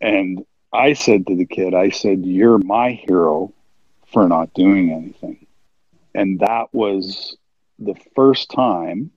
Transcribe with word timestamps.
And 0.00 0.44
I 0.72 0.92
said 0.94 1.26
to 1.26 1.36
the 1.36 1.46
kid, 1.46 1.74
I 1.74 1.90
said, 1.90 2.24
You're 2.24 2.58
my 2.58 2.92
hero 2.92 3.52
for 4.12 4.28
not 4.28 4.54
doing 4.54 4.92
anything. 4.92 5.46
And 6.14 6.40
that 6.40 6.72
was 6.72 7.36
the 7.78 7.94
first 8.14 8.50
time 8.50 9.10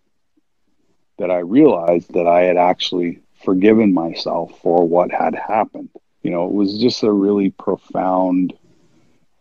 that 1.17 1.31
I 1.31 1.39
realized 1.39 2.13
that 2.13 2.27
I 2.27 2.41
had 2.41 2.57
actually 2.57 3.19
forgiven 3.43 3.93
myself 3.93 4.59
for 4.61 4.87
what 4.87 5.11
had 5.11 5.35
happened. 5.35 5.89
You 6.21 6.31
know, 6.31 6.45
it 6.47 6.53
was 6.53 6.77
just 6.79 7.03
a 7.03 7.11
really 7.11 7.49
profound 7.51 8.53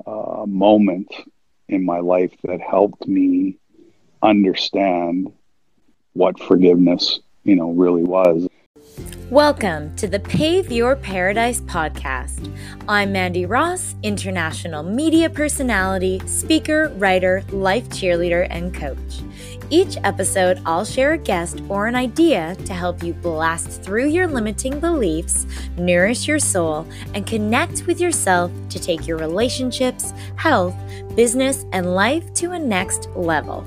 uh, 0.06 0.45
moment 0.46 1.12
in 1.68 1.84
my 1.84 2.00
life 2.00 2.32
that 2.45 2.61
helped 2.61 3.06
me 3.06 3.56
understand 4.22 5.32
what 6.12 6.38
forgiveness, 6.40 7.20
you 7.45 7.56
know, 7.56 7.70
really 7.70 8.02
was. 8.02 8.48
Welcome 9.33 9.96
to 9.96 10.07
the 10.07 10.21
Pave 10.21 10.71
Your 10.71 10.95
Paradise 10.95 11.62
podcast. 11.62 12.55
I'm 12.87 13.12
Mandy 13.12 13.47
Ross, 13.47 13.95
international 14.02 14.83
media 14.83 15.30
personality, 15.30 16.20
speaker, 16.27 16.91
writer, 16.97 17.42
life 17.48 17.89
cheerleader, 17.89 18.47
and 18.51 18.75
coach. 18.75 19.23
Each 19.70 19.97
episode, 20.05 20.61
I'll 20.66 20.84
share 20.84 21.15
a 21.15 21.19
guest 21.19 21.62
or 21.70 21.87
an 21.87 21.95
idea 21.95 22.56
to 22.66 22.75
help 22.75 23.03
you 23.03 23.15
blast 23.15 23.83
through 23.83 24.09
your 24.09 24.27
limiting 24.27 24.79
beliefs, 24.80 25.47
nourish 25.78 26.28
your 26.28 26.39
soul, 26.39 26.87
and 27.14 27.27
connect 27.27 27.87
with 27.87 28.03
yourself 28.03 28.53
to 28.69 28.78
take 28.78 29.06
your 29.06 29.17
relationships, 29.17 30.12
health, 30.37 30.77
business, 31.17 31.64
and 31.73 31.95
life 31.95 32.34
to 32.34 32.53
a 32.53 32.59
next 32.59 33.09
level. 33.17 33.67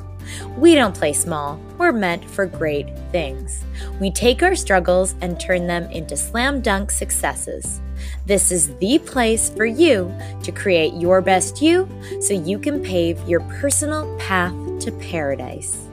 We 0.59 0.75
don't 0.75 0.93
play 0.93 1.13
small, 1.13 1.59
we're 1.77 1.91
meant 1.91 2.23
for 2.25 2.45
great 2.45 2.87
things. 3.11 3.63
We 3.99 4.11
take 4.11 4.43
our 4.43 4.55
struggles 4.55 5.15
and 5.21 5.39
turn 5.39 5.67
them 5.67 5.83
into 5.91 6.17
slam 6.17 6.61
dunk 6.61 6.91
successes. 6.91 7.81
This 8.25 8.51
is 8.51 8.75
the 8.77 8.99
place 8.99 9.49
for 9.49 9.65
you 9.65 10.13
to 10.43 10.51
create 10.51 10.93
your 10.93 11.21
best 11.21 11.61
you 11.61 11.87
so 12.21 12.33
you 12.33 12.59
can 12.59 12.83
pave 12.83 13.19
your 13.27 13.41
personal 13.41 14.17
path 14.17 14.53
to 14.81 14.91
paradise. 14.91 15.87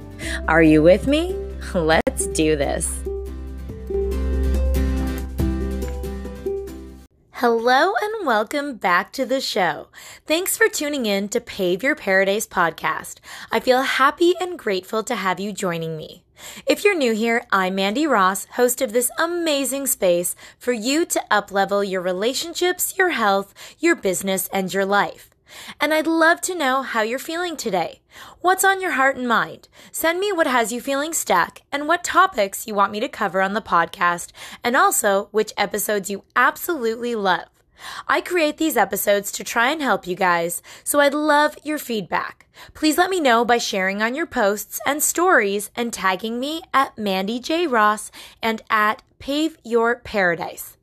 Are 0.48 0.62
you 0.62 0.83
with 0.83 1.07
me? 1.07 1.34
Let's 1.75 2.27
do 2.29 2.57
this. 2.57 3.03
Hello 7.43 7.95
and 8.01 8.25
welcome 8.25 8.77
back 8.77 9.11
to 9.15 9.27
the 9.27 9.41
show. 9.41 9.89
Thanks 10.29 10.57
for 10.57 10.69
tuning 10.69 11.07
in 11.07 11.29
to 11.31 11.41
Pave 11.41 11.83
Your 11.83 11.97
Paradise 11.97 12.47
podcast. 12.47 13.17
I 13.51 13.59
feel 13.59 13.83
happy 13.83 14.35
and 14.41 14.57
grateful 14.57 15.03
to 15.03 15.17
have 15.17 15.41
you 15.41 15.53
joining 15.53 15.97
me. 15.97 16.23
If 16.67 16.85
you're 16.85 16.95
new 16.95 17.15
here, 17.15 17.45
I'm 17.51 17.75
Mandy 17.75 18.07
Ross, 18.07 18.45
host 18.53 18.81
of 18.81 18.93
this 18.93 19.11
amazing 19.19 19.89
space 19.89 20.37
for 20.57 20.73
you 20.73 21.05
to 21.07 21.25
uplevel 21.33 21.83
your 21.83 22.01
relationships, 22.01 22.97
your 22.97 23.09
health, 23.09 23.53
your 23.81 23.97
business, 23.97 24.48
and 24.53 24.73
your 24.73 24.85
life. 24.85 25.32
And 25.81 25.92
I'd 25.92 26.06
love 26.06 26.41
to 26.42 26.55
know 26.55 26.83
how 26.83 27.03
you're 27.03 27.19
feeling 27.19 27.56
today. 27.56 28.00
What's 28.41 28.64
on 28.64 28.81
your 28.81 28.92
heart 28.92 29.17
and 29.17 29.27
mind? 29.27 29.69
Send 29.91 30.20
me 30.20 30.33
what 30.33 30.47
has 30.47 30.72
you 30.72 30.81
feeling 30.81 31.12
stuck 31.12 31.62
and 31.70 31.89
what 31.89 32.05
topics 32.05 32.67
you 32.67 32.75
want 32.75 32.92
me 32.92 33.00
to 33.00 33.08
cover 33.08 33.41
on 33.41 33.55
the 33.55 33.62
podcast, 33.62 34.33
and 34.62 34.77
also 34.77 35.28
which 35.30 35.53
episodes 35.56 36.11
you 36.11 36.25
absolutely 36.36 37.14
love. 37.14 37.48
I 38.06 38.20
create 38.20 38.58
these 38.58 38.77
episodes 38.77 39.33
to 39.33 39.45
try 39.45 39.70
and 39.70 39.83
help 39.83 40.06
you 40.06 40.14
guys, 40.14 40.62
so 40.84 41.00
I'd 41.00 41.14
love 41.14 41.56
your 41.64 41.78
feedback. 41.78 42.47
Please 42.75 42.98
let 42.98 43.11
me 43.11 43.20
know 43.20 43.45
by 43.45 43.58
sharing 43.58 44.03
on 44.03 44.14
your 44.14 44.27
posts 44.27 44.80
and 44.86 45.03
stories 45.03 45.70
and 45.75 45.92
tagging 45.92 46.39
me 46.39 46.62
at 46.73 46.97
Mandy 46.97 47.41
J. 47.41 47.67
Ross 47.67 48.11
and 48.42 48.62
at 48.70 49.03
Pave 49.19 49.56
Your 49.64 49.97
Paradise. 49.97 50.77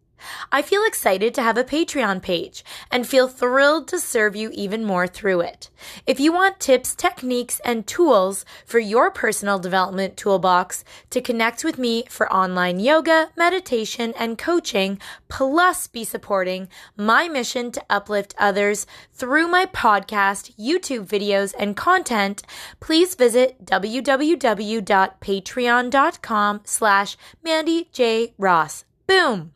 I 0.52 0.62
feel 0.62 0.84
excited 0.86 1.34
to 1.36 1.42
have 1.42 1.58
a 1.58 1.64
Patreon 1.64 2.22
page 2.22 2.64
and 2.92 3.08
feel 3.08 3.28
thrilled 3.28 3.88
to 3.90 4.00
serve 4.00 4.36
you 4.36 4.50
even 4.54 4.84
more 4.84 5.08
through 5.08 5.42
it. 5.42 5.70
If 6.06 6.20
you 6.20 6.34
want 6.34 6.60
tips, 6.60 6.94
techniques, 6.96 7.62
and 7.64 7.88
tools 7.88 8.44
for 8.66 8.80
your 8.80 9.12
personal 9.12 9.60
development 9.60 10.18
toolbox 10.18 10.84
to 11.10 11.22
connect 11.22 11.64
with 11.64 11.78
me 11.78 12.04
for 12.10 12.30
online 12.32 12.80
yoga, 12.80 13.30
meditation, 13.38 14.14
and 14.18 14.38
coaching, 14.38 15.00
plus 15.28 15.88
be 15.88 16.04
supporting 16.04 16.68
my 16.96 17.28
mission 17.28 17.72
to 17.72 17.84
uplift 17.90 18.36
others 18.38 18.86
through 19.14 19.48
my 19.48 19.66
podcast, 19.66 20.56
YouTube 20.58 21.06
videos, 21.06 21.54
and 21.58 21.76
content, 21.76 22.44
please 22.80 23.16
visit 23.16 23.66
www.patreon.com 23.66 26.62
slash 26.64 27.18
Mandy 27.44 27.90
J. 27.92 28.34
Ross. 28.38 28.86
Boom! 29.08 29.54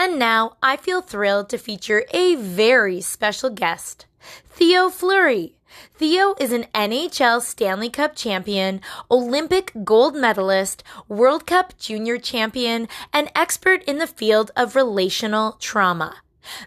And 0.00 0.18
now 0.18 0.56
I 0.62 0.76
feel 0.76 1.02
thrilled 1.02 1.50
to 1.50 1.58
feature 1.58 2.04
a 2.14 2.34
very 2.34 3.00
special 3.00 3.50
guest, 3.50 4.06
Theo 4.48 4.88
Fleury. 4.88 5.56
Theo 5.94 6.34
is 6.40 6.52
an 6.52 6.64
NHL 6.74 7.42
Stanley 7.42 7.90
Cup 7.90 8.16
champion, 8.16 8.80
Olympic 9.10 9.72
gold 9.84 10.16
medalist, 10.16 10.82
World 11.06 11.46
Cup 11.46 11.76
junior 11.78 12.18
champion, 12.18 12.88
and 13.12 13.30
expert 13.34 13.84
in 13.84 13.98
the 13.98 14.06
field 14.06 14.50
of 14.56 14.74
relational 14.74 15.52
trauma. 15.60 16.16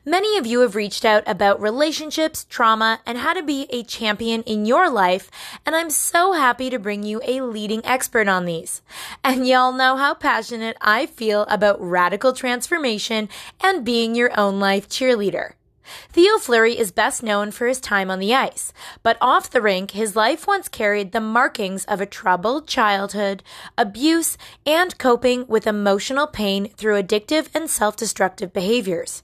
Many 0.06 0.38
of 0.38 0.45
you 0.45 0.59
have 0.61 0.75
reached 0.75 1.06
out 1.06 1.23
about 1.25 1.61
relationships, 1.61 2.45
trauma, 2.50 3.00
and 3.06 3.17
how 3.17 3.34
to 3.34 3.44
be 3.44 3.67
a 3.69 3.84
champion 3.84 4.44
in 4.44 4.66
your 4.66 4.89
life, 4.89 5.31
and 5.66 5.75
I'm 5.75 5.89
so 5.89 6.34
happy 6.34 6.69
to 6.69 6.79
bring 6.79 7.03
you 7.03 7.22
a 7.25 7.41
leading 7.41 7.85
expert 7.85 8.28
on 8.28 8.45
these. 8.45 8.81
And 9.23 9.47
y'all 9.47 9.72
know 9.72 9.97
how 9.97 10.13
passionate 10.13 10.78
I 10.81 11.06
feel 11.06 11.44
about 11.44 11.81
radical 11.81 12.33
transformation 12.33 13.29
and 13.62 13.85
being 13.85 14.16
your 14.16 14.38
own 14.39 14.59
life 14.59 14.88
cheerleader. 14.88 15.53
Theo 16.09 16.38
Fleury 16.38 16.78
is 16.78 16.91
best 16.91 17.23
known 17.23 17.51
for 17.51 17.67
his 17.67 17.81
time 17.81 18.09
on 18.09 18.19
the 18.19 18.33
ice, 18.33 18.72
but 19.03 19.17
off 19.19 19.50
the 19.50 19.62
rink, 19.62 19.91
his 19.91 20.16
life 20.16 20.47
once 20.47 20.69
carried 20.69 21.12
the 21.12 21.19
markings 21.19 21.83
of 21.85 22.00
a 22.00 22.06
troubled 22.06 22.67
childhood, 22.67 23.44
abuse, 23.78 24.38
and 24.66 24.97
coping 24.97 25.45
with 25.47 25.67
emotional 25.67 26.25
pain 26.25 26.69
through 26.69 27.01
addictive 27.01 27.50
and 27.53 27.69
self-destructive 27.69 28.53
behaviors. 28.53 29.23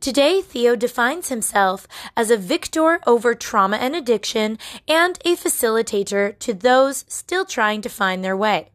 Today, 0.00 0.40
Theo 0.40 0.76
defines 0.76 1.28
himself 1.28 1.86
as 2.16 2.30
a 2.30 2.36
victor 2.36 3.00
over 3.06 3.34
trauma 3.34 3.76
and 3.76 3.94
addiction 3.94 4.58
and 4.88 5.18
a 5.24 5.36
facilitator 5.36 6.38
to 6.40 6.54
those 6.54 7.04
still 7.08 7.44
trying 7.44 7.82
to 7.82 7.88
find 7.88 8.24
their 8.24 8.36
way. 8.36 8.70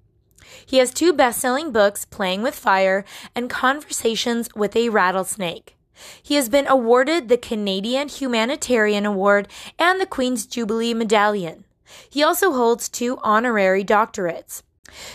He 0.65 0.77
has 0.77 0.93
two 0.93 1.13
best 1.13 1.39
selling 1.39 1.71
books, 1.71 2.05
Playing 2.05 2.41
with 2.41 2.55
Fire 2.55 3.05
and 3.35 3.49
Conversations 3.49 4.49
with 4.55 4.75
a 4.75 4.89
Rattlesnake. 4.89 5.75
He 6.21 6.35
has 6.35 6.49
been 6.49 6.67
awarded 6.67 7.27
the 7.27 7.37
Canadian 7.37 8.07
Humanitarian 8.07 9.05
Award 9.05 9.47
and 9.79 9.99
the 9.99 10.05
Queen's 10.05 10.45
Jubilee 10.45 10.93
Medallion. 10.93 11.65
He 12.09 12.23
also 12.23 12.51
holds 12.53 12.89
two 12.89 13.17
honorary 13.23 13.83
doctorates. 13.83 14.61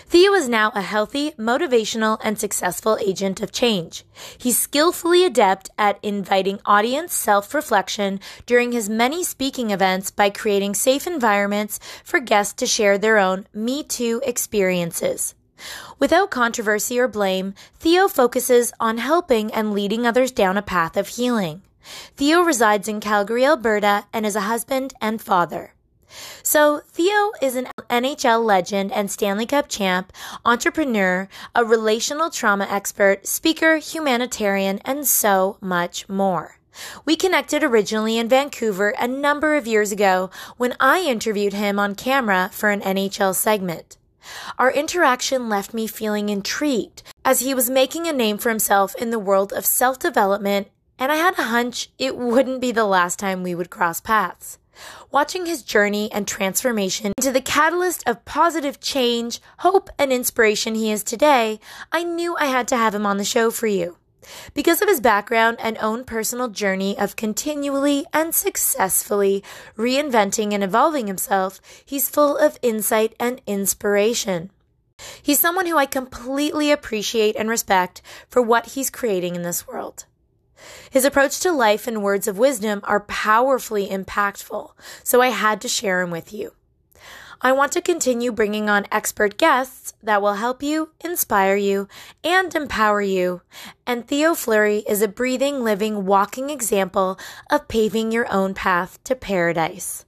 Theo 0.07 0.35
is 0.35 0.49
now 0.49 0.71
a 0.75 0.83
healthy, 0.83 1.33
motivational, 1.33 2.19
and 2.23 2.39
successful 2.39 2.99
agent 3.01 3.41
of 3.41 3.53
change. 3.53 4.05
He's 4.37 4.59
skillfully 4.59 5.25
adept 5.25 5.71
at 5.79 5.99
inviting 6.03 6.61
audience 6.67 7.15
self 7.15 7.55
reflection 7.55 8.21
during 8.47 8.73
his 8.73 8.89
many 8.89 9.25
speaking 9.25 9.71
events 9.71 10.11
by 10.11 10.31
creating 10.31 10.75
safe 10.75 11.07
environments 11.07 11.81
for 12.05 12.21
guests 12.21 12.55
to 12.55 12.67
share 12.67 12.99
their 12.99 13.19
own 13.19 13.47
Me 13.55 13.83
Too 13.83 14.21
experiences. 14.25 15.35
Without 15.99 16.31
controversy 16.31 16.99
or 16.99 17.09
blame, 17.09 17.55
Theo 17.79 18.09
focuses 18.09 18.73
on 18.81 18.99
helping 18.99 19.53
and 19.53 19.73
leading 19.73 20.07
others 20.07 20.33
down 20.33 20.57
a 20.57 20.63
path 20.63 20.97
of 20.97 21.09
healing. 21.09 21.63
Theo 22.17 22.43
resides 22.43 22.89
in 22.89 23.01
Calgary, 23.01 23.45
Alberta, 23.45 24.05
and 24.13 24.27
is 24.27 24.37
a 24.37 24.43
husband 24.43 24.95
and 25.01 25.21
father. 25.21 25.75
So, 26.43 26.83
Theo 26.89 27.33
is 27.41 27.57
an 27.57 27.69
NHL 27.91 28.45
legend 28.45 28.93
and 28.93 29.11
Stanley 29.11 29.47
Cup 29.47 29.69
champ, 29.69 30.13
entrepreneur, 30.45 31.29
a 31.55 31.65
relational 31.65 32.31
trauma 32.31 32.67
expert, 32.69 33.27
speaker, 33.27 33.77
humanitarian, 33.77 34.81
and 34.85 35.07
so 35.07 35.57
much 35.61 36.09
more. 36.09 36.59
We 37.05 37.17
connected 37.17 37.63
originally 37.63 38.19
in 38.19 38.29
Vancouver 38.29 38.91
a 38.99 39.07
number 39.07 39.57
of 39.57 39.67
years 39.67 39.93
ago 39.93 40.31
when 40.57 40.75
I 40.81 41.03
interviewed 41.03 41.53
him 41.53 41.79
on 41.79 41.95
camera 41.95 42.51
for 42.53 42.71
an 42.71 42.81
NHL 42.81 43.35
segment. 43.35 43.99
Our 44.59 44.71
interaction 44.71 45.49
left 45.49 45.75
me 45.75 45.87
feeling 45.87 46.29
intrigued 46.29 47.03
as 47.25 47.41
he 47.41 47.55
was 47.55 47.69
making 47.69 48.07
a 48.07 48.13
name 48.13 48.39
for 48.39 48.49
himself 48.49 48.95
in 48.97 49.11
the 49.11 49.19
world 49.19 49.53
of 49.53 49.67
self 49.67 49.99
development, 49.99 50.69
and 50.99 51.11
I 51.11 51.17
had 51.17 51.39
a 51.39 51.45
hunch 51.45 51.91
it 51.99 52.17
wouldn't 52.17 52.61
be 52.61 52.73
the 52.73 52.85
last 52.85 53.19
time 53.19 53.43
we 53.43 53.55
would 53.55 53.71
cross 53.71 54.01
paths. 54.01 54.59
Watching 55.11 55.47
his 55.47 55.63
journey 55.63 56.11
and 56.13 56.27
transformation 56.27 57.13
into 57.19 57.33
the 57.33 57.41
catalyst 57.41 58.03
of 58.07 58.25
positive 58.25 58.81
change, 58.81 59.41
hope, 59.59 59.91
and 59.99 60.13
inspiration 60.13 60.75
he 60.75 60.91
is 60.91 61.03
today, 61.03 61.61
I 61.91 62.05
knew 62.05 62.37
I 62.37 62.47
had 62.47 62.69
to 62.69 62.77
have 62.77 62.95
him 62.95 63.07
on 63.07 63.19
the 63.19 63.25
show 63.25 63.51
for 63.51 63.67
you. 63.67 63.97
Because 64.55 64.81
of 64.81 64.89
his 64.89 65.01
background 65.01 65.59
and 65.61 65.77
own 65.79 66.05
personal 66.05 66.49
journey 66.49 66.97
of 66.97 67.17
continually 67.17 68.05
and 68.13 68.35
successfully 68.35 69.43
reinventing 69.77 70.53
and 70.53 70.63
evolving 70.63 71.07
himself, 71.07 71.61
he's 71.85 72.09
full 72.09 72.37
of 72.37 72.59
insight 72.63 73.15
and 73.19 73.41
inspiration. 73.47 74.51
He's 75.21 75.41
someone 75.41 75.67
who 75.67 75.77
I 75.77 75.87
completely 75.87 76.71
appreciate 76.71 77.37
and 77.37 77.49
respect 77.49 78.03
for 78.29 78.41
what 78.41 78.67
he's 78.67 78.91
creating 78.91 79.35
in 79.35 79.43
this 79.43 79.67
world. 79.67 80.07
His 80.91 81.05
approach 81.05 81.41
to 81.41 81.53
life 81.53 81.87
and 81.87 82.03
words 82.03 82.29
of 82.29 82.39
wisdom 82.39 82.81
are 82.85 83.01
powerfully 83.01 83.89
impactful, 83.89 84.73
so 85.03 85.21
I 85.21 85.29
had 85.29 85.61
to 85.63 85.69
share 85.69 86.01
him 86.01 86.11
with 86.11 86.33
you. 86.33 86.53
I 87.45 87.51
want 87.51 87.73
to 87.73 87.81
continue 87.81 88.31
bringing 88.31 88.71
on 88.71 88.87
expert 88.93 89.37
guests 89.37 89.95
that 90.01 90.23
will 90.23 90.35
help 90.35 90.63
you, 90.63 90.91
inspire 91.01 91.57
you, 91.57 91.89
and 92.23 92.55
empower 92.55 93.03
you. 93.03 93.43
And 93.85 94.07
Theo 94.07 94.35
Fleury 94.37 94.85
is 94.89 95.03
a 95.03 95.09
breathing, 95.09 95.65
living, 95.65 96.07
walking 96.07 96.51
example 96.51 97.19
of 97.51 97.67
paving 97.67 98.13
your 98.13 98.33
own 98.33 98.55
path 98.55 99.03
to 99.05 99.17
paradise. 99.17 100.05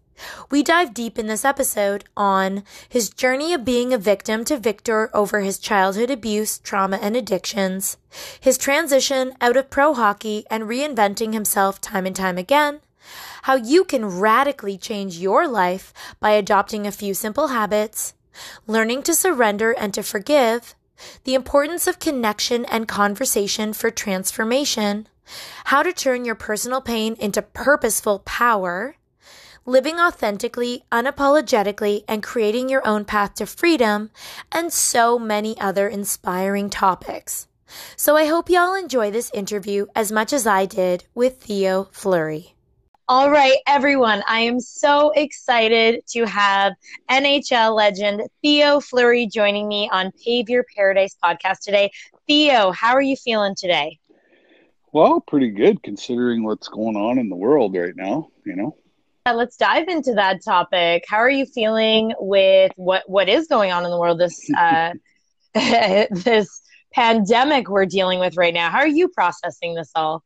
We 0.50 0.62
dive 0.62 0.94
deep 0.94 1.18
in 1.18 1.26
this 1.26 1.44
episode 1.44 2.04
on 2.16 2.64
his 2.88 3.10
journey 3.10 3.52
of 3.52 3.64
being 3.64 3.92
a 3.92 3.98
victim 3.98 4.44
to 4.46 4.56
Victor 4.56 5.10
over 5.14 5.40
his 5.40 5.58
childhood 5.58 6.10
abuse, 6.10 6.58
trauma, 6.58 6.96
and 6.96 7.16
addictions, 7.16 7.96
his 8.40 8.58
transition 8.58 9.34
out 9.40 9.56
of 9.56 9.70
pro 9.70 9.94
hockey 9.94 10.44
and 10.50 10.64
reinventing 10.64 11.32
himself 11.32 11.80
time 11.80 12.06
and 12.06 12.16
time 12.16 12.38
again, 12.38 12.80
how 13.42 13.56
you 13.56 13.84
can 13.84 14.04
radically 14.04 14.78
change 14.78 15.18
your 15.18 15.46
life 15.46 15.92
by 16.20 16.30
adopting 16.30 16.86
a 16.86 16.92
few 16.92 17.14
simple 17.14 17.48
habits, 17.48 18.14
learning 18.66 19.02
to 19.02 19.14
surrender 19.14 19.72
and 19.72 19.92
to 19.94 20.02
forgive, 20.02 20.74
the 21.24 21.34
importance 21.34 21.86
of 21.86 21.98
connection 21.98 22.64
and 22.66 22.88
conversation 22.88 23.72
for 23.72 23.90
transformation, 23.90 25.08
how 25.66 25.82
to 25.82 25.92
turn 25.92 26.24
your 26.24 26.34
personal 26.34 26.80
pain 26.80 27.16
into 27.18 27.42
purposeful 27.42 28.20
power, 28.20 28.96
living 29.66 29.99
authentically, 29.99 30.84
unapologetically, 30.93 32.05
and 32.06 32.22
creating 32.22 32.69
your 32.69 32.87
own 32.87 33.05
path 33.05 33.34
to 33.34 33.46
freedom, 33.46 34.11
and 34.52 34.72
so 34.72 35.19
many 35.19 35.58
other 35.61 35.88
inspiring 35.88 36.69
topics. 36.70 37.49
So 37.96 38.16
I 38.16 38.26
hope 38.26 38.50
y'all 38.50 38.75
enjoy 38.75 39.11
this 39.11 39.31
interview 39.34 39.87
as 39.94 40.12
much 40.12 40.32
as 40.32 40.46
I 40.46 40.66
did 40.66 41.05
with 41.14 41.40
Theo 41.40 41.88
Fleury. 41.93 42.55
All 43.06 43.31
right, 43.31 43.58
everyone. 43.66 44.22
I 44.26 44.40
am 44.40 44.61
so 44.61 45.11
excited 45.11 46.06
to 46.08 46.25
have 46.25 46.72
NHL 47.10 47.75
legend 47.76 48.22
Theo 48.43 48.81
Fleury 48.81 49.26
joining 49.26 49.69
me 49.69 49.90
on 49.93 50.10
Pave 50.25 50.49
Your 50.49 50.64
Paradise 50.75 51.14
podcast 51.22 51.60
today. 51.60 51.90
Theo, 52.26 52.70
how 52.70 52.94
are 52.94 53.02
you 53.02 53.17
feeling 53.17 53.55
today? 53.55 53.99
Well, 54.93 55.20
pretty 55.20 55.50
good 55.50 55.82
considering 55.82 56.44
what's 56.44 56.69
going 56.69 56.96
on 56.96 57.19
in 57.19 57.28
the 57.28 57.37
world 57.37 57.76
right 57.76 57.94
now, 57.94 58.31
you 58.46 58.56
know. 58.56 58.76
Let's 59.32 59.56
dive 59.56 59.88
into 59.88 60.12
that 60.16 60.44
topic. 60.44 61.06
How 61.08 61.16
are 61.16 61.30
you 61.30 61.46
feeling 61.46 62.12
with 62.18 62.72
what 62.76 63.08
what 63.08 63.26
is 63.26 63.46
going 63.46 63.72
on 63.72 63.82
in 63.86 63.90
the 63.90 63.98
world 63.98 64.20
this 64.20 64.50
uh, 64.58 64.92
this 65.54 66.60
pandemic 66.92 67.70
we're 67.70 67.86
dealing 67.86 68.20
with 68.20 68.36
right 68.36 68.52
now? 68.52 68.68
How 68.68 68.80
are 68.80 68.86
you 68.86 69.08
processing 69.08 69.74
this 69.74 69.90
all? 69.94 70.22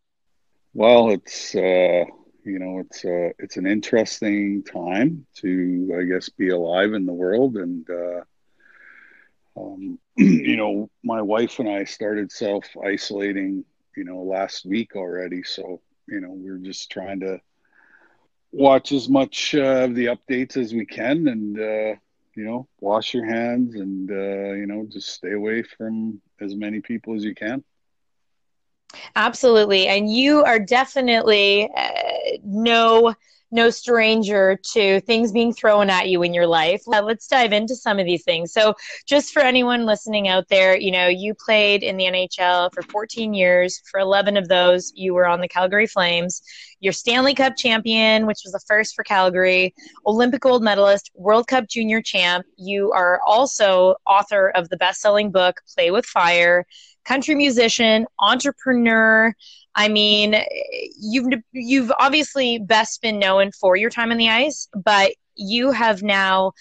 Well, 0.74 1.10
it's 1.10 1.54
uh 1.54 2.06
you 2.44 2.58
know 2.58 2.80
it's 2.80 3.04
uh, 3.04 3.30
it's 3.38 3.56
an 3.56 3.68
interesting 3.68 4.64
time 4.64 5.24
to 5.36 5.96
I 5.96 6.02
guess 6.02 6.28
be 6.28 6.48
alive 6.48 6.92
in 6.92 7.06
the 7.06 7.12
world 7.12 7.56
and 7.56 7.88
uh, 7.88 8.22
um, 9.56 10.00
you 10.16 10.56
know 10.56 10.90
my 11.04 11.22
wife 11.22 11.60
and 11.60 11.68
I 11.68 11.84
started 11.84 12.32
self 12.32 12.64
isolating 12.84 13.64
you 13.96 14.02
know 14.02 14.22
last 14.22 14.66
week 14.66 14.96
already 14.96 15.44
so 15.44 15.80
you 16.08 16.20
know 16.20 16.32
we're 16.32 16.58
just 16.58 16.90
trying 16.90 17.20
to 17.20 17.40
watch 18.52 18.92
as 18.92 19.08
much 19.08 19.54
uh, 19.54 19.84
of 19.84 19.94
the 19.94 20.06
updates 20.06 20.56
as 20.56 20.72
we 20.72 20.84
can 20.86 21.26
and 21.28 21.58
uh, 21.58 21.94
you 22.36 22.44
know 22.44 22.66
wash 22.80 23.14
your 23.14 23.24
hands 23.26 23.74
and 23.74 24.10
uh, 24.10 24.52
you 24.60 24.66
know 24.66 24.86
just 24.90 25.08
stay 25.08 25.32
away 25.32 25.62
from 25.62 26.20
as 26.40 26.54
many 26.54 26.80
people 26.80 27.14
as 27.14 27.24
you 27.24 27.34
can 27.34 27.62
Absolutely. 29.14 29.86
And 29.86 30.10
you 30.12 30.42
are 30.44 30.58
definitely 30.58 31.70
uh, 31.74 32.38
no 32.44 33.14
no 33.50 33.70
stranger 33.70 34.58
to 34.72 35.00
things 35.00 35.32
being 35.32 35.52
thrown 35.52 35.90
at 35.90 36.08
you 36.08 36.22
in 36.22 36.34
your 36.34 36.46
life. 36.46 36.82
Uh, 36.92 37.02
let's 37.02 37.26
dive 37.26 37.52
into 37.52 37.74
some 37.74 37.98
of 37.98 38.06
these 38.06 38.24
things. 38.24 38.52
So, 38.52 38.74
just 39.06 39.32
for 39.32 39.40
anyone 39.40 39.86
listening 39.86 40.28
out 40.28 40.48
there, 40.48 40.76
you 40.76 40.90
know, 40.90 41.08
you 41.08 41.34
played 41.34 41.82
in 41.82 41.96
the 41.96 42.04
NHL 42.04 42.72
for 42.72 42.82
14 42.82 43.34
years. 43.34 43.82
For 43.90 44.00
11 44.00 44.36
of 44.36 44.48
those, 44.48 44.92
you 44.94 45.14
were 45.14 45.26
on 45.26 45.40
the 45.40 45.48
Calgary 45.48 45.86
Flames. 45.86 46.42
You're 46.80 46.92
Stanley 46.92 47.34
Cup 47.34 47.56
champion, 47.56 48.26
which 48.26 48.40
was 48.44 48.52
the 48.52 48.60
first 48.66 48.94
for 48.94 49.02
Calgary, 49.02 49.74
Olympic 50.06 50.42
gold 50.42 50.62
medalist, 50.62 51.10
World 51.14 51.48
Cup 51.48 51.68
junior 51.68 52.00
champ. 52.02 52.46
You 52.56 52.92
are 52.92 53.20
also 53.26 53.96
author 54.06 54.50
of 54.50 54.68
the 54.68 54.76
best 54.76 55.00
selling 55.00 55.30
book, 55.30 55.60
Play 55.74 55.90
with 55.90 56.06
Fire 56.06 56.66
country 57.08 57.34
musician, 57.34 58.06
entrepreneur. 58.18 59.34
I 59.74 59.88
mean, 59.88 60.36
you've 61.00 61.32
you've 61.52 61.90
obviously 61.98 62.58
best 62.58 63.00
been 63.00 63.18
known 63.18 63.50
for 63.52 63.76
your 63.76 63.90
time 63.90 64.12
on 64.12 64.18
the 64.18 64.28
ice, 64.28 64.68
but 64.74 65.12
you 65.34 65.70
have 65.72 66.02
now 66.02 66.52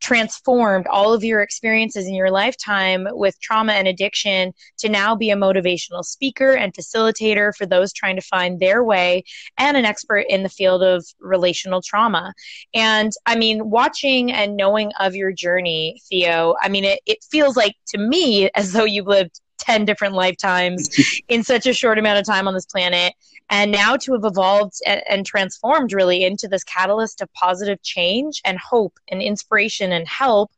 transformed 0.00 0.86
all 0.86 1.12
of 1.12 1.22
your 1.22 1.42
experiences 1.42 2.06
in 2.06 2.14
your 2.14 2.30
lifetime 2.30 3.06
with 3.10 3.38
trauma 3.40 3.74
and 3.74 3.86
addiction 3.86 4.52
to 4.78 4.88
now 4.88 5.14
be 5.14 5.30
a 5.30 5.36
motivational 5.36 6.02
speaker 6.02 6.52
and 6.52 6.72
facilitator 6.72 7.54
for 7.54 7.66
those 7.66 7.92
trying 7.92 8.16
to 8.16 8.22
find 8.22 8.58
their 8.58 8.82
way 8.82 9.22
and 9.58 9.76
an 9.76 9.84
expert 9.84 10.24
in 10.28 10.42
the 10.42 10.48
field 10.48 10.82
of 10.82 11.04
relational 11.20 11.82
trauma. 11.82 12.32
And 12.72 13.12
I 13.26 13.36
mean, 13.36 13.68
watching 13.68 14.32
and 14.32 14.56
knowing 14.56 14.90
of 14.98 15.14
your 15.14 15.32
journey, 15.32 16.00
Theo, 16.08 16.54
I 16.62 16.68
mean, 16.68 16.84
it, 16.84 17.00
it 17.06 17.18
feels 17.30 17.56
like 17.56 17.76
to 17.88 17.98
me 17.98 18.50
as 18.54 18.72
though 18.72 18.84
you've 18.84 19.06
lived 19.06 19.40
10 19.60 19.84
different 19.84 20.14
lifetimes 20.14 20.88
in 21.28 21.42
such 21.42 21.66
a 21.66 21.72
short 21.72 21.98
amount 21.98 22.18
of 22.18 22.26
time 22.26 22.48
on 22.48 22.54
this 22.54 22.66
planet. 22.66 23.14
And 23.48 23.72
now 23.72 23.96
to 23.96 24.12
have 24.12 24.24
evolved 24.24 24.74
and, 24.86 25.02
and, 25.08 25.26
transformed 25.26 25.92
really 25.92 26.24
into 26.24 26.46
this 26.46 26.62
catalyst 26.64 27.20
of 27.20 27.32
positive 27.32 27.82
change 27.82 28.40
and 28.44 28.58
hope 28.58 28.98
and 29.08 29.20
inspiration 29.20 29.92
and 29.92 30.06
help, 30.06 30.52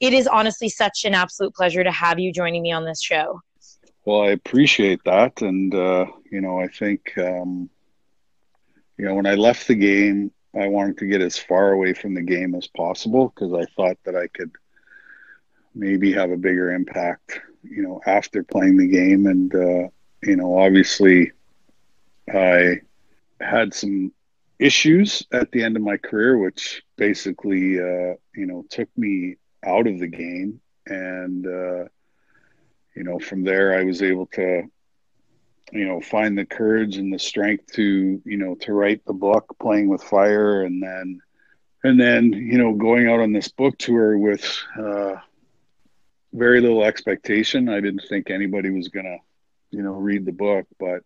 it 0.00 0.12
is 0.12 0.26
honestly 0.26 0.68
such 0.68 1.04
an 1.04 1.14
absolute 1.14 1.54
pleasure 1.54 1.82
to 1.82 1.90
have 1.90 2.18
you 2.18 2.32
joining 2.32 2.62
me 2.62 2.72
on 2.72 2.84
this 2.84 3.02
show. 3.02 3.40
Well, 4.04 4.22
I 4.22 4.28
appreciate 4.28 5.00
that. 5.04 5.40
And, 5.40 5.74
uh, 5.74 6.06
you 6.30 6.40
know, 6.40 6.60
I 6.60 6.68
think, 6.68 7.16
um, 7.18 7.70
you 8.98 9.04
know, 9.06 9.14
when 9.14 9.26
I 9.26 9.34
left 9.34 9.66
the 9.66 9.74
game, 9.74 10.30
I 10.54 10.68
wanted 10.68 10.98
to 10.98 11.06
get 11.06 11.20
as 11.20 11.38
far 11.38 11.72
away 11.72 11.92
from 11.92 12.14
the 12.14 12.22
game 12.22 12.54
as 12.54 12.66
possible 12.68 13.32
because 13.34 13.52
I 13.52 13.64
thought 13.74 13.98
that 14.04 14.14
I 14.14 14.26
could 14.28 14.52
maybe 15.74 16.12
have 16.12 16.30
a 16.30 16.36
bigger 16.36 16.72
impact 16.72 17.40
you 17.70 17.82
know, 17.82 18.00
after 18.06 18.42
playing 18.42 18.76
the 18.76 18.88
game. 18.88 19.26
And, 19.26 19.54
uh, 19.54 19.88
you 20.22 20.36
know, 20.36 20.58
obviously 20.58 21.32
I 22.32 22.80
had 23.40 23.74
some 23.74 24.12
issues 24.58 25.26
at 25.32 25.50
the 25.52 25.62
end 25.62 25.76
of 25.76 25.82
my 25.82 25.96
career, 25.96 26.38
which 26.38 26.82
basically, 26.96 27.78
uh, 27.78 28.14
you 28.34 28.46
know, 28.46 28.64
took 28.70 28.88
me 28.96 29.36
out 29.64 29.86
of 29.86 29.98
the 29.98 30.06
game. 30.06 30.60
And, 30.86 31.46
uh, 31.46 31.88
you 32.94 33.04
know, 33.04 33.18
from 33.18 33.44
there, 33.44 33.78
I 33.78 33.84
was 33.84 34.02
able 34.02 34.26
to, 34.26 34.62
you 35.72 35.84
know, 35.84 36.00
find 36.00 36.38
the 36.38 36.46
courage 36.46 36.96
and 36.96 37.12
the 37.12 37.18
strength 37.18 37.72
to, 37.72 38.22
you 38.24 38.36
know, 38.36 38.54
to 38.56 38.72
write 38.72 39.04
the 39.04 39.12
book, 39.12 39.54
Playing 39.60 39.88
with 39.88 40.02
Fire, 40.02 40.62
and 40.62 40.82
then, 40.82 41.20
and 41.84 42.00
then, 42.00 42.32
you 42.32 42.56
know, 42.56 42.72
going 42.72 43.08
out 43.08 43.20
on 43.20 43.32
this 43.32 43.48
book 43.48 43.76
tour 43.76 44.16
with, 44.16 44.46
uh, 44.78 45.16
very 46.36 46.60
little 46.60 46.84
expectation. 46.84 47.68
I 47.68 47.80
didn't 47.80 48.04
think 48.08 48.30
anybody 48.30 48.70
was 48.70 48.88
going 48.88 49.06
to, 49.06 49.18
you 49.76 49.82
know, 49.82 49.94
read 49.94 50.26
the 50.26 50.32
book. 50.32 50.66
But, 50.78 51.02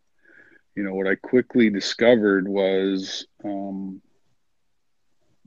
you 0.74 0.82
know, 0.82 0.94
what 0.94 1.06
I 1.06 1.14
quickly 1.14 1.70
discovered 1.70 2.48
was 2.48 3.26
um, 3.44 4.02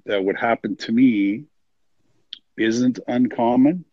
that 0.05 0.23
what 0.23 0.37
happened 0.37 0.79
to 0.79 0.91
me 0.91 1.45
isn't 2.57 2.99
uncommon. 3.07 3.85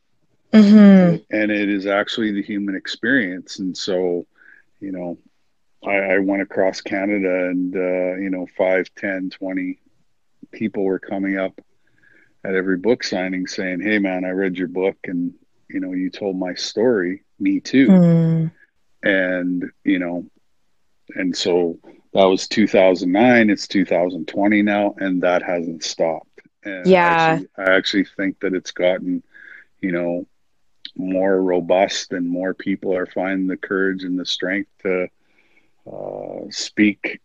Mm-hmm. 0.52 1.22
And 1.30 1.50
it 1.50 1.68
is 1.68 1.86
actually 1.86 2.32
the 2.32 2.42
human 2.42 2.76
experience. 2.76 3.58
And 3.58 3.76
so, 3.76 4.26
you 4.80 4.92
know, 4.92 5.18
I, 5.84 6.14
I 6.14 6.18
went 6.18 6.42
across 6.42 6.80
Canada 6.80 7.48
and, 7.48 7.74
uh, 7.74 8.16
you 8.16 8.30
know, 8.30 8.46
5, 8.56 8.86
10, 8.96 9.30
20 9.30 9.80
people 10.52 10.84
were 10.84 10.98
coming 10.98 11.36
up 11.36 11.60
at 12.44 12.54
every 12.54 12.76
book 12.76 13.04
signing 13.04 13.46
saying, 13.46 13.80
Hey, 13.80 13.98
man, 13.98 14.24
I 14.24 14.30
read 14.30 14.56
your 14.56 14.68
book 14.68 14.96
and 15.04 15.34
you 15.72 15.80
know, 15.80 15.92
you 15.92 16.10
told 16.10 16.36
my 16.36 16.54
story, 16.54 17.22
me 17.38 17.60
too. 17.60 17.88
Mm. 17.88 18.52
And, 19.02 19.70
you 19.84 19.98
know, 19.98 20.26
and 21.14 21.36
so 21.36 21.78
that 22.12 22.24
was 22.24 22.48
2009, 22.48 23.50
it's 23.50 23.66
2020 23.68 24.62
now, 24.62 24.94
and 24.98 25.22
that 25.22 25.42
hasn't 25.42 25.82
stopped. 25.82 26.40
And 26.64 26.86
yeah. 26.86 27.06
I 27.06 27.32
actually, 27.32 27.48
I 27.58 27.76
actually 27.76 28.04
think 28.16 28.40
that 28.40 28.54
it's 28.54 28.72
gotten, 28.72 29.22
you 29.80 29.92
know, 29.92 30.26
more 30.96 31.42
robust 31.42 32.12
and 32.12 32.28
more 32.28 32.52
people 32.52 32.94
are 32.94 33.06
finding 33.06 33.46
the 33.46 33.56
courage 33.56 34.04
and 34.04 34.18
the 34.18 34.26
strength 34.26 34.70
to 34.82 35.08
uh, 35.90 36.50
speak 36.50 37.20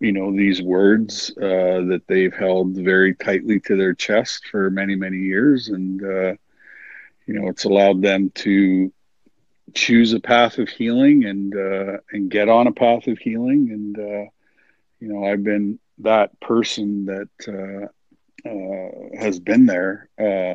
you 0.00 0.12
know 0.12 0.32
these 0.32 0.62
words 0.62 1.32
uh, 1.38 1.82
that 1.88 2.02
they've 2.06 2.34
held 2.34 2.74
very 2.76 3.14
tightly 3.14 3.58
to 3.60 3.76
their 3.76 3.94
chest 3.94 4.46
for 4.46 4.70
many 4.70 4.94
many 4.94 5.18
years 5.18 5.68
and 5.68 6.04
uh, 6.04 6.34
you 7.28 7.34
know, 7.34 7.48
it's 7.48 7.64
allowed 7.64 8.00
them 8.00 8.30
to 8.36 8.90
choose 9.74 10.14
a 10.14 10.20
path 10.20 10.56
of 10.56 10.70
healing 10.70 11.26
and 11.26 11.54
uh, 11.54 11.98
and 12.10 12.30
get 12.30 12.48
on 12.48 12.66
a 12.66 12.72
path 12.72 13.06
of 13.06 13.18
healing. 13.18 13.70
And 13.70 13.98
uh, 13.98 14.30
you 14.98 15.12
know 15.12 15.24
I've 15.24 15.44
been 15.44 15.78
that 15.98 16.38
person 16.40 17.04
that 17.04 17.28
uh, 17.46 18.48
uh 18.48 19.20
has 19.20 19.38
been 19.38 19.66
there 19.66 20.08
uh, 20.18 20.54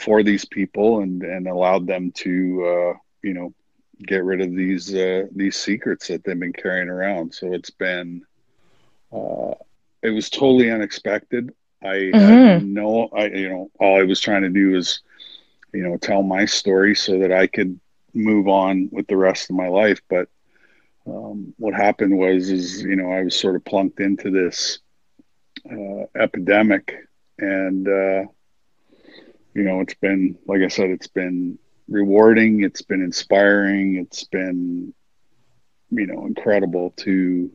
for 0.00 0.22
these 0.22 0.46
people 0.46 1.00
and 1.00 1.22
and 1.22 1.46
allowed 1.46 1.86
them 1.86 2.12
to 2.12 2.64
uh, 2.64 2.98
you 3.22 3.34
know 3.34 3.52
get 4.06 4.24
rid 4.24 4.40
of 4.40 4.56
these 4.56 4.86
these 4.86 5.56
secrets 5.56 6.08
that 6.08 6.24
they've 6.24 6.40
been 6.40 6.54
carrying 6.54 6.88
around. 6.88 7.34
So 7.34 7.52
it's 7.52 7.70
been 7.70 8.22
uh 9.12 9.52
it 10.02 10.10
was 10.10 10.30
totally 10.30 10.70
unexpected. 10.70 11.54
I 11.82 12.10
mm-hmm. 12.14 12.72
no 12.72 13.10
I 13.14 13.26
you 13.26 13.50
know 13.50 13.70
all 13.78 14.00
I 14.00 14.04
was 14.04 14.18
trying 14.18 14.42
to 14.42 14.48
do 14.48 14.70
was 14.70 15.02
you 15.74 15.82
know 15.82 15.96
tell 15.96 16.22
my 16.22 16.44
story 16.44 16.94
so 16.94 17.18
that 17.18 17.32
I 17.32 17.46
could 17.46 17.78
move 18.14 18.48
on 18.48 18.88
with 18.92 19.06
the 19.08 19.16
rest 19.16 19.50
of 19.50 19.56
my 19.56 19.68
life. 19.68 20.00
But 20.08 20.28
um, 21.06 21.54
what 21.58 21.74
happened 21.74 22.16
was, 22.16 22.50
is 22.50 22.82
you 22.82 22.96
know, 22.96 23.10
I 23.10 23.24
was 23.24 23.38
sort 23.38 23.56
of 23.56 23.64
plunked 23.64 24.00
into 24.00 24.30
this 24.30 24.78
uh, 25.70 26.06
epidemic, 26.18 26.94
and 27.38 27.86
uh, 27.86 28.24
you 29.54 29.62
know, 29.62 29.80
it's 29.80 29.94
been, 29.94 30.38
like 30.46 30.62
I 30.62 30.68
said, 30.68 30.90
it's 30.90 31.06
been 31.06 31.58
rewarding, 31.88 32.62
it's 32.62 32.82
been 32.82 33.02
inspiring, 33.02 33.96
it's 33.96 34.24
been, 34.24 34.94
you 35.90 36.06
know, 36.06 36.26
incredible 36.26 36.92
to 36.98 37.50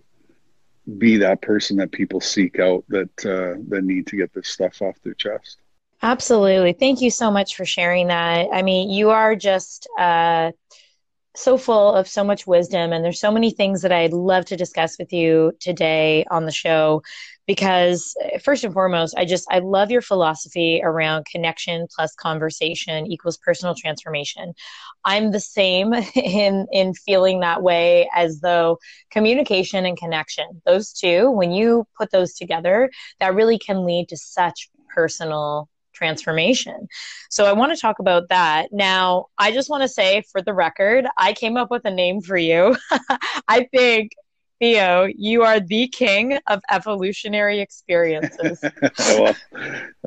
be 0.97 1.17
that 1.17 1.41
person 1.41 1.77
that 1.77 1.91
people 1.91 2.19
seek 2.19 2.59
out 2.59 2.83
that 2.89 3.25
uh, 3.25 3.61
that 3.69 3.83
need 3.83 4.07
to 4.07 4.17
get 4.17 4.33
this 4.33 4.47
stuff 4.49 4.81
off 4.81 4.95
their 5.03 5.13
chest. 5.13 5.59
Absolutely. 6.01 6.73
Thank 6.73 7.01
you 7.01 7.11
so 7.11 7.29
much 7.29 7.55
for 7.55 7.65
sharing 7.65 8.07
that. 8.07 8.47
I 8.53 8.61
mean, 8.61 8.89
you 8.89 9.09
are 9.09 9.35
just 9.35 9.87
uh, 9.99 10.51
so 11.35 11.57
full 11.57 11.93
of 11.95 12.07
so 12.07 12.23
much 12.23 12.47
wisdom, 12.47 12.93
and 12.93 13.03
there's 13.05 13.19
so 13.19 13.31
many 13.31 13.51
things 13.51 13.81
that 13.83 13.91
I'd 13.91 14.13
love 14.13 14.45
to 14.47 14.57
discuss 14.57 14.97
with 14.99 15.13
you 15.13 15.53
today 15.59 16.25
on 16.31 16.45
the 16.45 16.51
show. 16.51 17.03
Because 17.47 18.15
first 18.43 18.63
and 18.63 18.73
foremost, 18.73 19.15
I 19.17 19.25
just 19.25 19.47
I 19.51 19.59
love 19.59 19.91
your 19.91 20.01
philosophy 20.01 20.81
around 20.83 21.25
connection 21.25 21.87
plus 21.95 22.15
conversation 22.15 23.07
equals 23.07 23.37
personal 23.37 23.75
transformation. 23.75 24.53
I'm 25.05 25.31
the 25.31 25.39
same 25.39 25.93
in 26.15 26.67
in 26.71 26.93
feeling 26.93 27.41
that 27.41 27.63
way 27.63 28.09
as 28.15 28.41
though 28.41 28.77
communication 29.11 29.85
and 29.85 29.97
connection, 29.97 30.61
those 30.65 30.93
two, 30.93 31.31
when 31.31 31.51
you 31.51 31.85
put 31.97 32.11
those 32.11 32.33
together, 32.35 32.89
that 33.19 33.35
really 33.35 33.59
can 33.59 33.85
lead 33.85 34.09
to 34.09 34.17
such 34.17 34.69
personal 34.93 35.69
transformation. 35.99 36.87
So 37.29 37.45
I 37.45 37.51
want 37.51 37.75
to 37.75 37.79
talk 37.79 37.99
about 37.99 38.29
that. 38.29 38.71
Now, 38.71 39.27
I 39.37 39.51
just 39.51 39.69
want 39.69 39.83
to 39.83 39.89
say 39.89 40.23
for 40.31 40.41
the 40.41 40.53
record, 40.53 41.05
I 41.17 41.33
came 41.33 41.57
up 41.57 41.69
with 41.69 41.83
a 41.85 41.91
name 41.91 42.21
for 42.21 42.37
you. 42.37 42.75
I 43.47 43.67
think 43.73 44.13
Theo, 44.59 45.07
you 45.15 45.43
are 45.43 45.59
the 45.59 45.87
king 45.89 46.39
of 46.47 46.61
evolutionary 46.69 47.59
experiences. 47.59 48.61
well, 48.99 49.35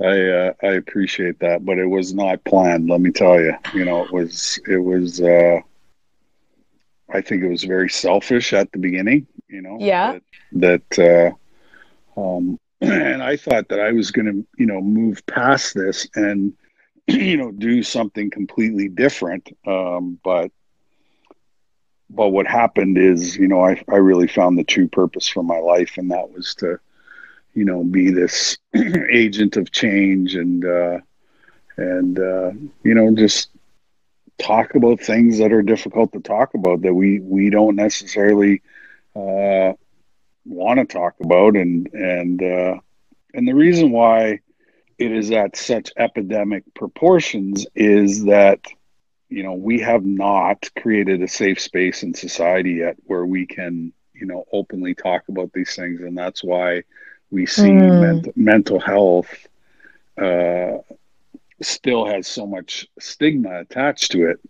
I 0.02 0.20
uh, 0.20 0.52
I 0.62 0.72
appreciate 0.82 1.38
that, 1.40 1.64
but 1.64 1.78
it 1.78 1.86
was 1.86 2.12
not 2.14 2.42
planned. 2.44 2.88
Let 2.88 3.00
me 3.00 3.10
tell 3.10 3.40
you. 3.40 3.54
You 3.74 3.84
know, 3.84 4.04
it 4.04 4.12
was 4.12 4.58
it 4.66 4.78
was. 4.78 5.20
Uh, 5.20 5.60
I 7.14 7.20
think 7.20 7.42
it 7.42 7.48
was 7.48 7.64
very 7.64 7.90
selfish 7.90 8.52
at 8.52 8.70
the 8.72 8.78
beginning. 8.78 9.26
You 9.48 9.62
know. 9.62 9.76
Yeah. 9.80 10.18
That, 10.52 10.82
that 10.96 11.36
uh, 12.16 12.20
um, 12.20 12.58
and 12.90 13.22
I 13.22 13.36
thought 13.36 13.68
that 13.68 13.78
I 13.78 13.92
was 13.92 14.10
going 14.10 14.26
to, 14.26 14.46
you 14.58 14.66
know, 14.66 14.80
move 14.80 15.24
past 15.26 15.72
this 15.72 16.08
and, 16.16 16.52
you 17.06 17.36
know, 17.36 17.52
do 17.52 17.80
something 17.84 18.28
completely 18.28 18.88
different. 18.88 19.56
Um, 19.64 20.18
but, 20.24 20.50
but 22.10 22.30
what 22.30 22.48
happened 22.48 22.98
is, 22.98 23.36
you 23.36 23.46
know, 23.46 23.64
I, 23.64 23.80
I 23.88 23.96
really 23.96 24.26
found 24.26 24.58
the 24.58 24.64
true 24.64 24.88
purpose 24.88 25.28
for 25.28 25.44
my 25.44 25.58
life, 25.58 25.96
and 25.96 26.10
that 26.10 26.32
was 26.32 26.56
to, 26.56 26.80
you 27.54 27.64
know, 27.64 27.84
be 27.84 28.10
this 28.10 28.58
agent 28.74 29.56
of 29.56 29.70
change 29.70 30.34
and, 30.34 30.64
uh, 30.64 30.98
and, 31.76 32.18
uh, 32.18 32.50
you 32.82 32.94
know, 32.94 33.14
just 33.14 33.50
talk 34.38 34.74
about 34.74 35.00
things 35.00 35.38
that 35.38 35.52
are 35.52 35.62
difficult 35.62 36.12
to 36.14 36.20
talk 36.20 36.54
about 36.54 36.82
that 36.82 36.94
we, 36.94 37.20
we 37.20 37.48
don't 37.48 37.76
necessarily, 37.76 38.60
uh, 39.14 39.74
want 40.44 40.78
to 40.78 40.84
talk 40.84 41.14
about 41.22 41.56
and 41.56 41.88
and 41.92 42.42
uh, 42.42 42.74
and 43.34 43.46
the 43.46 43.54
reason 43.54 43.90
why 43.90 44.40
it 44.98 45.12
is 45.12 45.30
at 45.30 45.56
such 45.56 45.90
epidemic 45.96 46.64
proportions 46.74 47.66
is 47.74 48.24
that 48.24 48.60
you 49.28 49.42
know 49.42 49.54
we 49.54 49.80
have 49.80 50.04
not 50.04 50.68
created 50.76 51.22
a 51.22 51.28
safe 51.28 51.60
space 51.60 52.02
in 52.02 52.14
society 52.14 52.72
yet 52.74 52.96
where 53.04 53.24
we 53.24 53.46
can 53.46 53.92
you 54.14 54.26
know 54.26 54.44
openly 54.52 54.94
talk 54.94 55.22
about 55.28 55.52
these 55.52 55.74
things 55.74 56.00
and 56.00 56.16
that's 56.16 56.44
why 56.44 56.82
we 57.30 57.46
see 57.46 57.70
mm. 57.70 58.00
ment- 58.00 58.36
mental 58.36 58.78
health 58.78 59.46
uh, 60.20 60.78
still 61.62 62.04
has 62.04 62.26
so 62.26 62.46
much 62.46 62.86
stigma 62.98 63.60
attached 63.60 64.12
to 64.12 64.28
it 64.28 64.40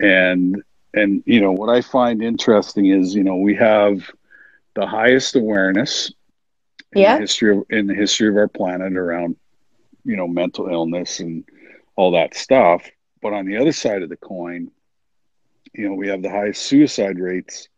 and 0.00 0.62
and 0.92 1.22
you 1.26 1.40
know 1.40 1.52
what 1.52 1.68
i 1.68 1.80
find 1.80 2.22
interesting 2.22 2.86
is 2.86 3.14
you 3.14 3.24
know 3.24 3.36
we 3.36 3.54
have 3.54 4.10
the 4.74 4.86
highest 4.86 5.36
awareness 5.36 6.12
in 6.92 7.02
yeah. 7.02 7.14
the 7.14 7.22
history 7.22 7.56
of 7.56 7.64
in 7.70 7.86
the 7.86 7.94
history 7.94 8.28
of 8.28 8.36
our 8.36 8.48
planet 8.48 8.96
around 8.96 9.36
you 10.04 10.16
know 10.16 10.28
mental 10.28 10.68
illness 10.68 11.20
and 11.20 11.44
all 11.96 12.12
that 12.12 12.34
stuff. 12.34 12.88
But 13.22 13.32
on 13.32 13.46
the 13.46 13.56
other 13.56 13.72
side 13.72 14.02
of 14.02 14.08
the 14.08 14.16
coin 14.16 14.70
you 15.72 15.88
know 15.88 15.94
we 15.94 16.08
have 16.08 16.22
the 16.22 16.30
highest 16.30 16.62
suicide 16.62 17.18
rates 17.18 17.68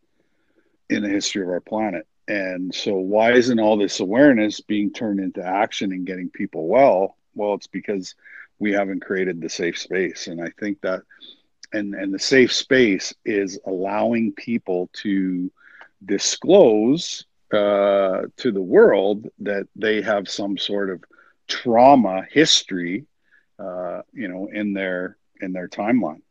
in 0.89 1.03
the 1.03 1.09
history 1.09 1.41
of 1.43 1.49
our 1.49 1.61
planet. 1.61 2.07
And 2.27 2.73
so 2.75 2.95
why 2.95 3.33
isn't 3.33 3.59
all 3.59 3.77
this 3.77 3.99
awareness 4.01 4.59
being 4.59 4.91
turned 4.91 5.19
into 5.19 5.43
action 5.43 5.91
and 5.93 6.05
getting 6.05 6.29
people 6.29 6.67
well? 6.67 7.15
Well 7.35 7.53
it's 7.53 7.67
because 7.67 8.15
we 8.59 8.73
haven't 8.73 9.01
created 9.01 9.39
the 9.39 9.49
safe 9.49 9.77
space. 9.77 10.27
And 10.27 10.41
i 10.41 10.49
think 10.59 10.81
that 10.81 11.01
and 11.73 11.93
and 11.95 12.13
the 12.13 12.19
safe 12.19 12.53
space 12.53 13.13
is 13.25 13.59
allowing 13.65 14.33
people 14.33 14.89
to 14.93 15.51
disclose 16.05 17.25
uh, 17.53 18.23
to 18.37 18.51
the 18.51 18.61
world 18.61 19.27
that 19.39 19.67
they 19.75 20.01
have 20.01 20.27
some 20.27 20.57
sort 20.57 20.89
of 20.89 21.03
trauma 21.47 22.23
history, 22.29 23.05
uh, 23.59 24.01
you 24.13 24.27
know, 24.27 24.47
in 24.51 24.73
their 24.73 25.17
in 25.41 25.53
their 25.53 25.67
timeline. 25.67 26.21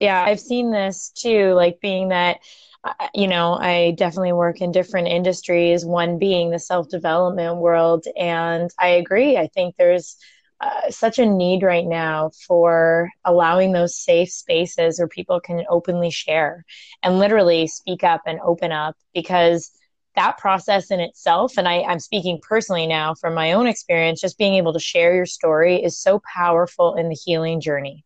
Yeah, 0.00 0.22
I've 0.22 0.40
seen 0.40 0.70
this 0.70 1.10
too. 1.10 1.52
Like 1.54 1.80
being 1.80 2.08
that, 2.08 2.38
uh, 2.82 2.92
you 3.14 3.28
know, 3.28 3.54
I 3.54 3.92
definitely 3.96 4.32
work 4.32 4.60
in 4.60 4.72
different 4.72 5.08
industries. 5.08 5.84
One 5.84 6.18
being 6.18 6.50
the 6.50 6.58
self 6.58 6.88
development 6.88 7.58
world, 7.58 8.04
and 8.18 8.70
I 8.78 8.88
agree. 8.88 9.36
I 9.36 9.46
think 9.46 9.76
there's 9.76 10.16
uh, 10.64 10.90
such 10.90 11.18
a 11.18 11.26
need 11.26 11.62
right 11.62 11.84
now 11.84 12.30
for 12.46 13.10
allowing 13.26 13.72
those 13.72 13.94
safe 13.94 14.30
spaces 14.30 14.98
where 14.98 15.08
people 15.08 15.38
can 15.38 15.62
openly 15.68 16.10
share 16.10 16.64
and 17.02 17.18
literally 17.18 17.66
speak 17.66 18.02
up 18.02 18.22
and 18.26 18.40
open 18.40 18.72
up 18.72 18.96
because 19.12 19.70
that 20.16 20.38
process 20.38 20.90
in 20.90 21.00
itself 21.00 21.58
and 21.58 21.68
I, 21.68 21.82
i'm 21.82 22.00
speaking 22.00 22.40
personally 22.40 22.86
now 22.86 23.14
from 23.14 23.34
my 23.34 23.52
own 23.52 23.66
experience 23.66 24.22
just 24.22 24.38
being 24.38 24.54
able 24.54 24.72
to 24.72 24.78
share 24.78 25.14
your 25.14 25.26
story 25.26 25.82
is 25.82 25.98
so 25.98 26.22
powerful 26.34 26.94
in 26.94 27.08
the 27.10 27.14
healing 27.14 27.60
journey. 27.60 28.02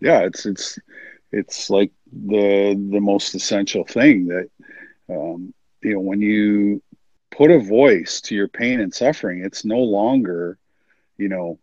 Yeah 0.00 0.20
it's 0.20 0.46
it's 0.46 0.80
it's 1.30 1.70
like 1.70 1.92
the 2.10 2.74
the 2.90 3.00
most 3.00 3.36
essential 3.36 3.84
thing 3.84 4.26
that 4.26 4.50
um, 5.10 5.54
you 5.82 5.94
know 5.94 6.00
when 6.00 6.20
you 6.20 6.82
put 7.30 7.52
a 7.52 7.60
voice 7.60 8.20
to 8.22 8.34
your 8.34 8.48
pain 8.48 8.80
and 8.80 8.92
suffering 8.92 9.44
it's 9.44 9.64
no 9.64 9.78
longer 9.78 10.58
you 11.18 11.28
know, 11.28 11.58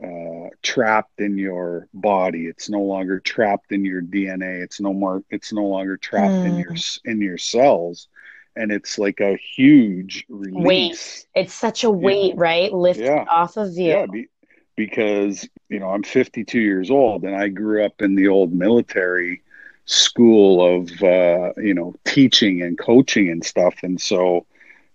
uh, 0.00 0.48
trapped 0.62 1.20
in 1.20 1.36
your 1.36 1.88
body. 1.92 2.46
It's 2.46 2.68
no 2.68 2.80
longer 2.80 3.20
trapped 3.20 3.72
in 3.72 3.84
your 3.84 4.02
DNA. 4.02 4.62
It's 4.62 4.80
no 4.80 4.92
more. 4.92 5.22
It's 5.30 5.52
no 5.52 5.64
longer 5.64 5.96
trapped 5.96 6.32
mm. 6.32 6.46
in 6.46 6.56
your 6.56 6.72
hmm. 6.72 7.10
in 7.10 7.20
your 7.20 7.38
cells, 7.38 8.08
and 8.56 8.72
it's 8.72 8.98
like 8.98 9.20
a 9.20 9.36
huge 9.36 10.24
release. 10.28 10.64
Weight. 10.64 11.26
It's 11.34 11.54
such 11.54 11.84
a 11.84 11.90
weight, 11.90 12.34
yeah. 12.34 12.40
right? 12.40 12.72
Lifted 12.72 13.04
yeah. 13.04 13.24
off 13.28 13.56
of 13.56 13.72
you. 13.74 13.88
Yeah, 13.88 14.06
be, 14.06 14.28
because 14.76 15.46
you 15.68 15.78
know 15.78 15.90
I'm 15.90 16.02
52 16.02 16.58
years 16.58 16.90
old, 16.90 17.24
and 17.24 17.36
I 17.36 17.48
grew 17.48 17.84
up 17.84 18.00
in 18.00 18.14
the 18.14 18.28
old 18.28 18.52
military 18.52 19.42
school 19.84 20.64
of 20.64 21.02
uh, 21.02 21.52
you 21.58 21.74
know 21.74 21.94
teaching 22.04 22.62
and 22.62 22.78
coaching 22.78 23.28
and 23.30 23.44
stuff, 23.44 23.74
and 23.82 24.00
so 24.00 24.46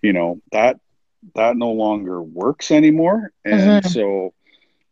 you 0.01 0.13
know 0.13 0.41
that 0.51 0.79
that 1.35 1.57
no 1.57 1.71
longer 1.71 2.21
works 2.21 2.71
anymore. 2.71 3.31
And 3.43 3.83
mm-hmm. 3.83 3.87
so 3.89 4.33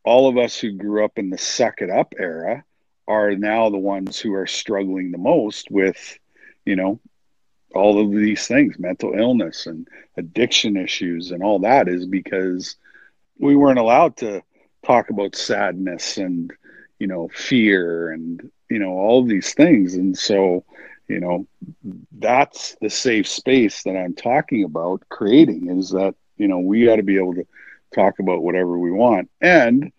all 0.06 0.28
of 0.28 0.38
us 0.38 0.58
who 0.58 0.72
grew 0.72 1.04
up 1.04 1.18
in 1.18 1.30
the 1.30 1.38
suck 1.38 1.82
it 1.82 1.90
up 1.90 2.14
era 2.18 2.64
are 3.08 3.36
now 3.36 3.70
the 3.70 3.78
ones 3.78 4.20
who 4.20 4.34
are 4.34 4.48
struggling 4.48 5.12
the 5.12 5.18
most 5.18 5.70
with, 5.70 6.18
you 6.66 6.76
know, 6.76 7.00
all 7.74 8.00
of 8.00 8.12
these 8.12 8.48
things, 8.48 8.80
mental 8.80 9.14
illness 9.14 9.68
and 9.68 9.88
addiction 10.18 10.78
issues 10.78 11.32
and 11.32 11.44
all 11.44 11.60
that 11.60 11.88
is 11.88 12.06
because 12.06 12.78
we 13.38 13.56
weren't 13.56 13.80
allowed 13.80 14.16
to 14.18 14.42
talk 14.86 15.10
about 15.10 15.36
sadness 15.36 16.18
and, 16.18 16.54
you 17.00 17.08
know, 17.08 17.28
fear 17.34 18.12
and 18.12 18.50
you 18.70 18.80
know, 18.80 18.92
all 18.92 19.24
these 19.24 19.54
things. 19.54 19.96
And 19.96 20.18
so, 20.18 20.64
you 21.08 21.20
know, 21.20 21.48
that's 22.18 22.76
the 22.82 22.90
safe 22.90 23.28
space 23.28 23.84
that 23.84 23.96
I'm 23.96 24.14
talking 24.14 24.64
about 24.64 25.08
creating 25.10 25.70
is 25.78 25.92
that, 25.92 26.16
you 26.38 26.48
know, 26.48 26.60
we 26.60 26.86
got 26.86 26.98
to 26.98 27.04
be 27.04 27.18
able 27.18 27.36
to 27.36 27.46
talk 27.94 28.20
about 28.20 28.42
whatever 28.44 28.77
we 28.77 28.92
want. 28.92 29.30
And, 29.42 29.92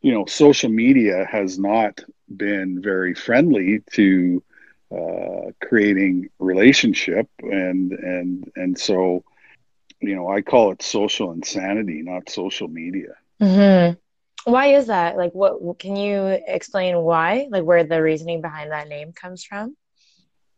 you 0.00 0.12
know, 0.12 0.24
social 0.26 0.70
media 0.70 1.26
has 1.30 1.58
not 1.58 2.00
been 2.34 2.80
very 2.82 3.14
friendly 3.14 3.82
to 3.92 4.42
uh, 4.90 5.50
creating 5.62 6.28
relationship. 6.38 7.28
And 7.40 7.92
and 7.92 8.50
and 8.56 8.78
so 8.78 9.24
you 10.00 10.14
know 10.14 10.28
i 10.28 10.40
call 10.42 10.72
it 10.72 10.82
social 10.82 11.32
insanity 11.32 12.02
not 12.02 12.28
social 12.28 12.68
media. 12.68 13.14
Mm-hmm. 13.40 14.52
why 14.52 14.66
is 14.74 14.86
that? 14.86 15.16
Like 15.16 15.32
what 15.32 15.78
can 15.78 15.96
you 15.96 16.38
explain 16.46 16.98
why? 17.00 17.46
Like 17.50 17.64
where 17.64 17.84
the 17.84 18.02
reasoning 18.02 18.40
behind 18.40 18.70
that 18.70 18.88
name 18.88 19.12
comes 19.12 19.44
from? 19.44 19.76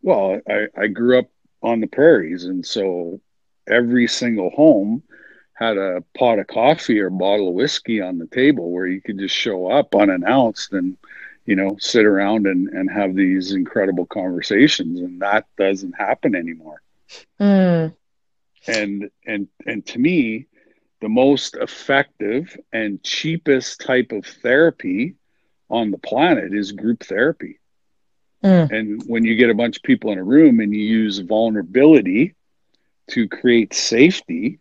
Well 0.03 0.41
i 0.49 0.67
i 0.77 0.87
grew 0.89 1.19
up 1.19 1.27
on 1.63 1.81
the 1.81 1.87
prairies. 1.87 2.45
And 2.45 2.65
so 2.65 3.21
every 3.69 4.07
single 4.07 4.51
home 4.51 5.03
had 5.55 5.79
a 5.79 6.03
pot 6.17 6.39
of 6.39 6.47
coffee 6.49 7.01
or 7.01 7.07
a 7.07 7.13
bottle 7.13 7.49
of 7.49 7.55
whiskey 7.55 8.01
on 8.01 8.19
the 8.19 8.27
table 8.27 8.71
where 8.71 8.87
you 8.87 9.01
could 9.01 9.19
just 9.19 9.35
show 9.35 9.71
up 9.71 9.95
unannounced 9.95 10.73
and 10.73 10.97
you 11.47 11.57
know 11.57 11.77
sit 11.79 12.05
around 12.05 12.47
and, 12.47 12.69
and 12.69 12.91
have 12.91 13.15
these 13.15 13.53
incredible 13.53 14.07
conversations 14.07 15.01
and 15.01 15.21
that 15.23 15.47
doesn't 15.57 15.93
happen 15.93 16.35
anymore 16.35 16.83
mm. 17.41 17.95
and 18.67 19.11
and 19.27 19.49
and 19.67 19.87
to 19.87 19.99
me 19.99 20.47
the 21.01 21.09
most 21.09 21.55
effective 21.57 22.57
and 22.73 23.03
cheapest 23.03 23.81
type 23.81 24.11
of 24.11 24.25
therapy 24.25 25.15
on 25.71 25.91
the 25.91 25.99
planet 25.99 26.53
is 26.53 26.73
group 26.73 27.05
therapy 27.05 27.61
mm. 28.43 28.71
and 28.71 29.03
when 29.07 29.25
you 29.25 29.37
get 29.37 29.51
a 29.51 29.55
bunch 29.55 29.77
of 29.77 29.83
people 29.83 30.11
in 30.11 30.19
a 30.19 30.25
room 30.25 30.61
and 30.61 30.75
you 30.75 30.83
use 30.83 31.19
vulnerability 31.21 32.35
to 33.07 33.29
create 33.29 33.75
safety 33.75 34.59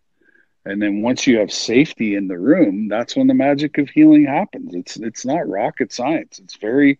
and 0.64 0.80
then 0.80 1.02
once 1.02 1.26
you 1.26 1.38
have 1.38 1.52
safety 1.52 2.14
in 2.14 2.28
the 2.28 2.38
room 2.38 2.88
that's 2.88 3.16
when 3.16 3.26
the 3.26 3.34
magic 3.34 3.78
of 3.78 3.88
healing 3.88 4.24
happens. 4.24 4.74
It's 4.74 4.96
it's 4.96 5.24
not 5.24 5.48
rocket 5.48 5.92
science. 5.92 6.38
It's 6.38 6.56
very 6.56 6.98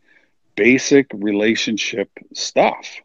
basic 0.56 1.06
relationship 1.14 2.10
stuff 2.34 3.00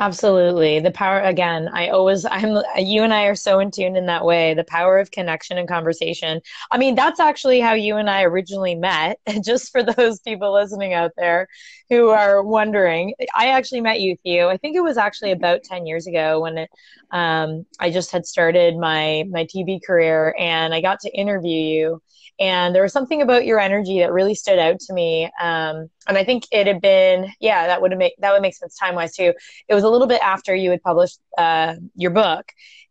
Absolutely. 0.00 0.80
The 0.80 0.90
power 0.90 1.20
again, 1.20 1.68
I 1.72 1.88
always 1.88 2.24
I'm 2.24 2.60
you 2.78 3.04
and 3.04 3.14
I 3.14 3.26
are 3.26 3.36
so 3.36 3.60
in 3.60 3.70
tune 3.70 3.94
in 3.94 4.06
that 4.06 4.24
way. 4.24 4.52
The 4.52 4.64
power 4.64 4.98
of 4.98 5.12
connection 5.12 5.56
and 5.56 5.68
conversation. 5.68 6.40
I 6.72 6.78
mean, 6.78 6.96
that's 6.96 7.20
actually 7.20 7.60
how 7.60 7.74
you 7.74 7.96
and 7.96 8.10
I 8.10 8.24
originally 8.24 8.74
met. 8.74 9.20
Just 9.44 9.70
for 9.70 9.84
those 9.84 10.18
people 10.18 10.52
listening 10.52 10.94
out 10.94 11.12
there 11.16 11.46
who 11.90 12.08
are 12.08 12.42
wondering, 12.42 13.14
I 13.36 13.50
actually 13.50 13.82
met 13.82 14.00
you, 14.00 14.16
Theo. 14.24 14.48
I 14.48 14.56
think 14.56 14.74
it 14.76 14.82
was 14.82 14.96
actually 14.98 15.30
about 15.30 15.62
10 15.62 15.86
years 15.86 16.08
ago 16.08 16.40
when 16.40 16.58
it, 16.58 16.70
um, 17.12 17.64
I 17.78 17.90
just 17.90 18.10
had 18.10 18.26
started 18.26 18.76
my 18.76 19.24
my 19.30 19.46
TV 19.48 19.80
career 19.86 20.34
and 20.36 20.74
I 20.74 20.80
got 20.80 21.00
to 21.00 21.16
interview 21.16 21.56
you 21.56 22.02
and 22.40 22.74
there 22.74 22.82
was 22.82 22.92
something 22.92 23.22
about 23.22 23.46
your 23.46 23.60
energy 23.60 24.00
that 24.00 24.12
really 24.12 24.34
stood 24.34 24.58
out 24.58 24.80
to 24.80 24.92
me 24.92 25.24
um, 25.40 25.88
and 26.08 26.18
i 26.18 26.24
think 26.24 26.44
it 26.50 26.66
had 26.66 26.80
been 26.80 27.26
yeah 27.40 27.66
that 27.68 27.80
would 27.80 27.96
made 27.96 28.12
that 28.18 28.32
would 28.32 28.42
make 28.42 28.54
sense 28.54 28.76
time 28.76 28.94
wise 28.94 29.14
too 29.14 29.32
it 29.68 29.74
was 29.74 29.83
a 29.84 29.90
little 29.90 30.06
bit 30.06 30.20
after 30.22 30.54
you 30.54 30.70
had 30.70 30.82
published 30.82 31.20
uh, 31.38 31.74
your 31.94 32.10
book 32.10 32.46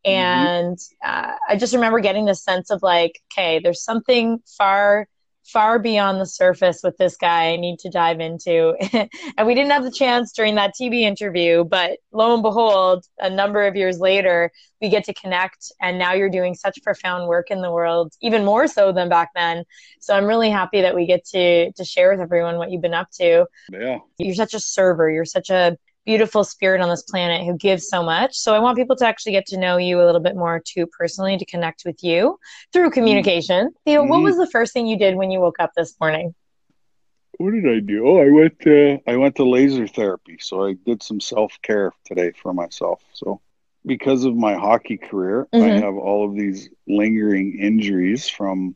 mm-hmm. 0.05 0.11
and 0.11 0.77
mm-hmm. 0.77 1.29
uh, 1.31 1.35
i 1.49 1.55
just 1.55 1.73
remember 1.73 1.99
getting 1.99 2.25
this 2.25 2.43
sense 2.43 2.69
of 2.69 2.81
like 2.81 3.21
okay 3.31 3.59
there's 3.59 3.83
something 3.83 4.39
far 4.57 5.07
far 5.45 5.77
beyond 5.77 6.21
the 6.21 6.25
surface 6.25 6.81
with 6.83 6.97
this 6.97 7.17
guy 7.17 7.51
I 7.51 7.55
need 7.57 7.79
to 7.79 7.89
dive 7.89 8.19
into. 8.19 8.75
and 9.37 9.47
we 9.47 9.53
didn't 9.53 9.71
have 9.71 9.83
the 9.83 9.91
chance 9.91 10.31
during 10.31 10.55
that 10.55 10.73
TV 10.79 11.01
interview, 11.01 11.63
but 11.63 11.99
lo 12.11 12.33
and 12.33 12.41
behold, 12.41 13.05
a 13.19 13.29
number 13.29 13.65
of 13.65 13.75
years 13.75 13.99
later, 13.99 14.51
we 14.81 14.89
get 14.89 15.03
to 15.05 15.13
connect. 15.13 15.71
And 15.81 15.99
now 15.99 16.13
you're 16.13 16.29
doing 16.29 16.55
such 16.55 16.81
profound 16.83 17.27
work 17.27 17.51
in 17.51 17.61
the 17.61 17.71
world, 17.71 18.13
even 18.21 18.45
more 18.45 18.67
so 18.67 18.91
than 18.91 19.09
back 19.09 19.29
then. 19.35 19.63
So 19.99 20.15
I'm 20.15 20.25
really 20.25 20.49
happy 20.49 20.81
that 20.81 20.95
we 20.95 21.05
get 21.05 21.25
to 21.27 21.71
to 21.73 21.85
share 21.85 22.11
with 22.11 22.21
everyone 22.21 22.57
what 22.57 22.71
you've 22.71 22.81
been 22.81 22.93
up 22.93 23.09
to. 23.19 23.45
Yeah. 23.71 23.99
You're 24.17 24.35
such 24.35 24.53
a 24.53 24.59
server. 24.59 25.09
You're 25.09 25.25
such 25.25 25.49
a 25.49 25.77
beautiful 26.05 26.43
spirit 26.43 26.81
on 26.81 26.89
this 26.89 27.03
planet 27.03 27.45
who 27.45 27.57
gives 27.57 27.87
so 27.87 28.03
much. 28.03 28.35
So 28.35 28.53
I 28.53 28.59
want 28.59 28.77
people 28.77 28.95
to 28.97 29.07
actually 29.07 29.31
get 29.33 29.45
to 29.47 29.57
know 29.57 29.77
you 29.77 30.01
a 30.01 30.05
little 30.05 30.21
bit 30.21 30.35
more 30.35 30.61
too 30.63 30.87
personally 30.87 31.37
to 31.37 31.45
connect 31.45 31.83
with 31.85 32.03
you 32.03 32.39
through 32.71 32.87
mm-hmm. 32.87 32.93
communication. 32.93 33.71
Theo, 33.85 34.01
mm-hmm. 34.01 34.09
what 34.09 34.21
was 34.21 34.37
the 34.37 34.47
first 34.47 34.73
thing 34.73 34.87
you 34.87 34.97
did 34.97 35.15
when 35.15 35.31
you 35.31 35.39
woke 35.39 35.59
up 35.59 35.71
this 35.75 35.95
morning? 35.99 36.35
What 37.37 37.51
did 37.51 37.67
I 37.67 37.79
do? 37.79 38.07
Oh, 38.07 38.21
I 38.21 38.29
went 38.29 38.59
to 38.59 38.99
I 39.07 39.15
went 39.15 39.35
to 39.37 39.43
laser 39.43 39.87
therapy. 39.87 40.37
So 40.39 40.65
I 40.65 40.73
did 40.73 41.01
some 41.01 41.19
self 41.19 41.57
care 41.61 41.91
today 42.05 42.31
for 42.31 42.53
myself. 42.53 43.01
So 43.13 43.41
because 43.85 44.23
of 44.23 44.35
my 44.35 44.53
hockey 44.53 44.97
career, 44.97 45.47
mm-hmm. 45.53 45.63
I 45.63 45.79
have 45.79 45.95
all 45.95 46.27
of 46.27 46.35
these 46.35 46.69
lingering 46.87 47.59
injuries 47.59 48.29
from 48.29 48.75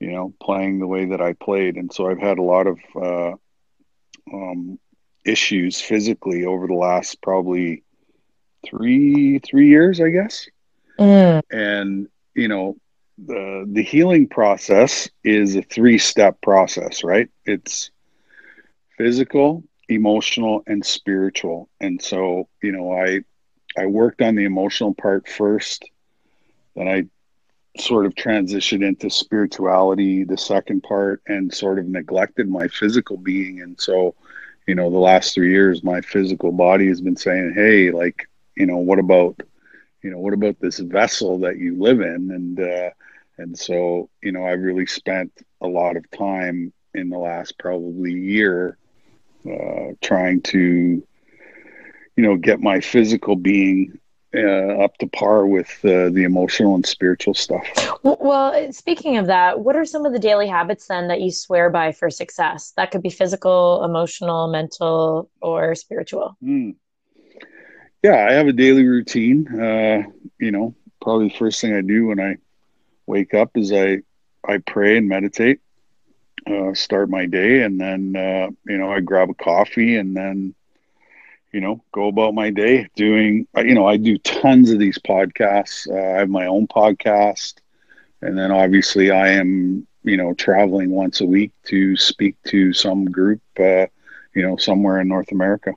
you 0.00 0.12
know 0.12 0.34
playing 0.40 0.78
the 0.78 0.86
way 0.86 1.06
that 1.06 1.20
I 1.20 1.32
played, 1.32 1.76
and 1.76 1.92
so 1.92 2.08
I've 2.08 2.20
had 2.20 2.38
a 2.38 2.42
lot 2.42 2.66
of 2.66 2.78
uh, 2.94 3.32
um, 4.32 4.78
issues 5.28 5.80
physically 5.80 6.44
over 6.44 6.66
the 6.66 6.74
last 6.74 7.20
probably 7.22 7.82
three 8.64 9.38
three 9.38 9.68
years, 9.68 10.00
I 10.00 10.10
guess. 10.10 10.48
Mm. 10.98 11.42
And 11.50 12.08
you 12.34 12.48
know, 12.48 12.76
the 13.18 13.68
the 13.70 13.82
healing 13.82 14.28
process 14.28 15.08
is 15.24 15.56
a 15.56 15.62
three 15.62 15.98
step 15.98 16.40
process, 16.40 17.04
right? 17.04 17.28
It's 17.44 17.90
physical, 18.96 19.64
emotional, 19.88 20.62
and 20.66 20.84
spiritual. 20.84 21.68
And 21.80 22.02
so, 22.02 22.48
you 22.62 22.72
know, 22.72 22.92
I 22.92 23.20
I 23.76 23.86
worked 23.86 24.22
on 24.22 24.34
the 24.34 24.44
emotional 24.44 24.94
part 24.94 25.28
first, 25.28 25.88
then 26.74 26.88
I 26.88 27.06
sort 27.80 28.06
of 28.06 28.14
transitioned 28.14 28.84
into 28.84 29.08
spirituality 29.08 30.24
the 30.24 30.38
second 30.38 30.82
part 30.82 31.22
and 31.28 31.54
sort 31.54 31.78
of 31.78 31.86
neglected 31.86 32.48
my 32.48 32.66
physical 32.66 33.16
being 33.16 33.60
and 33.60 33.80
so 33.80 34.16
you 34.68 34.74
know 34.74 34.90
the 34.90 34.98
last 34.98 35.34
three 35.34 35.50
years 35.50 35.82
my 35.82 36.02
physical 36.02 36.52
body 36.52 36.88
has 36.88 37.00
been 37.00 37.16
saying 37.16 37.54
hey 37.56 37.90
like 37.90 38.28
you 38.54 38.66
know 38.66 38.76
what 38.76 38.98
about 38.98 39.40
you 40.02 40.10
know 40.10 40.18
what 40.18 40.34
about 40.34 40.60
this 40.60 40.78
vessel 40.78 41.38
that 41.40 41.56
you 41.58 41.80
live 41.80 42.00
in? 42.00 42.30
And 42.30 42.60
uh 42.60 42.90
and 43.38 43.58
so 43.58 44.10
you 44.22 44.32
know 44.32 44.44
i 44.44 44.52
really 44.52 44.86
spent 44.86 45.32
a 45.62 45.66
lot 45.66 45.96
of 45.96 46.08
time 46.10 46.72
in 46.94 47.08
the 47.08 47.18
last 47.18 47.58
probably 47.58 48.12
year 48.12 48.76
uh 49.50 49.92
trying 50.02 50.42
to 50.42 51.02
you 52.16 52.22
know 52.22 52.36
get 52.36 52.60
my 52.60 52.80
physical 52.80 53.36
being 53.36 53.98
uh, 54.34 54.82
up 54.84 54.96
to 54.98 55.06
par 55.06 55.46
with 55.46 55.70
uh, 55.84 56.10
the 56.10 56.24
emotional 56.24 56.74
and 56.74 56.84
spiritual 56.84 57.34
stuff. 57.34 57.66
Well, 58.02 58.72
speaking 58.72 59.16
of 59.16 59.26
that, 59.26 59.60
what 59.60 59.76
are 59.76 59.84
some 59.84 60.04
of 60.04 60.12
the 60.12 60.18
daily 60.18 60.46
habits 60.46 60.86
then 60.86 61.08
that 61.08 61.20
you 61.20 61.30
swear 61.30 61.70
by 61.70 61.92
for 61.92 62.10
success? 62.10 62.72
That 62.76 62.90
could 62.90 63.02
be 63.02 63.10
physical, 63.10 63.82
emotional, 63.84 64.48
mental, 64.48 65.30
or 65.40 65.74
spiritual. 65.74 66.36
Mm. 66.44 66.74
Yeah, 68.02 68.26
I 68.28 68.32
have 68.34 68.46
a 68.46 68.52
daily 68.52 68.86
routine. 68.86 69.48
Uh, 69.48 70.02
you 70.38 70.50
know, 70.50 70.74
probably 71.00 71.28
the 71.28 71.38
first 71.38 71.60
thing 71.60 71.74
I 71.74 71.80
do 71.80 72.06
when 72.06 72.20
I 72.20 72.36
wake 73.06 73.34
up 73.34 73.56
is 73.56 73.72
I 73.72 73.98
I 74.46 74.58
pray 74.58 74.96
and 74.96 75.08
meditate, 75.08 75.60
uh, 76.46 76.74
start 76.74 77.10
my 77.10 77.26
day, 77.26 77.62
and 77.62 77.80
then 77.80 78.14
uh, 78.14 78.50
you 78.66 78.78
know 78.78 78.92
I 78.92 79.00
grab 79.00 79.30
a 79.30 79.34
coffee 79.34 79.96
and 79.96 80.16
then 80.16 80.54
you 81.52 81.60
know, 81.60 81.82
go 81.92 82.08
about 82.08 82.34
my 82.34 82.50
day 82.50 82.88
doing, 82.94 83.46
you 83.56 83.74
know, 83.74 83.86
I 83.86 83.96
do 83.96 84.18
tons 84.18 84.70
of 84.70 84.78
these 84.78 84.98
podcasts. 84.98 85.88
Uh, 85.88 86.16
I 86.16 86.18
have 86.18 86.28
my 86.28 86.46
own 86.46 86.66
podcast. 86.66 87.54
And 88.20 88.36
then 88.36 88.50
obviously 88.50 89.10
I 89.10 89.30
am, 89.30 89.86
you 90.02 90.16
know, 90.16 90.34
traveling 90.34 90.90
once 90.90 91.20
a 91.20 91.26
week 91.26 91.52
to 91.66 91.96
speak 91.96 92.36
to 92.48 92.72
some 92.72 93.06
group, 93.06 93.40
uh, 93.58 93.86
you 94.34 94.42
know, 94.42 94.56
somewhere 94.56 95.00
in 95.00 95.08
North 95.08 95.32
America. 95.32 95.72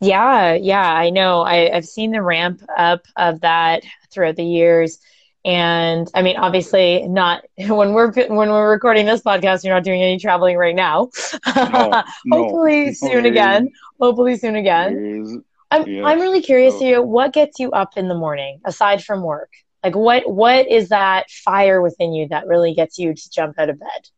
Yeah, 0.00 0.54
yeah, 0.54 0.92
I 0.92 1.10
know. 1.10 1.42
I, 1.42 1.74
I've 1.74 1.86
seen 1.86 2.10
the 2.10 2.22
ramp 2.22 2.62
up 2.76 3.06
of 3.16 3.40
that 3.42 3.84
throughout 4.10 4.36
the 4.36 4.44
years 4.44 4.98
and 5.44 6.08
i 6.14 6.22
mean 6.22 6.36
obviously 6.36 7.06
not 7.08 7.42
when 7.58 7.92
we're 7.92 8.12
when 8.12 8.50
we're 8.50 8.70
recording 8.70 9.06
this 9.06 9.22
podcast 9.22 9.64
you're 9.64 9.74
not 9.74 9.84
doing 9.84 10.02
any 10.02 10.18
traveling 10.18 10.56
right 10.56 10.74
now. 10.74 11.10
No, 11.56 12.02
hopefully 12.30 12.86
no, 12.86 12.92
soon 12.92 13.26
again. 13.26 13.70
Hopefully 14.00 14.36
soon 14.36 14.56
again. 14.56 15.44
i'm 15.70 15.86
yes. 15.88 16.04
i'm 16.04 16.20
really 16.20 16.42
curious 16.42 16.78
to 16.78 16.84
you 16.84 17.02
what 17.02 17.32
gets 17.32 17.58
you 17.58 17.70
up 17.72 17.96
in 17.96 18.08
the 18.08 18.14
morning 18.14 18.60
aside 18.64 19.02
from 19.02 19.22
work? 19.22 19.50
Like 19.82 19.96
what 19.96 20.30
what 20.30 20.68
is 20.68 20.90
that 20.90 21.28
fire 21.30 21.82
within 21.82 22.12
you 22.12 22.28
that 22.28 22.46
really 22.46 22.74
gets 22.74 22.98
you 22.98 23.14
to 23.14 23.30
jump 23.30 23.58
out 23.58 23.68
of 23.68 23.80
bed? 23.80 24.08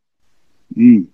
Mm. 0.77 1.07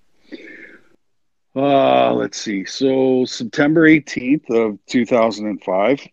uh 1.55 2.13
let's 2.13 2.37
see. 2.37 2.65
So 2.65 3.23
september 3.25 3.87
18th 3.87 4.49
of 4.49 4.79
2005 4.87 6.07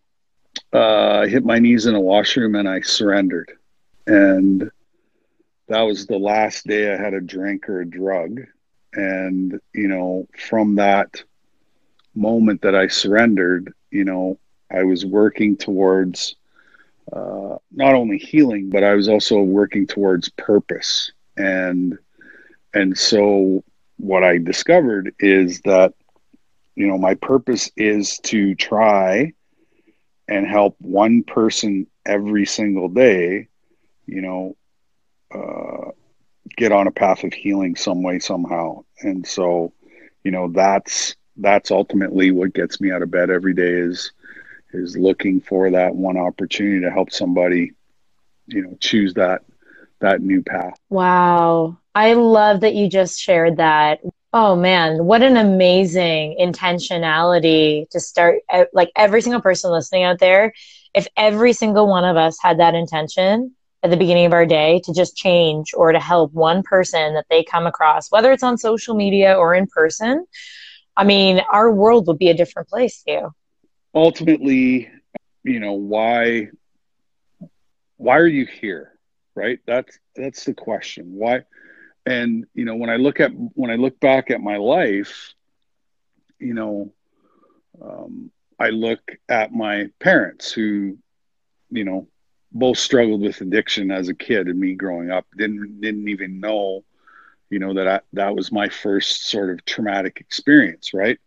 uh, 0.71 1.21
I 1.23 1.27
hit 1.27 1.45
my 1.45 1.57
knees 1.57 1.85
in 1.85 1.95
a 1.95 1.99
washroom 1.99 2.55
and 2.55 2.69
I 2.69 2.81
surrendered 2.81 3.58
and 4.09 4.71
that 5.69 5.81
was 5.81 6.07
the 6.07 6.17
last 6.17 6.65
day 6.65 6.93
I 6.93 6.97
had 6.97 7.13
a 7.13 7.21
drink 7.21 7.69
or 7.69 7.81
a 7.81 7.89
drug. 7.89 8.41
And, 8.93 9.59
you 9.73 9.87
know, 9.87 10.27
from 10.37 10.75
that 10.75 11.23
moment 12.15 12.61
that 12.63 12.75
I 12.75 12.87
surrendered, 12.87 13.73
you 13.91 14.05
know, 14.05 14.39
I 14.71 14.83
was 14.83 15.05
working 15.05 15.57
towards 15.57 16.35
uh, 17.13 17.57
not 17.71 17.95
only 17.95 18.17
healing, 18.17 18.69
but 18.69 18.83
I 18.83 18.95
was 18.95 19.09
also 19.09 19.41
working 19.41 19.87
towards 19.87 20.29
purpose. 20.29 21.11
And 21.37 21.97
and 22.73 22.97
so 22.97 23.63
what 23.97 24.23
I 24.23 24.37
discovered 24.37 25.13
is 25.19 25.61
that 25.61 25.93
you 26.75 26.87
know 26.87 26.97
my 26.97 27.15
purpose 27.15 27.71
is 27.77 28.19
to 28.25 28.55
try 28.55 29.33
and 30.27 30.47
help 30.47 30.75
one 30.79 31.23
person 31.23 31.87
every 32.05 32.45
single 32.45 32.89
day, 32.89 33.47
you 34.11 34.21
know, 34.21 34.55
uh, 35.33 35.91
get 36.57 36.71
on 36.71 36.87
a 36.87 36.91
path 36.91 37.23
of 37.23 37.33
healing 37.33 37.75
some 37.75 38.03
way 38.03 38.19
somehow. 38.19 38.83
And 39.01 39.25
so, 39.25 39.73
you 40.23 40.31
know, 40.31 40.49
that's 40.49 41.15
that's 41.37 41.71
ultimately 41.71 42.31
what 42.31 42.53
gets 42.53 42.81
me 42.81 42.91
out 42.91 43.01
of 43.01 43.11
bed 43.11 43.29
every 43.29 43.53
day 43.53 43.71
is 43.71 44.11
is 44.73 44.97
looking 44.97 45.41
for 45.41 45.71
that 45.71 45.95
one 45.95 46.17
opportunity 46.17 46.81
to 46.81 46.91
help 46.91 47.11
somebody, 47.11 47.71
you 48.47 48.61
know, 48.61 48.77
choose 48.79 49.13
that 49.15 49.41
that 49.99 50.21
new 50.21 50.41
path. 50.41 50.79
Wow. 50.89 51.77
I 51.95 52.13
love 52.13 52.61
that 52.61 52.75
you 52.75 52.89
just 52.89 53.19
shared 53.19 53.57
that. 53.57 53.99
Oh 54.31 54.55
man, 54.55 55.05
what 55.05 55.23
an 55.23 55.37
amazing 55.37 56.37
intentionality 56.39 57.89
to 57.89 57.99
start 57.99 58.41
like 58.73 58.91
every 58.95 59.21
single 59.21 59.41
person 59.41 59.71
listening 59.71 60.03
out 60.03 60.19
there. 60.19 60.53
If 60.93 61.07
every 61.17 61.53
single 61.53 61.87
one 61.87 62.05
of 62.05 62.15
us 62.15 62.37
had 62.41 62.59
that 62.59 62.75
intention 62.75 63.55
at 63.83 63.89
the 63.89 63.97
beginning 63.97 64.25
of 64.25 64.33
our 64.33 64.45
day 64.45 64.81
to 64.83 64.93
just 64.93 65.15
change 65.15 65.73
or 65.73 65.91
to 65.91 65.99
help 65.99 66.33
one 66.33 66.63
person 66.63 67.13
that 67.13 67.25
they 67.29 67.43
come 67.43 67.65
across, 67.65 68.11
whether 68.11 68.31
it's 68.31 68.43
on 68.43 68.57
social 68.57 68.95
media 68.95 69.35
or 69.35 69.55
in 69.55 69.67
person, 69.67 70.25
I 70.97 71.05
mean, 71.05 71.39
our 71.51 71.71
world 71.71 72.07
would 72.07 72.17
be 72.17 72.29
a 72.29 72.33
different 72.33 72.67
place 72.67 73.03
too. 73.03 73.29
Ultimately, 73.95 74.89
you 75.43 75.59
know, 75.59 75.73
why 75.73 76.49
why 77.97 78.17
are 78.17 78.27
you 78.27 78.45
here? 78.45 78.93
Right? 79.35 79.59
That's 79.65 79.97
that's 80.15 80.43
the 80.43 80.53
question. 80.53 81.13
Why 81.13 81.43
and 82.05 82.45
you 82.53 82.65
know, 82.65 82.75
when 82.75 82.89
I 82.89 82.97
look 82.97 83.19
at 83.19 83.31
when 83.31 83.71
I 83.71 83.75
look 83.75 83.99
back 83.99 84.29
at 84.31 84.41
my 84.41 84.57
life, 84.57 85.33
you 86.39 86.53
know, 86.53 86.93
um, 87.81 88.31
I 88.59 88.69
look 88.69 88.99
at 89.29 89.53
my 89.53 89.87
parents 89.99 90.51
who, 90.51 90.97
you 91.69 91.85
know, 91.85 92.07
both 92.51 92.77
struggled 92.77 93.21
with 93.21 93.41
addiction 93.41 93.91
as 93.91 94.09
a 94.09 94.13
kid 94.13 94.47
and 94.47 94.59
me 94.59 94.73
growing 94.73 95.11
up. 95.11 95.25
Didn't 95.37 95.81
didn't 95.81 96.07
even 96.07 96.39
know 96.39 96.83
you 97.49 97.59
know 97.59 97.73
that 97.73 97.87
I, 97.87 97.99
that 98.13 98.35
was 98.35 98.51
my 98.51 98.69
first 98.69 99.27
sort 99.27 99.49
of 99.49 99.65
traumatic 99.65 100.19
experience 100.19 100.93
right 100.93 101.19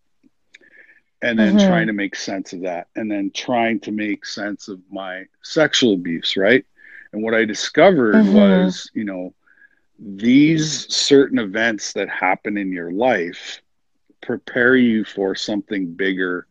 and 1.20 1.38
then 1.38 1.56
mm-hmm. 1.56 1.68
trying 1.68 1.87
to 1.88 1.92
make 1.92 2.16
sense 2.16 2.52
of 2.52 2.62
that 2.62 2.88
and 2.96 3.11
then 3.11 3.30
trying 3.35 3.80
to 3.80 3.92
make 3.92 4.24
sense 4.24 4.68
of 4.68 4.80
my 4.90 5.24
sexual 5.42 5.94
abuse 5.94 6.37
right 6.37 6.64
and 7.12 7.22
what 7.22 7.35
i 7.35 7.44
discovered 7.44 8.14
mm-hmm. 8.14 8.35
was 8.35 8.90
you 8.94 9.04
know 9.04 9.35
these 9.98 10.92
certain 10.92 11.38
events 11.38 11.92
that 11.92 12.08
happen 12.08 12.56
in 12.56 12.72
your 12.72 12.90
life 12.90 13.61
prepare 14.20 14.76
you 14.76 15.04
for 15.04 15.35
something 15.35 15.92
bigger 15.92 16.46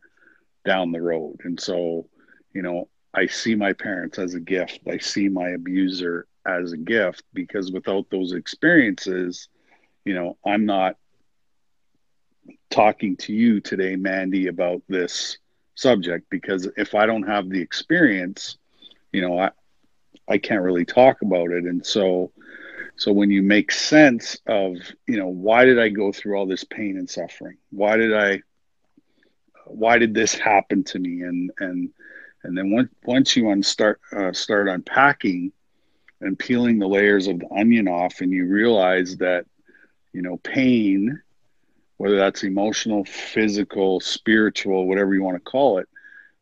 down 0.64 0.92
the 0.92 1.00
road 1.00 1.40
and 1.44 1.58
so 1.58 2.06
you 2.52 2.62
know 2.62 2.88
i 3.14 3.26
see 3.26 3.54
my 3.54 3.72
parents 3.72 4.18
as 4.18 4.34
a 4.34 4.40
gift 4.40 4.80
i 4.88 4.98
see 4.98 5.28
my 5.28 5.50
abuser 5.50 6.26
as 6.46 6.72
a 6.72 6.76
gift 6.76 7.22
because 7.34 7.70
without 7.72 8.08
those 8.10 8.32
experiences 8.32 9.48
you 10.04 10.14
know, 10.14 10.36
I'm 10.44 10.66
not 10.66 10.96
talking 12.70 13.16
to 13.16 13.32
you 13.32 13.60
today, 13.60 13.96
Mandy, 13.96 14.48
about 14.48 14.82
this 14.88 15.38
subject 15.74 16.28
because 16.30 16.68
if 16.76 16.94
I 16.94 17.06
don't 17.06 17.28
have 17.28 17.48
the 17.48 17.60
experience, 17.60 18.58
you 19.12 19.20
know, 19.20 19.38
I 19.38 19.50
I 20.28 20.38
can't 20.38 20.62
really 20.62 20.84
talk 20.84 21.22
about 21.22 21.50
it. 21.50 21.64
And 21.64 21.84
so 21.84 22.32
so 22.96 23.12
when 23.12 23.30
you 23.30 23.42
make 23.42 23.72
sense 23.72 24.36
of, 24.46 24.76
you 25.08 25.18
know, 25.18 25.28
why 25.28 25.64
did 25.64 25.78
I 25.78 25.88
go 25.88 26.12
through 26.12 26.36
all 26.36 26.46
this 26.46 26.64
pain 26.64 26.96
and 26.98 27.08
suffering? 27.08 27.56
Why 27.70 27.96
did 27.96 28.14
I 28.14 28.42
why 29.66 29.98
did 29.98 30.14
this 30.14 30.34
happen 30.34 30.84
to 30.84 30.98
me? 30.98 31.22
And 31.22 31.50
and 31.58 31.90
and 32.44 32.56
then 32.56 32.70
once 32.70 32.90
once 33.04 33.36
you 33.36 33.62
start 33.62 34.00
uh, 34.12 34.32
start 34.32 34.68
unpacking 34.68 35.52
and 36.20 36.38
peeling 36.38 36.78
the 36.78 36.88
layers 36.88 37.26
of 37.26 37.40
the 37.40 37.52
onion 37.52 37.88
off, 37.88 38.20
and 38.20 38.32
you 38.32 38.46
realize 38.46 39.16
that 39.16 39.46
you 40.12 40.22
know, 40.22 40.36
pain, 40.38 41.20
whether 41.96 42.16
that's 42.16 42.44
emotional, 42.44 43.04
physical, 43.04 44.00
spiritual, 44.00 44.86
whatever 44.86 45.14
you 45.14 45.22
want 45.22 45.36
to 45.36 45.50
call 45.50 45.78
it, 45.78 45.88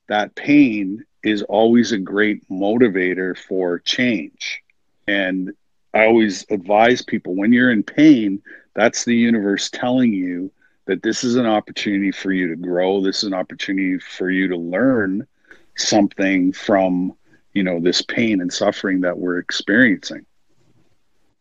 that 0.08 0.34
pain 0.34 1.04
is 1.22 1.42
always 1.42 1.92
a 1.92 1.98
great 1.98 2.48
motivator 2.48 3.36
for 3.36 3.78
change. 3.80 4.62
And 5.06 5.52
I 5.94 6.06
always 6.06 6.44
advise 6.50 7.02
people 7.02 7.34
when 7.34 7.52
you're 7.52 7.72
in 7.72 7.82
pain, 7.82 8.42
that's 8.74 9.04
the 9.04 9.16
universe 9.16 9.70
telling 9.70 10.12
you 10.12 10.50
that 10.86 11.02
this 11.02 11.22
is 11.22 11.36
an 11.36 11.46
opportunity 11.46 12.10
for 12.10 12.32
you 12.32 12.48
to 12.48 12.56
grow. 12.56 13.00
This 13.00 13.18
is 13.18 13.24
an 13.24 13.34
opportunity 13.34 13.98
for 13.98 14.30
you 14.30 14.48
to 14.48 14.56
learn 14.56 15.26
something 15.80 16.52
from, 16.52 17.14
you 17.54 17.62
know, 17.62 17.80
this 17.80 18.02
pain 18.02 18.40
and 18.40 18.52
suffering 18.52 19.00
that 19.00 19.18
we're 19.18 19.38
experiencing. 19.38 20.24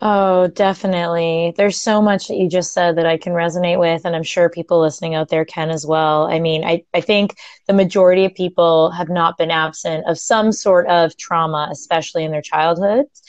Oh, 0.02 0.48
definitely. 0.48 1.54
There's 1.58 1.80
so 1.80 2.02
much 2.02 2.30
that 2.30 2.38
you 2.38 2.48
just 2.48 2.72
said 2.72 2.98
that 2.98 3.06
I 3.06 3.18
can 3.18 3.34
resonate 3.34 3.80
with, 3.80 4.06
and 4.06 4.16
I'm 4.16 4.24
sure 4.24 4.50
people 4.50 4.80
listening 4.80 5.14
out 5.14 5.28
there 5.28 5.44
can 5.44 5.70
as 5.70 5.86
well. 5.86 6.28
I 6.32 6.40
mean, 6.40 6.64
I, 6.64 6.84
I 6.94 7.02
think 7.02 7.36
the 7.68 7.74
majority 7.74 8.24
of 8.24 8.34
people 8.34 8.92
have 8.92 9.10
not 9.10 9.38
been 9.38 9.52
absent 9.52 10.06
of 10.08 10.18
some 10.18 10.54
sort 10.54 10.88
of 10.88 11.18
trauma, 11.18 11.68
especially 11.70 12.24
in 12.24 12.32
their 12.32 12.42
childhoods. 12.42 13.22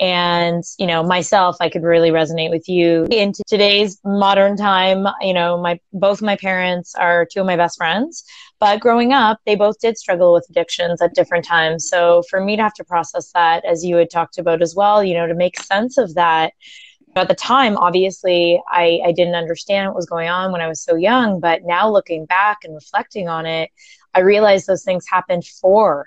And, 0.00 0.62
you 0.78 0.86
know, 0.86 1.02
myself, 1.02 1.56
I 1.60 1.70
could 1.70 1.82
really 1.82 2.10
resonate 2.10 2.50
with 2.50 2.68
you. 2.68 3.06
Into 3.10 3.42
today's 3.48 3.98
modern 4.04 4.56
time, 4.56 5.06
you 5.22 5.32
know, 5.32 5.60
my 5.60 5.80
both 5.92 6.22
my 6.22 6.36
parents 6.36 6.94
are 6.94 7.26
two 7.26 7.40
of 7.40 7.46
my 7.46 7.56
best 7.56 7.78
friends. 7.78 8.22
But 8.60 8.80
growing 8.80 9.12
up, 9.12 9.38
they 9.46 9.54
both 9.54 9.78
did 9.78 9.96
struggle 9.96 10.32
with 10.32 10.46
addictions 10.50 11.00
at 11.00 11.14
different 11.14 11.44
times. 11.44 11.88
So 11.88 12.22
for 12.28 12.40
me 12.40 12.56
to 12.56 12.62
have 12.62 12.74
to 12.74 12.84
process 12.84 13.30
that, 13.32 13.64
as 13.64 13.84
you 13.84 13.96
had 13.96 14.10
talked 14.10 14.38
about 14.38 14.62
as 14.62 14.74
well, 14.74 15.04
you 15.04 15.14
know, 15.14 15.26
to 15.26 15.34
make 15.34 15.60
sense 15.60 15.96
of 15.96 16.14
that, 16.14 16.52
at 17.14 17.28
the 17.28 17.34
time, 17.34 17.76
obviously, 17.76 18.62
I, 18.70 19.00
I 19.04 19.12
didn't 19.12 19.34
understand 19.34 19.88
what 19.88 19.96
was 19.96 20.06
going 20.06 20.28
on 20.28 20.52
when 20.52 20.60
I 20.60 20.68
was 20.68 20.80
so 20.80 20.94
young. 20.94 21.40
But 21.40 21.64
now 21.64 21.90
looking 21.90 22.26
back 22.26 22.58
and 22.64 22.74
reflecting 22.74 23.28
on 23.28 23.46
it, 23.46 23.70
I 24.14 24.20
realized 24.20 24.66
those 24.66 24.84
things 24.84 25.06
happened 25.08 25.44
for, 25.44 26.06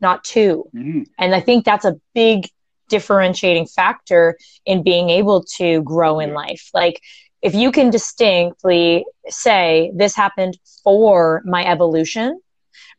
not 0.00 0.24
2 0.24 0.70
mm-hmm. 0.74 1.02
And 1.18 1.34
I 1.34 1.40
think 1.40 1.64
that's 1.64 1.84
a 1.84 2.00
big 2.14 2.48
differentiating 2.88 3.66
factor 3.66 4.36
in 4.64 4.82
being 4.82 5.10
able 5.10 5.44
to 5.56 5.82
grow 5.82 6.20
in 6.20 6.32
life. 6.32 6.70
Like, 6.74 7.00
if 7.42 7.54
you 7.54 7.72
can 7.72 7.90
distinctly 7.90 9.04
say 9.28 9.90
this 9.94 10.14
happened 10.14 10.58
for 10.84 11.42
my 11.44 11.64
evolution 11.66 12.40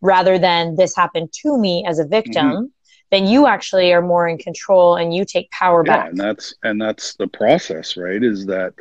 rather 0.01 0.39
than 0.39 0.75
this 0.75 0.95
happened 0.95 1.31
to 1.31 1.57
me 1.57 1.85
as 1.87 1.99
a 1.99 2.05
victim 2.05 2.45
mm-hmm. 2.45 2.65
then 3.11 3.27
you 3.27 3.47
actually 3.47 3.93
are 3.93 4.01
more 4.01 4.27
in 4.27 4.37
control 4.37 4.95
and 4.95 5.13
you 5.13 5.25
take 5.25 5.49
power 5.51 5.83
yeah, 5.85 5.97
back. 5.97 6.09
and 6.09 6.17
that's 6.17 6.53
and 6.63 6.81
that's 6.81 7.15
the 7.15 7.27
process 7.27 7.97
right 7.97 8.23
is 8.23 8.45
that 8.45 8.73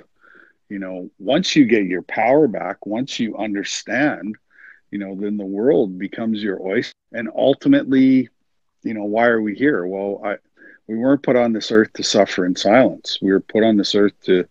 you 0.69 0.79
know 0.79 1.11
once 1.19 1.55
you 1.55 1.65
get 1.65 1.85
your 1.85 2.03
power 2.03 2.47
back 2.47 2.87
once 2.87 3.19
you 3.19 3.37
understand 3.37 4.37
you 4.91 4.99
know 4.99 5.15
then 5.15 5.37
the 5.37 5.45
world 5.45 5.99
becomes 5.99 6.43
your 6.43 6.61
oyster. 6.63 6.95
And 7.13 7.29
ultimately 7.35 8.29
you 8.83 8.95
know 8.95 9.05
why 9.05 9.27
are 9.27 9.43
we 9.43 9.55
here? 9.55 9.87
Well 9.87 10.21
i 10.25 10.37
we 10.87 10.97
weren't 10.97 11.23
put 11.23 11.37
on 11.37 11.53
this 11.53 11.71
earth 11.71 11.93
to 11.93 12.03
suffer 12.03 12.45
in 12.45 12.57
silence. 12.57 13.19
We 13.23 13.31
were 13.31 13.39
put 13.39 13.63
on 13.63 13.77
this 13.77 13.95
earth 13.95 14.15
to 14.25 14.49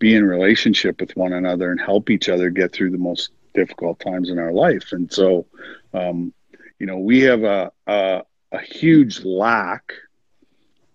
be 0.00 0.16
in 0.16 0.24
relationship 0.24 1.00
with 1.00 1.16
one 1.16 1.32
another 1.32 1.70
and 1.70 1.80
help 1.80 2.10
each 2.10 2.28
other 2.28 2.50
get 2.50 2.72
through 2.72 2.90
the 2.90 2.98
most 2.98 3.30
difficult 3.54 4.00
times 4.00 4.30
in 4.30 4.38
our 4.40 4.52
life. 4.52 4.90
And 4.92 5.12
so, 5.12 5.46
um, 5.94 6.32
you 6.80 6.86
know, 6.86 6.98
we 6.98 7.20
have 7.20 7.44
a, 7.44 7.70
a, 7.86 8.22
a 8.50 8.60
huge 8.60 9.24
lack 9.24 9.92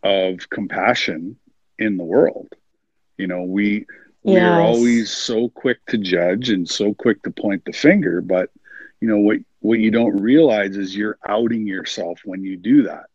of 0.04 0.50
compassion 0.50 1.38
in 1.80 1.96
the 1.96 2.04
world. 2.04 2.50
You 3.18 3.28
know, 3.28 3.44
we 3.44 3.86
we 4.24 4.40
are 4.40 4.60
always 4.60 5.12
so 5.12 5.50
quick 5.50 5.86
to 5.86 6.00
judge 6.00 6.50
and 6.50 6.68
so 6.68 6.96
quick 6.96 7.22
to 7.24 7.32
point 7.32 7.64
the 7.64 7.72
finger, 7.72 8.22
but 8.22 8.50
you 9.00 9.08
know 9.08 9.20
what 9.20 9.38
what 9.60 9.80
you 9.80 9.92
don't 9.92 10.20
realize 10.20 10.78
is 10.78 10.96
you're 10.96 11.20
outing 11.28 11.68
yourself 11.68 12.22
when 12.26 12.44
you 12.44 12.58
do 12.58 12.84
that. 12.84 13.06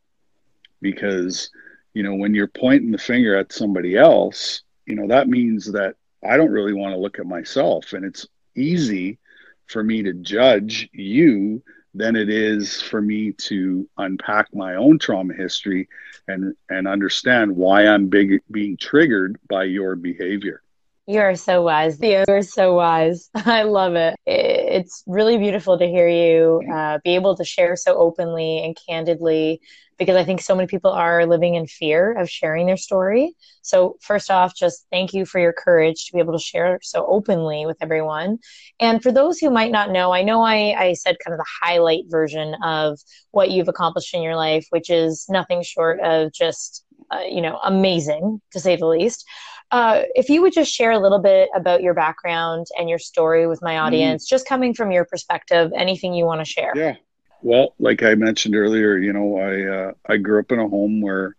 Because, 0.81 1.51
you 1.95 2.03
know, 2.03 2.15
when 2.15 2.35
you're 2.35 2.47
pointing 2.47 2.93
the 2.93 2.99
finger 2.99 3.37
at 3.37 3.53
somebody 3.53 3.97
else, 3.97 4.63
you 4.91 4.97
know, 4.97 5.07
that 5.07 5.29
means 5.29 5.73
that 5.73 5.95
I 6.29 6.37
don't 6.37 6.51
really 6.51 6.73
want 6.73 6.93
to 6.93 6.99
look 7.01 7.19
at 7.21 7.27
myself. 7.27 7.93
And 7.93 8.05
it's 8.05 8.27
easy 8.57 9.19
for 9.67 9.83
me 9.85 10.03
to 10.03 10.13
judge 10.13 10.89
you 10.93 11.63
than 11.95 12.17
it 12.17 12.29
is 12.29 12.83
for 12.83 13.01
me 13.01 13.33
to 13.33 13.89
unpack 13.99 14.53
my 14.55 14.75
own 14.75 14.99
trauma 14.99 15.35
history 15.35 15.89
and 16.29 16.55
and 16.69 16.87
understand 16.89 17.57
why 17.57 17.87
I'm 17.87 18.09
big, 18.09 18.43
being 18.51 18.77
triggered 18.77 19.39
by 19.49 19.65
your 19.65 19.95
behavior. 19.95 20.63
You 21.11 21.19
are 21.19 21.35
so 21.35 21.63
wise. 21.63 21.99
You 22.01 22.23
are 22.29 22.41
so 22.41 22.75
wise. 22.75 23.31
I 23.35 23.65
love 23.65 23.97
it. 23.97 24.15
It's 24.27 25.03
really 25.09 25.39
beautiful 25.39 25.77
to 25.77 25.85
hear 25.85 26.09
you 26.09 26.63
uh, 26.73 27.01
be 27.03 27.17
able 27.17 27.37
to 27.37 27.45
share 27.45 27.75
so 27.75 27.97
openly 27.97 28.63
and 28.63 28.79
candidly 28.89 29.61
because 29.99 30.15
I 30.15 30.23
think 30.23 30.41
so 30.41 30.55
many 30.55 30.69
people 30.69 30.93
are 30.93 31.27
living 31.27 31.57
in 31.57 31.67
fear 31.67 32.13
of 32.17 32.31
sharing 32.31 32.67
their 32.67 32.77
story. 32.77 33.35
So, 33.63 33.97
first 34.01 34.31
off, 34.31 34.55
just 34.55 34.87
thank 34.93 35.13
you 35.13 35.27
for 35.27 35.41
your 35.41 35.53
courage 35.53 36.07
to 36.07 36.13
be 36.13 36.21
able 36.21 36.39
to 36.39 36.45
share 36.45 36.79
so 36.81 37.05
openly 37.05 37.67
with 37.67 37.79
everyone. 37.81 38.39
And 38.79 39.03
for 39.03 39.11
those 39.11 39.41
who 39.41 39.51
might 39.51 39.73
not 39.73 39.91
know, 39.91 40.13
I 40.13 40.23
know 40.23 40.43
I, 40.43 40.77
I 40.79 40.93
said 40.93 41.17
kind 41.25 41.35
of 41.35 41.39
the 41.39 41.53
highlight 41.61 42.05
version 42.07 42.55
of 42.63 43.01
what 43.33 43.51
you've 43.51 43.69
accomplished 43.69 44.15
in 44.15 44.23
your 44.23 44.37
life, 44.37 44.65
which 44.71 44.89
is 44.89 45.27
nothing 45.29 45.65
short 45.65 45.99
of 46.05 46.33
just, 46.33 46.85
uh, 47.11 47.25
you 47.29 47.43
know, 47.43 47.59
amazing 47.65 48.41
to 48.53 48.61
say 48.61 48.77
the 48.77 48.87
least. 48.87 49.27
Uh, 49.71 50.03
if 50.15 50.29
you 50.29 50.43
would 50.43 50.53
just 50.53 50.73
share 50.73 50.91
a 50.91 50.99
little 50.99 51.21
bit 51.21 51.49
about 51.55 51.83
your 51.83 51.95
background 51.95 52.67
and 52.77 52.89
your 52.89 52.99
story 52.99 53.47
with 53.47 53.63
my 53.63 53.75
mm-hmm. 53.75 53.87
audience, 53.87 54.27
mm. 54.27 54.29
just 54.29 54.47
coming 54.47 54.75
from 54.75 54.91
your 54.91 55.05
perspective, 55.05 55.73
anything 55.77 56.13
you 56.13 56.25
want 56.25 56.41
to 56.41 56.45
share. 56.45 56.73
Yeah. 56.75 56.97
Well, 57.43 57.75
like 57.79 58.03
I 58.03 58.15
mentioned 58.15 58.55
earlier, 58.57 58.99
you 58.99 59.13
know, 59.13 59.39
I 59.39 59.63
uh, 59.63 59.93
I 60.07 60.17
grew 60.19 60.41
up 60.41 60.53
in 60.53 60.59
a 60.59 60.69
home 60.69 61.01
where 61.01 61.37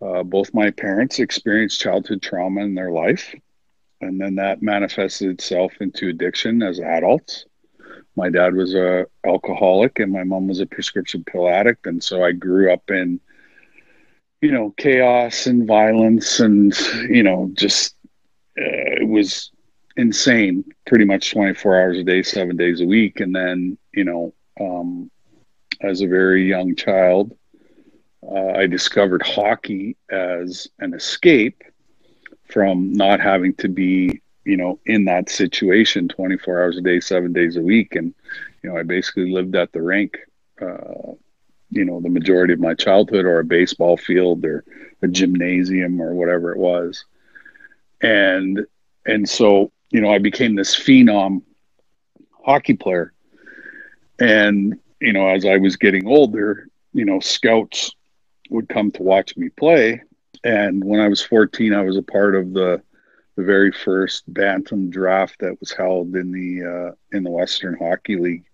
uh, 0.00 0.22
both 0.22 0.54
my 0.54 0.70
parents 0.70 1.18
experienced 1.18 1.80
childhood 1.80 2.22
trauma 2.22 2.60
in 2.60 2.74
their 2.74 2.92
life, 2.92 3.34
and 4.00 4.20
then 4.20 4.36
that 4.36 4.62
manifested 4.62 5.30
itself 5.30 5.72
into 5.80 6.08
addiction 6.08 6.62
as 6.62 6.78
adults. 6.78 7.46
My 8.14 8.30
dad 8.30 8.54
was 8.54 8.74
a 8.74 9.06
alcoholic, 9.26 9.98
and 9.98 10.12
my 10.12 10.22
mom 10.22 10.46
was 10.46 10.60
a 10.60 10.66
prescription 10.66 11.24
pill 11.24 11.48
addict, 11.48 11.86
and 11.86 12.02
so 12.02 12.22
I 12.22 12.32
grew 12.32 12.72
up 12.72 12.90
in 12.90 13.20
you 14.40 14.52
know, 14.52 14.74
chaos 14.76 15.46
and 15.46 15.66
violence 15.66 16.40
and, 16.40 16.76
you 17.08 17.22
know, 17.22 17.50
just 17.54 17.94
uh, 18.58 19.00
it 19.00 19.08
was 19.08 19.50
insane 19.96 20.64
pretty 20.86 21.04
much 21.04 21.32
24 21.32 21.80
hours 21.80 21.98
a 21.98 22.04
day, 22.04 22.22
seven 22.22 22.56
days 22.56 22.80
a 22.80 22.86
week. 22.86 23.20
And 23.20 23.34
then, 23.34 23.78
you 23.92 24.04
know, 24.04 24.34
um, 24.60 25.10
as 25.80 26.00
a 26.00 26.06
very 26.06 26.48
young 26.48 26.74
child, 26.74 27.36
uh, 28.22 28.52
I 28.56 28.66
discovered 28.66 29.22
hockey 29.22 29.96
as 30.10 30.68
an 30.78 30.94
escape 30.94 31.62
from 32.44 32.92
not 32.92 33.20
having 33.20 33.54
to 33.54 33.68
be, 33.68 34.22
you 34.44 34.56
know, 34.56 34.78
in 34.86 35.04
that 35.06 35.28
situation 35.28 36.08
24 36.08 36.62
hours 36.62 36.76
a 36.76 36.80
day, 36.80 37.00
seven 37.00 37.32
days 37.32 37.56
a 37.56 37.62
week. 37.62 37.94
And, 37.96 38.14
you 38.62 38.70
know, 38.70 38.76
I 38.76 38.82
basically 38.82 39.32
lived 39.32 39.56
at 39.56 39.72
the 39.72 39.82
rink 39.82 40.18
uh, 40.60 41.12
you 41.70 41.84
know 41.84 42.00
the 42.00 42.08
majority 42.08 42.52
of 42.52 42.60
my 42.60 42.74
childhood 42.74 43.24
or 43.24 43.38
a 43.38 43.44
baseball 43.44 43.96
field 43.96 44.44
or 44.44 44.64
a 45.02 45.08
gymnasium 45.08 46.00
or 46.00 46.14
whatever 46.14 46.52
it 46.52 46.58
was. 46.58 47.04
And 48.02 48.66
and 49.04 49.28
so 49.28 49.72
you 49.90 50.00
know 50.00 50.10
i 50.10 50.18
became 50.18 50.54
this 50.54 50.74
phenom 50.76 51.42
hockey 52.44 52.74
player. 52.74 53.12
And 54.18 54.78
you 55.00 55.12
know 55.12 55.28
as 55.28 55.44
i 55.44 55.56
was 55.56 55.76
getting 55.76 56.06
older 56.06 56.68
you 56.92 57.04
know 57.04 57.20
scouts 57.20 57.94
would 58.50 58.68
come 58.68 58.90
to 58.92 59.02
watch 59.02 59.36
me 59.36 59.48
play. 59.50 60.02
And 60.44 60.84
when 60.84 61.00
i 61.00 61.08
was 61.08 61.22
14 61.22 61.72
i 61.72 61.82
was 61.82 61.96
a 61.96 62.02
part 62.02 62.34
of 62.36 62.52
the 62.52 62.82
the 63.36 63.44
very 63.44 63.70
first 63.70 64.24
bantam 64.32 64.88
draft 64.88 65.38
that 65.40 65.60
was 65.60 65.70
held 65.70 66.16
in 66.16 66.32
the 66.32 66.64
uh, 66.64 67.16
in 67.16 67.22
the 67.22 67.30
western 67.30 67.76
hockey 67.76 68.16
league 68.16 68.44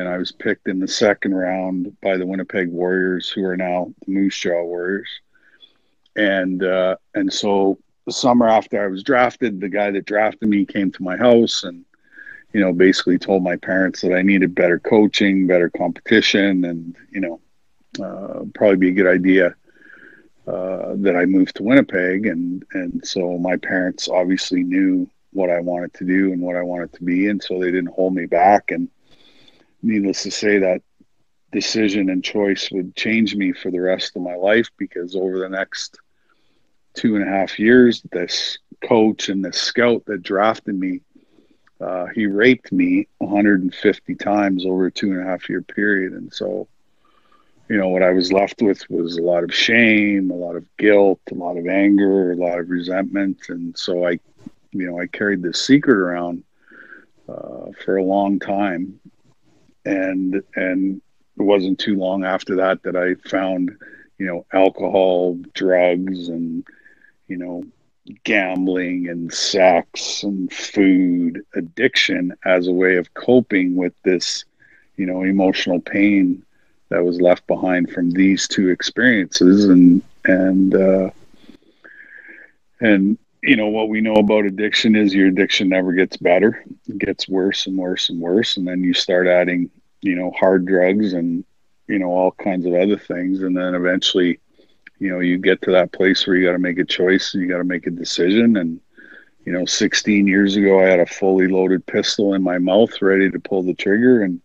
and 0.00 0.08
I 0.08 0.16
was 0.16 0.32
picked 0.32 0.66
in 0.66 0.80
the 0.80 0.88
second 0.88 1.34
round 1.34 1.94
by 2.00 2.16
the 2.16 2.26
Winnipeg 2.26 2.70
Warriors, 2.70 3.28
who 3.28 3.44
are 3.44 3.56
now 3.56 3.92
the 4.06 4.12
Moose 4.12 4.38
Jaw 4.38 4.64
Warriors. 4.64 5.08
And 6.16 6.64
uh, 6.64 6.96
and 7.14 7.30
so 7.30 7.78
the 8.06 8.12
summer 8.12 8.48
after 8.48 8.82
I 8.82 8.86
was 8.86 9.02
drafted, 9.02 9.60
the 9.60 9.68
guy 9.68 9.90
that 9.90 10.06
drafted 10.06 10.48
me 10.48 10.64
came 10.64 10.90
to 10.92 11.02
my 11.02 11.18
house 11.18 11.64
and 11.64 11.84
you 12.54 12.60
know 12.60 12.72
basically 12.72 13.18
told 13.18 13.42
my 13.42 13.56
parents 13.56 14.00
that 14.00 14.14
I 14.14 14.22
needed 14.22 14.54
better 14.54 14.78
coaching, 14.80 15.46
better 15.46 15.68
competition, 15.68 16.64
and 16.64 16.96
you 17.10 17.20
know 17.20 17.40
uh, 18.02 18.44
probably 18.54 18.76
be 18.76 18.88
a 18.88 18.92
good 18.92 19.06
idea 19.06 19.54
uh, 20.46 20.94
that 20.96 21.14
I 21.14 21.26
moved 21.26 21.56
to 21.56 21.62
Winnipeg. 21.62 22.24
And 22.24 22.64
and 22.72 23.06
so 23.06 23.36
my 23.36 23.58
parents 23.58 24.08
obviously 24.08 24.62
knew 24.62 25.10
what 25.34 25.50
I 25.50 25.60
wanted 25.60 25.92
to 25.94 26.06
do 26.06 26.32
and 26.32 26.40
what 26.40 26.56
I 26.56 26.62
wanted 26.62 26.94
to 26.94 27.04
be, 27.04 27.28
and 27.28 27.42
so 27.42 27.60
they 27.60 27.70
didn't 27.70 27.94
hold 27.94 28.14
me 28.14 28.24
back 28.24 28.70
and 28.70 28.88
needless 29.82 30.22
to 30.24 30.30
say, 30.30 30.58
that 30.58 30.82
decision 31.52 32.10
and 32.10 32.22
choice 32.22 32.70
would 32.70 32.94
change 32.94 33.34
me 33.34 33.52
for 33.52 33.70
the 33.70 33.80
rest 33.80 34.14
of 34.16 34.22
my 34.22 34.34
life 34.34 34.68
because 34.76 35.16
over 35.16 35.38
the 35.38 35.48
next 35.48 35.98
two 36.94 37.16
and 37.16 37.26
a 37.26 37.30
half 37.30 37.58
years, 37.58 38.02
this 38.12 38.58
coach 38.82 39.28
and 39.28 39.44
this 39.44 39.60
scout 39.60 40.04
that 40.06 40.22
drafted 40.22 40.78
me, 40.78 41.00
uh, 41.80 42.06
he 42.14 42.26
raped 42.26 42.72
me 42.72 43.08
150 43.18 44.14
times 44.16 44.66
over 44.66 44.86
a 44.86 44.90
two 44.90 45.12
and 45.12 45.20
a 45.20 45.24
half 45.24 45.48
year 45.48 45.62
period. 45.62 46.12
And 46.12 46.32
so, 46.32 46.68
you 47.68 47.76
know, 47.76 47.88
what 47.88 48.02
I 48.02 48.10
was 48.10 48.32
left 48.32 48.60
with 48.60 48.88
was 48.90 49.16
a 49.16 49.22
lot 49.22 49.44
of 49.44 49.54
shame, 49.54 50.30
a 50.30 50.34
lot 50.34 50.56
of 50.56 50.64
guilt, 50.76 51.20
a 51.30 51.34
lot 51.34 51.56
of 51.56 51.66
anger, 51.66 52.32
a 52.32 52.36
lot 52.36 52.58
of 52.58 52.68
resentment. 52.68 53.38
And 53.48 53.76
so 53.76 54.06
I, 54.06 54.18
you 54.72 54.90
know, 54.90 55.00
I 55.00 55.06
carried 55.06 55.42
this 55.42 55.64
secret 55.64 55.96
around 55.96 56.44
uh, 57.28 57.70
for 57.84 57.96
a 57.96 58.04
long 58.04 58.38
time 58.38 59.00
and 59.84 60.42
and 60.54 61.00
it 61.38 61.42
wasn't 61.42 61.78
too 61.78 61.96
long 61.96 62.24
after 62.24 62.56
that 62.56 62.82
that 62.82 62.96
I 62.96 63.14
found 63.28 63.76
you 64.18 64.26
know 64.26 64.46
alcohol, 64.52 65.38
drugs, 65.54 66.28
and 66.28 66.64
you 67.28 67.36
know 67.36 67.64
gambling 68.24 69.08
and 69.08 69.32
sex 69.32 70.22
and 70.22 70.52
food 70.52 71.44
addiction 71.54 72.32
as 72.44 72.66
a 72.66 72.72
way 72.72 72.96
of 72.96 73.14
coping 73.14 73.76
with 73.76 73.92
this 74.02 74.44
you 74.96 75.06
know 75.06 75.22
emotional 75.22 75.80
pain 75.80 76.42
that 76.90 77.04
was 77.04 77.20
left 77.20 77.46
behind 77.46 77.90
from 77.90 78.10
these 78.10 78.46
two 78.46 78.68
experiences. 78.68 79.64
And 79.64 80.02
and 80.24 80.74
uh, 80.74 81.10
and 82.80 83.18
you 83.42 83.56
know 83.56 83.68
what 83.68 83.88
we 83.88 84.00
know 84.00 84.14
about 84.14 84.44
addiction 84.44 84.96
is 84.96 85.14
your 85.14 85.28
addiction 85.28 85.68
never 85.68 85.92
gets 85.92 86.16
better. 86.16 86.64
It 86.88 86.98
gets 86.98 87.28
worse 87.28 87.66
and 87.66 87.76
worse 87.76 88.08
and 88.10 88.20
worse. 88.20 88.56
And 88.56 88.66
then 88.66 88.82
you 88.84 88.94
start 88.94 89.26
adding 89.26 89.70
you 90.02 90.14
know 90.16 90.30
hard 90.32 90.66
drugs 90.66 91.12
and 91.12 91.44
you 91.86 91.98
know 91.98 92.10
all 92.10 92.32
kinds 92.32 92.66
of 92.66 92.74
other 92.74 92.98
things. 92.98 93.42
And 93.42 93.56
then 93.56 93.74
eventually 93.74 94.40
you 94.98 95.10
know 95.10 95.20
you 95.20 95.38
get 95.38 95.62
to 95.62 95.72
that 95.72 95.92
place 95.92 96.26
where 96.26 96.36
you 96.36 96.46
got 96.46 96.52
to 96.52 96.58
make 96.58 96.78
a 96.78 96.84
choice 96.84 97.34
and 97.34 97.42
you 97.42 97.48
got 97.48 97.58
to 97.58 97.64
make 97.64 97.86
a 97.86 97.90
decision. 97.90 98.56
And 98.56 98.80
you 99.46 99.52
know 99.52 99.64
16 99.64 100.26
years 100.26 100.56
ago 100.56 100.80
i 100.80 100.84
had 100.84 101.00
a 101.00 101.06
fully 101.06 101.48
loaded 101.48 101.84
pistol 101.86 102.34
in 102.34 102.42
my 102.42 102.58
mouth 102.58 103.00
ready 103.00 103.30
to 103.30 103.40
pull 103.40 103.62
the 103.62 103.72
trigger 103.72 104.22
and 104.22 104.38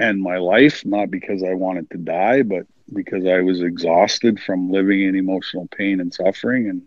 end 0.00 0.18
my 0.20 0.38
life 0.38 0.82
not 0.86 1.10
because 1.10 1.42
i 1.42 1.52
wanted 1.52 1.88
to 1.90 1.98
die 1.98 2.40
but 2.40 2.66
because 2.92 3.26
i 3.26 3.40
was 3.40 3.60
exhausted 3.60 4.40
from 4.40 4.70
living 4.70 5.02
in 5.02 5.14
emotional 5.14 5.68
pain 5.76 6.00
and 6.00 6.12
suffering. 6.12 6.68
And 6.68 6.82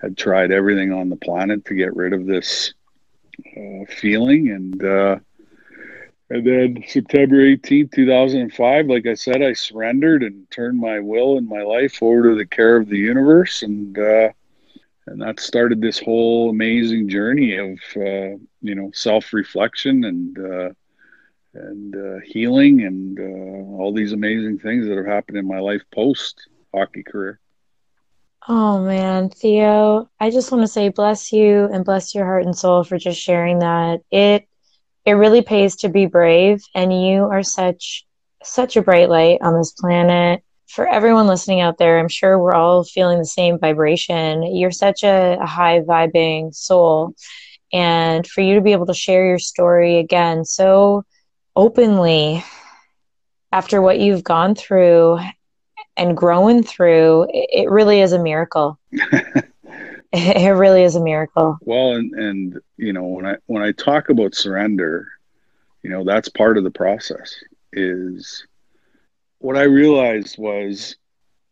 had 0.00 0.16
tried 0.16 0.52
everything 0.52 0.92
on 0.92 1.08
the 1.08 1.16
planet 1.16 1.64
to 1.66 1.74
get 1.74 1.96
rid 1.96 2.12
of 2.12 2.26
this 2.26 2.72
uh, 3.56 3.84
feeling 3.88 4.50
and 4.50 4.84
uh, 4.84 5.16
and 6.30 6.46
then 6.46 6.84
September 6.86 7.36
18th, 7.36 7.92
2005, 7.92 8.86
like 8.86 9.06
I 9.06 9.14
said, 9.14 9.42
I 9.42 9.54
surrendered 9.54 10.22
and 10.22 10.50
turned 10.50 10.78
my 10.78 11.00
will 11.00 11.38
and 11.38 11.48
my 11.48 11.62
life 11.62 12.02
over 12.02 12.30
to 12.30 12.36
the 12.36 12.44
care 12.44 12.76
of 12.76 12.88
the 12.88 12.98
universe. 12.98 13.62
And, 13.62 13.98
uh, 13.98 14.28
and 15.06 15.22
that 15.22 15.40
started 15.40 15.80
this 15.80 15.98
whole 15.98 16.50
amazing 16.50 17.08
journey 17.08 17.56
of, 17.56 17.78
uh, 17.96 18.36
you 18.60 18.74
know, 18.74 18.90
self 18.92 19.32
reflection 19.32 20.04
and, 20.04 20.38
uh, 20.38 20.70
and 21.54 21.96
uh, 21.96 22.18
healing 22.26 22.82
and 22.82 23.18
uh, 23.18 23.76
all 23.78 23.94
these 23.94 24.12
amazing 24.12 24.58
things 24.58 24.86
that 24.86 24.98
have 24.98 25.06
happened 25.06 25.38
in 25.38 25.48
my 25.48 25.60
life 25.60 25.82
post 25.94 26.46
hockey 26.74 27.02
career. 27.02 27.40
Oh 28.50 28.82
man, 28.82 29.28
Theo, 29.28 30.08
I 30.18 30.30
just 30.30 30.50
want 30.50 30.62
to 30.62 30.68
say 30.68 30.88
bless 30.88 31.32
you 31.32 31.68
and 31.70 31.84
bless 31.84 32.14
your 32.14 32.24
heart 32.24 32.46
and 32.46 32.56
soul 32.56 32.82
for 32.82 32.96
just 32.96 33.20
sharing 33.20 33.58
that. 33.58 34.00
It 34.10 34.48
it 35.04 35.12
really 35.12 35.42
pays 35.42 35.76
to 35.76 35.90
be 35.90 36.06
brave 36.06 36.62
and 36.74 36.90
you 36.90 37.24
are 37.24 37.42
such 37.42 38.06
such 38.42 38.76
a 38.76 38.82
bright 38.82 39.10
light 39.10 39.40
on 39.42 39.54
this 39.54 39.72
planet. 39.72 40.42
For 40.66 40.88
everyone 40.88 41.26
listening 41.26 41.60
out 41.60 41.76
there 41.76 41.98
i'm 41.98 42.08
sure 42.08 42.38
we're 42.38 42.54
all 42.54 42.84
feeling 42.84 43.18
the 43.18 43.26
same 43.26 43.58
vibration. 43.58 44.42
You're 44.56 44.70
such 44.70 45.02
a, 45.02 45.36
a 45.40 45.46
high 45.46 45.80
vibing 45.80 46.54
soul. 46.54 47.14
And 47.70 48.26
for 48.26 48.40
you 48.40 48.54
to 48.54 48.62
be 48.62 48.72
able 48.72 48.86
to 48.86 48.94
share 48.94 49.26
your 49.26 49.38
story 49.38 49.98
again 49.98 50.46
so 50.46 51.04
openly 51.54 52.42
after 53.52 53.82
what 53.82 53.98
you've 54.00 54.24
gone 54.24 54.54
through 54.54 55.18
and 55.98 56.16
growing 56.16 56.62
through 56.62 57.26
it 57.30 57.68
really 57.68 58.00
is 58.00 58.12
a 58.12 58.18
miracle 58.18 58.78
it 60.12 60.52
really 60.52 60.82
is 60.84 60.96
a 60.96 61.02
miracle. 61.02 61.58
Well, 61.60 61.92
and 61.92 62.14
and 62.14 62.60
you 62.78 62.94
know 62.94 63.04
when 63.04 63.26
I 63.26 63.36
when 63.46 63.62
I 63.62 63.72
talk 63.72 64.08
about 64.08 64.34
surrender, 64.34 65.06
you 65.82 65.90
know 65.90 66.02
that's 66.02 66.30
part 66.30 66.56
of 66.56 66.64
the 66.64 66.70
process. 66.70 67.34
Is 67.74 68.46
what 69.38 69.58
I 69.58 69.64
realized 69.64 70.38
was 70.38 70.96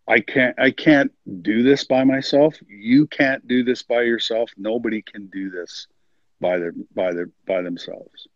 I 0.08 0.20
can't 0.20 0.58
I 0.58 0.70
can't 0.70 1.12
do 1.42 1.62
this 1.62 1.84
by 1.84 2.04
myself. 2.04 2.54
You 2.66 3.06
can't 3.08 3.46
do 3.46 3.62
this 3.62 3.82
by 3.82 4.02
yourself. 4.02 4.50
Nobody 4.56 5.02
can 5.02 5.26
do 5.26 5.50
this 5.50 5.86
by 6.40 6.58
their 6.58 6.72
by 6.94 7.12
their 7.12 7.28
by 7.46 7.60
themselves. 7.60 8.26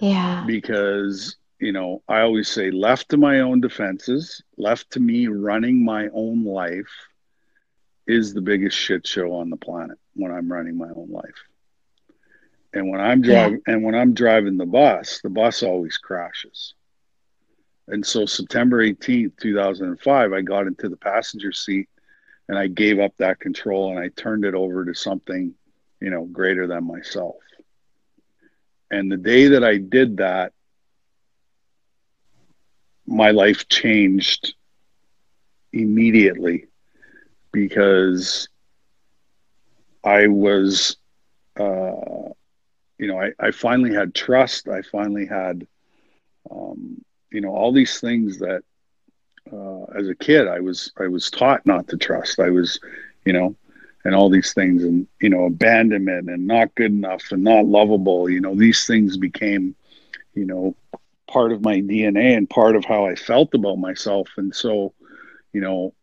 Yeah. 0.00 0.44
Because, 0.46 1.36
you 1.58 1.72
know, 1.72 2.02
I 2.08 2.20
always 2.20 2.48
say 2.48 2.70
left 2.70 3.08
to 3.10 3.16
my 3.16 3.40
own 3.40 3.60
defenses, 3.60 4.42
left 4.56 4.90
to 4.92 5.00
me 5.00 5.26
running 5.26 5.84
my 5.84 6.08
own 6.12 6.44
life 6.44 6.90
is 8.06 8.32
the 8.32 8.40
biggest 8.40 8.76
shit 8.76 9.06
show 9.06 9.34
on 9.34 9.50
the 9.50 9.56
planet 9.56 9.98
when 10.14 10.32
I'm 10.32 10.50
running 10.50 10.78
my 10.78 10.88
own 10.88 11.10
life. 11.10 11.44
And 12.72 12.90
when 12.90 13.00
I'm 13.00 13.22
driving 13.22 13.60
yeah. 13.66 13.74
and 13.74 13.82
when 13.82 13.94
I'm 13.94 14.14
driving 14.14 14.56
the 14.56 14.66
bus, 14.66 15.20
the 15.22 15.30
bus 15.30 15.62
always 15.62 15.98
crashes. 15.98 16.74
And 17.88 18.04
so 18.04 18.26
September 18.26 18.84
18th, 18.84 19.38
2005, 19.38 20.32
I 20.32 20.40
got 20.42 20.66
into 20.66 20.88
the 20.88 20.96
passenger 20.96 21.52
seat 21.52 21.88
and 22.48 22.58
I 22.58 22.66
gave 22.66 23.00
up 23.00 23.12
that 23.18 23.40
control 23.40 23.90
and 23.90 23.98
I 23.98 24.08
turned 24.08 24.44
it 24.44 24.54
over 24.54 24.84
to 24.84 24.94
something, 24.94 25.54
you 26.00 26.10
know, 26.10 26.24
greater 26.26 26.66
than 26.66 26.86
myself. 26.86 27.36
And 28.90 29.10
the 29.10 29.16
day 29.16 29.48
that 29.48 29.64
I 29.64 29.78
did 29.78 30.18
that, 30.18 30.52
my 33.08 33.30
life 33.30 33.68
changed 33.68 34.54
immediately 35.72 36.66
because 37.52 38.48
I 40.04 40.26
was, 40.28 40.96
uh, 41.58 42.30
you 42.98 43.06
know, 43.06 43.20
I, 43.20 43.32
I 43.40 43.50
finally 43.50 43.94
had 43.94 44.14
trust. 44.14 44.68
I 44.68 44.82
finally 44.82 45.26
had, 45.26 45.66
um, 46.50 47.02
you 47.32 47.40
know, 47.40 47.50
all 47.50 47.72
these 47.72 48.00
things 48.00 48.38
that 48.38 48.62
uh, 49.52 49.84
as 49.98 50.08
a 50.08 50.14
kid 50.14 50.46
I 50.46 50.60
was 50.60 50.92
I 50.98 51.08
was 51.08 51.30
taught 51.30 51.64
not 51.66 51.88
to 51.88 51.96
trust. 51.96 52.38
I 52.40 52.50
was, 52.50 52.78
you 53.24 53.32
know, 53.32 53.56
and 54.04 54.14
all 54.14 54.30
these 54.30 54.52
things 54.54 54.84
and 54.84 55.06
you 55.20 55.30
know 55.30 55.44
abandonment 55.44 56.28
and 56.30 56.46
not 56.46 56.74
good 56.74 56.92
enough 56.92 57.32
and 57.32 57.42
not 57.42 57.66
lovable. 57.66 58.28
You 58.28 58.40
know, 58.40 58.54
these 58.54 58.86
things 58.86 59.16
became, 59.16 59.74
you 60.34 60.44
know, 60.46 60.74
part 61.28 61.52
of 61.52 61.62
my 61.62 61.76
DNA 61.76 62.36
and 62.36 62.50
part 62.50 62.74
of 62.76 62.84
how 62.84 63.06
I 63.06 63.14
felt 63.14 63.54
about 63.54 63.78
myself. 63.78 64.28
And 64.36 64.54
so, 64.54 64.94
you 65.52 65.60
know, 65.60 65.94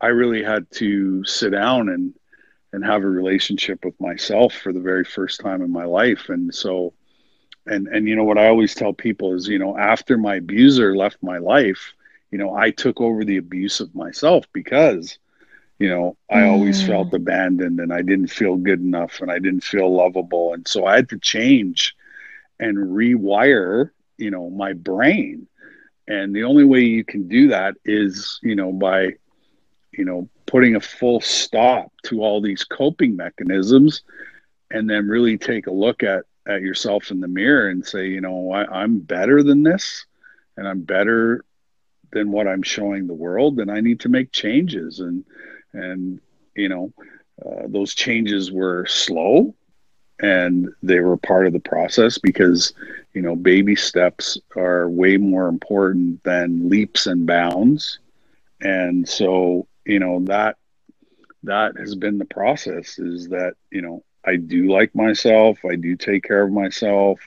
I 0.00 0.08
really 0.08 0.42
had 0.42 0.70
to 0.72 1.24
sit 1.24 1.50
down 1.50 1.88
and 1.88 2.14
and 2.72 2.84
have 2.84 3.02
a 3.02 3.08
relationship 3.08 3.84
with 3.84 3.98
myself 3.98 4.52
for 4.54 4.72
the 4.72 4.80
very 4.80 5.04
first 5.04 5.40
time 5.40 5.62
in 5.62 5.72
my 5.72 5.84
life. 5.84 6.28
And 6.28 6.54
so, 6.54 6.92
and 7.66 7.88
and 7.88 8.08
you 8.08 8.14
know 8.14 8.24
what 8.24 8.38
I 8.38 8.48
always 8.48 8.74
tell 8.74 8.92
people 8.92 9.34
is, 9.34 9.48
you 9.48 9.58
know, 9.58 9.76
after 9.76 10.16
my 10.16 10.36
abuser 10.36 10.96
left 10.96 11.22
my 11.22 11.38
life, 11.38 11.92
you 12.30 12.38
know, 12.38 12.54
I 12.54 12.70
took 12.70 13.00
over 13.00 13.24
the 13.24 13.38
abuse 13.38 13.80
of 13.80 13.94
myself 13.94 14.46
because, 14.52 15.18
you 15.78 15.88
know, 15.88 16.16
I 16.30 16.40
mm. 16.40 16.52
always 16.52 16.86
felt 16.86 17.12
abandoned 17.14 17.80
and 17.80 17.92
I 17.92 18.02
didn't 18.02 18.28
feel 18.28 18.56
good 18.56 18.80
enough 18.80 19.20
and 19.20 19.30
I 19.30 19.38
didn't 19.38 19.64
feel 19.64 19.92
lovable. 19.92 20.54
And 20.54 20.66
so 20.68 20.84
I 20.84 20.96
had 20.96 21.08
to 21.10 21.18
change 21.18 21.96
and 22.60 22.76
rewire, 22.76 23.90
you 24.18 24.30
know, 24.30 24.50
my 24.50 24.72
brain. 24.74 25.46
And 26.06 26.34
the 26.34 26.44
only 26.44 26.64
way 26.64 26.80
you 26.80 27.04
can 27.04 27.28
do 27.28 27.48
that 27.48 27.74
is, 27.84 28.40
you 28.42 28.56
know, 28.56 28.72
by 28.72 29.14
you 29.98 30.04
know, 30.04 30.28
putting 30.46 30.76
a 30.76 30.80
full 30.80 31.20
stop 31.20 31.92
to 32.04 32.22
all 32.22 32.40
these 32.40 32.64
coping 32.64 33.16
mechanisms 33.16 34.02
and 34.70 34.88
then 34.88 35.08
really 35.08 35.36
take 35.36 35.66
a 35.66 35.72
look 35.72 36.02
at, 36.04 36.24
at 36.46 36.62
yourself 36.62 37.10
in 37.10 37.20
the 37.20 37.28
mirror 37.28 37.68
and 37.68 37.84
say, 37.84 38.06
you 38.08 38.20
know, 38.20 38.52
I, 38.52 38.64
I'm 38.64 39.00
better 39.00 39.42
than 39.42 39.64
this 39.64 40.06
and 40.56 40.68
I'm 40.68 40.82
better 40.82 41.44
than 42.12 42.30
what 42.30 42.46
I'm 42.46 42.62
showing 42.62 43.06
the 43.06 43.14
world 43.14 43.58
and 43.58 43.70
I 43.70 43.80
need 43.80 44.00
to 44.00 44.08
make 44.08 44.30
changes. 44.30 45.00
And, 45.00 45.24
and, 45.72 46.20
you 46.54 46.68
know, 46.68 46.92
uh, 47.44 47.66
those 47.66 47.94
changes 47.94 48.52
were 48.52 48.86
slow 48.86 49.54
and 50.20 50.68
they 50.82 51.00
were 51.00 51.16
part 51.16 51.46
of 51.46 51.52
the 51.52 51.60
process 51.60 52.18
because 52.18 52.72
you 53.14 53.22
know 53.22 53.36
baby 53.36 53.76
steps 53.76 54.38
are 54.56 54.88
way 54.88 55.16
more 55.16 55.48
important 55.48 56.22
than 56.24 56.68
leaps 56.68 57.06
and 57.06 57.26
bounds. 57.26 57.98
And 58.60 59.08
so 59.08 59.66
you 59.84 59.98
know 60.00 60.20
that 60.24 60.56
that 61.44 61.76
has 61.78 61.94
been 61.94 62.18
the 62.18 62.24
process 62.24 62.98
is 62.98 63.28
that 63.28 63.54
you 63.70 63.80
know 63.80 64.02
i 64.24 64.36
do 64.36 64.70
like 64.70 64.94
myself. 64.94 65.58
I 65.64 65.76
do 65.76 65.96
take 65.96 66.24
care 66.24 66.42
of 66.42 66.52
myself. 66.52 67.20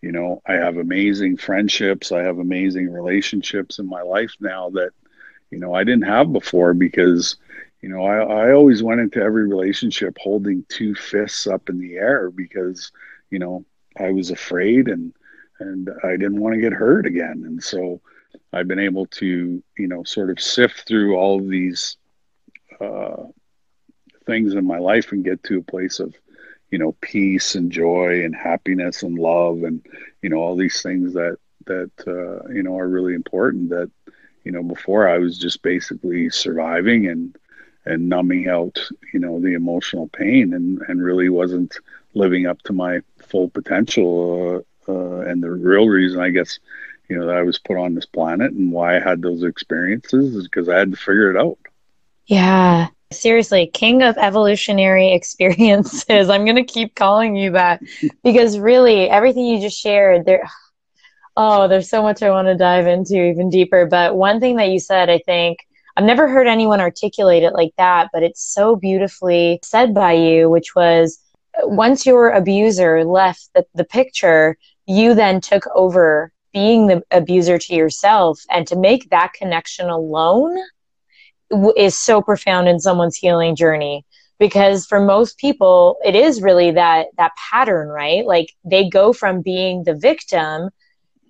You 0.00 0.12
know 0.12 0.42
i 0.46 0.54
have 0.54 0.76
amazing 0.76 1.36
friendships. 1.36 2.12
I 2.12 2.22
have 2.22 2.38
amazing 2.38 2.92
relationships 2.92 3.78
in 3.78 3.88
my 3.88 4.02
life 4.02 4.34
now 4.40 4.70
that 4.70 4.90
you 5.50 5.58
know 5.58 5.74
i 5.74 5.82
didn't 5.84 6.04
have 6.06 6.32
before 6.32 6.72
because 6.74 7.36
you 7.82 7.88
know 7.88 8.04
i, 8.04 8.48
I 8.48 8.52
always 8.52 8.82
went 8.82 9.00
into 9.00 9.20
every 9.20 9.46
relationship 9.46 10.16
holding 10.18 10.64
two 10.68 10.94
fists 10.94 11.46
up 11.46 11.68
in 11.68 11.78
the 11.78 11.96
air 11.96 12.30
because 12.30 12.92
you 13.30 13.38
know 13.38 13.64
i 13.98 14.10
was 14.10 14.30
afraid 14.30 14.88
and 14.88 15.12
and 15.60 15.90
i 16.02 16.12
didn't 16.12 16.40
want 16.40 16.54
to 16.54 16.60
get 16.60 16.72
hurt 16.72 17.06
again 17.06 17.44
and 17.46 17.62
so 17.62 18.00
I've 18.52 18.68
been 18.68 18.78
able 18.78 19.06
to, 19.06 19.62
you 19.78 19.88
know, 19.88 20.04
sort 20.04 20.30
of 20.30 20.40
sift 20.40 20.86
through 20.86 21.16
all 21.16 21.38
of 21.38 21.48
these 21.48 21.96
uh, 22.80 23.24
things 24.26 24.54
in 24.54 24.66
my 24.66 24.78
life 24.78 25.12
and 25.12 25.24
get 25.24 25.42
to 25.44 25.58
a 25.58 25.62
place 25.62 26.00
of, 26.00 26.14
you 26.70 26.78
know, 26.78 26.92
peace 27.00 27.54
and 27.54 27.70
joy 27.70 28.24
and 28.24 28.34
happiness 28.34 29.02
and 29.02 29.18
love 29.18 29.62
and, 29.62 29.84
you 30.22 30.28
know, 30.28 30.36
all 30.36 30.56
these 30.56 30.82
things 30.82 31.14
that 31.14 31.38
that 31.66 31.92
uh, 32.08 32.48
you 32.52 32.62
know 32.62 32.76
are 32.76 32.88
really 32.88 33.14
important. 33.14 33.70
That 33.70 33.90
you 34.44 34.52
know, 34.52 34.62
before 34.62 35.08
I 35.08 35.18
was 35.18 35.38
just 35.38 35.62
basically 35.62 36.28
surviving 36.30 37.06
and 37.06 37.36
and 37.84 38.08
numbing 38.08 38.48
out, 38.48 38.78
you 39.12 39.20
know, 39.20 39.40
the 39.40 39.54
emotional 39.54 40.08
pain 40.08 40.52
and 40.54 40.80
and 40.88 41.02
really 41.02 41.28
wasn't 41.28 41.78
living 42.14 42.46
up 42.46 42.60
to 42.62 42.72
my 42.72 43.00
full 43.18 43.48
potential. 43.48 44.64
Uh, 44.88 44.92
uh, 44.92 45.20
and 45.20 45.42
the 45.42 45.50
real 45.50 45.86
reason, 45.86 46.20
I 46.20 46.30
guess, 46.30 46.58
you 47.08 47.16
know 47.16 47.26
that 47.26 47.36
I 47.36 47.42
was 47.42 47.58
put 47.58 47.76
on 47.76 47.94
this 47.94 48.06
planet 48.06 48.52
and 48.52 48.72
why 48.72 48.96
I 48.96 49.00
had 49.00 49.22
those 49.22 49.42
experiences 49.42 50.34
is 50.34 50.44
because 50.44 50.68
I 50.68 50.78
had 50.78 50.90
to 50.90 50.96
figure 50.96 51.30
it 51.30 51.40
out. 51.40 51.58
Yeah. 52.26 52.88
Seriously, 53.12 53.66
king 53.66 54.02
of 54.02 54.16
evolutionary 54.16 55.12
experiences. 55.12 56.30
I'm 56.30 56.44
going 56.44 56.56
to 56.56 56.64
keep 56.64 56.94
calling 56.94 57.36
you 57.36 57.52
that 57.52 57.82
because 58.24 58.58
really 58.58 59.08
everything 59.08 59.46
you 59.46 59.60
just 59.60 59.78
shared 59.78 60.24
there 60.24 60.48
oh, 61.36 61.68
there's 61.68 61.88
so 61.88 62.02
much 62.02 62.22
I 62.22 62.30
want 62.30 62.48
to 62.48 62.56
dive 62.56 62.86
into 62.86 63.14
even 63.14 63.50
deeper, 63.50 63.86
but 63.86 64.16
one 64.16 64.40
thing 64.40 64.56
that 64.56 64.68
you 64.68 64.80
said, 64.80 65.08
I 65.08 65.18
think 65.18 65.58
I've 65.96 66.04
never 66.04 66.28
heard 66.28 66.46
anyone 66.46 66.80
articulate 66.80 67.42
it 67.42 67.52
like 67.52 67.74
that, 67.76 68.08
but 68.12 68.22
it's 68.22 68.42
so 68.42 68.76
beautifully 68.76 69.60
said 69.62 69.94
by 69.94 70.12
you, 70.12 70.48
which 70.48 70.74
was 70.74 71.18
once 71.62 72.06
your 72.06 72.30
abuser 72.30 73.04
left 73.04 73.50
the, 73.54 73.66
the 73.74 73.84
picture, 73.84 74.56
you 74.86 75.14
then 75.14 75.40
took 75.40 75.64
over 75.74 76.32
being 76.52 76.86
the 76.86 77.02
abuser 77.10 77.58
to 77.58 77.74
yourself. 77.74 78.40
And 78.50 78.66
to 78.68 78.76
make 78.76 79.10
that 79.10 79.32
connection 79.34 79.88
alone 79.88 80.56
is 81.76 81.98
so 81.98 82.22
profound 82.22 82.68
in 82.68 82.80
someone's 82.80 83.16
healing 83.16 83.56
journey. 83.56 84.04
Because 84.38 84.86
for 84.86 84.98
most 84.98 85.38
people 85.38 85.98
it 86.04 86.16
is 86.16 86.42
really 86.42 86.72
that 86.72 87.08
that 87.16 87.32
pattern 87.50 87.88
right? 87.88 88.24
Like 88.24 88.52
they 88.64 88.88
go 88.88 89.12
from 89.12 89.42
being 89.42 89.84
the 89.84 89.94
victim 89.94 90.70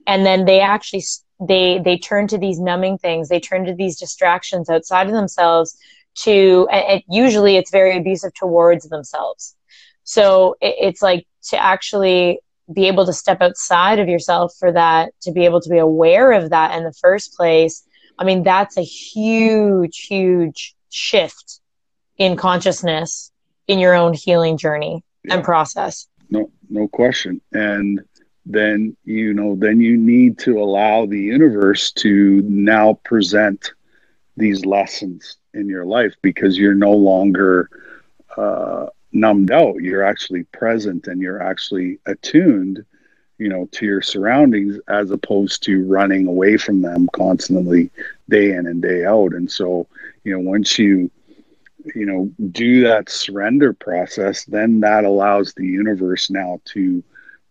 and 0.07 0.25
then 0.25 0.44
they 0.44 0.61
actually 0.61 1.05
they 1.46 1.81
they 1.85 1.98
turn 1.98 2.26
to 2.28 2.38
these 2.38 2.61
numbing 2.61 2.98
things 2.98 3.28
they 3.28 3.40
turn 3.40 3.64
to 3.64 3.74
these 3.74 3.98
distractions 3.98 4.68
outside 4.70 5.07
of 5.07 5.12
themselves 5.12 5.76
to 6.14 6.68
and 6.70 7.02
usually 7.09 7.57
it's 7.57 7.70
very 7.70 7.96
abusive 7.96 8.33
towards 8.35 8.88
themselves 8.88 9.57
so 10.05 10.57
it, 10.61 10.74
it's 10.81 11.02
like 11.02 11.26
to 11.50 11.62
actually 11.62 12.40
be 12.72 12.87
able 12.87 13.07
to 13.07 13.12
step 13.12 13.40
outside 13.40 13.98
of 13.98 14.09
yourself 14.09 14.55
for 14.59 14.72
that, 14.72 15.12
to 15.22 15.33
be 15.33 15.44
able 15.44 15.61
to 15.61 15.68
be 15.68 15.78
aware 15.78 16.33
of 16.33 16.50
that 16.50 16.76
in 16.76 16.85
the 16.85 16.92
first 16.92 17.35
place. 17.35 17.85
I 18.18 18.24
mean, 18.24 18.42
that's 18.42 18.76
a 18.76 18.83
huge, 18.83 20.07
huge 20.07 20.74
shift 20.90 21.61
in 22.18 22.37
consciousness 22.37 23.33
in 23.66 23.78
your 23.78 23.94
own 23.94 24.12
healing 24.12 24.57
journey 24.57 25.05
yeah. 25.24 25.35
and 25.35 25.44
process. 25.44 26.07
No, 26.31 26.50
no 26.68 26.88
question. 26.88 27.40
And 27.53 28.01
then, 28.45 28.97
you 29.05 29.34
know, 29.34 29.55
then 29.55 29.80
you 29.80 29.97
need 29.97 30.38
to 30.40 30.61
allow 30.61 31.07
the 31.07 31.20
universe 31.20 31.93
to 31.93 32.43
now 32.43 32.95
present 33.05 33.72
these 34.36 34.64
lessons 34.64 35.36
in 35.55 35.68
your 35.68 35.84
life 35.84 36.14
because 36.22 36.59
you're 36.59 36.74
no 36.74 36.93
longer, 36.93 37.68
uh, 38.36 38.86
numbed 39.12 39.51
out. 39.51 39.76
You're 39.76 40.03
actually 40.03 40.45
present 40.45 41.07
and 41.07 41.20
you're 41.20 41.43
actually 41.43 41.99
attuned 42.07 42.84
you 43.38 43.49
know 43.49 43.68
to 43.72 43.84
your 43.84 44.03
surroundings 44.03 44.78
as 44.88 45.11
opposed 45.11 45.62
to 45.64 45.84
running 45.84 46.26
away 46.26 46.57
from 46.57 46.80
them 46.80 47.09
constantly 47.12 47.90
day 48.28 48.53
in 48.53 48.66
and 48.66 48.80
day 48.80 49.05
out. 49.05 49.32
And 49.32 49.51
so 49.51 49.86
you 50.24 50.32
know 50.32 50.38
once 50.38 50.78
you 50.78 51.11
you 51.95 52.07
know 52.07 52.30
do 52.53 52.82
that 52.82 53.11
surrender 53.11 53.72
process 53.72 54.45
then 54.45 54.78
that 54.80 55.05
allows 55.05 55.53
the 55.55 55.66
universe 55.66 56.30
now 56.30 56.61
to 56.66 57.03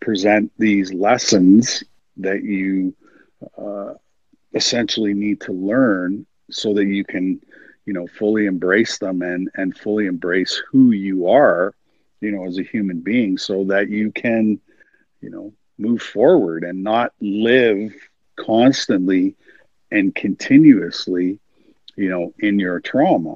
present 0.01 0.51
these 0.57 0.93
lessons 0.93 1.83
that 2.17 2.43
you 2.43 2.93
uh, 3.57 3.93
essentially 4.53 5.13
need 5.13 5.39
to 5.41 5.53
learn 5.53 6.25
so 6.49 6.73
that 6.73 6.85
you 6.85 7.05
can 7.05 7.39
you 7.85 7.93
know 7.93 8.07
fully 8.07 8.45
embrace 8.45 8.97
them 8.97 9.21
and 9.21 9.49
and 9.55 9.77
fully 9.77 10.05
embrace 10.05 10.61
who 10.71 10.91
you 10.91 11.27
are 11.27 11.73
you 12.19 12.31
know 12.31 12.45
as 12.45 12.57
a 12.57 12.63
human 12.63 12.99
being 12.99 13.37
so 13.37 13.63
that 13.63 13.89
you 13.89 14.11
can 14.11 14.59
you 15.21 15.29
know 15.29 15.53
move 15.77 16.01
forward 16.01 16.63
and 16.63 16.83
not 16.83 17.13
live 17.21 17.93
constantly 18.35 19.35
and 19.91 20.13
continuously 20.15 21.39
you 21.95 22.09
know 22.09 22.33
in 22.39 22.59
your 22.59 22.79
trauma. 22.79 23.35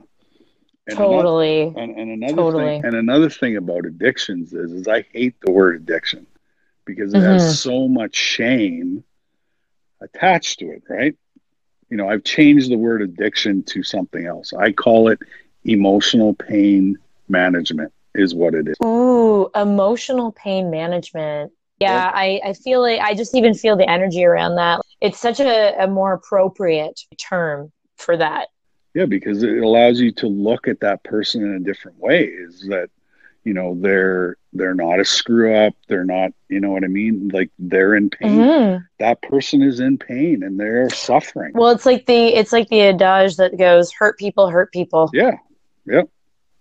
And 0.88 0.97
totally. 0.97 1.63
another, 1.63 1.80
and, 1.80 1.99
and 1.99 2.11
another 2.11 2.36
totally. 2.36 2.63
thing 2.63 2.86
and 2.86 2.95
another 2.95 3.30
thing 3.30 3.57
about 3.57 3.86
addictions 3.86 4.53
is 4.53 4.72
is 4.72 4.88
i 4.88 5.01
hate 5.11 5.34
the 5.41 5.51
word 5.51 5.76
addiction 5.78 6.28
because 6.86 7.14
it 7.14 7.18
mm-hmm. 7.18 7.34
has 7.34 7.60
so 7.60 7.88
much 7.88 8.16
shame 8.16 9.04
attached 10.02 10.60
to 10.60 10.70
it 10.70 10.84
right 10.90 11.16
you 11.90 11.98
know 11.98 12.08
i've 12.10 12.24
changed 12.24 12.70
the 12.70 12.78
word 12.78 13.02
addiction 13.02 13.64
to 13.64 13.84
something 13.84 14.26
else 14.26 14.54
i 14.54 14.72
call 14.72 15.10
it 15.10 15.20
emotional 15.64 16.34
pain 16.34 16.98
management 17.28 17.92
is 18.14 18.36
what 18.36 18.54
it 18.54 18.68
is 18.68 18.76
ooh 18.84 19.50
emotional 19.56 20.32
pain 20.32 20.70
management 20.70 21.52
yeah, 21.80 22.10
I, 22.14 22.40
I 22.44 22.54
feel 22.54 22.82
like 22.82 23.02
I 23.02 23.14
just 23.14 23.36
even 23.36 23.54
feel 23.54 23.76
the 23.76 23.90
energy 23.90 24.24
around 24.24 24.56
that. 24.56 24.82
It's 25.02 25.20
such 25.20 25.40
a, 25.40 25.76
a 25.84 25.88
more 25.88 26.14
appropriate 26.14 27.02
term 27.18 27.72
for 27.98 28.16
that. 28.18 28.48
Yeah, 28.94 29.06
because 29.06 29.44
it 29.44 29.58
allows 29.58 30.00
you 30.00 30.14
to 30.14 30.28
look 30.28 30.70
at 30.70 30.80
that 30.80 31.04
person 31.04 31.44
in 31.44 31.56
a 31.56 31.60
different 31.60 32.00
way. 32.00 32.24
Is 32.24 32.66
that 32.70 32.90
you 33.46 33.54
know 33.54 33.78
they're 33.80 34.36
they're 34.52 34.74
not 34.74 35.00
a 35.00 35.06
screw 35.06 35.56
up. 35.56 35.74
They're 35.88 36.04
not 36.04 36.32
you 36.50 36.60
know 36.60 36.72
what 36.72 36.84
I 36.84 36.88
mean. 36.88 37.30
Like 37.32 37.52
they're 37.58 37.96
in 37.96 38.10
pain. 38.10 38.39
Mm-hmm. 38.39 38.84
That 39.00 39.22
person 39.22 39.62
is 39.62 39.80
in 39.80 39.98
pain 39.98 40.43
and 40.43 40.60
they're 40.60 40.89
suffering. 40.89 41.54
Well, 41.56 41.72
it's 41.72 41.86
like 41.86 42.06
the 42.08 42.28
it's 42.28 42.52
like 42.52 42.68
the 42.70 42.82
adage 42.82 43.38
that 43.38 43.58
goes, 43.58 43.93
"Hurt 43.93 44.18
people, 44.18 44.50
hurt 44.50 44.74
people." 44.74 45.10
Yeah, 45.14 45.38
yeah, 45.86 46.04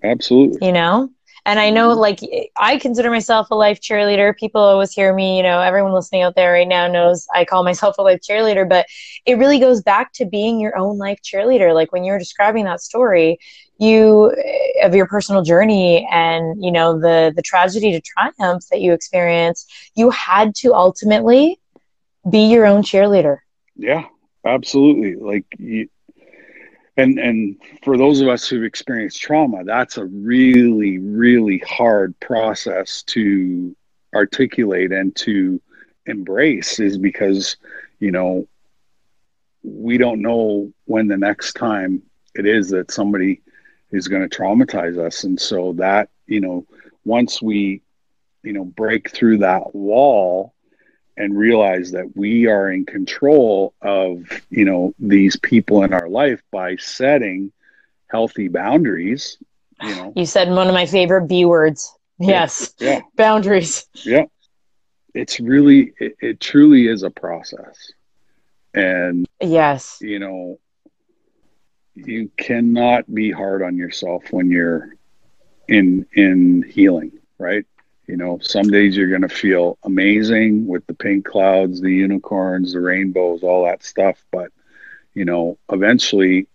absolutely. 0.05 0.65
You 0.67 0.73
know, 0.73 1.11
and 1.47 1.61
I 1.61 1.69
know, 1.69 1.93
like, 1.93 2.21
I 2.57 2.79
consider 2.79 3.11
myself 3.11 3.51
a 3.51 3.55
life 3.55 3.81
cheerleader. 3.81 4.35
People 4.35 4.63
always 4.63 4.93
hear 4.93 5.13
me, 5.13 5.37
you 5.37 5.43
know, 5.43 5.61
everyone 5.61 5.93
listening 5.93 6.23
out 6.23 6.37
there 6.37 6.53
right 6.53 6.67
now 6.67 6.89
knows 6.89 7.27
I 7.35 7.45
call 7.45 7.63
myself 7.65 7.99
a 7.99 8.03
life 8.03 8.21
cheerleader, 8.21 8.67
but 8.67 8.87
it 9.27 9.37
really 9.37 9.59
goes 9.59 9.83
back 9.83 10.15
to 10.15 10.25
being 10.25 10.59
your 10.59 10.77
own 10.79 10.97
life 10.97 11.21
cheerleader. 11.23 11.75
Like, 11.75 11.93
when 11.93 12.03
you're 12.03 12.19
describing 12.19 12.65
that 12.65 12.81
story, 12.81 13.39
you 13.79 14.33
eh, 14.37 14.87
of 14.87 14.95
your 14.95 15.07
personal 15.07 15.43
journey 15.43 16.07
and 16.11 16.63
you 16.65 16.71
know 16.71 16.99
the 16.99 17.33
the 17.35 17.43
tragedy 17.43 17.93
to 17.93 18.01
triumph 18.01 18.65
that 18.71 18.81
you 18.81 18.93
experienced 18.93 19.73
you 19.95 20.11
had 20.11 20.55
to 20.55 20.75
ultimately 20.75 21.59
be 22.31 22.47
your 22.47 22.65
own 22.65 22.83
cheerleader. 22.83 23.39
Yeah 23.77 24.05
absolutely. 24.45 25.17
Like 25.17 25.45
you, 25.59 25.89
and 26.97 27.19
and 27.19 27.57
for 27.83 27.97
those 27.97 28.21
of 28.21 28.29
us 28.29 28.47
who've 28.47 28.65
experienced 28.65 29.21
trauma 29.21 29.65
that's 29.65 29.99
a 29.99 30.05
really 30.05 30.99
really 30.99 31.59
hard 31.59 32.19
process 32.21 33.03
to 33.03 33.75
articulate 34.15 34.93
and 34.93 35.15
to 35.17 35.61
embrace 36.07 36.79
is 36.79 36.97
because 36.97 37.57
you 37.99 38.13
know 38.13 38.47
we 39.65 39.99
don't 39.99 40.23
know 40.23 40.73
when 40.85 41.09
the 41.09 41.17
next 41.17 41.55
time 41.55 42.03
it 42.35 42.47
is 42.47 42.69
that 42.71 42.93
somebody 42.93 43.43
is 43.95 44.09
going 44.09 44.29
to 44.29 44.37
traumatize 44.37 44.99
us. 44.99 45.25
And 45.25 45.41
so 45.41 45.73
that 45.75 46.09
you 46.27 46.41
know 46.41 46.67
once 47.05 47.41
we 47.41 47.83
you 48.43 48.53
know 48.53 48.65
break 48.65 49.11
through 49.11 49.39
that 49.39 49.75
wall 49.75 50.55
and 51.17 51.37
realize 51.37 51.93
that 51.93 52.17
we 52.17 52.47
are 52.47 52.71
in 52.71 52.85
control 52.85 53.75
of 53.81 54.25
you 54.51 54.65
know 54.65 54.95
these 54.99 55.37
people 55.37 55.83
in 55.83 55.93
our 55.93 56.09
life 56.09 56.43
by 56.51 56.77
setting 56.77 57.53
healthy 58.09 58.49
boundaries 58.49 59.39
you 59.83 59.95
know. 59.97 60.13
You 60.15 60.27
said 60.27 60.49
one 60.51 60.69
of 60.69 60.75
my 60.75 60.87
favorite 60.87 61.27
b 61.27 61.45
words. 61.45 61.93
Yes. 62.19 62.75
yeah. 62.79 63.01
Boundaries. 63.17 63.87
Yeah. 64.05 64.25
It's 65.15 65.41
really 65.41 65.93
it, 65.99 66.17
it 66.21 66.41
truly 66.41 66.87
is 66.87 67.03
a 67.03 67.11
process. 67.11 67.93
And 68.73 69.27
yes. 69.41 69.99
you 70.01 70.19
know 70.19 70.59
you 71.95 72.31
cannot 72.37 73.13
be 73.13 73.31
hard 73.31 73.63
on 73.63 73.77
yourself 73.77 74.25
when 74.31 74.51
you're 74.51 74.95
in 75.69 76.07
in 76.15 76.63
healing 76.63 77.13
right 77.39 77.67
you 78.07 78.19
know, 78.19 78.39
some 78.43 78.69
days 78.69 78.97
you're 78.97 79.09
going 79.09 79.23
to 79.23 79.29
feel 79.29 79.79
amazing 79.83 80.67
with 80.67 80.87
the 80.87 80.95
pink 80.95 81.25
clouds, 81.25 81.81
the 81.81 81.93
unicorns, 81.93 82.73
the 82.73 82.81
rainbows, 82.81 83.43
all 83.43 83.65
that 83.65 83.83
stuff. 83.83 84.23
But, 84.31 84.53
you 85.15 85.25
know, 85.25 85.59
eventually, 85.73 86.47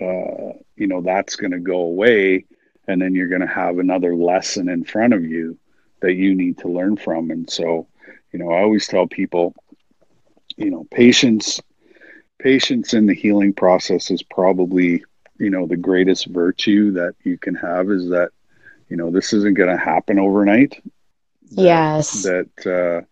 uh, 0.00 0.56
you 0.76 0.86
know, 0.86 1.02
that's 1.02 1.36
going 1.36 1.50
to 1.50 1.58
go 1.58 1.80
away. 1.80 2.46
And 2.88 3.00
then 3.00 3.14
you're 3.14 3.28
going 3.28 3.42
to 3.42 3.46
have 3.46 3.78
another 3.78 4.16
lesson 4.16 4.68
in 4.68 4.84
front 4.84 5.12
of 5.12 5.22
you 5.22 5.58
that 6.00 6.14
you 6.14 6.34
need 6.34 6.58
to 6.58 6.68
learn 6.68 6.96
from. 6.96 7.30
And 7.30 7.48
so, 7.48 7.86
you 8.32 8.38
know, 8.38 8.50
I 8.50 8.62
always 8.62 8.86
tell 8.86 9.06
people, 9.06 9.54
you 10.56 10.70
know, 10.70 10.86
patience, 10.90 11.60
patience 12.42 12.94
in 12.94 13.06
the 13.06 13.14
healing 13.14 13.52
process 13.52 14.10
is 14.10 14.22
probably, 14.22 15.04
you 15.38 15.50
know, 15.50 15.66
the 15.66 15.76
greatest 15.76 16.26
virtue 16.26 16.92
that 16.92 17.14
you 17.24 17.38
can 17.38 17.54
have 17.54 17.90
is 17.90 18.08
that 18.10 18.30
you 18.88 18.96
know 18.96 19.10
this 19.10 19.32
isn't 19.32 19.56
going 19.56 19.70
to 19.70 19.76
happen 19.76 20.18
overnight. 20.18 20.82
That, 21.52 21.62
yes. 21.62 22.22
that 22.24 22.66
uh, 22.66 23.06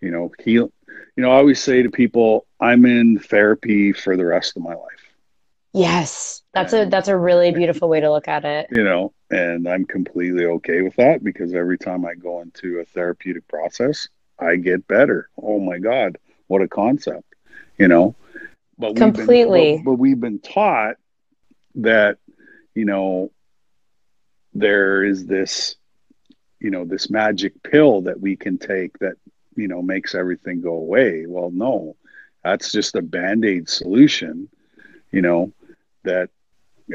you 0.00 0.10
know 0.10 0.30
heal 0.42 0.70
you 1.16 1.22
know 1.22 1.30
i 1.30 1.36
always 1.36 1.62
say 1.62 1.82
to 1.82 1.90
people 1.90 2.46
i'm 2.60 2.84
in 2.84 3.18
therapy 3.18 3.92
for 3.92 4.16
the 4.16 4.26
rest 4.26 4.56
of 4.56 4.62
my 4.62 4.74
life. 4.74 4.98
Yes. 5.74 6.42
That's 6.52 6.74
and, 6.74 6.88
a 6.88 6.90
that's 6.90 7.08
a 7.08 7.16
really 7.16 7.50
beautiful 7.60 7.88
way 7.88 8.00
to 8.00 8.10
look 8.10 8.28
at 8.28 8.44
it. 8.44 8.68
You 8.70 8.84
know 8.84 9.14
and 9.30 9.66
i'm 9.66 9.86
completely 9.86 10.44
okay 10.44 10.82
with 10.82 10.96
that 10.96 11.24
because 11.24 11.54
every 11.54 11.78
time 11.78 12.04
i 12.04 12.14
go 12.14 12.42
into 12.42 12.80
a 12.80 12.84
therapeutic 12.84 13.48
process 13.48 14.08
i 14.38 14.56
get 14.56 14.86
better. 14.86 15.28
Oh 15.40 15.58
my 15.58 15.78
god 15.78 16.18
what 16.48 16.60
a 16.60 16.68
concept 16.68 17.24
you 17.78 17.88
know 17.88 18.14
but 18.78 18.96
completely 18.96 19.76
been, 19.76 19.84
but, 19.84 19.90
but 19.92 19.98
we've 19.98 20.20
been 20.20 20.38
taught 20.38 20.96
that 21.76 22.18
you 22.74 22.84
know 22.84 23.30
there 24.54 25.04
is 25.04 25.26
this 25.26 25.76
you 26.60 26.70
know 26.70 26.84
this 26.84 27.10
magic 27.10 27.62
pill 27.62 28.02
that 28.02 28.20
we 28.20 28.36
can 28.36 28.58
take 28.58 28.98
that 28.98 29.16
you 29.56 29.68
know 29.68 29.82
makes 29.82 30.14
everything 30.14 30.60
go 30.60 30.74
away 30.74 31.24
well 31.26 31.50
no 31.50 31.96
that's 32.44 32.72
just 32.72 32.96
a 32.96 33.02
band-aid 33.02 33.68
solution 33.68 34.48
you 35.10 35.22
know 35.22 35.52
that 36.04 36.30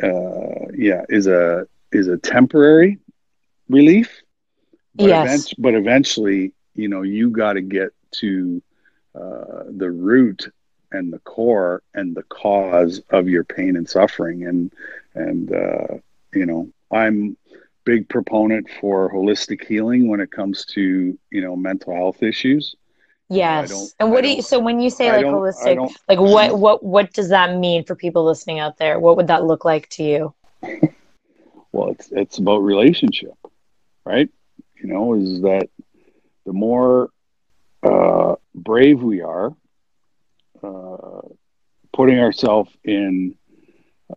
uh 0.03 0.71
yeah 0.75 1.03
is 1.09 1.27
a 1.27 1.67
is 1.91 2.07
a 2.07 2.17
temporary 2.17 2.99
relief 3.69 4.21
but, 4.95 5.07
yes. 5.07 5.53
but 5.57 5.73
eventually 5.73 6.53
you 6.75 6.87
know 6.87 7.01
you 7.01 7.29
got 7.29 7.53
to 7.53 7.61
get 7.61 7.89
to 8.11 8.61
uh, 9.15 9.63
the 9.69 9.89
root 9.89 10.51
and 10.91 11.11
the 11.11 11.19
core 11.19 11.83
and 11.93 12.15
the 12.15 12.23
cause 12.23 13.01
of 13.09 13.27
your 13.27 13.43
pain 13.43 13.75
and 13.75 13.89
suffering 13.89 14.45
and 14.45 14.73
and 15.15 15.53
uh, 15.53 15.87
you 16.33 16.45
know 16.45 16.69
i'm 16.91 17.35
big 17.87 18.09
proponent 18.09 18.67
for 18.81 19.09
holistic 19.13 19.65
healing 19.65 20.09
when 20.09 20.19
it 20.19 20.29
comes 20.29 20.65
to 20.65 21.17
you 21.31 21.41
know 21.41 21.55
mental 21.55 21.95
health 21.95 22.21
issues. 22.21 22.75
Yes. 23.29 23.95
And 23.99 24.11
what 24.11 24.23
do 24.23 24.29
you 24.29 24.41
so 24.41 24.59
when 24.59 24.81
you 24.81 24.89
say 24.89 25.09
like 25.09 25.25
holistic 25.25 25.95
like 26.09 26.19
what 26.19 26.59
what 26.59 26.83
what 26.83 27.13
does 27.13 27.29
that 27.29 27.57
mean 27.57 27.85
for 27.85 27.95
people 27.95 28.25
listening 28.25 28.59
out 28.59 28.77
there? 28.77 28.99
What 28.99 29.15
would 29.15 29.27
that 29.27 29.45
look 29.45 29.63
like 29.63 29.87
to 29.91 30.03
you? 30.03 30.33
well, 31.71 31.91
it's 31.91 32.09
it's 32.11 32.37
about 32.39 32.57
relationship, 32.57 33.35
right? 34.05 34.29
You 34.75 34.87
know, 34.87 35.13
is 35.13 35.41
that 35.41 35.69
the 36.45 36.53
more 36.53 37.09
uh, 37.83 38.35
brave 38.53 39.01
we 39.01 39.21
are, 39.21 39.55
putting 41.93 42.19
ourselves 42.19 42.71
in 42.83 43.35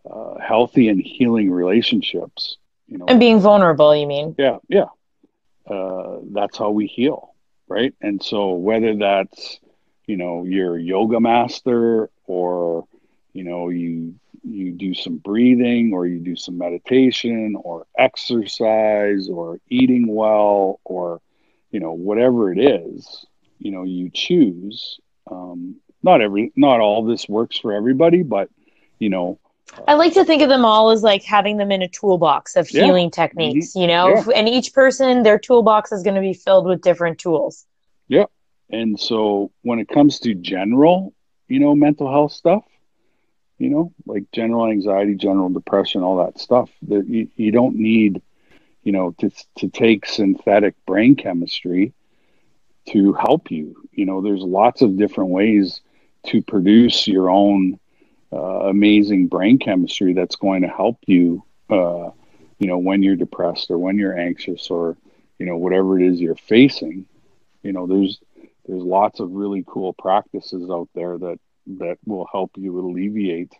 uh, 0.09 0.37
healthy 0.39 0.87
and 0.87 1.01
healing 1.01 1.51
relationships, 1.51 2.57
you 2.87 2.97
know. 2.97 3.05
And 3.07 3.19
being 3.19 3.39
vulnerable 3.39 3.95
you 3.95 4.07
mean? 4.07 4.35
Yeah 4.37 4.57
yeah. 4.67 4.87
Uh, 5.69 6.17
that's 6.31 6.57
how 6.57 6.71
we 6.71 6.87
heal 6.87 7.31
right? 7.71 7.93
And 8.01 8.21
so 8.21 8.51
whether 8.51 8.95
that's 8.95 9.59
you 10.05 10.17
know 10.17 10.43
your 10.43 10.77
yoga 10.77 11.19
master 11.19 12.09
or 12.27 12.85
you 13.33 13.43
know 13.45 13.69
you 13.69 14.15
you 14.43 14.71
do 14.73 14.93
some 14.93 15.17
breathing 15.17 15.93
or 15.93 16.05
you 16.05 16.19
do 16.19 16.35
some 16.35 16.57
meditation 16.57 17.55
or 17.63 17.85
exercise 17.97 19.29
or 19.29 19.59
eating 19.69 20.13
well 20.13 20.79
or 20.83 21.21
you 21.71 21.79
know 21.79 21.93
whatever 21.93 22.51
it 22.51 22.59
is 22.59 23.25
you 23.59 23.71
know 23.71 23.83
you 23.83 24.09
choose 24.13 24.99
um, 25.29 25.75
not 26.03 26.21
every 26.21 26.51
not 26.55 26.79
all 26.79 27.03
this 27.03 27.27
works 27.27 27.57
for 27.57 27.73
everybody 27.73 28.23
but 28.23 28.49
you 28.99 29.09
know 29.09 29.39
I 29.87 29.93
like 29.93 30.13
to 30.13 30.25
think 30.25 30.41
of 30.41 30.49
them 30.49 30.65
all 30.65 30.89
as 30.89 31.03
like 31.03 31.23
having 31.23 31.57
them 31.57 31.71
in 31.71 31.81
a 31.81 31.87
toolbox 31.87 32.55
of 32.55 32.69
yeah. 32.71 32.85
healing 32.85 33.09
techniques, 33.09 33.69
mm-hmm. 33.69 33.81
you 33.81 33.87
know, 33.87 34.09
yeah. 34.09 34.33
and 34.35 34.49
each 34.49 34.73
person, 34.73 35.23
their 35.23 35.39
toolbox 35.39 35.91
is 35.91 36.03
going 36.03 36.15
to 36.15 36.21
be 36.21 36.33
filled 36.33 36.65
with 36.65 36.81
different 36.81 37.19
tools. 37.19 37.65
Yeah. 38.07 38.25
And 38.69 38.99
so 38.99 39.51
when 39.61 39.79
it 39.79 39.87
comes 39.87 40.19
to 40.21 40.33
general, 40.33 41.13
you 41.47 41.59
know, 41.59 41.75
mental 41.75 42.09
health 42.09 42.31
stuff, 42.31 42.63
you 43.57 43.69
know, 43.69 43.93
like 44.05 44.23
general 44.31 44.67
anxiety, 44.67 45.15
general 45.15 45.49
depression, 45.49 46.01
all 46.01 46.17
that 46.25 46.39
stuff. 46.39 46.69
That 46.87 47.07
you, 47.07 47.29
you 47.35 47.51
don't 47.51 47.75
need, 47.75 48.21
you 48.83 48.91
know, 48.91 49.11
to 49.19 49.29
to 49.57 49.69
take 49.69 50.05
synthetic 50.05 50.73
brain 50.85 51.15
chemistry 51.15 51.93
to 52.89 53.13
help 53.13 53.51
you. 53.51 53.87
You 53.91 54.05
know, 54.05 54.21
there's 54.21 54.41
lots 54.41 54.81
of 54.81 54.97
different 54.97 55.29
ways 55.29 55.81
to 56.27 56.41
produce 56.41 57.07
your 57.07 57.29
own 57.29 57.79
uh, 58.33 58.69
amazing 58.69 59.27
brain 59.27 59.59
chemistry 59.59 60.13
that's 60.13 60.35
going 60.35 60.61
to 60.61 60.67
help 60.67 60.97
you. 61.05 61.43
Uh, 61.69 62.11
you 62.59 62.67
know, 62.67 62.77
when 62.77 63.01
you're 63.01 63.15
depressed 63.15 63.71
or 63.71 63.77
when 63.77 63.97
you're 63.97 64.17
anxious 64.17 64.69
or 64.69 64.95
you 65.39 65.45
know 65.45 65.57
whatever 65.57 65.99
it 65.99 66.05
is 66.05 66.19
you're 66.19 66.35
facing. 66.35 67.05
You 67.63 67.73
know, 67.73 67.87
there's 67.87 68.19
there's 68.67 68.83
lots 68.83 69.19
of 69.19 69.31
really 69.31 69.63
cool 69.65 69.93
practices 69.93 70.69
out 70.69 70.89
there 70.93 71.17
that 71.17 71.39
that 71.77 71.97
will 72.05 72.27
help 72.31 72.51
you 72.57 72.79
alleviate 72.79 73.53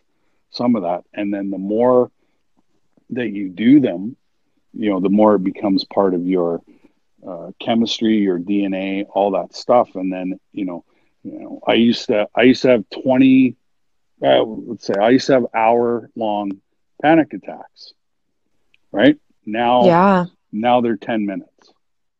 some 0.50 0.76
of 0.76 0.82
that. 0.82 1.04
And 1.12 1.32
then 1.32 1.50
the 1.50 1.58
more 1.58 2.10
that 3.10 3.30
you 3.30 3.48
do 3.48 3.80
them, 3.80 4.16
you 4.72 4.90
know, 4.90 5.00
the 5.00 5.08
more 5.08 5.34
it 5.34 5.44
becomes 5.44 5.84
part 5.84 6.14
of 6.14 6.26
your 6.26 6.62
uh, 7.26 7.50
chemistry, 7.60 8.18
your 8.18 8.38
DNA, 8.38 9.06
all 9.12 9.32
that 9.32 9.54
stuff. 9.54 9.94
And 9.94 10.12
then, 10.12 10.38
you 10.52 10.64
know, 10.64 10.84
you 11.22 11.38
know, 11.38 11.60
I 11.66 11.74
used 11.74 12.06
to, 12.06 12.26
I 12.34 12.42
used 12.42 12.62
to 12.62 12.68
have 12.68 12.84
20, 13.02 13.56
uh, 14.24 14.42
let's 14.42 14.86
say 14.86 14.94
I 15.00 15.10
used 15.10 15.26
to 15.26 15.34
have 15.34 15.46
hour 15.54 16.10
long 16.16 16.60
panic 17.00 17.32
attacks, 17.32 17.92
right? 18.90 19.18
Now, 19.44 19.84
yeah, 19.84 20.24
now 20.52 20.80
they're 20.80 20.96
10 20.96 21.26
minutes. 21.26 21.48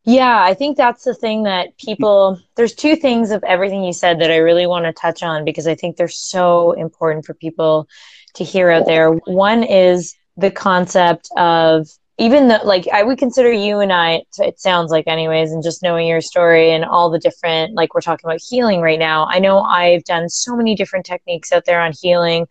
Yeah, 0.04 0.42
I 0.42 0.54
think 0.54 0.76
that's 0.76 1.04
the 1.04 1.14
thing 1.14 1.44
that 1.44 1.78
people, 1.78 2.40
there's 2.56 2.74
two 2.74 2.96
things 2.96 3.30
of 3.30 3.44
everything 3.44 3.84
you 3.84 3.92
said 3.92 4.20
that 4.20 4.32
I 4.32 4.38
really 4.38 4.66
want 4.66 4.84
to 4.84 4.92
touch 4.92 5.22
on 5.22 5.44
because 5.44 5.68
I 5.68 5.76
think 5.76 5.96
they're 5.96 6.08
so 6.08 6.72
important 6.72 7.24
for 7.24 7.34
people 7.34 7.88
to 8.34 8.42
hear 8.42 8.70
out 8.70 8.86
there. 8.86 9.12
One 9.12 9.62
is 9.62 10.16
the 10.36 10.50
concept 10.50 11.28
of 11.36 11.88
even 12.18 12.48
though, 12.48 12.60
like, 12.64 12.86
I 12.92 13.02
would 13.02 13.18
consider 13.18 13.50
you 13.50 13.80
and 13.80 13.92
I, 13.92 14.22
it 14.38 14.60
sounds 14.60 14.90
like, 14.90 15.06
anyways, 15.06 15.50
and 15.50 15.62
just 15.62 15.82
knowing 15.82 16.06
your 16.06 16.20
story 16.20 16.72
and 16.72 16.84
all 16.84 17.10
the 17.10 17.18
different, 17.18 17.74
like, 17.74 17.94
we're 17.94 18.00
talking 18.00 18.28
about 18.28 18.40
healing 18.40 18.80
right 18.80 18.98
now. 18.98 19.26
I 19.26 19.38
know 19.38 19.60
I've 19.60 20.04
done 20.04 20.28
so 20.28 20.54
many 20.54 20.74
different 20.74 21.06
techniques 21.06 21.52
out 21.52 21.64
there 21.64 21.80
on 21.80 21.92
healing, 22.00 22.46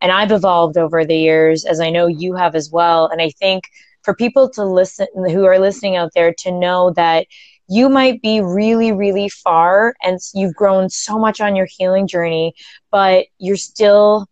and 0.00 0.12
I've 0.12 0.32
evolved 0.32 0.76
over 0.76 1.04
the 1.04 1.16
years, 1.16 1.64
as 1.64 1.80
I 1.80 1.90
know 1.90 2.06
you 2.06 2.34
have 2.34 2.54
as 2.54 2.70
well. 2.70 3.08
And 3.08 3.22
I 3.22 3.30
think 3.30 3.64
for 4.02 4.14
people 4.14 4.48
to 4.50 4.64
listen 4.64 5.08
who 5.14 5.44
are 5.44 5.58
listening 5.58 5.96
out 5.96 6.12
there 6.14 6.32
to 6.38 6.52
know 6.52 6.92
that 6.92 7.26
you 7.68 7.88
might 7.88 8.22
be 8.22 8.40
really 8.40 8.92
really 8.92 9.28
far 9.28 9.94
and 10.02 10.20
you've 10.32 10.54
grown 10.54 10.88
so 10.88 11.18
much 11.18 11.40
on 11.40 11.56
your 11.56 11.66
healing 11.68 12.06
journey 12.06 12.54
but 12.92 13.26
you're 13.38 13.56
still 13.56 14.28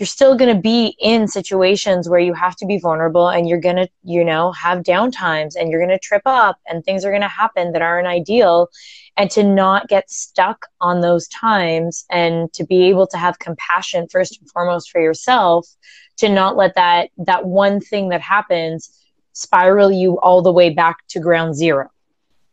you're 0.00 0.06
still 0.06 0.34
going 0.34 0.52
to 0.52 0.60
be 0.60 0.96
in 0.98 1.28
situations 1.28 2.08
where 2.08 2.18
you 2.18 2.32
have 2.32 2.56
to 2.56 2.64
be 2.64 2.78
vulnerable 2.78 3.28
and 3.28 3.46
you're 3.46 3.60
going 3.60 3.76
to 3.76 3.86
you 4.02 4.24
know 4.24 4.50
have 4.52 4.78
downtimes 4.78 5.54
and 5.56 5.70
you're 5.70 5.78
going 5.78 5.90
to 5.90 5.98
trip 5.98 6.22
up 6.24 6.58
and 6.66 6.82
things 6.82 7.04
are 7.04 7.10
going 7.10 7.20
to 7.20 7.28
happen 7.28 7.72
that 7.72 7.82
aren't 7.82 8.08
ideal. 8.08 8.68
And 9.16 9.30
to 9.32 9.42
not 9.42 9.88
get 9.88 10.08
stuck 10.08 10.66
on 10.80 11.02
those 11.02 11.28
times 11.28 12.06
and 12.10 12.50
to 12.54 12.64
be 12.64 12.84
able 12.84 13.06
to 13.08 13.18
have 13.18 13.38
compassion 13.38 14.08
first 14.10 14.40
and 14.40 14.50
foremost 14.50 14.90
for 14.90 15.00
yourself 15.00 15.68
to 16.16 16.30
not 16.30 16.56
let 16.56 16.74
that 16.76 17.10
that 17.18 17.44
one 17.44 17.80
thing 17.80 18.08
that 18.08 18.22
happens 18.22 18.96
spiral 19.34 19.92
you 19.92 20.18
all 20.20 20.40
the 20.40 20.52
way 20.52 20.70
back 20.70 20.96
to 21.08 21.20
ground 21.20 21.54
0 21.54 21.90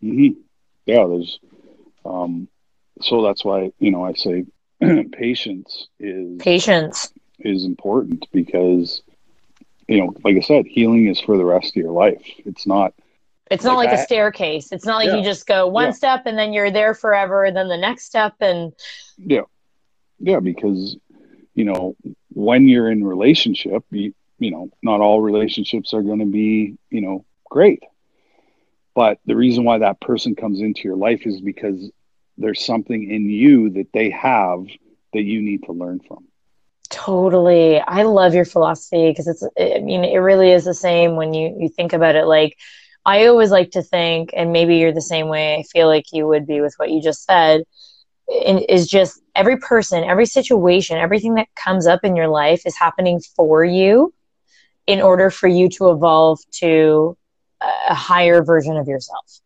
mm-hmm. 0.04 0.40
Yeah, 0.86 1.06
there's, 1.06 1.40
um, 2.06 2.48
so 3.02 3.22
that's 3.22 3.46
why 3.46 3.72
you 3.80 3.92
know 3.92 4.04
I 4.04 4.14
say 4.14 4.46
patience 5.12 5.88
is 6.00 6.38
patience 6.40 7.14
is 7.40 7.66
important 7.66 8.28
because 8.32 9.02
you 9.88 10.00
know, 10.00 10.14
like 10.24 10.36
I 10.36 10.42
said, 10.42 10.66
healing 10.68 11.08
is 11.08 11.20
for 11.20 11.38
the 11.38 11.46
rest 11.46 11.70
of 11.70 11.76
your 11.78 11.92
life. 11.92 12.22
It's 12.40 12.68
not. 12.68 12.94
It's 13.50 13.64
not 13.64 13.78
like, 13.78 13.90
like 13.90 14.00
a 14.00 14.04
staircase. 14.04 14.74
It's 14.74 14.86
not 14.86 14.98
like 14.98 15.08
yeah. 15.08 15.18
you 15.18 15.24
just 15.24 15.48
go 15.48 15.68
one 15.68 15.86
yeah. 15.86 15.92
step 15.92 16.24
and 16.26 16.38
then 16.38 16.52
you're 16.52 16.72
there 16.72 16.94
forever, 16.94 17.46
and 17.46 17.56
then 17.56 17.70
the 17.70 17.78
next 17.78 18.06
step 18.06 18.34
and. 18.42 18.74
Yeah, 19.18 19.44
yeah, 20.20 20.42
because 20.42 20.98
you 21.54 21.64
know 21.64 21.96
when 22.34 22.68
you're 22.68 22.92
in 22.92 23.04
relationship, 23.04 23.84
you, 23.90 24.14
you 24.40 24.52
know, 24.52 24.70
not 24.84 25.00
all 25.00 25.22
relationships 25.22 25.94
are 25.94 26.02
going 26.02 26.20
to 26.20 26.26
be, 26.26 26.78
you 26.90 27.02
know, 27.02 27.26
great. 27.50 27.84
But 28.94 29.20
the 29.26 29.36
reason 29.36 29.64
why 29.64 29.80
that 29.80 30.02
person 30.02 30.36
comes 30.36 30.60
into 30.60 30.82
your 30.84 30.98
life 30.98 31.26
is 31.26 31.40
because 31.40 31.92
there's 32.38 32.66
something 32.66 33.10
in 33.10 33.30
you 33.30 33.70
that 33.72 33.92
they 33.94 34.10
have 34.10 34.66
that 35.14 35.22
you 35.22 35.42
need 35.42 35.64
to 35.64 35.72
learn 35.72 36.00
from. 36.00 36.26
Totally. 36.98 37.80
I 37.80 38.02
love 38.02 38.34
your 38.34 38.44
philosophy 38.44 39.12
because 39.12 39.28
it's, 39.28 39.44
I 39.60 39.80
mean, 39.80 40.04
it 40.04 40.18
really 40.18 40.52
is 40.52 40.66
the 40.66 40.74
same 40.74 41.16
when 41.16 41.32
you, 41.32 41.56
you 41.60 41.70
think 41.70 41.94
about 41.94 42.16
it. 42.16 42.26
Like, 42.26 42.58
I 43.06 43.28
always 43.28 43.52
like 43.52 43.70
to 43.72 43.84
think, 43.84 44.32
and 44.36 44.52
maybe 44.52 44.78
you're 44.78 44.92
the 44.94 45.02
same 45.02 45.28
way, 45.28 45.58
I 45.60 45.64
feel 45.64 45.88
like 45.88 46.06
you 46.12 46.28
would 46.28 46.48
be 46.48 46.60
with 46.60 46.74
what 46.78 46.90
you 46.90 47.00
just 47.02 47.24
said, 47.24 47.62
is 48.28 48.88
just 48.88 49.22
every 49.36 49.58
person, 49.58 50.04
every 50.04 50.26
situation, 50.26 50.98
everything 50.98 51.36
that 51.36 51.48
comes 51.56 51.86
up 51.86 52.00
in 52.04 52.16
your 52.16 52.30
life 52.30 52.64
is 52.66 52.76
happening 52.76 53.22
for 53.36 53.64
you 53.64 54.12
in 54.88 55.00
order 55.00 55.30
for 55.30 55.48
you 55.48 55.70
to 55.70 55.92
evolve 55.92 56.40
to 56.62 57.16
a 57.62 57.94
higher 57.94 58.44
version 58.44 58.76
of 58.76 58.88
yourself. 58.88 59.40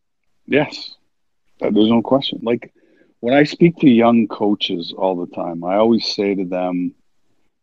Yes, 0.47 0.95
uh, 1.61 1.69
there's 1.69 1.89
no 1.89 2.01
question. 2.01 2.39
Like 2.43 2.71
when 3.19 3.33
I 3.33 3.43
speak 3.43 3.75
to 3.79 3.89
young 3.89 4.27
coaches 4.27 4.93
all 4.97 5.17
the 5.17 5.35
time, 5.35 5.65
I 5.65 5.75
always 5.75 6.15
say 6.15 6.33
to 6.35 6.45
them, 6.45 6.95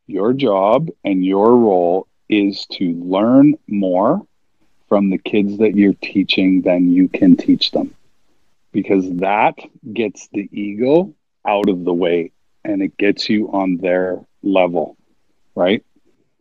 your 0.09 0.33
job 0.33 0.89
and 1.05 1.25
your 1.25 1.57
role 1.57 2.09
is 2.29 2.67
to 2.67 2.95
learn 2.95 3.55
more 3.69 4.27
from 4.89 5.11
the 5.11 5.19
kids 5.19 5.59
that 5.59 5.77
you're 5.77 5.95
teaching 6.03 6.63
than 6.63 6.91
you 6.93 7.09
can 7.09 7.37
teach 7.37 7.71
them 7.71 7.95
because 8.73 9.11
that 9.17 9.55
gets 9.93 10.29
the 10.29 10.49
ego 10.53 11.15
out 11.47 11.69
of 11.69 11.85
the 11.85 11.93
way 11.93 12.33
and 12.65 12.83
it 12.83 12.97
gets 12.97 13.29
you 13.29 13.51
on 13.53 13.77
their 13.77 14.19
level, 14.43 14.97
right? 15.55 15.85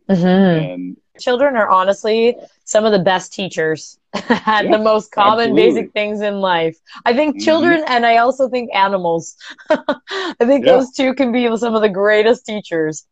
Mm-hmm. 0.08 0.26
And 0.26 0.96
children 1.18 1.56
are 1.56 1.68
honestly 1.68 2.36
some 2.64 2.84
of 2.84 2.92
the 2.92 2.98
best 2.98 3.32
teachers 3.32 3.98
at 4.14 4.64
yeah, 4.64 4.70
the 4.70 4.78
most 4.78 5.12
common 5.12 5.50
absolutely. 5.50 5.62
basic 5.62 5.92
things 5.92 6.20
in 6.20 6.40
life. 6.40 6.78
I 7.04 7.14
think 7.14 7.36
mm-hmm. 7.36 7.44
children 7.44 7.84
and 7.86 8.06
I 8.06 8.18
also 8.18 8.48
think 8.48 8.70
animals. 8.74 9.36
I 9.70 10.34
think 10.40 10.64
yeah. 10.64 10.72
those 10.72 10.92
two 10.92 11.14
can 11.14 11.32
be 11.32 11.54
some 11.56 11.74
of 11.74 11.82
the 11.82 11.88
greatest 11.88 12.46
teachers. 12.46 13.06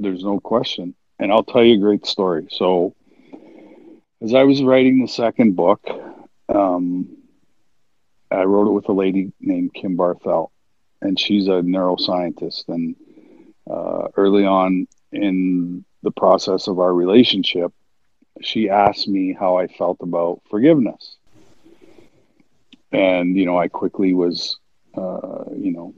There's 0.00 0.22
no 0.22 0.38
question. 0.38 0.94
And 1.18 1.32
I'll 1.32 1.42
tell 1.42 1.64
you 1.64 1.74
a 1.74 1.78
great 1.78 2.06
story. 2.06 2.46
So, 2.50 2.94
as 4.22 4.32
I 4.32 4.44
was 4.44 4.62
writing 4.62 5.00
the 5.00 5.08
second 5.08 5.56
book, 5.56 5.84
um, 6.48 7.16
I 8.30 8.44
wrote 8.44 8.68
it 8.68 8.72
with 8.72 8.88
a 8.88 8.92
lady 8.92 9.32
named 9.40 9.74
Kim 9.74 9.96
Barthel, 9.96 10.50
and 11.02 11.18
she's 11.18 11.48
a 11.48 11.62
neuroscientist. 11.62 12.68
And 12.68 12.94
uh, 13.68 14.08
early 14.16 14.44
on 14.44 14.86
in 15.10 15.84
the 16.02 16.12
process 16.12 16.68
of 16.68 16.78
our 16.78 16.94
relationship, 16.94 17.72
she 18.40 18.70
asked 18.70 19.08
me 19.08 19.36
how 19.38 19.56
I 19.56 19.66
felt 19.66 19.98
about 20.00 20.42
forgiveness. 20.48 21.16
And, 22.92 23.36
you 23.36 23.46
know, 23.46 23.58
I 23.58 23.66
quickly 23.66 24.14
was, 24.14 24.58
uh, 24.96 25.44
you 25.56 25.72
know, 25.72 25.94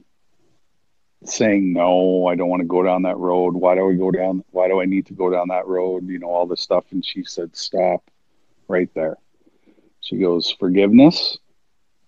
saying, 1.24 1.72
no, 1.72 2.26
I 2.26 2.34
don't 2.34 2.48
want 2.48 2.60
to 2.60 2.66
go 2.66 2.82
down 2.82 3.02
that 3.02 3.18
road. 3.18 3.54
Why 3.54 3.74
do 3.74 3.90
I 3.90 3.94
go 3.94 4.10
down? 4.10 4.44
Why 4.50 4.68
do 4.68 4.80
I 4.80 4.86
need 4.86 5.06
to 5.06 5.12
go 5.12 5.30
down 5.30 5.48
that 5.48 5.66
road? 5.66 6.08
You 6.08 6.18
know, 6.18 6.30
all 6.30 6.46
this 6.46 6.60
stuff. 6.60 6.84
And 6.92 7.04
she 7.04 7.24
said, 7.24 7.54
stop 7.54 8.02
right 8.68 8.88
there. 8.94 9.18
She 10.00 10.16
goes, 10.16 10.50
forgiveness 10.50 11.38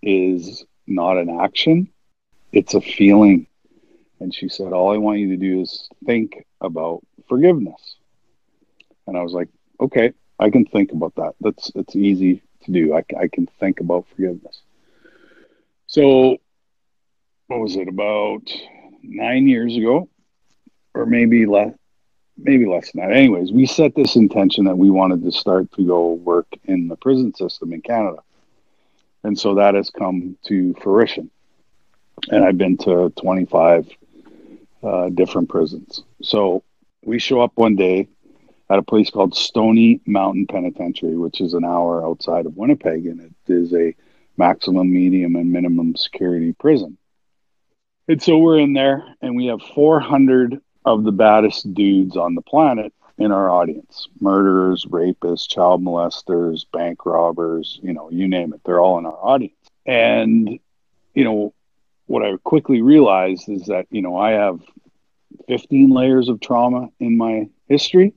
is 0.02 0.64
not 0.86 1.18
an 1.18 1.28
action, 1.40 1.88
it's 2.52 2.74
a 2.74 2.80
feeling. 2.80 3.46
And 4.20 4.34
she 4.34 4.48
said, 4.48 4.72
all 4.72 4.92
I 4.92 4.98
want 4.98 5.18
you 5.18 5.28
to 5.30 5.36
do 5.36 5.60
is 5.60 5.88
think 6.06 6.44
about 6.60 7.02
forgiveness. 7.28 7.96
And 9.06 9.16
I 9.16 9.22
was 9.22 9.32
like, 9.32 9.48
okay, 9.80 10.12
I 10.38 10.50
can 10.50 10.64
think 10.64 10.92
about 10.92 11.14
that. 11.16 11.34
That's 11.40 11.70
it's 11.74 11.96
easy 11.96 12.42
to 12.64 12.72
do. 12.72 12.94
I, 12.94 13.04
I 13.18 13.28
can 13.28 13.46
think 13.58 13.80
about 13.80 14.06
forgiveness. 14.08 14.62
So, 15.86 16.38
what 17.48 17.60
was 17.60 17.76
it 17.76 17.88
about 17.88 18.50
nine 19.02 19.46
years 19.46 19.76
ago, 19.76 20.08
or 20.94 21.06
maybe 21.06 21.46
less, 21.46 21.74
maybe 22.36 22.66
less 22.66 22.92
than 22.92 23.02
that. 23.02 23.16
Anyways, 23.16 23.52
we 23.52 23.66
set 23.66 23.94
this 23.94 24.16
intention 24.16 24.64
that 24.64 24.76
we 24.76 24.90
wanted 24.90 25.22
to 25.22 25.32
start 25.32 25.70
to 25.72 25.86
go 25.86 26.12
work 26.14 26.46
in 26.64 26.88
the 26.88 26.96
prison 26.96 27.34
system 27.34 27.72
in 27.72 27.82
Canada, 27.82 28.22
and 29.24 29.38
so 29.38 29.54
that 29.54 29.74
has 29.74 29.90
come 29.90 30.36
to 30.46 30.74
fruition. 30.82 31.30
And 32.30 32.44
I've 32.44 32.58
been 32.58 32.76
to 32.78 33.10
25 33.20 33.88
uh, 34.82 35.08
different 35.10 35.48
prisons. 35.48 36.02
So 36.22 36.62
we 37.04 37.18
show 37.18 37.40
up 37.40 37.52
one 37.54 37.74
day 37.74 38.08
at 38.70 38.78
a 38.78 38.82
place 38.82 39.10
called 39.10 39.34
Stony 39.34 40.00
Mountain 40.06 40.46
Penitentiary, 40.46 41.16
which 41.16 41.40
is 41.40 41.54
an 41.54 41.64
hour 41.64 42.06
outside 42.06 42.46
of 42.46 42.56
Winnipeg, 42.56 43.06
and 43.06 43.20
it 43.20 43.52
is 43.52 43.74
a 43.74 43.94
maximum, 44.36 44.92
medium, 44.92 45.36
and 45.36 45.52
minimum 45.52 45.94
security 45.96 46.52
prison. 46.52 46.96
And 48.12 48.22
so 48.22 48.36
we're 48.36 48.58
in 48.58 48.74
there, 48.74 49.06
and 49.22 49.34
we 49.36 49.46
have 49.46 49.62
400 49.74 50.60
of 50.84 51.02
the 51.02 51.12
baddest 51.12 51.72
dudes 51.72 52.14
on 52.14 52.34
the 52.34 52.42
planet 52.42 52.92
in 53.16 53.32
our 53.32 53.48
audience 53.48 54.06
murderers, 54.20 54.84
rapists, 54.84 55.48
child 55.48 55.82
molesters, 55.82 56.66
bank 56.74 57.06
robbers, 57.06 57.80
you 57.82 57.94
know, 57.94 58.10
you 58.10 58.28
name 58.28 58.52
it. 58.52 58.60
They're 58.66 58.80
all 58.80 58.98
in 58.98 59.06
our 59.06 59.16
audience. 59.18 59.56
And, 59.86 60.58
you 61.14 61.24
know, 61.24 61.54
what 62.04 62.22
I 62.22 62.36
quickly 62.44 62.82
realized 62.82 63.48
is 63.48 63.68
that, 63.68 63.86
you 63.90 64.02
know, 64.02 64.18
I 64.18 64.32
have 64.32 64.60
15 65.48 65.88
layers 65.88 66.28
of 66.28 66.38
trauma 66.38 66.90
in 67.00 67.16
my 67.16 67.48
history. 67.66 68.12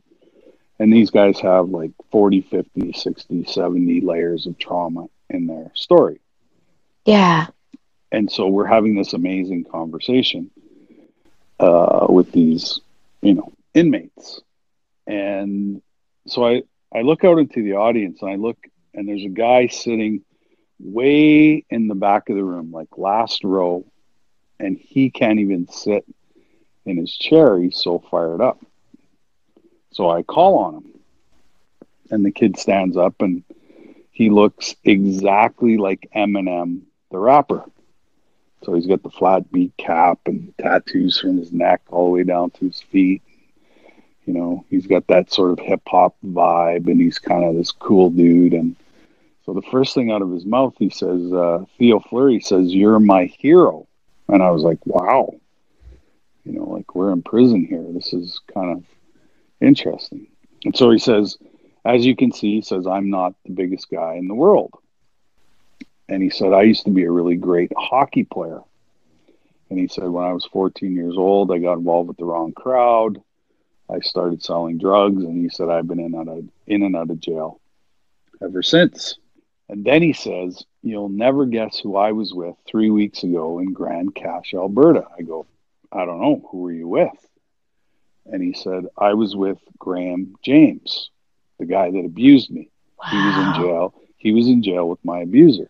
And 0.78 0.92
these 0.92 1.10
guys 1.10 1.40
have 1.40 1.70
like 1.70 1.92
40, 2.12 2.42
50, 2.42 2.92
60, 2.92 3.46
70 3.46 4.02
layers 4.02 4.46
of 4.46 4.58
trauma 4.58 5.06
in 5.30 5.48
their 5.48 5.72
story. 5.74 6.20
Yeah. 7.06 7.48
And 8.12 8.32
so 8.32 8.48
we're 8.48 8.66
having 8.66 8.96
this 8.96 9.14
amazing 9.14 9.66
conversation 9.66 10.52
uh, 11.60 12.08
with 12.10 12.32
these, 12.32 12.80
you 13.22 13.34
know, 13.34 13.52
inmates. 13.74 14.42
And 15.08 15.82
so 16.28 16.46
I, 16.46 16.64
I 16.94 17.02
look 17.02 17.24
out 17.24 17.40
into 17.40 17.64
the 17.64 17.74
audience 17.74 18.22
and 18.22 18.32
I 18.32 18.36
look, 18.36 18.58
and 18.94 19.08
there's 19.08 19.26
a 19.26 19.30
guy 19.30 19.68
sitting 19.68 20.22
way 20.80 21.66
in 21.70 21.88
the 21.88 21.96
back 21.96 22.30
of 22.30 22.36
the 22.36 22.44
room, 22.44 22.72
like 22.72 22.98
last 22.98 23.44
row, 23.44 23.86
and 24.60 24.78
he 24.78 25.10
can't 25.10 25.40
even 25.40 25.68
sit 25.68 26.06
in 26.86 26.98
his 26.98 27.16
chair. 27.16 27.58
He's 27.58 27.78
so 27.78 28.00
fired 28.00 28.42
up. 28.42 28.60
So 29.92 30.10
I 30.10 30.24
call 30.24 30.58
on 30.60 30.76
him, 30.76 31.00
and 32.12 32.26
the 32.26 32.32
kid 32.32 32.58
stands 32.58 32.98
up 32.98 33.22
and 33.22 33.44
he 34.12 34.30
looks 34.30 34.76
exactly 34.86 35.78
like 35.78 36.08
Eminem, 36.16 36.84
the 37.12 37.20
rapper. 37.20 37.66
So 38.66 38.74
he's 38.74 38.88
got 38.88 39.04
the 39.04 39.12
flat 39.12 39.52
beat 39.52 39.78
cap 39.78 40.22
and 40.26 40.52
tattoos 40.58 41.20
from 41.20 41.38
his 41.38 41.52
neck 41.52 41.82
all 41.92 42.06
the 42.06 42.12
way 42.12 42.24
down 42.24 42.50
to 42.52 42.66
his 42.66 42.82
feet. 42.82 43.22
You 44.26 44.34
know, 44.34 44.66
he's 44.72 44.88
got 44.88 45.06
that 45.08 45.32
sort 45.32 45.52
of 45.52 45.60
hip 45.64 45.84
hop 45.88 46.16
vibe 46.26 46.88
and 46.88 47.00
he's 47.00 47.20
kind 47.20 47.44
of 47.44 47.56
this 47.56 47.72
cool 47.72 48.10
dude. 48.10 48.54
And 48.54 48.76
so 49.46 49.54
the 49.54 49.62
first 49.62 49.94
thing 49.94 50.12
out 50.12 50.24
of 50.24 50.32
his 50.32 50.46
mouth, 50.46 50.74
he 50.80 50.90
says, 50.90 51.32
uh, 51.32 51.66
Theo 51.78 52.00
Fleury 52.00 52.40
says, 52.40 52.74
You're 52.74 53.00
my 53.00 53.26
hero. 53.26 53.88
And 54.28 54.42
I 54.42 54.50
was 54.50 54.64
like, 54.64 54.80
Wow. 54.84 55.36
You 56.44 56.54
know, 56.54 56.64
like 56.64 56.96
we're 56.96 57.14
in 57.14 57.22
prison 57.22 57.66
here. 57.66 57.86
This 57.92 58.14
is 58.14 58.40
kind 58.52 58.78
of 58.78 58.84
interesting. 59.62 60.26
And 60.64 60.76
so 60.76 60.90
he 60.90 60.98
says, 60.98 61.38
As 61.86 62.04
you 62.04 62.16
can 62.16 62.32
see, 62.32 62.56
he 62.56 62.62
says, 62.64 62.88
I'm 62.88 63.12
not 63.12 63.36
the 63.46 63.52
biggest 63.52 63.92
guy 63.92 64.16
in 64.16 64.28
the 64.28 64.34
world. 64.34 64.74
And 66.08 66.22
he 66.22 66.30
said, 66.30 66.54
I 66.54 66.64
used 66.64 66.86
to 66.86 66.92
be 66.92 67.04
a 67.04 67.12
really 67.12 67.36
great 67.36 67.72
hockey 67.76 68.24
player. 68.24 68.62
And 69.70 69.80
he 69.80 69.88
said, 69.88 70.08
when 70.08 70.24
I 70.24 70.34
was 70.34 70.46
14 70.46 70.96
years 70.96 71.18
old, 71.18 71.52
I 71.52 71.58
got 71.58 71.74
involved 71.74 72.10
with 72.10 72.18
the 72.18 72.26
wrong 72.26 72.54
crowd. 72.54 73.22
I 73.90 74.00
started 74.00 74.44
selling 74.44 74.78
drugs. 74.78 75.24
And 75.24 75.42
he 75.42 75.50
said, 75.50 75.70
I've 75.70 75.88
been 75.88 76.00
in, 76.00 76.16
out 76.16 76.28
of, 76.28 76.46
in 76.68 76.84
and 76.84 76.96
out 76.96 77.10
of 77.10 77.20
jail 77.20 77.60
ever 78.42 78.62
since. 78.62 79.18
And 79.70 79.84
then 79.84 80.02
he 80.02 80.14
says, 80.14 80.64
You'll 80.84 81.10
never 81.10 81.48
guess 81.48 81.80
who 81.80 81.96
I 81.96 82.12
was 82.12 82.32
with 82.32 82.56
three 82.68 82.92
weeks 82.92 83.24
ago 83.24 83.58
in 83.58 83.74
Grande 83.74 84.14
Cache, 84.14 84.54
Alberta. 84.54 85.08
I 85.18 85.24
go, 85.24 85.48
I 85.92 86.06
don't 86.06 86.22
know. 86.22 86.48
Who 86.52 86.60
were 86.60 86.72
you 86.72 86.88
with? 86.88 87.10
And 88.28 88.44
he 88.44 88.54
said, 88.54 88.86
I 88.96 89.16
was 89.16 89.36
with 89.36 89.58
Graham 89.80 90.36
James, 90.44 91.10
the 91.58 91.66
guy 91.66 91.90
that 91.90 92.06
abused 92.06 92.52
me. 92.52 92.70
Wow. 93.00 93.10
He 93.10 93.18
was 93.18 93.38
in 93.38 93.64
jail. 93.64 93.94
He 94.18 94.32
was 94.32 94.48
in 94.48 94.62
jail 94.62 94.88
with 94.88 95.04
my 95.04 95.22
abuser. 95.22 95.70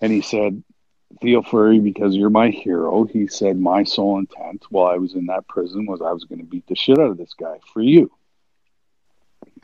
And 0.00 0.12
he 0.12 0.22
said, 0.22 0.62
Theo 1.20 1.42
Fleury, 1.42 1.80
because 1.80 2.14
you're 2.14 2.30
my 2.30 2.50
hero, 2.50 3.04
he 3.04 3.26
said, 3.26 3.58
my 3.58 3.84
sole 3.84 4.18
intent 4.18 4.64
while 4.70 4.86
I 4.86 4.96
was 4.96 5.14
in 5.14 5.26
that 5.26 5.48
prison 5.48 5.86
was 5.86 6.00
I 6.00 6.12
was 6.12 6.24
going 6.24 6.38
to 6.38 6.44
beat 6.44 6.66
the 6.66 6.76
shit 6.76 6.98
out 6.98 7.10
of 7.10 7.18
this 7.18 7.34
guy 7.34 7.58
for 7.72 7.82
you. 7.82 8.10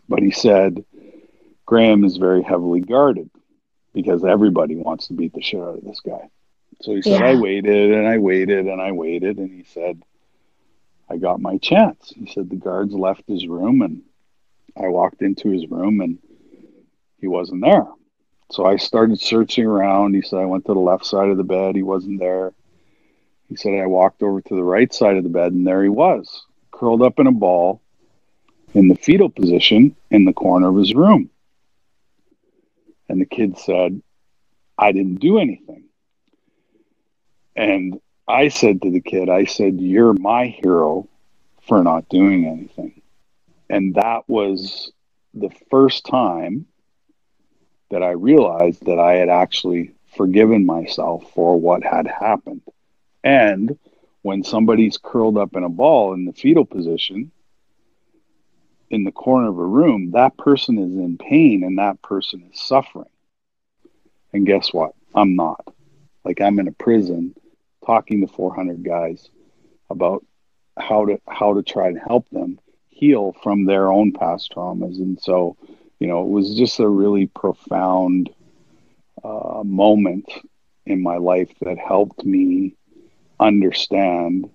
But 0.08 0.22
he 0.22 0.30
said, 0.30 0.84
Graham 1.64 2.04
is 2.04 2.16
very 2.16 2.42
heavily 2.42 2.80
guarded 2.80 3.30
because 3.92 4.24
everybody 4.24 4.76
wants 4.76 5.08
to 5.08 5.14
beat 5.14 5.32
the 5.32 5.42
shit 5.42 5.60
out 5.60 5.78
of 5.78 5.84
this 5.84 6.00
guy. 6.00 6.28
So 6.82 6.94
he 6.94 7.02
said, 7.02 7.20
yeah. 7.20 7.28
I 7.28 7.34
waited 7.36 7.92
and 7.92 8.06
I 8.06 8.18
waited 8.18 8.66
and 8.66 8.80
I 8.80 8.92
waited. 8.92 9.38
And 9.38 9.50
he 9.50 9.64
said, 9.64 10.02
I 11.08 11.16
got 11.16 11.40
my 11.40 11.58
chance. 11.58 12.12
He 12.14 12.30
said, 12.30 12.50
the 12.50 12.56
guards 12.56 12.92
left 12.92 13.22
his 13.26 13.46
room 13.46 13.82
and 13.82 14.02
I 14.76 14.88
walked 14.88 15.22
into 15.22 15.48
his 15.48 15.66
room 15.68 16.00
and 16.00 16.18
he 17.18 17.26
wasn't 17.26 17.62
there. 17.62 17.86
So 18.50 18.64
I 18.64 18.76
started 18.76 19.20
searching 19.20 19.66
around. 19.66 20.14
He 20.14 20.22
said 20.22 20.38
I 20.38 20.46
went 20.46 20.66
to 20.66 20.74
the 20.74 20.80
left 20.80 21.04
side 21.04 21.28
of 21.28 21.36
the 21.36 21.44
bed. 21.44 21.74
He 21.74 21.82
wasn't 21.82 22.20
there. 22.20 22.52
He 23.48 23.56
said 23.56 23.74
I 23.74 23.86
walked 23.86 24.22
over 24.22 24.40
to 24.40 24.54
the 24.54 24.62
right 24.62 24.92
side 24.92 25.16
of 25.16 25.22
the 25.22 25.30
bed, 25.30 25.52
and 25.52 25.66
there 25.66 25.82
he 25.82 25.88
was, 25.88 26.46
curled 26.72 27.02
up 27.02 27.18
in 27.18 27.26
a 27.26 27.32
ball 27.32 27.80
in 28.74 28.88
the 28.88 28.96
fetal 28.96 29.30
position 29.30 29.96
in 30.10 30.24
the 30.24 30.32
corner 30.32 30.68
of 30.68 30.76
his 30.76 30.94
room. 30.94 31.30
And 33.08 33.20
the 33.20 33.26
kid 33.26 33.58
said, 33.58 34.02
I 34.76 34.92
didn't 34.92 35.20
do 35.20 35.38
anything. 35.38 35.84
And 37.54 38.00
I 38.28 38.48
said 38.48 38.82
to 38.82 38.90
the 38.90 39.00
kid, 39.00 39.28
I 39.30 39.44
said, 39.44 39.80
You're 39.80 40.12
my 40.12 40.46
hero 40.46 41.08
for 41.66 41.82
not 41.82 42.08
doing 42.08 42.46
anything. 42.46 43.00
And 43.70 43.94
that 43.94 44.28
was 44.28 44.92
the 45.34 45.50
first 45.70 46.04
time 46.04 46.66
that 47.90 48.02
I 48.02 48.10
realized 48.10 48.84
that 48.86 48.98
I 48.98 49.14
had 49.14 49.28
actually 49.28 49.92
forgiven 50.16 50.66
myself 50.66 51.30
for 51.34 51.58
what 51.60 51.84
had 51.84 52.06
happened. 52.06 52.62
And 53.22 53.78
when 54.22 54.42
somebody's 54.42 54.98
curled 54.98 55.38
up 55.38 55.54
in 55.56 55.62
a 55.62 55.68
ball 55.68 56.14
in 56.14 56.24
the 56.24 56.32
fetal 56.32 56.64
position 56.64 57.30
in 58.90 59.04
the 59.04 59.12
corner 59.12 59.48
of 59.48 59.58
a 59.58 59.64
room, 59.64 60.12
that 60.12 60.36
person 60.36 60.78
is 60.78 60.94
in 60.94 61.18
pain 61.18 61.62
and 61.64 61.78
that 61.78 62.00
person 62.02 62.48
is 62.52 62.60
suffering. 62.60 63.10
And 64.32 64.46
guess 64.46 64.72
what? 64.72 64.92
I'm 65.14 65.36
not. 65.36 65.66
Like 66.24 66.40
I'm 66.40 66.58
in 66.58 66.68
a 66.68 66.72
prison 66.72 67.34
talking 67.84 68.20
to 68.20 68.32
400 68.32 68.82
guys 68.82 69.28
about 69.88 70.24
how 70.76 71.06
to 71.06 71.20
how 71.28 71.54
to 71.54 71.62
try 71.62 71.88
and 71.88 71.98
help 71.98 72.28
them 72.30 72.58
heal 72.88 73.34
from 73.42 73.64
their 73.64 73.92
own 73.92 74.12
past 74.12 74.52
traumas. 74.52 74.96
And 74.96 75.20
so 75.20 75.56
you 75.98 76.06
know, 76.06 76.22
it 76.22 76.28
was 76.28 76.54
just 76.54 76.78
a 76.80 76.88
really 76.88 77.26
profound 77.26 78.30
uh, 79.24 79.62
moment 79.64 80.30
in 80.84 81.02
my 81.02 81.16
life 81.16 81.50
that 81.62 81.78
helped 81.78 82.24
me 82.24 82.74
understand 83.40 84.50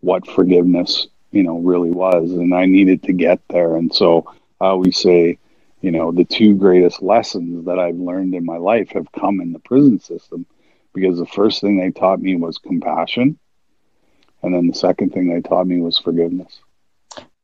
what 0.00 0.26
forgiveness, 0.26 1.06
you 1.30 1.42
know, 1.42 1.58
really 1.58 1.90
was. 1.90 2.32
And 2.32 2.54
I 2.54 2.66
needed 2.66 3.02
to 3.04 3.12
get 3.12 3.40
there. 3.48 3.76
And 3.76 3.94
so 3.94 4.32
I 4.60 4.66
always 4.66 4.98
say, 4.98 5.38
you 5.80 5.90
know, 5.90 6.12
the 6.12 6.24
two 6.24 6.54
greatest 6.54 7.02
lessons 7.02 7.66
that 7.66 7.78
I've 7.78 7.96
learned 7.96 8.34
in 8.34 8.44
my 8.44 8.56
life 8.56 8.90
have 8.90 9.10
come 9.12 9.40
in 9.40 9.52
the 9.52 9.58
prison 9.60 10.00
system 10.00 10.46
because 10.92 11.18
the 11.18 11.26
first 11.26 11.60
thing 11.60 11.78
they 11.78 11.90
taught 11.90 12.20
me 12.20 12.36
was 12.36 12.58
compassion. 12.58 13.38
And 14.42 14.54
then 14.54 14.66
the 14.66 14.74
second 14.74 15.12
thing 15.12 15.28
they 15.28 15.40
taught 15.40 15.66
me 15.66 15.80
was 15.80 15.98
forgiveness. 15.98 16.60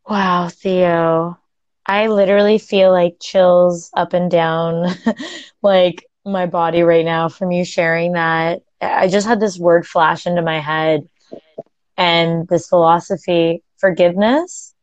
Wow, 0.08 0.48
Theo. 0.48 1.38
I 1.86 2.06
literally 2.06 2.58
feel 2.58 2.90
like 2.92 3.16
chills 3.20 3.90
up 3.94 4.12
and 4.12 4.30
down 4.30 4.94
like 5.62 6.06
my 6.24 6.46
body 6.46 6.82
right 6.82 7.04
now 7.04 7.28
from 7.28 7.50
you 7.50 7.64
sharing 7.64 8.12
that. 8.12 8.62
I 8.80 9.08
just 9.08 9.26
had 9.26 9.40
this 9.40 9.58
word 9.58 9.86
flash 9.86 10.26
into 10.26 10.42
my 10.42 10.60
head 10.60 11.08
and 11.96 12.48
this 12.48 12.68
philosophy 12.68 13.62
forgiveness 13.78 14.74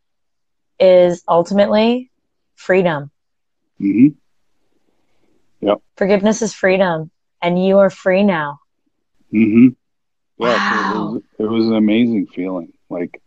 is 0.79 1.23
ultimately 1.27 2.11
freedom. 2.55 3.11
Mm-hmm. 3.79 4.09
Yep. 5.61 5.81
Forgiveness 5.97 6.41
is 6.41 6.53
freedom, 6.53 7.11
and 7.41 7.63
you 7.63 7.79
are 7.79 7.89
free 7.89 8.23
now. 8.23 8.59
Mm-hmm. 9.33 9.69
Yeah, 10.37 10.47
wow. 10.47 10.91
it, 10.93 11.13
was, 11.13 11.21
it 11.39 11.43
was 11.43 11.67
an 11.67 11.75
amazing 11.75 12.27
feeling. 12.27 12.71
Like 12.89 13.21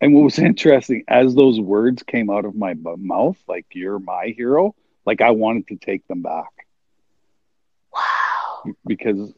and 0.00 0.14
what 0.14 0.24
was 0.24 0.38
interesting, 0.38 1.04
as 1.08 1.34
those 1.34 1.60
words 1.60 2.02
came 2.02 2.30
out 2.30 2.44
of 2.44 2.54
my 2.54 2.74
mouth, 2.74 3.36
like 3.48 3.66
"You're 3.72 3.98
my 3.98 4.34
hero," 4.36 4.74
like 5.04 5.20
I 5.20 5.30
wanted 5.30 5.68
to 5.68 5.76
take 5.76 6.06
them 6.08 6.22
back. 6.22 6.50
Wow! 7.92 8.72
Because 8.86 9.32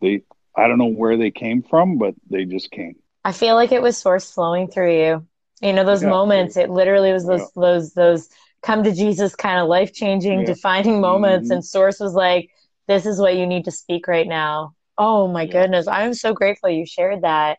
they, 0.00 0.22
I 0.56 0.68
don't 0.68 0.78
know 0.78 0.86
where 0.86 1.16
they 1.16 1.30
came 1.30 1.62
from, 1.62 1.98
but 1.98 2.14
they 2.28 2.44
just 2.44 2.70
came. 2.70 2.96
I 3.24 3.32
feel 3.32 3.54
like 3.54 3.72
it 3.72 3.82
was 3.82 3.98
source 3.98 4.30
flowing 4.30 4.68
through 4.68 4.96
you. 4.96 5.26
You 5.60 5.72
know, 5.74 5.84
those 5.84 6.02
yeah, 6.02 6.08
moments. 6.08 6.56
It 6.56 6.70
literally 6.70 7.12
was 7.12 7.26
those 7.26 7.40
yeah. 7.40 7.46
those 7.56 7.92
those 7.92 8.28
come 8.62 8.82
to 8.82 8.92
Jesus 8.92 9.34
kind 9.34 9.60
of 9.60 9.68
life 9.68 9.92
changing, 9.92 10.40
yeah. 10.40 10.46
defining 10.46 11.00
moments, 11.00 11.46
mm-hmm. 11.46 11.56
and 11.56 11.64
source 11.64 12.00
was 12.00 12.14
like, 12.14 12.50
"This 12.88 13.06
is 13.06 13.20
what 13.20 13.36
you 13.36 13.46
need 13.46 13.66
to 13.66 13.70
speak 13.70 14.08
right 14.08 14.26
now." 14.26 14.74
Oh 14.96 15.28
my 15.28 15.46
goodness! 15.46 15.86
I'm 15.86 16.14
so 16.14 16.32
grateful 16.32 16.70
you 16.70 16.86
shared 16.86 17.22
that. 17.22 17.58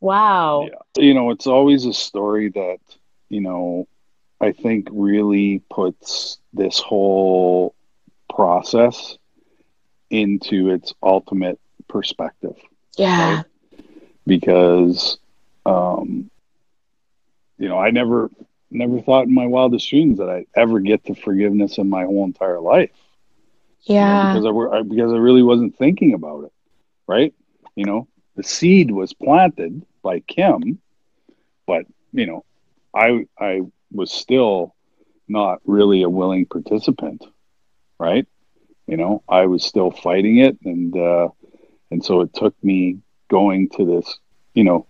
Wow. 0.00 0.68
Yeah. 0.70 1.02
You 1.02 1.14
know, 1.14 1.30
it's 1.30 1.46
always 1.46 1.84
a 1.86 1.92
story 1.92 2.48
that, 2.50 2.78
you 3.28 3.40
know, 3.40 3.86
I 4.40 4.52
think 4.52 4.88
really 4.90 5.62
puts 5.70 6.38
this 6.52 6.78
whole 6.78 7.74
process 8.34 9.18
into 10.08 10.70
its 10.70 10.94
ultimate 11.02 11.60
perspective. 11.88 12.56
Yeah. 12.96 13.36
Right? 13.36 13.44
Because, 14.26 15.18
um, 15.66 16.30
you 17.58 17.68
know, 17.68 17.78
I 17.78 17.90
never 17.90 18.30
never 18.70 19.00
thought 19.00 19.26
in 19.26 19.34
my 19.34 19.46
wildest 19.46 19.90
dreams 19.90 20.18
that 20.18 20.28
I'd 20.28 20.46
ever 20.54 20.80
get 20.80 21.04
to 21.06 21.14
forgiveness 21.14 21.78
in 21.78 21.90
my 21.90 22.04
whole 22.04 22.24
entire 22.24 22.60
life. 22.60 22.90
Yeah. 23.82 24.08
You 24.08 24.22
know, 24.22 24.34
because 24.34 24.46
I 24.46 24.50
were 24.50 24.84
because 24.84 25.12
I 25.12 25.16
really 25.16 25.42
wasn't 25.42 25.76
thinking 25.76 26.14
about 26.14 26.44
it, 26.44 26.52
right? 27.06 27.34
You 27.74 27.84
know, 27.84 28.08
the 28.40 28.48
seed 28.48 28.90
was 28.90 29.12
planted 29.12 29.84
by 30.02 30.20
Kim, 30.20 30.78
but 31.66 31.84
you 32.12 32.24
know, 32.26 32.42
I 32.94 33.26
I 33.38 33.60
was 33.92 34.10
still 34.10 34.74
not 35.28 35.60
really 35.66 36.02
a 36.02 36.08
willing 36.08 36.46
participant, 36.46 37.22
right? 37.98 38.26
You 38.86 38.96
know, 38.96 39.22
I 39.28 39.44
was 39.44 39.62
still 39.62 39.90
fighting 39.90 40.38
it, 40.38 40.56
and 40.64 40.96
uh, 40.96 41.28
and 41.90 42.02
so 42.02 42.22
it 42.22 42.32
took 42.32 42.54
me 42.64 42.96
going 43.30 43.68
to 43.76 43.84
this, 43.84 44.18
you 44.54 44.64
know, 44.64 44.86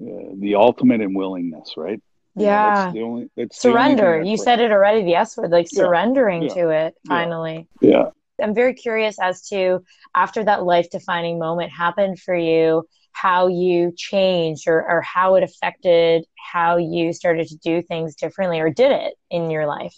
uh, 0.00 0.32
the 0.36 0.54
ultimate 0.54 1.02
in 1.02 1.12
willingness, 1.12 1.74
right? 1.76 2.00
Yeah. 2.36 2.70
that's 2.70 2.94
the 2.94 3.02
only, 3.02 3.30
Surrender. 3.50 4.22
You 4.22 4.38
said 4.38 4.60
it 4.60 4.72
already, 4.72 5.02
the 5.04 5.16
S 5.16 5.36
word, 5.36 5.50
like 5.50 5.68
Yeah. 5.72 5.82
surrendering 5.82 6.44
Yeah. 6.44 6.54
to 6.54 6.70
it 6.70 6.94
Yeah. 7.04 7.08
finally. 7.08 7.68
Yeah. 7.82 8.10
I'm 8.42 8.54
very 8.54 8.74
curious 8.74 9.18
as 9.20 9.42
to 9.48 9.84
after 10.14 10.44
that 10.44 10.64
life 10.64 10.88
defining 10.90 11.38
moment 11.38 11.72
happened 11.72 12.18
for 12.20 12.34
you, 12.34 12.86
how 13.12 13.48
you 13.48 13.92
changed 13.96 14.68
or, 14.68 14.80
or 14.88 15.02
how 15.02 15.34
it 15.36 15.42
affected 15.42 16.24
how 16.36 16.76
you 16.76 17.12
started 17.12 17.48
to 17.48 17.56
do 17.56 17.82
things 17.82 18.14
differently 18.16 18.60
or 18.60 18.70
did 18.70 18.92
it 18.92 19.14
in 19.30 19.50
your 19.50 19.66
life. 19.66 19.94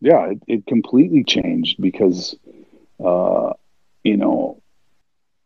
yeah, 0.00 0.30
it, 0.30 0.42
it 0.46 0.66
completely 0.66 1.24
changed 1.24 1.80
because, 1.80 2.36
uh, 3.04 3.52
you 4.04 4.16
know, 4.16 4.62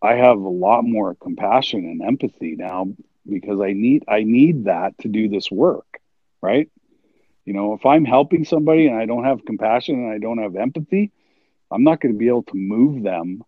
I 0.02 0.14
have 0.14 0.38
a 0.38 0.48
lot 0.48 0.84
more 0.84 1.14
compassion 1.14 1.84
and 1.84 2.02
empathy 2.02 2.56
now 2.56 2.88
because 3.28 3.60
I 3.60 3.72
need 3.72 4.04
I 4.08 4.24
need 4.24 4.64
that 4.64 4.98
to 5.00 5.08
do 5.08 5.28
this 5.28 5.50
work, 5.50 5.86
right? 6.42 6.68
You 7.44 7.54
know, 7.54 7.74
if 7.74 7.86
I'm 7.86 8.04
helping 8.04 8.44
somebody 8.44 8.86
and 8.88 8.96
I 8.96 9.06
don't 9.06 9.24
have 9.24 9.44
compassion 9.44 9.96
and 9.96 10.12
I 10.12 10.18
don't 10.18 10.38
have 10.38 10.56
empathy, 10.56 11.12
I'm 11.70 11.84
not 11.84 12.00
going 12.00 12.12
to 12.14 12.18
be 12.18 12.28
able 12.28 12.44
to 12.44 12.56
move 12.56 13.02
them, 13.02 13.42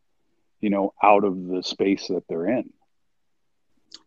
you 0.61 0.71
know, 0.71 0.93
out 1.03 1.25
of 1.25 1.47
the 1.47 1.63
space 1.63 2.09
that 2.09 2.25
they're 2.29 2.49
in. 2.49 2.71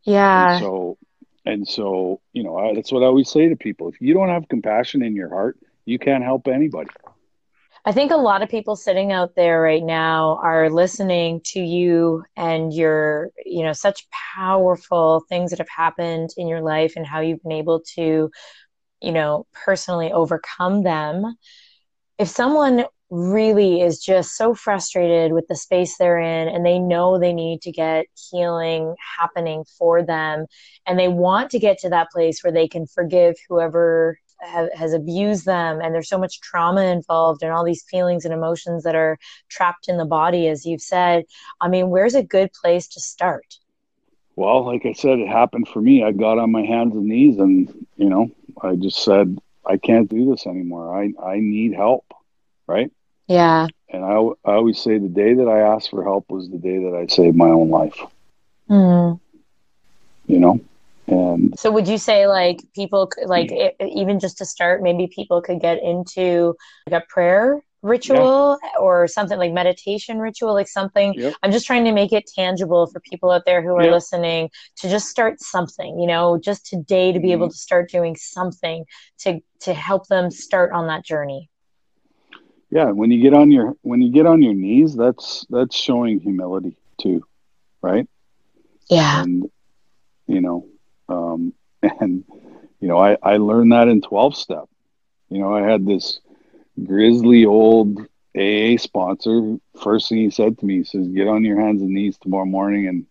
Yeah. 0.03 0.53
And 0.53 0.63
so, 0.63 0.97
and 1.45 1.67
so, 1.67 2.21
you 2.31 2.43
know, 2.43 2.57
I, 2.57 2.73
that's 2.75 2.91
what 2.91 3.03
I 3.03 3.07
always 3.07 3.29
say 3.29 3.49
to 3.49 3.55
people: 3.55 3.89
if 3.89 3.99
you 3.99 4.13
don't 4.13 4.29
have 4.29 4.47
compassion 4.47 5.03
in 5.03 5.15
your 5.15 5.29
heart, 5.29 5.57
you 5.85 5.99
can't 5.99 6.23
help 6.23 6.47
anybody. 6.47 6.89
I 7.85 7.91
think 7.91 8.11
a 8.11 8.15
lot 8.17 8.41
of 8.41 8.47
people 8.47 8.77
sitting 8.77 9.11
out 9.11 9.35
there 9.35 9.61
right 9.61 9.83
now 9.83 10.39
are 10.41 10.69
listening 10.69 11.41
to 11.47 11.59
you 11.59 12.23
and 12.37 12.73
your, 12.73 13.31
you 13.45 13.61
know, 13.61 13.73
such 13.73 14.07
powerful 14.35 15.25
things 15.27 15.49
that 15.49 15.59
have 15.59 15.67
happened 15.67 16.29
in 16.37 16.47
your 16.47 16.61
life 16.61 16.93
and 16.95 17.05
how 17.05 17.19
you've 17.19 17.43
been 17.43 17.51
able 17.51 17.81
to, 17.95 18.31
you 19.01 19.11
know, 19.11 19.45
personally 19.51 20.13
overcome 20.13 20.83
them. 20.83 21.35
If 22.17 22.29
someone 22.29 22.85
really 23.13 23.79
is 23.81 23.99
just 23.99 24.35
so 24.35 24.55
frustrated 24.55 25.33
with 25.33 25.47
the 25.47 25.55
space 25.55 25.97
they're 25.97 26.19
in 26.19 26.47
and 26.47 26.65
they 26.65 26.79
know 26.79 27.19
they 27.19 27.31
need 27.31 27.61
to 27.61 27.71
get 27.71 28.07
healing 28.31 28.95
happening 29.19 29.63
for 29.77 30.01
them 30.01 30.47
and 30.87 30.97
they 30.97 31.07
want 31.07 31.51
to 31.51 31.59
get 31.59 31.77
to 31.77 31.89
that 31.89 32.09
place 32.09 32.43
where 32.43 32.51
they 32.51 32.67
can 32.67 32.87
forgive 32.87 33.35
whoever 33.47 34.17
have, 34.41 34.67
has 34.73 34.93
abused 34.93 35.45
them 35.45 35.79
and 35.79 35.93
there's 35.93 36.09
so 36.09 36.17
much 36.17 36.41
trauma 36.41 36.81
involved 36.85 37.43
and 37.43 37.51
all 37.51 37.63
these 37.63 37.83
feelings 37.83 38.25
and 38.25 38.33
emotions 38.33 38.81
that 38.81 38.95
are 38.95 39.19
trapped 39.47 39.87
in 39.87 39.97
the 39.97 40.05
body 40.05 40.47
as 40.47 40.65
you've 40.65 40.81
said 40.81 41.23
i 41.61 41.67
mean 41.67 41.91
where's 41.91 42.15
a 42.15 42.23
good 42.23 42.51
place 42.53 42.87
to 42.87 42.99
start 42.99 43.59
Well, 44.35 44.65
like 44.65 44.87
I 44.87 44.93
said, 44.93 45.19
it 45.19 45.27
happened 45.27 45.67
for 45.67 45.79
me. 45.79 46.03
I 46.03 46.11
got 46.11 46.39
on 46.39 46.51
my 46.51 46.63
hands 46.63 46.95
and 46.95 47.05
knees 47.05 47.37
and, 47.37 47.85
you 47.97 48.09
know, 48.09 48.31
I 48.59 48.75
just 48.75 49.03
said, 49.03 49.37
I 49.63 49.77
can't 49.77 50.09
do 50.09 50.31
this 50.31 50.47
anymore. 50.47 50.99
I, 50.99 51.13
I 51.23 51.37
need 51.39 51.75
help. 51.75 52.05
Right. 52.65 52.91
Yeah 53.37 53.67
And 53.89 54.03
I, 54.03 54.15
I 54.49 54.53
always 54.59 54.79
say 54.85 54.97
the 54.97 55.07
day 55.23 55.33
that 55.39 55.47
I 55.47 55.59
asked 55.73 55.89
for 55.91 56.03
help 56.03 56.25
was 56.29 56.49
the 56.49 56.57
day 56.57 56.77
that 56.85 56.95
I 57.01 57.05
saved 57.07 57.35
my 57.35 57.49
own 57.59 57.69
life, 57.69 57.99
mm. 58.69 59.19
you 60.27 60.39
know? 60.39 60.59
And 61.07 61.57
so 61.59 61.71
would 61.71 61.87
you 61.87 61.97
say 61.97 62.27
like 62.27 62.59
people 62.75 63.07
could 63.07 63.27
like 63.27 63.51
it, 63.51 63.75
even 64.01 64.19
just 64.19 64.37
to 64.39 64.45
start 64.45 64.81
maybe 64.81 65.07
people 65.19 65.41
could 65.41 65.59
get 65.59 65.77
into 65.83 66.55
like 66.87 67.01
a 67.01 67.05
prayer 67.09 67.61
ritual 67.83 68.57
or 68.79 69.07
something 69.07 69.37
like 69.37 69.51
meditation 69.51 70.17
ritual 70.17 70.53
like 70.53 70.69
something 70.69 71.13
Yep. 71.17 71.33
i'm 71.43 71.51
just 71.51 71.65
trying 71.67 71.83
to 71.83 71.91
make 71.91 72.13
it 72.13 72.23
tangible 72.33 72.87
for 72.87 73.01
people 73.01 73.29
out 73.29 73.43
there 73.45 73.61
who 73.61 73.75
are 73.75 73.83
Yep. 73.83 73.91
listening 73.91 74.49
to 74.77 74.89
just 74.89 75.09
start 75.09 75.41
something 75.41 75.99
you 75.99 76.07
know 76.07 76.39
just 76.41 76.65
today 76.65 77.11
to 77.11 77.19
be 77.19 77.33
able 77.33 77.49
to 77.49 77.57
start 77.57 77.89
doing 77.89 78.15
something 78.15 78.85
to 79.19 79.41
to 79.59 79.73
help 79.73 80.07
them 80.07 80.31
start 80.31 80.71
on 80.71 80.87
that 80.87 81.03
journey 81.03 81.49
yeah, 82.73 82.91
when 82.91 83.11
you 83.11 83.21
get 83.21 83.33
on 83.33 83.51
your, 83.51 83.75
when 83.81 84.01
you 84.01 84.11
get 84.11 84.25
on 84.25 84.41
your 84.41 84.53
knees, 84.55 84.95
that's, 84.95 85.45
that's 85.49 85.75
showing 85.75 86.19
humility 86.19 86.75
too. 87.01 87.23
Right. 87.81 88.07
yeah 88.89 89.23
and 89.23 89.49
you 90.27 90.41
know 90.41 90.65
um 91.09 91.53
and 92.01 92.23
you 92.79 92.87
know 92.87 92.97
i 92.97 93.17
i 93.23 93.37
learned 93.37 93.71
that 93.73 93.87
in 93.87 94.01
12 94.01 94.35
step 94.35 94.65
you 95.29 95.39
know 95.39 95.53
i 95.53 95.61
had 95.61 95.85
this 95.85 96.19
grizzly 96.91 97.45
old 97.45 97.99
aa 98.37 98.77
sponsor 98.77 99.57
first 99.83 100.09
thing 100.09 100.19
he 100.19 100.29
said 100.31 100.57
to 100.57 100.65
me 100.65 100.77
he 100.79 100.83
says 100.83 101.07
get 101.09 101.27
on 101.27 101.43
your 101.43 101.59
hands 101.59 101.81
and 101.81 101.91
knees 101.91 102.17
tomorrow 102.17 102.45
morning 102.45 102.87
and 102.87 103.05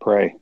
pray 0.00 0.34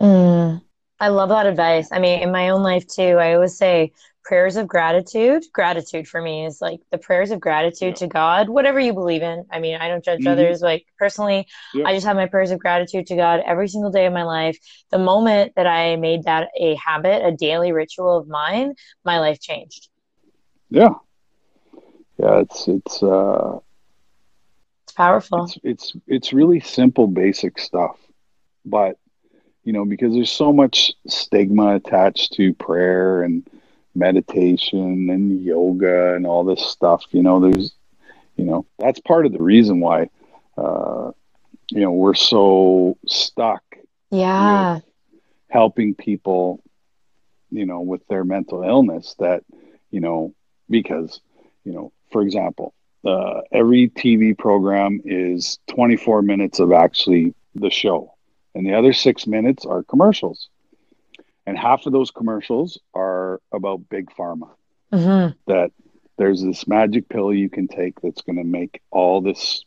Mm, 0.00 0.60
I 1.00 1.08
love 1.08 1.28
that 1.28 1.46
advice. 1.46 1.88
I 1.92 1.98
mean, 1.98 2.20
in 2.22 2.32
my 2.32 2.50
own 2.50 2.62
life 2.62 2.86
too, 2.86 3.18
I 3.18 3.34
always 3.34 3.56
say 3.56 3.92
prayers 4.24 4.56
of 4.56 4.66
gratitude. 4.66 5.44
Gratitude 5.52 6.08
for 6.08 6.20
me 6.20 6.46
is 6.46 6.60
like 6.60 6.80
the 6.90 6.98
prayers 6.98 7.30
of 7.30 7.40
gratitude 7.40 7.88
Yeah. 7.90 7.94
to 7.96 8.06
God, 8.06 8.48
whatever 8.48 8.80
you 8.80 8.92
believe 8.94 9.22
in. 9.22 9.44
I 9.52 9.60
mean, 9.60 9.76
I 9.76 9.88
don't 9.88 10.04
judge 10.04 10.20
Mhm. 10.20 10.26
others. 10.26 10.62
Like 10.62 10.86
personally, 10.98 11.46
Yeah. 11.74 11.86
I 11.86 11.94
just 11.94 12.06
have 12.06 12.16
my 12.16 12.26
prayers 12.26 12.50
of 12.50 12.58
gratitude 12.58 13.06
to 13.08 13.16
God 13.16 13.40
every 13.46 13.68
single 13.68 13.90
day 13.90 14.06
of 14.06 14.12
my 14.12 14.24
life. 14.24 14.58
The 14.90 14.98
moment 14.98 15.52
that 15.56 15.66
I 15.66 15.96
made 15.96 16.24
that 16.24 16.48
a 16.58 16.74
habit, 16.76 17.24
a 17.24 17.32
daily 17.32 17.72
ritual 17.72 18.16
of 18.16 18.26
mine, 18.28 18.74
my 19.04 19.18
life 19.20 19.40
changed. 19.40 19.88
yeah 20.70 20.94
yeah 22.18 22.40
it's 22.40 22.68
it's 22.68 23.02
uh 23.02 23.58
It's 24.84 24.92
powerful. 24.92 25.44
it's 25.44 25.58
it's 25.62 25.96
it's 26.06 26.32
really 26.32 26.60
simple 26.60 27.06
basic 27.06 27.58
stuff 27.58 27.96
but 28.64 28.96
you 29.66 29.72
know 29.72 29.84
because 29.84 30.14
there's 30.14 30.30
so 30.30 30.52
much 30.52 30.92
stigma 31.06 31.74
attached 31.74 32.32
to 32.34 32.54
prayer 32.54 33.22
and 33.22 33.46
meditation 33.94 35.10
and 35.10 35.42
yoga 35.42 36.14
and 36.14 36.26
all 36.26 36.44
this 36.44 36.62
stuff 36.64 37.04
you 37.10 37.22
know 37.22 37.40
there's 37.40 37.74
you 38.36 38.44
know 38.44 38.64
that's 38.78 39.00
part 39.00 39.26
of 39.26 39.32
the 39.32 39.42
reason 39.42 39.80
why 39.80 40.08
uh 40.56 41.10
you 41.70 41.80
know 41.80 41.90
we're 41.90 42.14
so 42.14 42.96
stuck 43.06 43.62
Yeah. 44.10 44.80
helping 45.48 45.94
people 45.94 46.62
you 47.50 47.66
know 47.66 47.80
with 47.80 48.06
their 48.08 48.24
mental 48.24 48.62
illness 48.62 49.16
that 49.18 49.42
you 49.90 50.00
know 50.00 50.32
because 50.70 51.20
you 51.64 51.72
know 51.72 51.92
for 52.12 52.22
example 52.22 52.72
uh, 53.04 53.40
every 53.52 53.88
tv 53.90 54.36
program 54.36 55.00
is 55.04 55.58
24 55.68 56.22
minutes 56.22 56.58
of 56.58 56.72
actually 56.72 57.34
the 57.54 57.70
show 57.70 58.15
and 58.56 58.66
the 58.66 58.74
other 58.74 58.92
six 58.92 59.26
minutes 59.26 59.64
are 59.64 59.82
commercials. 59.82 60.48
And 61.46 61.56
half 61.56 61.86
of 61.86 61.92
those 61.92 62.10
commercials 62.10 62.80
are 62.94 63.40
about 63.52 63.88
big 63.88 64.10
pharma. 64.10 64.50
Hmm 64.90 65.28
that 65.46 65.70
there's 66.16 66.42
this 66.42 66.66
magic 66.66 67.08
pill 67.08 67.32
you 67.32 67.50
can 67.50 67.68
take 67.68 68.00
that's 68.00 68.22
going 68.22 68.36
to 68.36 68.44
make 68.44 68.80
all 68.90 69.20
this 69.20 69.64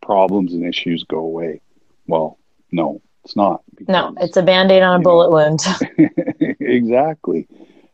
problems 0.00 0.52
and 0.52 0.64
issues 0.64 1.04
go 1.04 1.18
away. 1.18 1.60
Well 2.06 2.38
no 2.70 3.00
it's 3.24 3.36
not. 3.36 3.62
No, 3.88 4.14
it's 4.20 4.36
a 4.36 4.42
band-aid 4.42 4.82
on 4.82 5.00
a 5.00 5.02
bullet 5.02 5.30
wound. 5.30 5.60
exactly. 6.60 7.48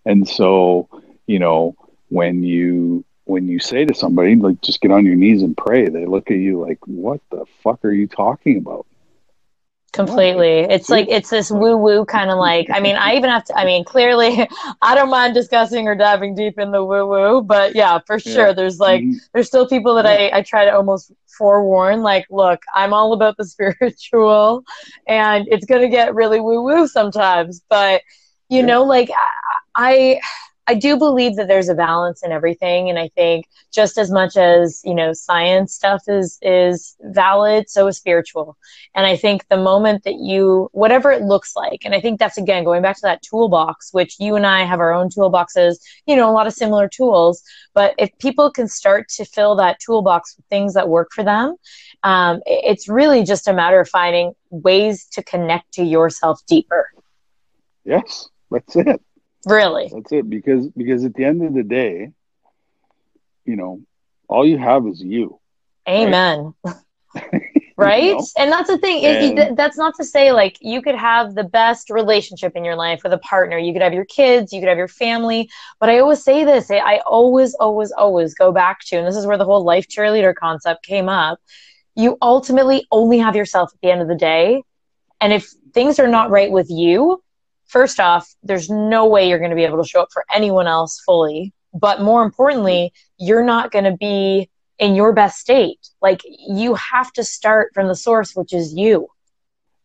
And 0.05 0.29
so 0.29 0.89
you 1.27 1.39
know 1.39 1.77
when 2.09 2.43
you 2.43 3.05
when 3.25 3.47
you 3.47 3.61
say 3.61 3.85
to 3.85 3.95
somebody 3.95 4.35
like 4.35 4.61
just 4.61 4.81
get 4.81 4.91
on 4.91 5.07
your 5.07 5.14
knees 5.14 5.43
and 5.43 5.57
pray 5.57 5.89
they 5.89 6.05
look 6.05 6.31
at 6.33 6.39
you 6.39 6.61
like 6.61 6.79
what 6.87 7.21
the 7.31 7.45
fuck 7.62 7.85
are 7.85 7.93
you 7.93 8.09
talking 8.09 8.59
about 8.59 8.87
Completely. 9.93 10.61
It's 10.61 10.88
like 10.88 11.09
it's 11.09 11.30
this 11.30 11.51
woo 11.51 11.76
woo 11.76 12.05
kind 12.05 12.30
of 12.30 12.38
like 12.38 12.68
I 12.72 12.78
mean, 12.80 12.95
I 12.97 13.14
even 13.16 13.28
have 13.30 13.45
to 13.47 13.59
I 13.59 13.64
mean, 13.64 13.84
clearly 13.84 14.49
I 14.82 14.95
don't 14.95 15.11
mind 15.11 15.34
discussing 15.34 15.88
or 15.88 15.97
diving 15.97 16.34
deep 16.34 16.59
in 16.59 16.70
the 16.70 16.84
woo 16.84 17.07
woo, 17.07 17.43
but 17.43 17.74
yeah, 17.74 17.99
for 18.07 18.18
sure 18.20 18.49
Yeah. 18.49 18.53
there's 18.53 18.78
like 18.78 19.03
Mhm. 19.03 19.20
there's 19.32 19.49
still 19.49 19.66
people 19.66 19.95
that 19.97 20.07
I, 20.07 20.30
I 20.38 20.43
try 20.43 20.64
to 20.64 20.74
almost 20.74 21.11
forewarn, 21.26 22.03
like, 22.03 22.26
look, 22.30 22.62
I'm 22.74 22.93
all 22.93 23.12
about 23.14 23.36
the 23.36 23.45
spiritual 23.55 24.62
and 25.09 25.49
it's 25.51 25.64
gonna 25.66 25.88
get 25.88 26.14
really 26.14 26.41
woo 26.41 26.62
woo 26.62 26.86
sometimes. 26.86 27.61
But 27.68 28.03
you 28.49 28.61
Yeah. 28.61 28.66
know, 28.66 28.84
like 28.84 29.11
I 29.11 29.28
I 29.74 30.20
do 30.75 30.97
believe 30.97 31.37
that 31.37 31.49
there's 31.49 31.68
a 31.68 31.75
balance 31.75 32.23
in 32.23 32.33
everything. 32.33 32.91
And 32.91 32.99
I 32.99 33.09
think 33.09 33.49
just 33.73 33.99
as 33.99 34.11
much 34.11 34.37
as, 34.37 34.83
you 34.85 34.95
know, 34.95 35.12
science 35.12 35.75
stuff 35.75 36.03
is, 36.09 36.39
is 36.43 36.97
valid, 37.01 37.71
so 37.71 37.87
is 37.87 37.97
spiritual. 37.97 38.57
And 38.95 39.07
I 39.07 39.16
think 39.16 39.49
the 39.49 39.57
moment 39.57 40.05
that 40.05 40.16
you, 40.16 40.68
whatever 40.73 41.11
it 41.11 41.23
looks 41.23 41.57
like, 41.57 41.81
and 41.85 41.95
I 41.95 42.01
think 42.01 42.18
that's 42.18 42.39
again, 42.39 42.64
going 42.64 42.83
back 42.83 42.97
to 42.97 43.03
that 43.03 43.23
toolbox, 43.23 43.93
which 43.93 44.18
you 44.21 44.37
and 44.37 44.47
I 44.47 44.64
have 44.64 44.81
our 44.81 44.93
own 44.93 45.09
toolboxes, 45.09 45.77
you 46.07 46.16
know, 46.16 46.31
a 46.31 46.33
lot 46.33 46.47
of 46.47 46.53
similar 46.53 46.89
tools. 46.89 47.43
But 47.75 47.95
if 47.99 48.11
people 48.18 48.51
can 48.51 48.68
start 48.68 49.09
to 49.11 49.25
fill 49.25 49.57
that 49.57 49.81
toolbox 49.81 50.37
with 50.37 50.47
things 50.47 50.75
that 50.75 50.89
work 50.89 51.11
for 51.14 51.25
them, 51.25 51.57
um, 52.03 52.41
it's 52.47 52.89
really 52.89 53.25
just 53.25 53.49
a 53.49 53.53
matter 53.53 53.81
of 53.81 53.89
finding 53.89 54.33
ways 54.51 55.07
to 55.12 55.23
connect 55.23 55.73
to 55.75 55.85
yourself 55.85 56.41
deeper. 56.47 56.89
Yes, 57.85 58.29
that's 58.51 58.77
it. 58.77 59.01
Really? 59.47 59.91
That's 59.93 60.12
it. 60.12 60.28
Because 60.28 60.68
because 60.68 61.05
at 61.05 61.14
the 61.14 61.24
end 61.24 61.43
of 61.45 61.55
the 61.55 61.62
day, 61.62 62.12
you 63.45 63.57
know, 63.57 63.80
all 64.28 64.47
you 64.47 64.59
have 64.59 64.86
is 64.86 65.03
you. 65.03 65.41
Amen. 65.88 66.55
Right? 66.64 66.76
right? 67.76 68.03
You 68.05 68.14
know? 68.16 68.26
And 68.36 68.53
that's 68.53 68.68
the 68.68 68.78
thing. 68.78 69.55
That's 69.55 69.78
not 69.78 69.95
to 69.97 70.05
say 70.05 70.32
like 70.32 70.59
you 70.61 70.82
could 70.82 70.95
have 70.95 71.34
the 71.34 71.45
best 71.45 71.91
relationship 71.91 72.53
in 72.55 72.64
your 72.64 72.76
life 72.76 73.01
with 73.03 73.12
a 73.12 73.18
partner. 73.18 73.59
You 73.59 73.72
could 73.72 73.82
have 73.82 73.95
your 73.95 74.05
kids, 74.05 74.53
you 74.53 74.61
could 74.61 74.68
have 74.68 74.78
your 74.78 74.88
family. 74.88 75.51
But 75.80 75.88
I 75.88 75.99
always 75.99 76.22
say 76.22 76.45
this. 76.45 76.70
I 76.70 77.01
always, 77.07 77.55
always, 77.55 77.91
always 77.93 78.34
go 78.34 78.53
back 78.53 78.80
to, 78.86 78.97
and 78.97 79.07
this 79.07 79.16
is 79.16 79.26
where 79.26 79.38
the 79.38 79.45
whole 79.45 79.64
life 79.64 79.88
cheerleader 79.88 80.34
concept 80.34 80.84
came 80.84 81.09
up. 81.09 81.41
You 81.97 82.16
ultimately 82.22 82.86
only 82.93 83.18
have 83.18 83.34
yourself 83.34 83.70
at 83.74 83.80
the 83.80 83.91
end 83.91 84.03
of 84.03 84.09
the 84.09 84.14
day. 84.14 84.62
And 85.20 85.32
if 85.32 85.53
things 85.74 85.99
are 85.99 86.09
not 86.09 86.30
right 86.30 86.51
with 86.51 86.70
you, 86.70 87.22
first 87.71 88.01
off, 88.01 88.35
there's 88.43 88.68
no 88.68 89.07
way 89.07 89.29
you're 89.29 89.39
going 89.39 89.51
to 89.51 89.57
be 89.57 89.64
able 89.64 89.83
to 89.83 89.89
show 89.89 90.03
up 90.03 90.09
for 90.12 90.25
anyone 90.35 90.66
else 90.66 91.01
fully. 91.01 91.53
But 91.73 92.03
more 92.03 92.23
importantly, 92.25 92.93
you're 93.16 93.45
not 93.45 93.71
going 93.71 93.85
to 93.85 93.97
be 93.97 94.51
in 94.79 94.95
your 94.95 95.12
best 95.12 95.39
state. 95.39 95.79
Like 96.03 96.23
you 96.25 96.75
have 96.75 97.12
to 97.12 97.25
start 97.25 97.71
from 97.73 97.87
the 97.87 97.95
source, 97.95 98.35
which 98.35 98.53
is 98.53 98.75
you. 98.75 99.09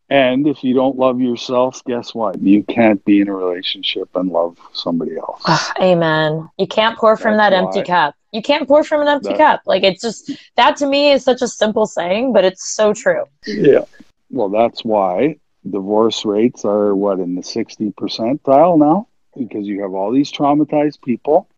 And 0.08 0.46
if 0.46 0.62
you 0.62 0.72
don't 0.72 0.96
love 0.96 1.20
yourself, 1.20 1.82
guess 1.84 2.14
what? 2.14 2.40
You 2.40 2.62
can't 2.62 3.04
be 3.04 3.20
in 3.20 3.28
a 3.28 3.34
relationship 3.34 4.08
and 4.14 4.30
love 4.30 4.56
somebody 4.72 5.16
else. 5.16 5.42
Amen. 5.80 6.48
You 6.58 6.66
can't 6.66 6.96
pour 6.96 7.16
from 7.16 7.36
That's 7.36 7.50
that 7.50 7.56
empty 7.56 7.82
cup. 7.82 8.14
You 8.32 8.42
can't 8.42 8.68
pour 8.68 8.84
from 8.84 9.02
an 9.02 9.08
empty 9.08 9.30
that, 9.30 9.38
cup. 9.38 9.60
Like 9.66 9.82
it's 9.82 10.02
just 10.02 10.30
that 10.56 10.76
to 10.76 10.86
me 10.86 11.12
is 11.12 11.24
such 11.24 11.42
a 11.42 11.48
simple 11.48 11.86
saying, 11.86 12.32
but 12.32 12.44
it's 12.44 12.68
so 12.74 12.92
true. 12.92 13.24
Yeah. 13.46 13.84
Well, 14.30 14.48
that's 14.48 14.84
why 14.84 15.38
divorce 15.70 16.24
rates 16.24 16.64
are 16.64 16.94
what 16.94 17.20
in 17.20 17.34
the 17.34 17.42
60 17.42 17.92
percentile 17.92 18.78
now? 18.78 19.08
Because 19.36 19.66
you 19.66 19.82
have 19.82 19.92
all 19.92 20.12
these 20.12 20.32
traumatized 20.32 21.02
people 21.02 21.48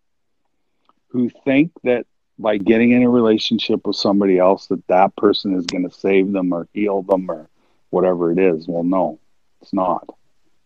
who 1.09 1.30
think 1.44 1.72
that 1.84 2.06
by 2.38 2.56
getting 2.56 2.92
in 2.92 3.02
a 3.02 3.11
relationship 3.11 3.86
with 3.86 3.96
somebody 3.96 4.38
else 4.38 4.66
that 4.66 4.86
that 4.86 5.16
person 5.16 5.54
is 5.54 5.66
going 5.66 5.88
to 5.88 5.94
save 5.94 6.32
them 6.32 6.52
or 6.52 6.68
heal 6.72 7.02
them 7.02 7.30
or 7.30 7.48
whatever 7.90 8.30
it 8.30 8.38
is. 8.38 8.68
Well 8.68 8.84
no 8.84 9.18
it's 9.61 9.72
not. 9.72 10.09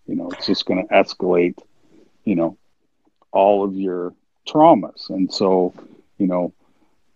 You 0.07 0.17
know 0.17 0.31
it's 0.31 0.47
just 0.47 0.67
going 0.67 0.87
to 0.87 0.95
escalate 0.95 1.59
you 2.25 2.35
know 2.35 2.57
all 3.31 3.65
of 3.65 3.75
your 3.75 4.15
traumas. 4.47 5.11
And 5.11 5.33
so 5.33 5.75
you 6.19 6.27
know 6.27 6.53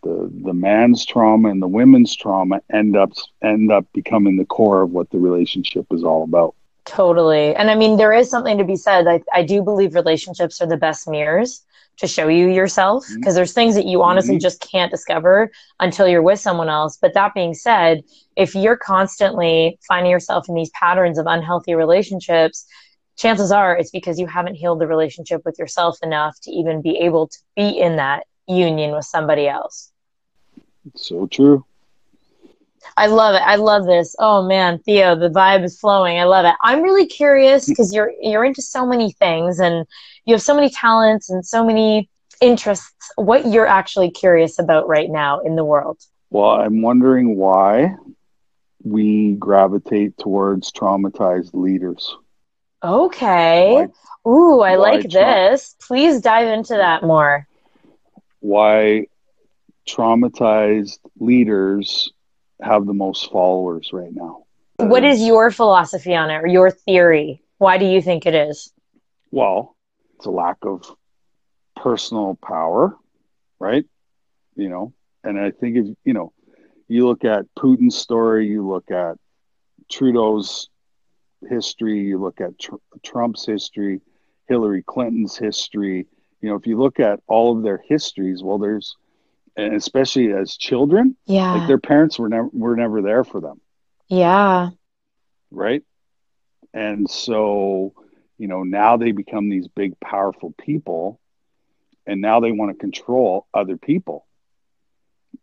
the 0.07 0.31
the 0.45 0.53
man's 0.53 1.05
trauma 1.05 1.49
and 1.49 1.61
the 1.61 1.69
women's 1.69 2.15
trauma 2.15 2.61
end 2.73 2.97
up 2.97 3.13
end 3.43 3.73
up 3.73 3.85
becoming 3.93 4.37
the 4.37 4.45
core 4.45 4.83
of 4.83 4.91
what 4.91 5.11
the 5.11 5.19
relationship 5.19 5.87
is 5.91 6.05
all 6.05 6.23
about. 6.23 6.55
Totally. 6.85 7.55
And 7.55 7.71
I 7.71 7.75
mean 7.75 7.97
there 7.97 8.13
is 8.13 8.31
something 8.31 8.59
to 8.59 8.65
be 8.65 8.77
said. 8.77 9.07
I, 9.07 9.21
I 9.33 9.43
do 9.43 9.63
believe 9.63 9.95
relationships 9.95 10.61
are 10.61 10.67
the 10.67 10.77
best 10.77 11.09
mirrors 11.09 11.65
to 11.99 12.07
show 12.07 12.29
you 12.29 12.49
yourself 12.49 13.05
because 13.09 13.33
mm-hmm. 13.33 13.37
there's 13.37 13.53
things 13.53 13.75
that 13.75 13.87
you 13.87 14.03
honestly 14.03 14.35
mm-hmm. 14.35 14.43
just 14.43 14.61
can't 14.61 14.91
discover 14.91 15.51
until 15.81 16.07
you're 16.07 16.23
with 16.23 16.39
someone 16.39 16.69
else. 16.69 16.99
But 17.01 17.15
that 17.15 17.35
being 17.35 17.55
said, 17.55 18.05
if 18.37 18.55
you're 18.55 18.77
constantly 18.77 19.79
finding 19.89 20.11
yourself 20.11 20.49
in 20.49 20.55
these 20.55 20.71
patterns 20.71 21.19
of 21.19 21.27
unhealthy 21.27 21.75
relationships, 21.75 22.67
chances 23.17 23.51
are 23.51 23.77
it's 23.77 23.91
because 23.91 24.21
you 24.21 24.27
haven't 24.27 24.57
healed 24.57 24.81
the 24.81 24.87
relationship 24.87 25.43
with 25.45 25.59
yourself 25.59 25.99
enough 26.03 26.39
to 26.43 26.51
even 26.51 26.83
be 26.83 26.99
able 26.99 27.29
to 27.29 27.39
be 27.57 27.81
in 27.81 27.97
that 27.97 28.27
union 28.47 28.95
with 28.95 29.05
somebody 29.05 29.49
else. 29.49 29.91
So 30.95 31.27
true. 31.27 31.65
I 32.97 33.07
love 33.07 33.35
it. 33.35 33.43
I 33.43 33.57
love 33.57 33.87
this. 33.87 34.15
Oh 34.19 34.43
man, 34.43 34.79
Theo, 34.79 35.17
the 35.17 35.29
vibe 35.29 35.65
is 35.65 35.79
flowing. 35.79 36.19
I 36.19 36.25
love 36.25 36.45
it. 36.45 36.55
I'm 36.63 36.83
really 36.83 37.07
curious 37.07 37.65
mm. 37.65 37.69
because 37.69 37.93
you're 37.93 38.13
you're 38.21 38.45
into 38.45 38.63
so 38.63 38.87
many 38.87 39.13
things 39.13 39.59
and 39.59 39.87
you 40.25 40.35
have 40.35 40.43
so 40.43 40.55
many 40.55 40.71
talents 40.71 41.31
and 41.31 41.45
so 41.45 41.65
many 41.65 42.09
interests. 42.41 43.11
What 43.17 43.47
you're 43.47 43.67
actually 43.67 44.11
curious 44.11 44.59
about 44.59 44.89
right 44.89 45.11
now 45.11 45.41
in 45.41 45.57
the 45.57 45.65
world? 45.65 45.99
Well, 46.31 46.51
I'm 46.51 46.83
wondering 46.83 47.37
why 47.37 47.95
we 48.83 49.33
gravitate 49.33 50.17
towards 50.19 50.73
traumatized 50.73 51.55
leaders. 51.55 52.17
Okay. 52.83 53.89
Why, 54.25 54.31
Ooh, 54.31 54.61
I 54.61 54.77
like 54.77 55.09
this. 55.09 55.75
Please 55.81 56.21
dive 56.21 56.49
into 56.49 56.75
that 56.75 57.03
more. 57.03 57.47
Why 58.41 59.07
traumatized 59.89 60.99
leaders 61.19 62.11
have 62.61 62.87
the 62.87 62.95
most 62.95 63.31
followers 63.31 63.91
right 63.93 64.13
now. 64.13 64.45
What 64.79 65.05
is 65.05 65.23
your 65.23 65.51
philosophy 65.51 66.15
on 66.15 66.31
it 66.31 66.37
or 66.37 66.47
your 66.47 66.71
theory? 66.71 67.43
Why 67.59 67.79
do 67.79 67.87
you 67.87 68.03
think 68.03 68.27
it 68.27 68.35
is? 68.35 68.73
Well, 69.31 69.77
it's 70.17 70.27
a 70.27 70.31
lack 70.31 70.59
of 70.63 70.85
personal 71.77 72.37
power, 72.37 72.97
right? 73.59 73.85
You 74.55 74.69
know, 74.69 74.93
and 75.25 75.39
I 75.39 75.51
think 75.51 75.77
if, 75.77 75.87
you 76.05 76.13
know, 76.13 76.33
you 76.89 77.07
look 77.07 77.25
at 77.25 77.47
Putin's 77.59 77.97
story, 77.97 78.49
you 78.49 78.67
look 78.67 78.91
at 78.91 79.17
Trudeau's 79.91 80.69
history, 81.49 82.01
you 82.01 82.19
look 82.19 82.41
at 82.41 82.59
tr- 82.59 82.77
Trump's 83.03 83.45
history, 83.45 84.01
Hillary 84.49 84.83
Clinton's 84.83 85.37
history, 85.37 86.07
you 86.41 86.49
know, 86.49 86.57
if 86.57 86.67
you 86.67 86.79
look 86.79 87.01
at 87.01 87.21
all 87.27 87.57
of 87.57 87.63
their 87.63 87.83
histories, 87.89 88.43
well, 88.43 88.59
there's 88.59 88.97
and 89.57 89.75
especially 89.75 90.33
as 90.33 90.57
children, 90.57 91.17
yeah, 91.27 91.55
like 91.55 91.69
their 91.69 91.79
parents 91.79 92.19
were 92.19 92.29
never 92.29 92.49
were 92.53 92.77
never 92.77 93.03
there 93.03 93.25
for 93.25 93.41
them. 93.41 93.61
Yeah. 94.09 94.71
Right. 95.51 95.83
And 96.75 97.09
so, 97.09 97.95
you 98.39 98.49
know, 98.49 98.63
now 98.63 98.97
they 98.97 99.13
become 99.13 99.49
these 99.49 99.69
big, 99.69 99.99
powerful 99.99 100.55
people, 100.59 101.21
and 102.07 102.21
now 102.21 102.41
they 102.41 102.53
want 102.53 102.73
to 102.73 102.79
control 102.79 103.47
other 103.55 103.77
people. 103.77 104.27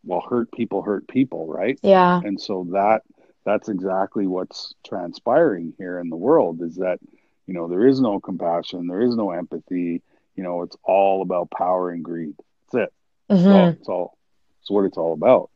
Well, 0.03 0.22
hurt 0.22 0.51
people 0.51 0.82
hurt 0.82 1.07
people, 1.07 1.47
right? 1.47 1.80
Yeah. 1.82 2.22
And 2.24 2.39
so 2.39 2.68
that 2.72 3.01
that's 3.45 3.68
exactly 3.68 4.28
what's 4.28 4.74
transpiring 4.86 5.74
here 5.78 5.99
in 5.99 6.09
the 6.09 6.16
world 6.16 6.61
is 6.61 6.76
that 6.76 6.99
you 7.47 7.53
know 7.53 7.68
there 7.68 7.88
is 7.88 7.99
no 7.99 8.20
compassion, 8.20 8.88
there 8.88 9.01
is 9.01 9.16
no 9.16 9.32
empathy. 9.32 10.01
You 10.36 10.43
know, 10.43 10.64
it's 10.64 10.78
all 10.84 11.22
about 11.22 11.51
power 11.51 11.91
and 11.91 12.03
greed. 12.03 12.36
That's 12.72 12.86
it. 12.86 12.93
Mm-hmm. 13.34 13.79
It's 13.79 13.88
all 13.88 14.17
it's 14.61 14.71
what 14.71 14.86
it's 14.86 14.97
all 14.97 15.13
about. 15.13 15.49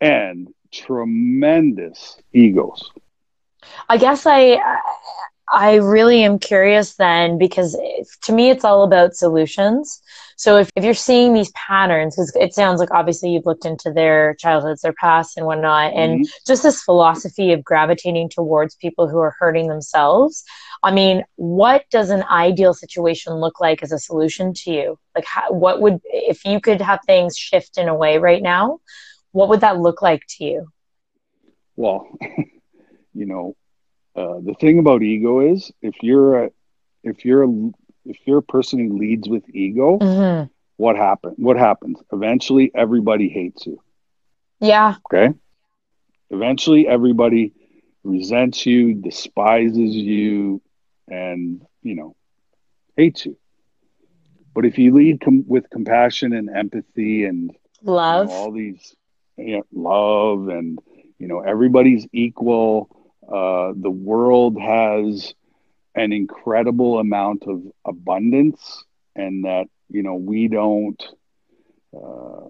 And 0.00 0.48
tremendous 0.72 2.18
egos. 2.32 2.90
I 3.88 3.96
guess 3.98 4.24
I 4.26 4.58
I 5.52 5.76
really 5.76 6.22
am 6.22 6.38
curious 6.38 6.94
then 6.94 7.36
because 7.38 7.76
to 8.22 8.32
me 8.32 8.50
it's 8.50 8.64
all 8.64 8.84
about 8.84 9.14
solutions. 9.14 10.00
So 10.36 10.56
if, 10.56 10.70
if 10.74 10.84
you're 10.84 10.94
seeing 10.94 11.34
these 11.34 11.50
patterns, 11.50 12.14
because 12.14 12.34
it 12.36 12.54
sounds 12.54 12.80
like 12.80 12.90
obviously 12.92 13.30
you've 13.30 13.46
looked 13.46 13.66
into 13.66 13.92
their 13.92 14.34
childhoods, 14.36 14.80
their 14.80 14.94
past 14.94 15.36
and 15.36 15.44
whatnot, 15.44 15.92
and 15.92 16.20
mm-hmm. 16.20 16.30
just 16.46 16.62
this 16.62 16.82
philosophy 16.82 17.52
of 17.52 17.64
gravitating 17.64 18.30
towards 18.30 18.74
people 18.76 19.08
who 19.08 19.18
are 19.18 19.36
hurting 19.38 19.68
themselves. 19.68 20.44
I 20.82 20.92
mean, 20.92 21.24
what 21.36 21.84
does 21.90 22.10
an 22.10 22.24
ideal 22.30 22.72
situation 22.72 23.34
look 23.34 23.60
like 23.60 23.82
as 23.82 23.92
a 23.92 23.98
solution 23.98 24.54
to 24.54 24.70
you? 24.70 24.98
Like, 25.14 25.26
how, 25.26 25.52
what 25.52 25.80
would, 25.80 26.00
if 26.04 26.44
you 26.44 26.60
could 26.60 26.80
have 26.80 27.00
things 27.06 27.36
shift 27.36 27.76
in 27.76 27.88
a 27.88 27.94
way 27.94 28.18
right 28.18 28.42
now, 28.42 28.80
what 29.32 29.48
would 29.50 29.60
that 29.60 29.78
look 29.78 30.00
like 30.00 30.22
to 30.38 30.44
you? 30.44 30.68
Well, 31.76 32.08
you 33.14 33.26
know, 33.26 33.56
uh, 34.16 34.40
the 34.42 34.54
thing 34.58 34.78
about 34.78 35.02
ego 35.02 35.40
is 35.40 35.70
if 35.82 35.96
you're 36.02 36.44
a, 36.44 36.50
if 37.02 37.24
you're 37.24 37.44
a, 37.44 37.70
if 38.06 38.16
you're 38.26 38.38
a 38.38 38.42
person 38.42 38.78
who 38.78 38.98
leads 38.98 39.28
with 39.28 39.44
ego, 39.54 39.98
mm-hmm. 39.98 40.46
what 40.76 40.96
happen? 40.96 41.34
What 41.36 41.56
happens? 41.56 41.98
Eventually, 42.12 42.70
everybody 42.74 43.28
hates 43.28 43.66
you. 43.66 43.80
Yeah. 44.60 44.96
Okay. 45.12 45.34
Eventually, 46.30 46.88
everybody 46.88 47.52
resents 48.02 48.64
you, 48.64 48.94
despises 48.94 49.94
you, 49.94 50.62
and 51.10 51.62
you 51.82 51.96
know 51.96 52.16
hates 52.96 53.26
you. 53.26 53.36
But 54.54 54.66
if 54.66 54.78
you 54.78 54.94
lead 54.94 55.20
com- 55.20 55.44
with 55.48 55.70
compassion 55.70 56.32
and 56.32 56.50
empathy 56.50 57.24
and 57.24 57.50
love 57.82 58.28
you 58.28 58.32
know, 58.32 58.36
all 58.36 58.52
these 58.52 58.96
you 59.36 59.58
know, 59.58 59.64
love 59.72 60.48
and 60.48 60.78
you 61.18 61.28
know 61.28 61.40
everybody's 61.40 62.06
equal 62.12 62.88
uh, 63.28 63.72
the 63.76 63.90
world 63.90 64.60
has 64.60 65.34
an 65.94 66.12
incredible 66.12 66.98
amount 66.98 67.44
of 67.46 67.62
abundance 67.86 68.84
and 69.16 69.44
that 69.44 69.66
you 69.88 70.02
know 70.02 70.14
we 70.14 70.48
don't 70.48 71.02
uh, 71.94 72.46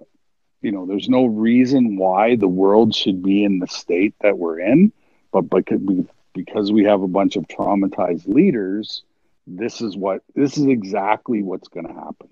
you 0.62 0.72
know 0.72 0.86
there's 0.86 1.08
no 1.08 1.24
reason 1.26 1.96
why 1.96 2.36
the 2.36 2.48
world 2.48 2.94
should 2.94 3.22
be 3.22 3.44
in 3.44 3.58
the 3.58 3.66
state 3.66 4.14
that 4.20 4.38
we're 4.38 4.60
in 4.60 4.92
but 5.32 5.48
because 5.50 5.80
we, 5.80 6.06
because 6.34 6.72
we 6.72 6.84
have 6.84 7.02
a 7.02 7.08
bunch 7.08 7.36
of 7.36 7.46
traumatized 7.48 8.26
leaders 8.26 9.02
this 9.46 9.80
is 9.80 9.96
what 9.96 10.22
this 10.34 10.56
is 10.56 10.66
exactly 10.66 11.42
what's 11.42 11.68
going 11.68 11.86
to 11.86 11.92
happen 11.92 12.28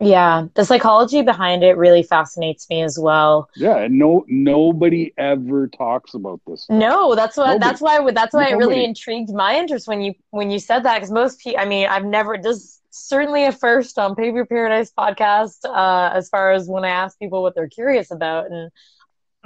yeah, 0.00 0.46
the 0.54 0.64
psychology 0.64 1.22
behind 1.22 1.64
it 1.64 1.76
really 1.76 2.04
fascinates 2.04 2.68
me 2.70 2.82
as 2.82 2.98
well. 2.98 3.50
Yeah, 3.56 3.78
and 3.78 3.98
no 3.98 4.24
nobody 4.28 5.12
ever 5.18 5.66
talks 5.66 6.14
about 6.14 6.40
this. 6.46 6.62
Stuff. 6.62 6.78
No, 6.78 7.16
that's 7.16 7.36
what 7.36 7.46
nobody. 7.46 7.58
that's 7.58 7.80
why 7.80 8.10
that's 8.12 8.32
why 8.32 8.50
nobody. 8.50 8.54
it 8.54 8.68
really 8.68 8.84
intrigued 8.84 9.30
my 9.30 9.56
interest 9.56 9.88
when 9.88 10.00
you 10.00 10.14
when 10.30 10.50
you 10.52 10.60
said 10.60 10.84
that 10.84 10.94
because 10.94 11.10
most 11.10 11.40
people, 11.40 11.58
I 11.58 11.64
mean, 11.64 11.88
I've 11.88 12.04
never 12.04 12.38
this 12.38 12.80
certainly 12.90 13.44
a 13.44 13.50
first 13.52 13.98
on 13.98 14.14
Pave 14.14 14.36
Your 14.36 14.46
Paradise 14.46 14.92
podcast 14.96 15.64
uh, 15.64 16.12
as 16.14 16.28
far 16.28 16.52
as 16.52 16.68
when 16.68 16.84
I 16.84 16.90
ask 16.90 17.18
people 17.18 17.42
what 17.42 17.54
they're 17.54 17.68
curious 17.68 18.10
about 18.10 18.50
and. 18.50 18.70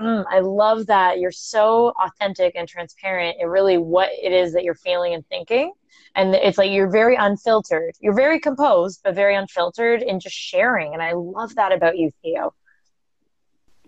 Mm, 0.03 0.25
I 0.29 0.41
love 0.41 0.87
that. 0.87 1.21
You're 1.21 1.31
so 1.31 1.93
authentic 2.03 2.57
and 2.57 2.69
transparent 2.69 3.37
in 3.41 3.49
really 3.49 3.79
what 3.79 4.11
it 4.21 4.33
is 4.33 4.53
that 4.55 4.65
you're 4.65 4.75
feeling 4.75 5.15
and 5.15 5.25
thinking. 5.29 5.73
And 6.17 6.35
it's 6.35 6.59
like 6.59 6.73
you're 6.73 6.91
very 6.91 7.15
unfiltered. 7.15 7.95
You're 8.01 8.15
very 8.15 8.41
composed 8.41 9.01
but 9.05 9.15
very 9.15 9.37
unfiltered 9.37 10.03
in 10.03 10.19
just 10.19 10.35
sharing. 10.35 10.93
And 10.93 11.03
i 11.03 11.13
love 11.13 11.55
that 11.55 11.73
about 11.73 11.97
you 11.97 12.11
theo. 12.21 12.53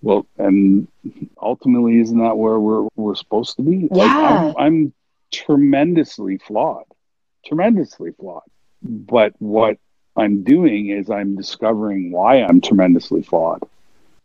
Well 0.03 0.27
and 0.39 0.87
ultimately 1.43 1.99
isn't 1.99 2.19
that 2.19 2.37
where 2.37 2.61
we're 2.61 2.87
we're 2.95 3.17
supposed 3.17 3.57
to 3.57 3.63
be? 3.63 3.89
Yeah 3.93 4.05
like, 4.05 4.57
I'm, 4.57 4.57
I'm 4.57 4.93
tremendously 5.33 6.39
flawed 6.39 6.85
tremendously 7.45 8.13
flawed. 8.13 8.43
But 8.83 9.35
what 9.39 9.79
i'm 10.17 10.45
doing 10.45 10.91
is 10.91 11.11
i'm 11.11 11.35
discovering 11.35 12.13
why 12.13 12.41
i'm 12.41 12.61
tremendously 12.61 13.21
flawed 13.21 13.61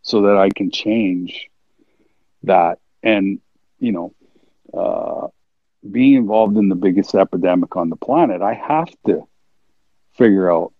so 0.04 0.22
that 0.22 0.38
i 0.38 0.50
can 0.50 0.70
change 0.70 1.49
that 2.44 2.80
and 3.04 3.40
you 3.80 3.92
know 3.92 4.14
uh, 4.74 5.28
being 5.90 6.16
involved 6.16 6.58
in 6.58 6.70
the 6.70 6.76
biggest 6.76 7.16
epidemic 7.16 7.76
on 7.76 7.90
the 7.90 7.96
planet, 7.96 8.42
I 8.42 8.54
have 8.54 8.90
to 9.06 9.28
figure 10.14 10.52
out 10.52 10.74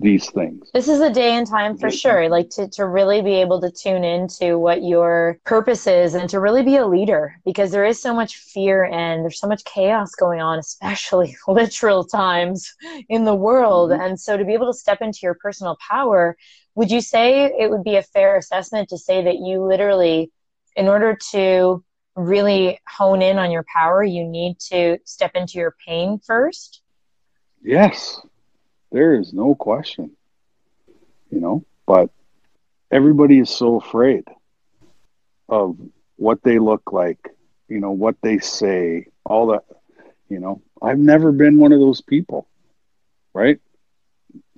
these 0.00 0.30
things. 0.30 0.70
This 0.72 0.88
is 0.88 1.00
a 1.00 1.10
day 1.10 1.34
and 1.34 1.46
time 1.46 1.76
for 1.76 1.90
sure. 1.90 2.28
Like 2.28 2.50
to, 2.50 2.68
to 2.68 2.86
really 2.86 3.20
be 3.20 3.34
able 3.34 3.60
to 3.60 3.70
tune 3.70 4.04
into 4.04 4.58
what 4.58 4.84
your 4.84 5.38
purpose 5.44 5.86
is 5.86 6.14
and 6.14 6.30
to 6.30 6.38
really 6.38 6.62
be 6.62 6.76
a 6.76 6.86
leader 6.86 7.34
because 7.44 7.72
there 7.72 7.84
is 7.84 8.00
so 8.00 8.14
much 8.14 8.36
fear 8.36 8.84
and 8.84 9.22
there's 9.22 9.40
so 9.40 9.48
much 9.48 9.64
chaos 9.64 10.14
going 10.14 10.40
on, 10.40 10.58
especially 10.58 11.36
literal 11.48 12.04
times 12.04 12.74
in 13.08 13.24
the 13.24 13.34
world. 13.34 13.90
Mm-hmm. 13.90 14.00
And 14.00 14.20
so 14.20 14.36
to 14.36 14.44
be 14.44 14.54
able 14.54 14.72
to 14.72 14.78
step 14.78 15.02
into 15.02 15.20
your 15.22 15.34
personal 15.34 15.76
power, 15.88 16.36
would 16.76 16.90
you 16.92 17.00
say 17.00 17.46
it 17.58 17.68
would 17.70 17.82
be 17.82 17.96
a 17.96 18.02
fair 18.02 18.36
assessment 18.36 18.90
to 18.90 18.98
say 18.98 19.24
that 19.24 19.38
you 19.38 19.64
literally, 19.64 20.30
in 20.78 20.86
order 20.86 21.18
to 21.32 21.84
really 22.14 22.80
hone 22.88 23.20
in 23.20 23.36
on 23.36 23.50
your 23.50 23.64
power, 23.74 24.02
you 24.02 24.24
need 24.24 24.58
to 24.60 24.96
step 25.04 25.32
into 25.34 25.58
your 25.58 25.74
pain 25.84 26.20
first? 26.24 26.82
Yes, 27.62 28.20
there 28.92 29.16
is 29.16 29.32
no 29.32 29.56
question. 29.56 30.12
You 31.30 31.40
know, 31.40 31.64
but 31.84 32.10
everybody 32.90 33.40
is 33.40 33.50
so 33.50 33.76
afraid 33.76 34.24
of 35.48 35.76
what 36.16 36.42
they 36.42 36.58
look 36.60 36.92
like, 36.92 37.18
you 37.68 37.80
know, 37.80 37.90
what 37.90 38.14
they 38.22 38.38
say, 38.38 39.06
all 39.26 39.48
that. 39.48 39.64
You 40.30 40.38
know, 40.38 40.62
I've 40.80 40.98
never 40.98 41.32
been 41.32 41.58
one 41.58 41.72
of 41.72 41.80
those 41.80 42.00
people, 42.00 42.48
right? 43.34 43.58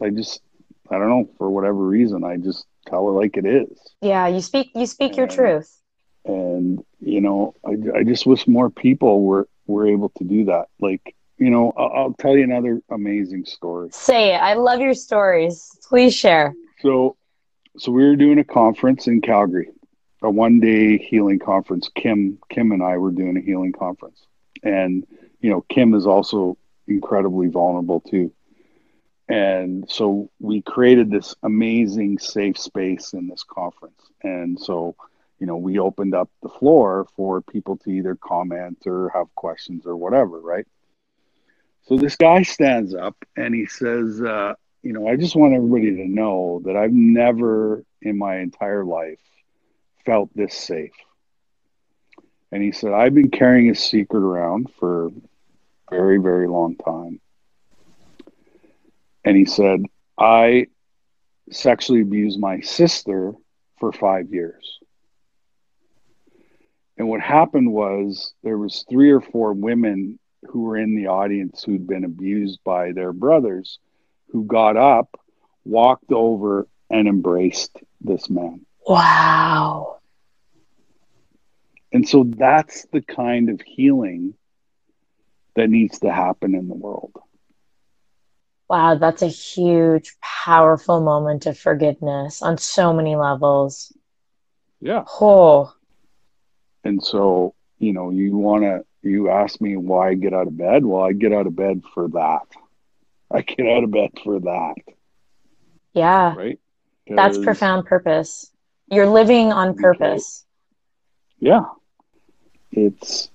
I 0.03 0.11
just, 0.11 0.43
I 0.91 0.99
don't 0.99 1.09
know, 1.09 1.31
for 1.39 1.49
whatever 1.49 1.79
reason, 1.79 2.25
I 2.25 2.37
just 2.37 2.67
tell 2.87 3.09
it 3.09 3.13
like 3.13 3.37
it 3.37 3.47
is. 3.47 3.79
Yeah, 4.03 4.27
you 4.27 4.43
speak, 4.43 4.71
you 4.75 4.87
speak 4.87 5.13
and, 5.13 5.19
your 5.19 5.27
truth 5.27 5.80
and 6.25 6.85
you 7.01 7.21
know 7.21 7.55
I, 7.65 7.99
I 7.99 8.05
just 8.05 8.27
wish 8.27 8.47
more 8.47 8.71
people 8.71 9.23
were 9.23 9.49
were 9.67 9.87
able 9.87 10.11
to 10.19 10.25
do 10.25 10.45
that. 10.47 10.67
Like 10.81 11.15
you 11.39 11.51
know 11.51 11.73
I'll, 11.77 11.93
I'll 11.95 12.15
tell 12.15 12.37
you 12.37 12.45
another 12.45 12.81
amazing 12.91 13.45
story. 13.45 13.89
Say 13.93 14.35
it. 14.35 14.39
I 14.39 14.55
love 14.55 14.81
your 14.81 14.95
stories. 14.95 15.79
Please 15.89 16.15
share. 16.15 16.55
So 16.81 17.17
so 17.79 17.93
we 17.93 18.05
were 18.05 18.17
doing 18.17 18.39
a 18.39 18.45
conference 18.45 19.07
in 19.07 19.21
calgary 19.21 19.71
a 20.23 20.31
one 20.31 20.61
day 20.61 20.99
healing 20.99 21.39
conference. 21.39 21.91
Kim 21.95 22.39
kim 22.49 22.73
and 22.73 22.83
i 22.83 22.97
were 22.97 23.11
doing 23.11 23.37
a 23.37 23.41
healing 23.41 23.73
conference. 23.73 24.27
And 24.63 25.07
you 25.41 25.51
know 25.51 25.65
kim 25.69 25.95
is 25.95 26.07
also 26.07 26.59
incredibly 26.87 27.49
vulnerable 27.49 28.01
too. 28.01 28.33
And 29.29 29.89
so 29.89 30.29
we 30.41 30.61
created 30.61 31.11
this 31.11 31.35
amazing 31.45 32.19
safe 32.19 32.59
space 32.59 33.13
in 33.13 33.29
this 33.29 33.45
conference. 33.45 34.01
And 34.25 34.59
so 34.59 34.97
you 35.41 35.47
know, 35.47 35.57
we 35.57 35.79
opened 35.79 36.15
up 36.15 36.31
the 36.43 36.51
floor 36.51 37.07
for 37.17 37.41
people 37.41 37.79
to 37.79 37.91
either 37.91 38.15
comment 38.15 38.83
or 38.87 39.11
have 39.15 39.35
questions 39.35 39.87
or 39.87 39.97
whatever, 39.97 40.39
right? 40.39 40.67
So 41.89 41.97
this 41.97 42.15
guy 42.15 42.43
stands 42.43 42.95
up 42.95 43.17
and 43.37 43.55
he 43.55 43.65
says, 43.65 44.21
uh, 44.21 44.53
you 44.83 44.93
know, 44.93 45.09
I 45.09 45.17
just 45.17 45.35
want 45.35 45.55
everybody 45.55 45.97
to 45.97 46.07
know 46.07 46.61
that 46.67 46.77
I've 46.77 46.93
never 46.93 47.83
in 48.03 48.19
my 48.19 48.39
entire 48.39 48.85
life 48.85 49.19
felt 50.05 50.31
this 50.35 50.55
safe. 50.55 50.93
And 52.53 52.63
he 52.63 52.73
said, 52.73 52.93
I've 52.93 53.15
been 53.15 53.31
carrying 53.31 53.71
a 53.71 53.75
secret 53.75 54.21
around 54.21 54.69
for 54.79 55.07
a 55.07 55.11
very, 55.91 56.19
very 56.19 56.49
long 56.49 56.77
time. 56.77 57.21
And 59.25 59.37
he 59.37 59.47
said, 59.47 59.83
I 60.19 60.67
sexually 61.51 62.03
abused 62.03 62.39
my 62.39 62.61
sister 62.61 63.33
for 63.79 63.93
five 63.93 64.33
years. 64.33 64.81
And 67.01 67.09
what 67.09 67.23
happened 67.23 67.73
was 67.73 68.35
there 68.43 68.59
was 68.59 68.85
three 68.91 69.11
or 69.11 69.23
four 69.23 69.55
women 69.55 70.19
who 70.51 70.65
were 70.65 70.77
in 70.77 70.95
the 70.95 71.07
audience 71.07 71.65
who'd 71.65 71.87
been 71.87 72.05
abused 72.05 72.61
by 72.63 72.93
their 72.93 73.15
brothers 73.15 73.79
who 74.33 74.45
got 74.45 74.77
up, 74.77 75.19
walked 75.65 76.13
over 76.13 76.69
and 76.91 77.09
embraced 77.09 77.75
this 78.03 78.29
man. 78.29 78.67
Wow. 78.87 80.01
And 81.91 82.07
so 82.07 82.23
that's 82.37 82.85
the 82.93 83.01
kind 83.01 83.49
of 83.49 83.63
healing 83.63 84.35
that 85.57 85.71
needs 85.71 86.01
to 86.01 86.13
happen 86.13 86.55
in 86.55 86.69
the 86.69 86.75
world. 86.75 87.15
Wow, 88.69 88.97
that's 88.97 89.23
a 89.23 89.27
huge, 89.27 90.17
powerful 90.21 91.01
moment 91.01 91.47
of 91.47 91.57
forgiveness 91.57 92.43
on 92.43 92.59
so 92.59 92.93
many 92.93 93.17
levels. 93.17 93.91
Yeah. 94.83 95.05
Oh, 95.19 95.73
and 96.85 97.03
so, 97.03 97.55
you 97.79 97.93
know, 97.93 98.11
you 98.11 98.37
want 98.37 98.63
to, 98.63 98.85
you 99.03 99.31
ask 99.31 99.61
me 99.61 99.77
why 99.77 100.11
I 100.11 100.15
get 100.15 100.35
out 100.35 100.47
of 100.47 100.57
bed. 100.57 100.85
Well, 100.85 101.03
I 101.03 101.13
get 101.13 101.33
out 101.33 101.47
of 101.47 101.57
bed 101.57 101.83
for 101.95 102.09
that. 102.09 102.47
I 103.31 103.43
get 103.43 103.67
out 103.67 103.85
of 103.85 103.91
bed 103.91 104.11
for 104.25 104.41
that. 104.41 104.75
Yeah. 105.93 106.35
Right. 106.35 106.61
That's 107.07 107.39
profound 107.39 107.87
purpose. 107.87 108.51
You're 108.89 109.07
living 109.07 109.53
on 109.53 109.77
purpose. 109.77 110.45
Okay. 111.43 111.51
Yeah. 111.51 111.65
It's 112.73 113.31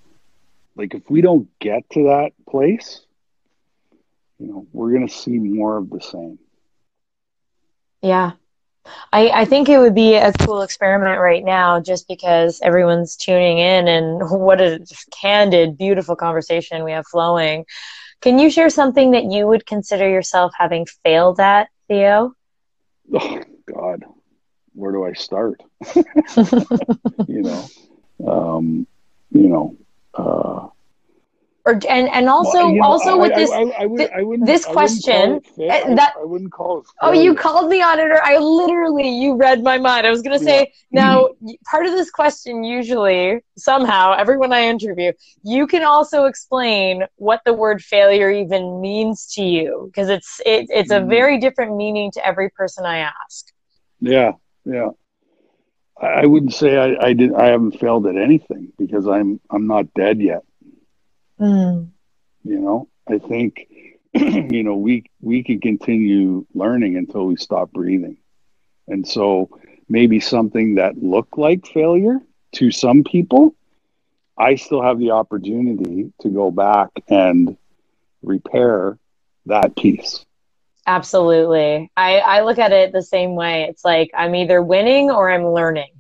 like 0.75 0.93
if 0.93 1.09
we 1.09 1.21
don't 1.21 1.47
get 1.59 1.89
to 1.91 2.03
that 2.03 2.31
place, 2.49 3.01
you 4.39 4.47
know, 4.47 4.67
we're 4.73 4.91
going 4.91 5.07
to 5.07 5.13
see 5.13 5.37
more 5.37 5.77
of 5.77 5.89
the 5.89 6.01
same. 6.01 6.39
Yeah. 8.01 8.33
I, 9.11 9.29
I 9.29 9.45
think 9.45 9.69
it 9.69 9.77
would 9.79 9.95
be 9.95 10.15
a 10.15 10.31
cool 10.33 10.61
experiment 10.61 11.19
right 11.19 11.43
now 11.43 11.79
just 11.79 12.07
because 12.07 12.59
everyone's 12.63 13.15
tuning 13.15 13.57
in 13.59 13.87
and 13.87 14.21
what 14.29 14.61
a 14.61 14.79
candid, 15.21 15.77
beautiful 15.77 16.15
conversation 16.15 16.83
we 16.83 16.91
have 16.91 17.07
flowing. 17.07 17.65
Can 18.21 18.39
you 18.39 18.49
share 18.49 18.69
something 18.69 19.11
that 19.11 19.25
you 19.25 19.47
would 19.47 19.65
consider 19.65 20.07
yourself 20.09 20.53
having 20.57 20.85
failed 21.03 21.39
at, 21.39 21.69
Theo? 21.87 22.33
Oh, 23.13 23.41
God, 23.71 24.03
where 24.73 24.91
do 24.91 25.05
I 25.05 25.13
start? 25.13 25.61
you 27.27 27.41
know, 27.41 27.65
um, 28.27 28.87
you 29.31 29.47
know, 29.49 29.75
uh, 30.13 30.67
or 31.65 31.73
and 31.89 32.07
and 32.09 32.29
also 32.29 32.59
well, 32.59 32.69
you 32.69 32.79
know, 32.79 32.87
also 32.87 33.11
I, 33.11 33.15
with 33.15 33.31
I, 33.31 33.35
this 33.35 33.51
I, 33.51 34.21
would, 34.21 34.45
this 34.45 34.65
question 34.65 35.41
eh, 35.59 35.95
that 35.95 36.13
I 36.19 36.23
wouldn't 36.23 36.51
call 36.51 36.79
it. 36.79 36.85
Oh, 37.01 37.11
you 37.11 37.33
called 37.33 37.69
me 37.69 37.81
auditor. 37.81 38.21
I 38.23 38.37
literally 38.37 39.09
you 39.09 39.35
read 39.35 39.63
my 39.63 39.79
mind. 39.79 40.05
I 40.05 40.11
was 40.11 40.21
going 40.21 40.37
to 40.37 40.43
say 40.43 40.71
yeah. 40.91 41.03
now 41.03 41.29
part 41.65 41.87
of 41.87 41.93
this 41.93 42.11
question 42.11 42.63
usually 42.63 43.39
somehow 43.57 44.13
everyone 44.13 44.53
I 44.53 44.67
interview 44.67 45.11
you 45.43 45.65
can 45.65 45.83
also 45.83 46.25
explain 46.25 47.03
what 47.15 47.41
the 47.45 47.53
word 47.53 47.81
failure 47.81 48.29
even 48.29 48.79
means 48.79 49.25
to 49.33 49.43
you 49.43 49.89
because 49.91 50.09
it's 50.09 50.39
it, 50.45 50.67
it's 50.69 50.91
a 50.91 50.99
mm. 50.99 51.09
very 51.09 51.39
different 51.39 51.75
meaning 51.75 52.11
to 52.11 52.25
every 52.25 52.49
person 52.51 52.85
I 52.85 52.99
ask. 52.99 53.47
Yeah, 53.99 54.33
yeah. 54.65 54.89
I 55.99 56.25
wouldn't 56.25 56.53
say 56.53 56.77
I, 56.77 57.07
I 57.07 57.13
did. 57.13 57.33
I 57.33 57.47
haven't 57.47 57.79
failed 57.79 58.05
at 58.05 58.17
anything 58.17 58.73
because 58.77 59.07
I'm 59.07 59.39
I'm 59.49 59.65
not 59.65 59.91
dead 59.93 60.21
yet. 60.21 60.43
Mm. 61.39 61.89
You 62.43 62.59
know, 62.59 62.89
I 63.07 63.17
think 63.17 63.67
you 64.13 64.63
know, 64.63 64.75
we 64.75 65.03
we 65.21 65.43
can 65.43 65.59
continue 65.59 66.45
learning 66.53 66.95
until 66.95 67.25
we 67.25 67.35
stop 67.35 67.71
breathing. 67.71 68.17
And 68.87 69.07
so 69.07 69.49
maybe 69.89 70.19
something 70.19 70.75
that 70.75 70.97
looked 70.97 71.37
like 71.37 71.67
failure 71.67 72.19
to 72.53 72.71
some 72.71 73.03
people, 73.03 73.55
I 74.37 74.55
still 74.55 74.81
have 74.81 74.99
the 74.99 75.11
opportunity 75.11 76.13
to 76.21 76.29
go 76.29 76.51
back 76.51 76.89
and 77.09 77.57
repair 78.21 78.97
that 79.47 79.75
piece. 79.75 80.25
Absolutely. 80.87 81.91
I, 81.97 82.19
I 82.19 82.41
look 82.41 82.59
at 82.59 82.71
it 82.71 82.91
the 82.91 83.01
same 83.01 83.35
way. 83.35 83.63
It's 83.63 83.83
like 83.83 84.11
I'm 84.15 84.35
either 84.35 84.61
winning 84.61 85.09
or 85.09 85.29
I'm 85.29 85.47
learning. 85.47 85.94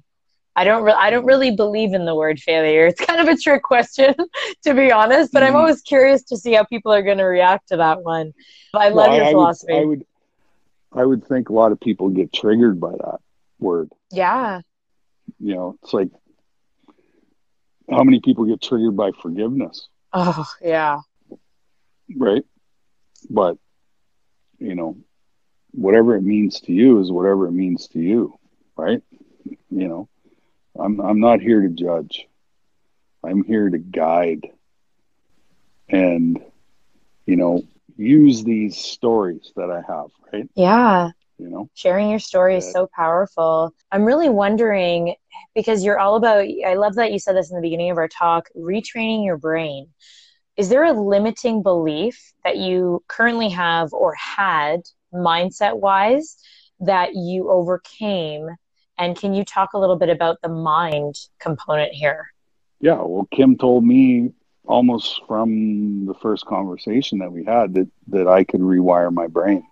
I 0.55 0.63
don't 0.63 0.83
re- 0.83 0.95
I 0.97 1.09
don't 1.09 1.25
really 1.25 1.51
believe 1.51 1.93
in 1.93 2.05
the 2.05 2.15
word 2.15 2.39
failure. 2.39 2.87
It's 2.87 3.03
kind 3.03 3.19
of 3.19 3.27
a 3.27 3.37
trick 3.37 3.63
question, 3.63 4.15
to 4.63 4.73
be 4.73 4.91
honest. 4.91 5.33
But 5.33 5.43
mm-hmm. 5.43 5.49
I'm 5.49 5.55
always 5.55 5.81
curious 5.81 6.23
to 6.25 6.37
see 6.37 6.53
how 6.53 6.63
people 6.63 6.93
are 6.93 7.01
going 7.01 7.17
to 7.17 7.25
react 7.25 7.69
to 7.69 7.77
that 7.77 8.03
one. 8.03 8.33
I 8.73 8.89
love 8.89 9.09
well, 9.09 9.15
your 9.15 9.25
I, 9.25 9.31
philosophy. 9.31 9.73
I 9.73 9.79
would, 9.79 9.83
I 9.83 9.85
would, 9.87 10.05
I 11.01 11.05
would 11.05 11.27
think 11.27 11.49
a 11.49 11.53
lot 11.53 11.71
of 11.71 11.79
people 11.79 12.09
get 12.09 12.31
triggered 12.31 12.79
by 12.79 12.91
that 12.91 13.19
word. 13.59 13.91
Yeah. 14.11 14.61
You 15.39 15.55
know, 15.55 15.77
it's 15.83 15.93
like 15.93 16.09
how 17.89 18.03
many 18.03 18.19
people 18.19 18.45
get 18.45 18.61
triggered 18.61 18.95
by 18.95 19.11
forgiveness? 19.21 19.87
Oh 20.13 20.45
yeah. 20.61 21.01
Right. 22.15 22.43
But 23.29 23.57
you 24.59 24.75
know, 24.75 24.97
whatever 25.71 26.15
it 26.15 26.21
means 26.21 26.61
to 26.61 26.71
you 26.71 27.01
is 27.01 27.11
whatever 27.11 27.47
it 27.47 27.51
means 27.51 27.87
to 27.89 27.99
you, 27.99 28.39
right? 28.77 29.03
You 29.43 29.87
know, 29.87 30.09
I'm 30.79 30.99
I'm 30.99 31.19
not 31.19 31.41
here 31.41 31.61
to 31.61 31.69
judge. 31.69 32.27
I'm 33.23 33.43
here 33.43 33.69
to 33.69 33.77
guide 33.77 34.47
and 35.89 36.39
you 37.25 37.35
know, 37.35 37.63
use 37.97 38.43
these 38.43 38.77
stories 38.77 39.51
that 39.55 39.71
I 39.71 39.81
have, 39.91 40.07
right? 40.31 40.47
Yeah. 40.55 41.11
You 41.37 41.49
know, 41.49 41.69
sharing 41.73 42.09
your 42.09 42.19
story 42.19 42.55
is 42.55 42.71
so 42.71 42.87
powerful. 42.95 43.73
I'm 43.91 44.05
really 44.05 44.29
wondering 44.29 45.15
because 45.53 45.83
you're 45.83 45.99
all 45.99 46.15
about, 46.15 46.45
I 46.65 46.75
love 46.75 46.95
that 46.95 47.11
you 47.11 47.19
said 47.19 47.35
this 47.35 47.49
in 47.49 47.57
the 47.57 47.61
beginning 47.61 47.91
of 47.91 47.97
our 47.97 48.07
talk, 48.07 48.47
retraining 48.55 49.25
your 49.25 49.37
brain. 49.37 49.87
Is 50.55 50.69
there 50.69 50.85
a 50.85 50.93
limiting 50.93 51.61
belief 51.61 52.33
that 52.45 52.55
you 52.55 53.03
currently 53.09 53.49
have 53.49 53.91
or 53.91 54.15
had 54.15 54.83
mindset 55.13 55.77
wise 55.77 56.37
that 56.79 57.15
you 57.15 57.49
overcame 57.49 58.47
and 58.97 59.17
can 59.17 59.33
you 59.33 59.43
talk 59.43 59.73
a 59.73 59.77
little 59.77 59.95
bit 59.95 60.09
about 60.09 60.41
the 60.41 60.49
mind 60.49 61.15
component 61.39 61.91
here? 61.91 62.31
Yeah, 62.79 63.01
well, 63.01 63.27
Kim 63.31 63.57
told 63.57 63.83
me 63.85 64.33
almost 64.65 65.21
from 65.27 66.05
the 66.05 66.13
first 66.15 66.45
conversation 66.45 67.19
that 67.19 67.31
we 67.31 67.43
had 67.43 67.73
that, 67.75 67.87
that 68.07 68.27
I 68.27 68.43
could 68.43 68.61
rewire 68.61 69.11
my 69.11 69.27
brain. 69.27 69.65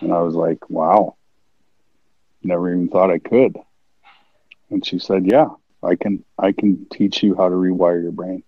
And 0.00 0.12
I 0.12 0.20
was 0.20 0.34
like, 0.34 0.68
wow, 0.68 1.16
never 2.42 2.70
even 2.70 2.88
thought 2.88 3.10
I 3.10 3.18
could. 3.18 3.56
And 4.70 4.84
she 4.84 4.98
said, 4.98 5.30
yeah, 5.30 5.48
I 5.82 5.94
can, 5.94 6.24
I 6.38 6.52
can 6.52 6.86
teach 6.90 7.22
you 7.22 7.36
how 7.36 7.48
to 7.48 7.54
rewire 7.54 8.02
your 8.02 8.12
brain. 8.12 8.42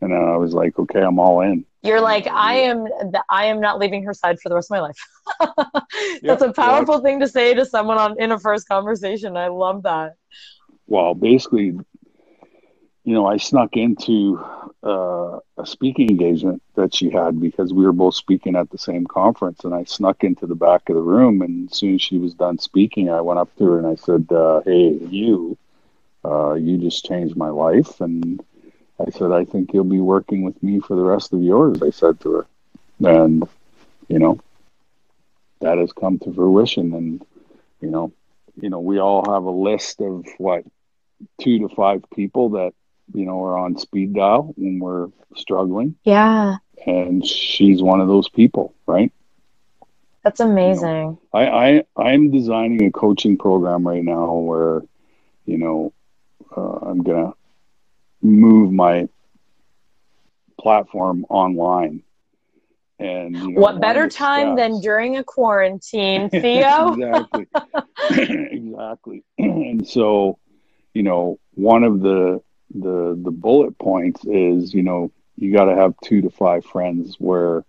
And 0.00 0.14
I 0.14 0.36
was 0.36 0.52
like, 0.54 0.78
okay, 0.78 1.00
I'm 1.00 1.18
all 1.18 1.40
in. 1.40 1.64
You're 1.86 2.00
like, 2.00 2.26
I 2.26 2.54
am, 2.54 2.86
I 3.28 3.46
am 3.46 3.60
not 3.60 3.78
leaving 3.78 4.02
her 4.04 4.14
side 4.14 4.38
for 4.40 4.48
the 4.48 4.54
rest 4.54 4.70
of 4.70 4.76
my 4.76 4.80
life. 4.80 4.96
That's 6.26 6.40
yep, 6.40 6.40
a 6.42 6.52
powerful 6.52 7.00
thing 7.00 7.20
to 7.20 7.28
say 7.28 7.54
to 7.54 7.64
someone 7.64 7.98
on 7.98 8.20
in 8.20 8.32
a 8.32 8.38
first 8.38 8.68
conversation. 8.68 9.36
I 9.36 9.48
love 9.48 9.82
that. 9.84 10.14
Well, 10.86 11.14
basically, 11.14 11.78
you 13.06 13.14
know, 13.14 13.26
I 13.26 13.36
snuck 13.36 13.76
into 13.76 14.44
uh, 14.82 15.38
a 15.58 15.64
speaking 15.64 16.10
engagement 16.10 16.62
that 16.74 16.94
she 16.94 17.10
had 17.10 17.40
because 17.40 17.72
we 17.72 17.84
were 17.84 17.92
both 17.92 18.14
speaking 18.14 18.56
at 18.56 18.70
the 18.70 18.78
same 18.78 19.06
conference, 19.06 19.64
and 19.64 19.74
I 19.74 19.84
snuck 19.84 20.24
into 20.24 20.46
the 20.46 20.54
back 20.54 20.88
of 20.88 20.96
the 20.96 21.02
room. 21.02 21.40
And 21.42 21.70
as 21.70 21.78
soon 21.78 21.94
as 21.94 22.02
she 22.02 22.18
was 22.18 22.34
done 22.34 22.58
speaking, 22.58 23.08
I 23.08 23.20
went 23.20 23.38
up 23.38 23.54
to 23.56 23.64
her 23.64 23.78
and 23.78 23.86
I 23.86 23.94
said, 23.94 24.26
uh, 24.30 24.60
"Hey, 24.64 24.98
you, 25.08 25.56
uh, 26.24 26.54
you 26.54 26.78
just 26.78 27.04
changed 27.04 27.36
my 27.36 27.48
life." 27.48 28.00
And 28.00 28.40
I 28.98 29.10
said, 29.10 29.32
"I 29.32 29.44
think 29.44 29.72
you'll 29.72 29.84
be 29.84 30.00
working 30.00 30.42
with 30.42 30.60
me 30.62 30.80
for 30.80 30.96
the 30.96 31.02
rest 31.02 31.32
of 31.32 31.42
yours." 31.42 31.82
I 31.82 31.90
said 31.90 32.20
to 32.20 32.32
her, 32.32 32.46
and 33.04 33.46
you 34.08 34.18
know, 34.18 34.40
that 35.60 35.78
has 35.78 35.92
come 35.92 36.18
to 36.20 36.32
fruition. 36.32 36.94
And 36.94 37.26
you 37.80 37.90
know, 37.90 38.12
you 38.60 38.70
know, 38.70 38.80
we 38.80 38.98
all 38.98 39.30
have 39.30 39.44
a 39.44 39.50
list 39.50 40.00
of 40.00 40.26
what 40.38 40.64
two 41.40 41.58
to 41.60 41.74
five 41.74 42.04
people 42.14 42.50
that 42.50 42.72
you 43.14 43.26
know 43.26 43.44
are 43.44 43.58
on 43.58 43.78
speed 43.78 44.14
dial 44.14 44.54
when 44.56 44.78
we're 44.78 45.08
struggling. 45.36 45.96
Yeah. 46.04 46.56
And 46.86 47.26
she's 47.26 47.82
one 47.82 48.00
of 48.00 48.08
those 48.08 48.28
people, 48.28 48.74
right? 48.86 49.12
That's 50.22 50.40
amazing. 50.40 50.88
You 50.88 50.94
know, 50.94 51.20
I, 51.32 51.46
I 51.46 51.84
I'm 51.96 52.30
designing 52.30 52.84
a 52.84 52.90
coaching 52.90 53.38
program 53.38 53.86
right 53.86 54.02
now 54.02 54.34
where, 54.34 54.82
you 55.46 55.58
know, 55.58 55.92
uh, 56.56 56.88
I'm 56.88 57.02
gonna 57.02 57.32
move 58.22 58.72
my 58.72 59.08
platform 60.58 61.24
online 61.28 62.02
and 62.98 63.36
you 63.36 63.52
know, 63.52 63.60
what 63.60 63.80
better 63.80 64.08
time 64.08 64.56
steps. 64.56 64.72
than 64.72 64.80
during 64.80 65.16
a 65.18 65.24
quarantine, 65.24 66.30
Theo? 66.30 66.94
exactly. 66.94 67.46
exactly. 68.10 69.24
and 69.38 69.86
so, 69.86 70.38
you 70.94 71.02
know, 71.02 71.38
one 71.54 71.84
of 71.84 72.00
the 72.00 72.40
the 72.74 73.20
the 73.22 73.30
bullet 73.30 73.78
points 73.78 74.24
is, 74.24 74.72
you 74.72 74.82
know, 74.82 75.12
you 75.36 75.52
got 75.52 75.66
to 75.66 75.76
have 75.76 75.94
two 76.02 76.22
to 76.22 76.30
five 76.30 76.64
friends 76.64 77.16
where, 77.18 77.64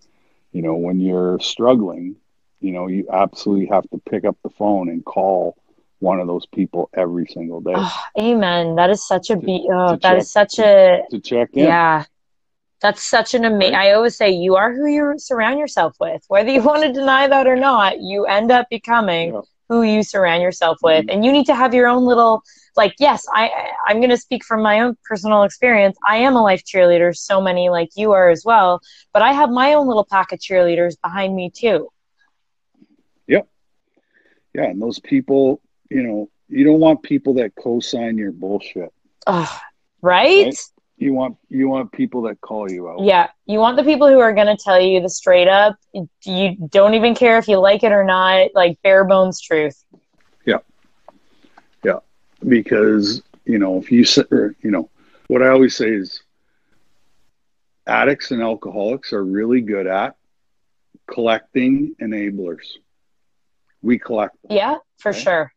you 0.52 0.62
know, 0.62 0.74
when 0.74 0.98
you're 0.98 1.38
struggling, 1.40 2.16
you 2.60 2.72
know, 2.72 2.86
you 2.86 3.06
absolutely 3.12 3.66
have 3.66 3.88
to 3.90 4.00
pick 4.08 4.24
up 4.24 4.36
the 4.42 4.50
phone 4.50 4.88
and 4.88 5.04
call 5.04 5.56
one 6.00 6.20
of 6.20 6.26
those 6.26 6.46
people 6.46 6.90
every 6.94 7.26
single 7.26 7.60
day. 7.60 7.74
Oh, 7.74 8.00
amen. 8.18 8.76
That 8.76 8.90
is 8.90 9.06
such 9.06 9.30
a 9.30 9.36
be. 9.36 9.68
Oh, 9.72 9.96
that 9.96 10.02
check, 10.02 10.18
is 10.18 10.30
such 10.30 10.58
a 10.58 11.02
to 11.10 11.20
check 11.20 11.50
in. 11.54 11.64
Yeah, 11.64 12.04
that's 12.80 13.02
such 13.02 13.34
an 13.34 13.44
amazing. 13.44 13.74
Right. 13.74 13.88
I 13.88 13.92
always 13.94 14.16
say 14.16 14.30
you 14.30 14.56
are 14.56 14.72
who 14.72 14.86
you 14.86 15.14
surround 15.18 15.58
yourself 15.58 15.96
with. 15.98 16.22
Whether 16.28 16.50
you 16.50 16.62
want 16.62 16.84
to 16.84 16.92
deny 16.92 17.26
that 17.26 17.46
or 17.46 17.56
not, 17.56 18.00
you 18.00 18.26
end 18.26 18.52
up 18.52 18.68
becoming 18.70 19.34
yeah. 19.34 19.40
who 19.68 19.82
you 19.82 20.02
surround 20.02 20.42
yourself 20.42 20.78
with, 20.82 21.06
mm-hmm. 21.06 21.10
and 21.10 21.24
you 21.24 21.32
need 21.32 21.46
to 21.46 21.54
have 21.54 21.74
your 21.74 21.88
own 21.88 22.04
little. 22.04 22.42
Like, 22.76 22.94
yes, 23.00 23.26
I 23.34 23.50
I'm 23.88 23.96
going 23.96 24.10
to 24.10 24.16
speak 24.16 24.44
from 24.44 24.62
my 24.62 24.80
own 24.80 24.96
personal 25.04 25.42
experience. 25.42 25.98
I 26.06 26.18
am 26.18 26.36
a 26.36 26.42
life 26.42 26.62
cheerleader. 26.64 27.16
So 27.16 27.40
many 27.40 27.70
like 27.70 27.90
you 27.96 28.12
are 28.12 28.30
as 28.30 28.44
well, 28.44 28.80
but 29.12 29.22
I 29.22 29.32
have 29.32 29.50
my 29.50 29.74
own 29.74 29.88
little 29.88 30.06
pack 30.08 30.30
of 30.30 30.38
cheerleaders 30.38 30.94
behind 31.02 31.34
me 31.34 31.50
too. 31.50 31.88
Yep. 33.26 33.48
Yeah, 34.54 34.64
and 34.64 34.80
those 34.80 35.00
people, 35.00 35.60
you 35.90 36.02
know, 36.02 36.30
you 36.48 36.64
don't 36.64 36.80
want 36.80 37.02
people 37.02 37.34
that 37.34 37.52
co-sign 37.54 38.16
your 38.18 38.32
bullshit. 38.32 38.92
Right? 39.26 39.48
right? 40.00 40.54
you 40.98 41.14
want 41.14 41.36
you 41.48 41.68
want 41.68 41.90
people 41.92 42.22
that 42.22 42.40
call 42.40 42.70
you 42.70 42.88
out 42.88 43.00
yeah 43.00 43.28
you 43.46 43.58
want 43.58 43.76
the 43.76 43.84
people 43.84 44.08
who 44.08 44.18
are 44.18 44.32
going 44.32 44.46
to 44.46 44.56
tell 44.56 44.80
you 44.80 45.00
the 45.00 45.08
straight 45.08 45.48
up 45.48 45.76
you 46.24 46.56
don't 46.70 46.94
even 46.94 47.14
care 47.14 47.38
if 47.38 47.48
you 47.48 47.56
like 47.58 47.84
it 47.84 47.92
or 47.92 48.04
not 48.04 48.48
like 48.54 48.76
bare 48.82 49.04
bones 49.04 49.40
truth 49.40 49.84
yeah 50.44 50.58
yeah 51.84 51.98
because 52.46 53.22
you 53.44 53.58
know 53.58 53.78
if 53.78 53.90
you 53.90 54.04
or, 54.30 54.54
you 54.60 54.70
know 54.70 54.90
what 55.28 55.42
i 55.42 55.48
always 55.48 55.76
say 55.76 55.88
is 55.88 56.20
addicts 57.86 58.32
and 58.32 58.42
alcoholics 58.42 59.12
are 59.12 59.24
really 59.24 59.60
good 59.60 59.86
at 59.86 60.16
collecting 61.06 61.94
enablers 62.02 62.76
we 63.82 63.98
collect 63.98 64.36
them, 64.42 64.56
yeah 64.56 64.76
for 64.98 65.12
right? 65.12 65.20
sure 65.20 65.52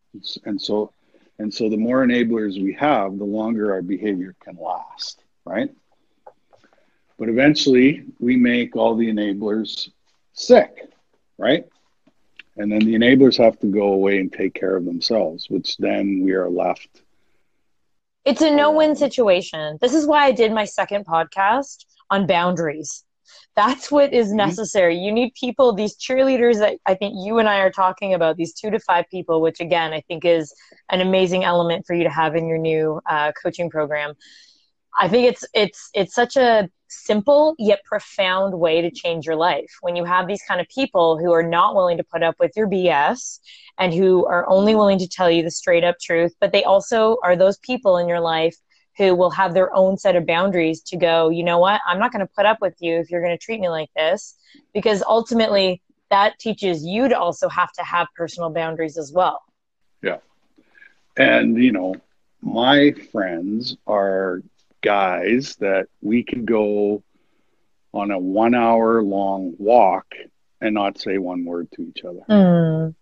and 0.45 0.61
so 0.61 0.91
and 1.39 1.53
so 1.53 1.69
the 1.69 1.77
more 1.77 2.05
enablers 2.05 2.61
we 2.61 2.73
have 2.73 3.17
the 3.17 3.23
longer 3.23 3.71
our 3.71 3.81
behavior 3.81 4.35
can 4.43 4.55
last 4.57 5.23
right? 5.45 5.69
But 7.17 7.29
eventually 7.29 8.05
we 8.19 8.35
make 8.35 8.75
all 8.75 8.95
the 8.95 9.11
enablers 9.11 9.89
sick, 10.33 10.89
right? 11.37 11.65
And 12.57 12.71
then 12.71 12.79
the 12.79 12.95
enablers 12.95 13.37
have 13.37 13.59
to 13.59 13.67
go 13.67 13.93
away 13.93 14.19
and 14.19 14.31
take 14.31 14.53
care 14.53 14.75
of 14.75 14.85
themselves, 14.85 15.49
which 15.49 15.77
then 15.77 16.21
we 16.23 16.33
are 16.33 16.49
left. 16.49 17.01
It's 18.25 18.41
a 18.41 18.53
no 18.53 18.71
win 18.71 18.95
situation. 18.95 19.77
This 19.81 19.93
is 19.93 20.05
why 20.05 20.25
I 20.25 20.31
did 20.31 20.51
my 20.51 20.65
second 20.65 21.05
podcast 21.05 21.85
on 22.09 22.27
boundaries. 22.27 23.03
That's 23.55 23.91
what 23.91 24.13
is 24.13 24.27
mm-hmm. 24.27 24.37
necessary. 24.37 24.97
You 24.97 25.11
need 25.11 25.33
people, 25.33 25.73
these 25.73 25.97
cheerleaders 25.97 26.59
that 26.59 26.77
I 26.85 26.95
think 26.95 27.15
you 27.17 27.39
and 27.39 27.49
I 27.49 27.59
are 27.59 27.71
talking 27.71 28.13
about, 28.13 28.37
these 28.37 28.53
two 28.53 28.71
to 28.71 28.79
five 28.79 29.05
people, 29.11 29.41
which 29.41 29.59
again, 29.59 29.93
I 29.93 30.01
think 30.01 30.23
is 30.23 30.53
an 30.89 31.01
amazing 31.01 31.43
element 31.43 31.85
for 31.85 31.93
you 31.93 32.03
to 32.03 32.09
have 32.09 32.35
in 32.35 32.47
your 32.47 32.57
new 32.57 33.01
uh, 33.09 33.31
coaching 33.41 33.69
program 33.69 34.15
I 34.99 35.07
think 35.07 35.27
it's 35.27 35.45
it's 35.53 35.89
it's 35.93 36.13
such 36.13 36.35
a 36.35 36.69
simple 36.87 37.55
yet 37.57 37.83
profound 37.85 38.59
way 38.59 38.81
to 38.81 38.91
change 38.91 39.25
your 39.25 39.35
life 39.35 39.71
when 39.81 39.95
you 39.95 40.03
have 40.03 40.27
these 40.27 40.41
kind 40.45 40.59
of 40.59 40.67
people 40.67 41.17
who 41.17 41.31
are 41.31 41.43
not 41.43 41.75
willing 41.75 41.97
to 41.97 42.03
put 42.03 42.21
up 42.21 42.35
with 42.39 42.51
your 42.55 42.67
BS 42.67 43.39
and 43.77 43.93
who 43.93 44.25
are 44.25 44.47
only 44.49 44.75
willing 44.75 44.99
to 44.99 45.07
tell 45.07 45.31
you 45.31 45.41
the 45.41 45.51
straight 45.51 45.85
up 45.85 45.95
truth, 46.01 46.33
but 46.41 46.51
they 46.51 46.63
also 46.65 47.17
are 47.23 47.35
those 47.35 47.57
people 47.59 47.97
in 47.97 48.09
your 48.09 48.19
life 48.19 48.55
who 49.01 49.15
will 49.15 49.31
have 49.31 49.55
their 49.55 49.73
own 49.75 49.97
set 49.97 50.15
of 50.15 50.27
boundaries 50.27 50.81
to 50.81 50.95
go, 50.95 51.29
you 51.29 51.43
know 51.43 51.57
what, 51.57 51.81
I'm 51.87 51.97
not 51.97 52.11
going 52.11 52.25
to 52.25 52.31
put 52.35 52.45
up 52.45 52.59
with 52.61 52.75
you 52.79 52.99
if 52.99 53.09
you're 53.09 53.23
going 53.23 53.35
to 53.35 53.43
treat 53.43 53.59
me 53.59 53.67
like 53.67 53.89
this. 53.95 54.35
Because 54.75 55.01
ultimately, 55.01 55.81
that 56.11 56.37
teaches 56.37 56.85
you 56.85 57.07
to 57.09 57.17
also 57.17 57.49
have 57.49 57.71
to 57.73 57.83
have 57.83 58.07
personal 58.15 58.51
boundaries 58.51 58.99
as 58.99 59.11
well. 59.11 59.41
Yeah. 60.03 60.17
And, 61.17 61.57
you 61.57 61.71
know, 61.71 61.95
my 62.43 62.91
friends 63.11 63.75
are 63.87 64.43
guys 64.81 65.55
that 65.55 65.87
we 66.01 66.21
can 66.21 66.45
go 66.45 67.01
on 67.93 68.11
a 68.11 68.19
one 68.19 68.53
hour 68.53 69.01
long 69.01 69.55
walk 69.57 70.13
and 70.59 70.75
not 70.75 70.99
say 70.99 71.17
one 71.17 71.43
word 71.43 71.69
to 71.71 71.81
each 71.81 72.03
other. 72.03 72.21
Mm. 72.29 72.93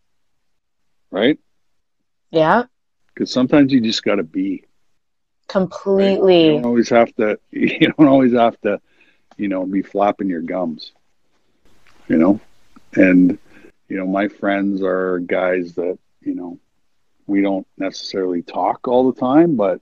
Right? 1.11 1.39
Yeah. 2.31 2.63
Because 3.13 3.33
sometimes 3.33 3.73
you 3.73 3.81
just 3.81 4.03
got 4.03 4.15
to 4.15 4.23
be. 4.23 4.63
Completely. 5.49 6.35
Right? 6.35 6.45
You 6.45 6.51
don't 6.53 6.65
always 6.65 6.89
have 6.89 7.13
to, 7.15 7.39
you 7.51 7.93
don't 7.97 8.07
always 8.07 8.33
have 8.33 8.59
to, 8.61 8.79
you 9.37 9.49
know, 9.49 9.65
be 9.65 9.81
flapping 9.81 10.29
your 10.29 10.41
gums, 10.41 10.93
you 12.07 12.17
know? 12.17 12.39
And, 12.93 13.37
you 13.89 13.97
know, 13.97 14.07
my 14.07 14.27
friends 14.27 14.81
are 14.81 15.19
guys 15.19 15.73
that, 15.75 15.97
you 16.21 16.35
know, 16.35 16.59
we 17.27 17.41
don't 17.41 17.67
necessarily 17.77 18.41
talk 18.41 18.87
all 18.87 19.11
the 19.11 19.19
time, 19.19 19.55
but, 19.55 19.81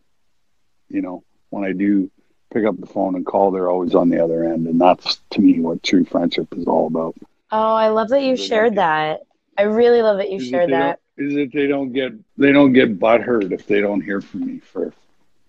you 0.89 1.02
know, 1.02 1.23
when 1.49 1.64
I 1.64 1.73
do 1.73 2.10
pick 2.53 2.65
up 2.65 2.80
the 2.80 2.88
phone 2.88 3.15
and 3.15 3.26
call, 3.26 3.52
they're 3.52 3.69
always 3.69 3.95
on 3.95 4.10
the 4.10 4.23
other 4.23 4.44
end. 4.44 4.68
And 4.68 4.80
that's 4.80 5.19
to 5.31 5.41
me 5.41 5.60
what 5.60 5.84
true 5.84 6.06
friendship 6.06 6.48
is 6.56 6.65
all 6.65 6.88
about. 6.88 7.15
Oh, 7.52 7.73
I 7.73 7.89
love 7.89 8.10
that 8.10 8.22
you 8.22 8.35
shared 8.35 8.76
that. 8.76 9.22
I 9.57 9.64
really 9.64 10.02
love 10.02 10.18
that 10.18 10.30
you 10.30 10.38
is 10.38 10.48
shared 10.48 10.72
that. 10.72 10.99
Is 11.18 11.34
that 11.34 11.52
they 11.52 11.65
don't 11.65 11.91
get 11.94 12.14
they 12.38 12.52
don't 12.52 12.73
get 12.73 12.99
butthurt 12.99 13.52
if 13.52 13.65
they 13.65 13.81
don't 13.81 14.02
hear 14.02 14.22
from 14.22 14.45
me 14.45 14.60
for 14.60 14.94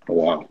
a 0.08 0.12
while. 0.12 0.48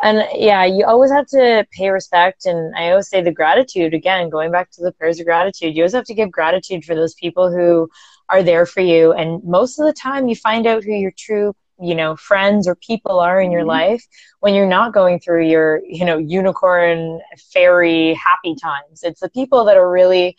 And 0.00 0.24
yeah, 0.34 0.64
you 0.64 0.84
always 0.84 1.10
have 1.10 1.26
to 1.28 1.66
pay 1.72 1.88
respect. 1.88 2.46
And 2.46 2.74
I 2.76 2.90
always 2.90 3.08
say 3.08 3.20
the 3.20 3.32
gratitude 3.32 3.94
again, 3.94 4.30
going 4.30 4.52
back 4.52 4.70
to 4.72 4.82
the 4.82 4.92
prayers 4.92 5.18
of 5.18 5.26
gratitude, 5.26 5.74
you 5.74 5.82
always 5.82 5.94
have 5.94 6.04
to 6.04 6.14
give 6.14 6.30
gratitude 6.30 6.84
for 6.84 6.94
those 6.94 7.14
people 7.14 7.50
who 7.50 7.90
are 8.28 8.42
there 8.42 8.64
for 8.64 8.80
you. 8.80 9.12
And 9.12 9.42
most 9.42 9.78
of 9.78 9.86
the 9.86 9.92
time, 9.92 10.28
you 10.28 10.36
find 10.36 10.66
out 10.66 10.84
who 10.84 10.92
your 10.92 11.12
true 11.16 11.54
you 11.80 11.94
know 11.94 12.16
friends 12.16 12.66
or 12.66 12.74
people 12.74 13.20
are 13.20 13.40
in 13.40 13.50
your 13.50 13.60
mm-hmm. 13.60 13.70
life 13.70 14.06
when 14.40 14.54
you're 14.54 14.66
not 14.66 14.92
going 14.92 15.20
through 15.20 15.46
your 15.46 15.80
you 15.86 16.04
know 16.04 16.18
unicorn 16.18 17.20
fairy 17.52 18.14
happy 18.14 18.54
times 18.56 19.02
it's 19.02 19.20
the 19.20 19.30
people 19.30 19.64
that 19.64 19.76
are 19.76 19.90
really 19.90 20.36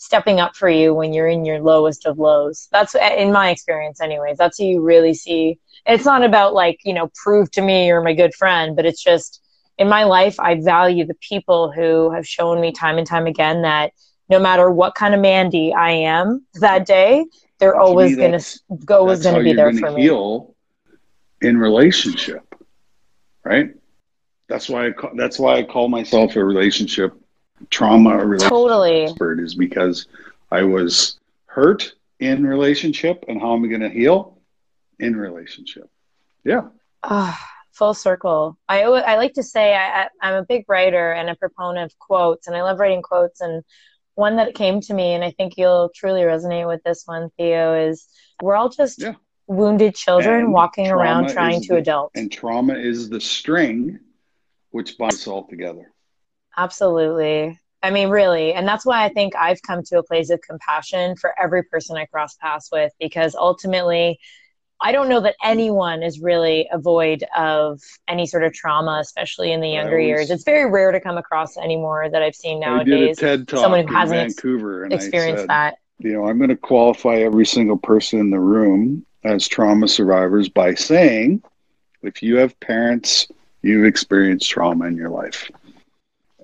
stepping 0.00 0.40
up 0.40 0.56
for 0.56 0.68
you 0.68 0.94
when 0.94 1.12
you're 1.12 1.28
in 1.28 1.44
your 1.44 1.60
lowest 1.60 2.06
of 2.06 2.18
lows 2.18 2.68
that's 2.72 2.94
in 2.94 3.32
my 3.32 3.50
experience 3.50 4.00
anyways 4.00 4.36
that's 4.38 4.58
who 4.58 4.64
you 4.64 4.80
really 4.80 5.14
see 5.14 5.58
it's 5.86 6.04
not 6.04 6.24
about 6.24 6.54
like 6.54 6.78
you 6.84 6.94
know 6.94 7.10
prove 7.22 7.50
to 7.50 7.62
me 7.62 7.86
you're 7.86 8.02
my 8.02 8.14
good 8.14 8.34
friend 8.34 8.76
but 8.76 8.86
it's 8.86 9.02
just 9.02 9.42
in 9.78 9.88
my 9.88 10.04
life 10.04 10.38
i 10.40 10.54
value 10.60 11.04
the 11.04 11.16
people 11.20 11.70
who 11.70 12.10
have 12.10 12.26
shown 12.26 12.60
me 12.60 12.72
time 12.72 12.98
and 12.98 13.06
time 13.06 13.26
again 13.26 13.62
that 13.62 13.92
no 14.28 14.38
matter 14.38 14.70
what 14.70 14.94
kind 14.94 15.14
of 15.14 15.20
mandy 15.20 15.72
i 15.74 15.90
am 15.90 16.44
that 16.54 16.86
day 16.86 17.24
they're 17.58 17.76
always 17.76 18.16
going 18.16 18.38
to 18.38 18.60
go 18.84 19.00
always 19.00 19.22
going 19.22 19.36
to 19.36 19.42
be 19.42 19.52
there 19.52 19.72
for 19.72 19.90
me 19.92 20.02
heal 20.02 20.54
in 21.40 21.56
relationship, 21.56 22.54
right? 23.44 23.70
That's 24.48 24.68
why 24.68 24.88
I 24.88 24.90
call, 24.92 25.10
that's 25.16 25.38
why 25.38 25.58
I 25.58 25.62
call 25.62 25.88
myself 25.88 26.36
a 26.36 26.44
relationship 26.44 27.14
trauma 27.68 28.10
or 28.10 28.26
relationship 28.26 28.50
totally. 28.50 29.02
expert 29.04 29.40
is 29.40 29.54
because 29.54 30.06
I 30.50 30.62
was 30.62 31.18
hurt 31.46 31.94
in 32.18 32.46
relationship 32.46 33.24
and 33.28 33.40
how 33.40 33.54
am 33.54 33.64
I 33.64 33.68
going 33.68 33.80
to 33.80 33.90
heal 33.90 34.38
in 34.98 35.16
relationship? 35.16 35.88
Yeah. 36.44 36.68
Uh, 37.02 37.34
full 37.72 37.94
circle. 37.94 38.58
I 38.68 38.82
I 38.82 39.16
like 39.16 39.34
to 39.34 39.42
say 39.42 39.74
I, 39.74 40.08
I'm 40.20 40.34
a 40.34 40.44
big 40.44 40.64
writer 40.68 41.12
and 41.12 41.30
a 41.30 41.34
proponent 41.34 41.92
of 41.92 41.98
quotes, 41.98 42.46
and 42.46 42.56
I 42.56 42.62
love 42.62 42.78
writing 42.78 43.02
quotes. 43.02 43.40
And 43.40 43.62
one 44.14 44.36
that 44.36 44.54
came 44.54 44.80
to 44.82 44.94
me, 44.94 45.14
and 45.14 45.24
I 45.24 45.30
think 45.30 45.56
you'll 45.56 45.90
truly 45.94 46.22
resonate 46.22 46.66
with 46.66 46.82
this 46.82 47.04
one, 47.06 47.30
Theo, 47.38 47.74
is 47.88 48.06
we're 48.42 48.56
all 48.56 48.68
just 48.68 49.00
yeah 49.00 49.14
wounded 49.50 49.96
children 49.96 50.44
and 50.44 50.52
walking 50.52 50.88
around 50.88 51.28
trying 51.28 51.60
to 51.60 51.74
the, 51.74 51.76
adult. 51.76 52.12
And 52.14 52.30
trauma 52.30 52.74
is 52.74 53.10
the 53.10 53.20
string 53.20 53.98
which 54.70 54.96
binds 54.96 55.16
us 55.16 55.26
all 55.26 55.48
together. 55.48 55.92
Absolutely. 56.56 57.58
I 57.82 57.90
mean, 57.90 58.10
really. 58.10 58.52
And 58.52 58.68
that's 58.68 58.84
why 58.84 59.04
I 59.04 59.08
think 59.08 59.34
I've 59.36 59.62
come 59.62 59.82
to 59.84 59.98
a 59.98 60.02
place 60.02 60.30
of 60.30 60.40
compassion 60.42 61.16
for 61.16 61.32
every 61.40 61.62
person 61.62 61.96
I 61.96 62.04
cross 62.04 62.36
paths 62.36 62.68
with 62.70 62.92
because 63.00 63.34
ultimately, 63.34 64.18
I 64.82 64.92
don't 64.92 65.08
know 65.08 65.20
that 65.20 65.36
anyone 65.42 66.02
is 66.02 66.20
really 66.20 66.68
a 66.72 66.78
void 66.78 67.24
of 67.36 67.80
any 68.08 68.26
sort 68.26 68.44
of 68.44 68.52
trauma, 68.54 68.98
especially 69.00 69.52
in 69.52 69.60
the 69.60 69.68
younger 69.68 69.96
always, 69.96 70.06
years. 70.06 70.30
It's 70.30 70.44
very 70.44 70.70
rare 70.70 70.90
to 70.90 71.00
come 71.00 71.18
across 71.18 71.56
anymore 71.58 72.08
that 72.10 72.22
I've 72.22 72.34
seen 72.34 72.60
nowadays. 72.60 73.18
I 73.18 73.26
did 73.26 73.34
a 73.34 73.36
TED 73.38 73.48
talk 73.48 73.60
someone 73.60 73.86
who 73.86 73.94
hasn't 73.94 74.18
Vancouver 74.18 74.84
and 74.84 74.92
experienced 74.92 75.42
said, 75.42 75.50
that. 75.50 75.78
You 75.98 76.14
know, 76.14 76.26
I'm 76.26 76.38
going 76.38 76.48
to 76.48 76.56
qualify 76.56 77.16
every 77.16 77.44
single 77.44 77.76
person 77.76 78.20
in 78.20 78.30
the 78.30 78.40
room 78.40 79.04
as 79.24 79.46
trauma 79.46 79.86
survivors 79.86 80.48
by 80.48 80.74
saying 80.74 81.42
if 82.02 82.22
you 82.22 82.36
have 82.36 82.58
parents, 82.60 83.28
you've 83.60 83.84
experienced 83.84 84.48
trauma 84.48 84.86
in 84.86 84.96
your 84.96 85.10
life. 85.10 85.50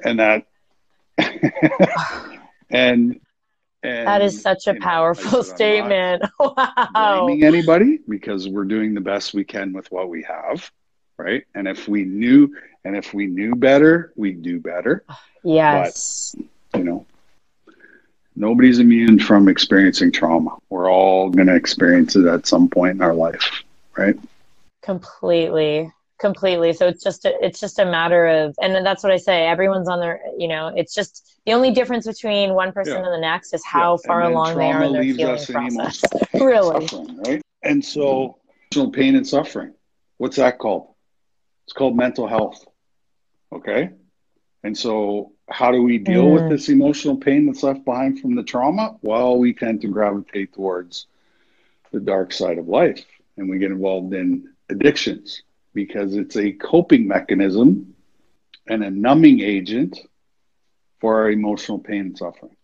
And 0.06 0.20
that, 0.20 0.46
and, 1.18 1.52
and, 3.82 4.06
that 4.06 4.22
is 4.22 4.40
such 4.40 4.68
a 4.68 4.74
powerful 4.74 5.38
know, 5.38 5.42
statement. 5.42 6.22
wow. 6.38 7.26
Blaming 7.26 7.42
anybody 7.42 7.98
because 8.08 8.48
we're 8.48 8.64
doing 8.64 8.94
the 8.94 9.00
best 9.00 9.34
we 9.34 9.42
can 9.42 9.72
with 9.72 9.90
what 9.90 10.08
we 10.08 10.22
have, 10.22 10.70
right? 11.16 11.44
And 11.56 11.66
if 11.66 11.88
we 11.88 12.04
knew, 12.04 12.56
and 12.84 12.96
if 12.96 13.14
we 13.14 13.26
knew 13.26 13.56
better, 13.56 14.12
we'd 14.16 14.42
do 14.42 14.60
better. 14.60 15.04
Yes. 15.48 16.34
But, 16.72 16.78
you 16.80 16.84
know, 16.84 17.06
nobody's 18.34 18.80
immune 18.80 19.20
from 19.20 19.48
experiencing 19.48 20.10
trauma. 20.10 20.56
We're 20.70 20.90
all 20.90 21.30
going 21.30 21.46
to 21.46 21.54
experience 21.54 22.16
it 22.16 22.26
at 22.26 22.48
some 22.48 22.68
point 22.68 22.96
in 22.96 23.00
our 23.00 23.14
life, 23.14 23.62
right? 23.96 24.18
Completely. 24.82 25.92
Completely. 26.18 26.72
So 26.72 26.86
it's 26.86 27.02
just 27.02 27.26
a, 27.26 27.44
it's 27.44 27.60
just 27.60 27.78
a 27.78 27.84
matter 27.84 28.26
of 28.26 28.54
and 28.62 28.74
that's 28.86 29.02
what 29.02 29.12
I 29.12 29.18
say. 29.18 29.46
Everyone's 29.46 29.88
on 29.88 30.00
their 30.00 30.20
you 30.38 30.48
know, 30.48 30.72
it's 30.74 30.94
just 30.94 31.40
the 31.44 31.52
only 31.52 31.70
difference 31.70 32.06
between 32.06 32.54
one 32.54 32.72
person 32.72 32.94
yeah. 32.94 33.04
and 33.04 33.12
the 33.12 33.20
next 33.20 33.52
is 33.52 33.64
how 33.64 33.98
yeah. 34.02 34.06
far 34.06 34.22
along 34.22 34.56
they 34.56 34.70
are 34.72 34.82
in 34.82 34.92
their 34.92 35.02
healing 35.02 35.44
process. 35.44 36.02
really. 36.34 36.88
right? 37.26 37.42
And 37.62 37.84
so 37.84 38.38
emotional 38.72 38.92
pain 38.92 39.16
and 39.16 39.26
suffering. 39.26 39.74
What's 40.16 40.36
that 40.36 40.58
called? 40.58 40.94
It's 41.66 41.74
called 41.74 41.96
mental 41.96 42.26
health. 42.26 42.64
Okay? 43.52 43.90
And 44.62 44.76
so 44.76 45.32
how 45.48 45.70
do 45.70 45.82
we 45.82 45.98
deal 45.98 46.24
mm. 46.24 46.34
with 46.34 46.48
this 46.48 46.68
emotional 46.68 47.16
pain 47.16 47.46
that's 47.46 47.62
left 47.62 47.84
behind 47.84 48.20
from 48.20 48.34
the 48.34 48.42
trauma? 48.42 48.96
Well, 49.02 49.38
we 49.38 49.52
tend 49.52 49.82
to 49.82 49.88
gravitate 49.88 50.54
towards 50.54 51.06
the 51.92 52.00
dark 52.00 52.32
side 52.32 52.58
of 52.58 52.68
life 52.68 53.04
and 53.36 53.48
we 53.48 53.58
get 53.58 53.70
involved 53.70 54.14
in 54.14 54.48
addictions 54.68 55.42
because 55.76 56.16
it's 56.16 56.36
a 56.36 56.50
coping 56.50 57.06
mechanism 57.06 57.94
and 58.66 58.82
a 58.82 58.90
numbing 58.90 59.40
agent 59.40 60.00
for 61.00 61.20
our 61.20 61.30
emotional 61.30 61.78
pain 61.78 62.00
and 62.00 62.18
suffering. 62.18 62.56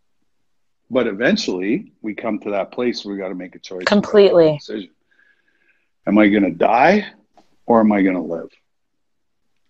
But 0.90 1.06
eventually, 1.06 1.92
we 2.02 2.14
come 2.14 2.40
to 2.40 2.50
that 2.50 2.72
place 2.72 3.04
where 3.04 3.14
we 3.14 3.20
got 3.20 3.28
to 3.28 3.36
make 3.36 3.54
a 3.54 3.60
choice. 3.60 3.84
Completely. 3.84 4.58
Decision. 4.58 4.90
Am 6.06 6.18
I 6.18 6.26
going 6.26 6.42
to 6.42 6.50
die 6.50 7.06
or 7.66 7.78
am 7.78 7.92
I 7.92 8.02
going 8.02 8.16
to 8.16 8.22
live? 8.22 8.50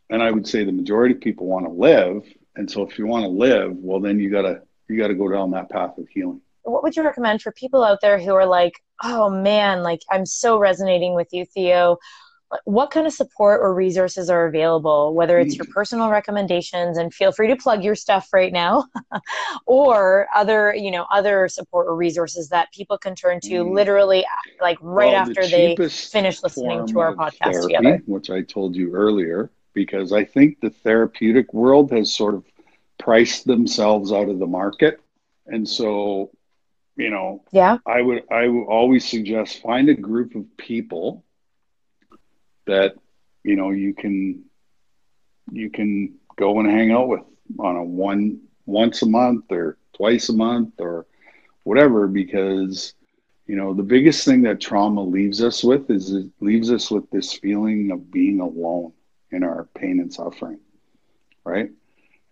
And 0.09 0.23
I 0.23 0.31
would 0.31 0.47
say 0.47 0.65
the 0.65 0.73
majority 0.73 1.15
of 1.15 1.21
people 1.21 1.47
want 1.47 1.67
to 1.67 1.73
live 1.73 2.25
and 2.57 2.71
so 2.71 2.83
if 2.83 2.99
you 2.99 3.07
want 3.07 3.25
to 3.25 3.29
live, 3.29 3.77
well, 3.77 4.01
then 4.01 4.19
you 4.19 4.31
gotta 4.31 4.63
you 4.89 4.99
gotta 4.99 5.15
go 5.15 5.29
down 5.29 5.51
that 5.53 5.71
path 5.71 5.97
of 5.99 6.09
healing. 6.09 6.41
What 6.63 6.83
would 6.83 6.97
you 6.97 7.03
recommend 7.03 7.43
for 7.43 7.51
people 7.53 7.83
out 7.83 8.01
there 8.01 8.19
who 8.19 8.35
are 8.35 8.47
like, 8.47 8.75
oh 9.03 9.31
man, 9.31 9.83
like 9.83 10.03
I'm 10.11 10.27
so 10.27 10.59
resonating 10.59 11.15
with 11.15 11.29
you, 11.33 11.45
Theo? 11.47 11.99
What 12.65 12.91
kind 12.91 13.07
of 13.07 13.13
support 13.13 13.61
or 13.61 13.75
resources 13.75 14.29
are 14.29 14.47
available? 14.47 15.15
Whether 15.15 15.39
it's 15.39 15.57
your 15.57 15.65
personal 15.67 16.11
recommendations, 16.11 16.99
and 16.99 17.13
feel 17.13 17.33
free 17.33 17.49
to 17.49 17.57
plug 17.57 17.83
your 17.83 17.95
stuff 17.95 18.29
right 18.33 18.53
now, 18.53 18.85
or 19.67 20.29
other, 20.35 20.75
you 20.75 20.91
know, 20.91 21.07
other 21.11 21.49
support 21.49 21.87
or 21.87 21.97
resources 21.97 22.49
that 22.51 22.73
people 22.73 22.99
can 22.99 23.15
turn 23.15 23.41
to 23.41 23.65
mm. 23.65 23.73
literally, 23.73 24.27
like 24.61 24.77
right 24.83 25.13
well, 25.13 25.17
after 25.17 25.43
the 25.47 25.75
they 25.77 25.89
finish 25.89 26.43
listening 26.43 26.87
to 26.89 27.01
our 27.01 27.15
podcast 27.15 27.53
therapy, 27.53 27.75
together. 27.75 28.03
Which 28.07 28.29
I 28.31 28.43
told 28.43 28.77
you 28.77 28.95
earlier, 28.95 29.51
because 29.73 30.13
I 30.13 30.25
think 30.25 30.61
the 30.61 30.71
therapeutic 30.71 31.55
world 31.55 31.91
has 31.93 32.13
sort 32.13 32.35
of 32.35 32.45
priced 32.99 33.47
themselves 33.47 34.13
out 34.13 34.29
of 34.29 34.39
the 34.39 34.47
market. 34.47 35.01
And 35.47 35.69
so, 35.69 36.31
you 36.97 37.11
know, 37.11 37.45
yeah, 37.51 37.79
I 37.87 38.03
would 38.03 38.31
I 38.31 38.47
would 38.47 38.65
always 38.65 39.09
suggest 39.09 39.63
find 39.63 39.89
a 39.89 39.95
group 39.95 40.35
of 40.35 40.45
people 40.57 41.25
that 42.67 42.95
you 43.45 43.57
know 43.57 43.71
you 43.71 43.95
can 43.95 44.45
you 45.53 45.71
can 45.71 46.15
go 46.37 46.61
and 46.61 46.71
hang 46.71 46.93
out 46.93 47.09
with 47.09 47.23
on 47.59 47.77
a 47.77 47.85
one 47.85 48.39
once 48.67 49.03
a 49.03 49.07
month 49.07 49.45
or 49.51 49.77
twice 49.97 50.29
a 50.29 50.33
month 50.33 50.73
or 50.79 51.07
whatever 51.65 52.07
because 52.07 52.95
you 53.47 53.57
know 53.57 53.75
the 53.75 53.83
biggest 53.83 54.25
thing 54.25 54.43
that 54.43 54.61
trauma 54.61 55.03
leaves 55.03 55.43
us 55.43 55.63
with 55.65 55.91
is 55.91 56.13
it 56.13 56.27
leaves 56.41 56.71
us 56.71 56.91
with 56.91 57.09
this 57.11 57.33
feeling 57.33 57.91
of 57.91 58.11
being 58.11 58.41
alone 58.41 58.93
in 59.31 59.43
our 59.43 59.67
pain 59.75 60.01
and 60.01 60.13
suffering, 60.13 60.59
right? 61.45 61.71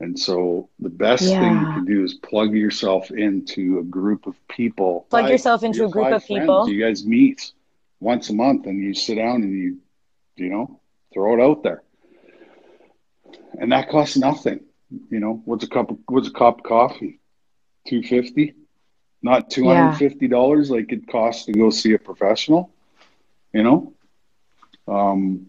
And 0.00 0.18
so 0.18 0.68
the 0.78 0.88
best 0.88 1.30
Yeah. 1.30 1.38
thing 1.38 1.58
you 1.58 1.66
can 1.66 1.84
do 1.84 2.02
is 2.04 2.14
plug 2.14 2.54
yourself 2.54 3.10
into 3.10 3.78
a 3.78 3.82
group 3.82 4.26
of 4.26 4.34
people. 4.48 5.06
Plug 5.10 5.22
Five- 5.24 5.30
yourself 5.30 5.62
into 5.62 5.84
a 5.84 5.88
group 5.88 6.12
of 6.12 6.24
people. 6.26 6.68
You 6.68 6.80
guys 6.80 7.04
meet 7.06 7.52
once 8.00 8.30
a 8.30 8.34
month 8.34 8.66
and 8.66 8.78
you 8.78 8.94
sit 8.94 9.16
down 9.16 9.42
and 9.42 9.52
you, 9.52 9.78
you 10.40 10.48
know, 10.48 10.80
throw 11.12 11.34
it 11.34 11.42
out 11.42 11.62
there. 11.62 11.82
And 13.58 13.72
that 13.72 13.88
costs 13.90 14.16
nothing. 14.16 14.60
You 15.10 15.20
know, 15.20 15.42
what's 15.44 15.64
a 15.64 15.68
cup 15.68 15.90
of, 15.90 15.98
what's 16.08 16.28
a 16.28 16.32
cup 16.32 16.58
of 16.58 16.64
coffee? 16.64 17.20
250 17.86 18.54
Not 19.22 19.50
$250 19.50 20.70
like 20.70 20.92
it 20.92 21.06
costs 21.08 21.44
to 21.46 21.52
go 21.52 21.70
see 21.70 21.92
a 21.94 21.98
professional, 21.98 22.72
you 23.52 23.62
know? 23.62 23.94
Um, 24.88 25.46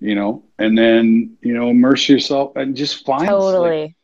you 0.00 0.14
know, 0.14 0.44
and 0.58 0.76
then, 0.76 1.36
you 1.42 1.54
know, 1.54 1.70
immerse 1.70 2.08
yourself 2.08 2.56
and 2.56 2.76
just 2.76 3.06
find 3.06 3.22
like, 3.22 3.30
Totally. 3.30 3.96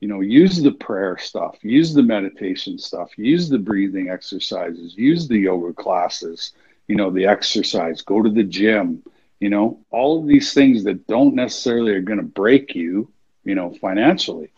you 0.00 0.08
know 0.08 0.20
use 0.20 0.60
the 0.60 0.72
prayer 0.72 1.16
stuff 1.16 1.56
use 1.62 1.94
the 1.94 2.02
meditation 2.02 2.76
stuff 2.76 3.16
use 3.16 3.48
the 3.48 3.58
breathing 3.58 4.10
exercises 4.10 4.94
use 4.96 5.28
the 5.28 5.38
yoga 5.38 5.72
classes 5.72 6.52
you 6.88 6.96
know 6.96 7.10
the 7.10 7.24
exercise 7.24 8.02
go 8.02 8.20
to 8.20 8.28
the 8.28 8.42
gym 8.42 9.02
you 9.40 9.50
know 9.50 9.80
all 9.90 10.20
of 10.20 10.26
these 10.26 10.52
things 10.54 10.84
that 10.84 11.06
don't 11.06 11.34
necessarily 11.34 11.92
are 11.92 12.00
going 12.00 12.18
to 12.18 12.24
break 12.24 12.74
you 12.74 13.10
you 13.44 13.54
know 13.54 13.72
financially 13.80 14.50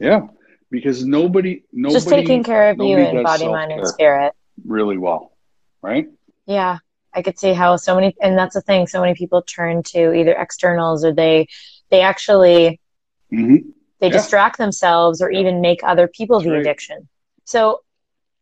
yeah 0.00 0.22
because 0.70 1.04
nobody 1.04 1.62
nobody 1.72 2.00
Just 2.00 2.08
taking 2.08 2.42
care 2.42 2.70
of 2.70 2.80
you 2.80 2.98
in 2.98 3.22
body, 3.22 3.44
mind, 3.46 3.72
and 3.72 3.86
spirit. 3.86 4.32
really 4.66 4.96
well 4.98 5.32
right 5.82 6.08
Yeah. 6.46 6.78
I 7.14 7.22
could 7.22 7.38
see 7.38 7.52
how 7.52 7.76
so 7.76 7.94
many, 7.94 8.14
and 8.20 8.36
that's 8.36 8.54
the 8.54 8.60
thing, 8.60 8.86
so 8.86 9.00
many 9.00 9.14
people 9.14 9.42
turn 9.42 9.82
to 9.84 10.12
either 10.14 10.32
externals 10.32 11.04
or 11.04 11.12
they, 11.12 11.46
they 11.90 12.00
actually, 12.00 12.80
hmm 13.30 13.56
they 14.00 14.08
Yeah. 14.08 14.16
distract 14.16 14.58
themselves 14.58 15.22
or 15.22 15.30
Yeah. 15.30 15.40
even 15.40 15.60
make 15.60 15.80
other 15.84 16.08
people 16.08 16.38
That's 16.38 16.46
the 16.46 16.52
right. 16.52 16.60
addiction. 16.60 17.08
So 17.44 17.82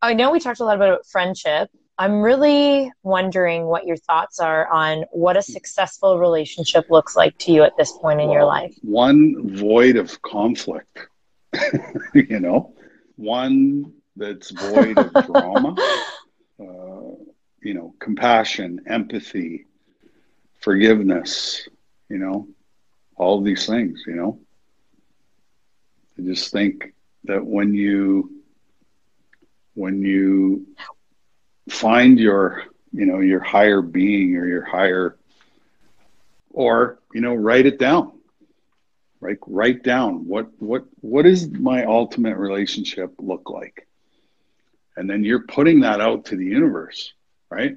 I 0.01 0.13
know 0.13 0.31
we 0.31 0.39
talked 0.39 0.59
a 0.59 0.65
lot 0.65 0.75
about 0.75 1.05
friendship. 1.05 1.69
I'm 2.03 2.21
really 2.21 2.91
wondering 3.03 3.63
what 3.63 3.87
your 3.87 3.95
thoughts 3.95 4.41
are 4.41 4.67
on 4.67 5.05
what 5.11 5.37
a 5.37 5.41
successful 5.41 6.19
relationship 6.19 6.89
looks 6.89 7.15
like 7.15 7.37
to 7.37 7.53
you 7.53 7.63
at 7.63 7.77
this 7.77 7.93
point 7.93 8.19
in 8.19 8.29
your 8.29 8.43
life. 8.43 8.75
One 8.81 9.55
void 9.55 9.95
of 9.95 10.21
conflict, 10.21 11.07
you 12.13 12.41
know, 12.41 12.73
one 13.15 13.93
that's 14.17 14.51
void 14.51 14.97
of 14.97 15.13
drama, 15.13 15.77
uh, 16.59 17.15
you 17.61 17.73
know, 17.73 17.95
compassion, 17.99 18.81
empathy, 18.85 19.65
forgiveness, 20.59 21.69
you 22.09 22.17
know, 22.17 22.49
all 23.15 23.39
of 23.39 23.45
these 23.45 23.65
things, 23.65 24.03
you 24.05 24.15
know. 24.15 24.39
I 26.19 26.23
just 26.23 26.51
think 26.51 26.93
that 27.23 27.45
when 27.45 27.73
you 27.73 28.43
when 29.75 30.01
you 30.01 30.67
find 31.69 32.19
your 32.19 32.63
you 32.91 33.05
know 33.05 33.19
your 33.19 33.39
higher 33.39 33.81
being 33.81 34.35
or 34.35 34.45
your 34.45 34.63
higher 34.63 35.17
or 36.51 36.99
you 37.13 37.21
know 37.21 37.33
write 37.33 37.65
it 37.65 37.79
down. 37.79 38.11
Like 39.21 39.39
write 39.47 39.83
down 39.83 40.27
what 40.27 40.49
what 40.59 40.85
what 41.01 41.25
is 41.25 41.49
my 41.49 41.85
ultimate 41.85 42.37
relationship 42.37 43.13
look 43.19 43.49
like? 43.49 43.87
And 44.97 45.09
then 45.09 45.23
you're 45.23 45.47
putting 45.47 45.79
that 45.81 46.01
out 46.01 46.25
to 46.25 46.35
the 46.35 46.45
universe 46.45 47.13
right? 47.49 47.75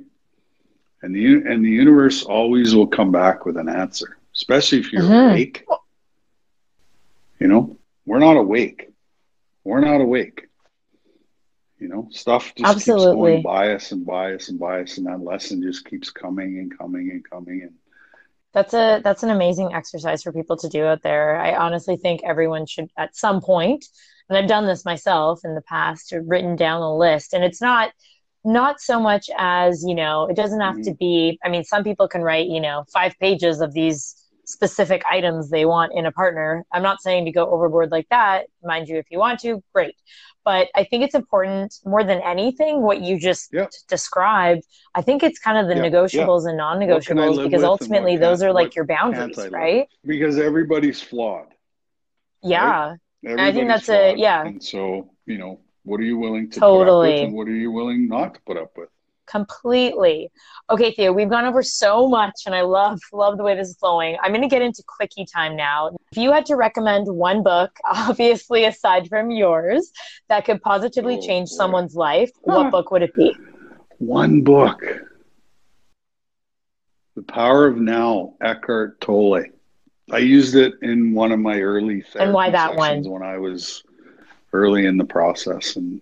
And 1.03 1.15
the 1.15 1.27
and 1.27 1.65
the 1.65 1.71
universe 1.71 2.23
always 2.25 2.75
will 2.75 2.87
come 2.87 3.13
back 3.13 3.45
with 3.47 3.57
an 3.57 3.69
answer 3.69 4.17
especially 4.35 4.79
if 4.81 4.93
you're 4.93 5.03
Mhm. 5.03 5.31
awake. 5.31 5.65
You 7.39 7.49
know 7.49 7.77
we're 8.05 8.19
not 8.19 8.37
awake. 8.37 8.89
We're 9.65 9.81
not 9.81 10.01
awake 10.01 10.46
you 11.79 11.89
know 11.89 12.09
stuff 12.11 12.45
just 12.45 12.57
keeps 12.57 12.71
Absolutely. 12.71 13.33
going 13.33 13.43
by 13.43 13.75
us 13.75 13.93
and 13.93 14.05
bias 14.05 14.49
and 14.49 14.59
bias, 14.59 14.99
and 14.99 15.07
that 15.07 15.21
lesson 15.21 15.63
just 15.63 15.85
keeps 15.85 16.11
coming 16.11 16.59
and 16.59 16.77
coming 16.77 17.11
and 17.11 17.29
coming 17.29 17.63
and 17.63 17.75
That's 18.53 18.75
a 18.75 19.01
that's 19.05 19.23
an 19.23 19.31
amazing 19.31 19.75
exercise 19.75 20.23
for 20.23 20.33
people 20.33 20.57
to 20.59 20.69
do 20.69 20.85
out 20.85 21.03
there. 21.03 21.37
I 21.37 21.55
honestly 21.55 21.97
think 21.97 22.23
everyone 22.25 22.67
should 22.67 22.91
at 22.97 23.17
some 23.17 23.41
point, 23.41 23.85
and 24.29 24.39
I've 24.39 24.49
done 24.49 24.67
this 24.67 24.85
myself 24.85 25.41
in 25.45 25.55
the 25.55 25.63
past, 25.63 26.13
written 26.25 26.57
down 26.57 26.83
a 26.83 26.97
list. 26.97 27.33
And 27.35 27.45
it's 27.45 27.61
not 27.61 27.93
not 28.45 28.81
so 28.81 29.01
much 29.01 29.29
as, 29.37 29.85
you 29.85 29.95
know, 29.95 30.27
it 30.27 30.37
doesn't 30.37 30.61
have 30.61 30.77
to 30.77 30.91
mm-hmm. 30.91 30.99
be, 30.99 31.39
I 31.45 31.49
mean, 31.49 31.65
some 31.65 31.83
people 31.83 32.07
can 32.07 32.23
write, 32.23 32.47
you 32.47 32.61
know, 32.61 32.85
five 32.93 33.13
pages 33.19 33.61
of 33.61 33.73
these 33.75 34.15
specific 34.45 35.03
items 35.11 35.51
they 35.51 35.65
want 35.65 35.93
in 35.97 36.07
a 36.07 36.13
partner. 36.13 36.65
I'm 36.73 36.83
not 36.83 37.03
saying 37.03 37.25
to 37.25 37.33
go 37.33 37.51
overboard 37.51 37.91
like 37.91 38.07
that. 38.11 38.47
Mind 38.63 38.89
you, 38.89 38.99
if 38.99 39.07
you 39.11 39.19
want 39.19 39.41
to, 39.41 39.63
great. 39.75 39.97
But 40.47 40.69
I 40.77 40.85
think 40.85 41.03
it's 41.03 41.17
important 41.17 41.75
more 41.85 42.05
than 42.05 42.23
anything 42.23 42.81
what 42.81 43.01
you 43.03 43.19
just 43.19 43.53
described. 43.89 44.63
I 44.95 45.03
think 45.03 45.25
it's 45.25 45.41
kind 45.41 45.59
of 45.59 45.67
the 45.67 45.75
negotiables 45.75 46.49
and 46.49 46.57
I 46.57 46.63
non-negotiables 46.79 47.43
because 47.43 47.65
ultimately 47.65 48.17
those 48.17 48.45
are 48.45 48.53
like 48.53 48.77
your 48.77 48.85
boundaries, 48.87 49.37
right? 49.51 49.89
because 50.07 50.39
everybody's 50.39 51.03
flawed 51.03 51.49
Yeah. 52.43 52.95
Everybody's 53.25 53.55
think 53.57 53.69
that's 53.69 53.89
a- 53.89 54.15
yeah. 54.17 54.47
and 54.47 54.63
so 54.63 55.11
you 55.27 55.37
know 55.37 55.59
what 55.83 55.99
are 56.01 56.05
you 56.05 56.17
willing 56.17 56.49
to 56.51 56.61
Totally. 56.61 56.85
put 56.87 56.93
up 56.93 57.19
with 57.19 57.25
and 57.25 57.35
what 57.37 57.49
are 57.49 57.61
you 57.65 57.73
willing 57.73 58.07
not 58.09 58.35
to 58.35 58.41
put 58.47 58.57
up 58.57 58.71
with 58.77 58.89
Completely. 59.27 60.31
Okay, 60.71 60.93
Theo, 60.93 61.13
we've 61.13 61.29
gone 61.31 61.45
over 61.45 61.63
so 61.63 62.09
much 62.09 62.35
and 62.47 62.55
I 62.55 62.63
love 62.63 63.01
love 63.13 63.37
the 63.39 63.45
way 63.45 63.55
this 63.55 63.69
is 63.69 63.77
flowing. 63.77 64.17
I'm 64.23 64.31
going 64.33 64.43
to 64.43 64.49
get 64.49 64.63
into 64.63 64.83
quickie 64.87 65.27
time 65.27 65.57
now. 65.57 65.91
If 66.13 66.19
you 66.19 66.33
had 66.33 66.47
to 66.47 66.57
recommend 66.57 67.07
one 67.09 67.43
book, 67.43 67.71
obviously 67.91 68.65
aside 68.65 69.09
from 69.09 69.31
yours, 69.31 69.93
that 70.29 70.45
could 70.45 70.61
positively 70.63 71.19
Oh, 71.19 71.27
change 71.27 71.49
someone's 71.49 71.95
life, 71.95 72.31
what 72.43 72.71
book 72.71 72.91
would 72.91 73.03
it 73.03 73.15
be? 73.15 73.35
one 73.99 74.43
book 74.43 74.83
the 77.15 77.23
power 77.23 77.67
of 77.67 77.79
now 77.79 78.35
eckhart 78.43 79.01
tolle 79.01 79.43
i 80.13 80.19
used 80.19 80.55
it 80.55 80.75
in 80.83 81.15
one 81.15 81.33
of 81.33 81.39
my 81.39 81.59
early 81.61 82.05
And 82.17 82.35
why 82.35 82.51
that 82.51 82.79
sessions 82.79 83.09
when 83.09 83.23
i 83.23 83.39
was 83.39 83.83
early 84.53 84.85
in 84.85 84.99
the 84.99 85.05
process 85.05 85.77
and 85.77 86.01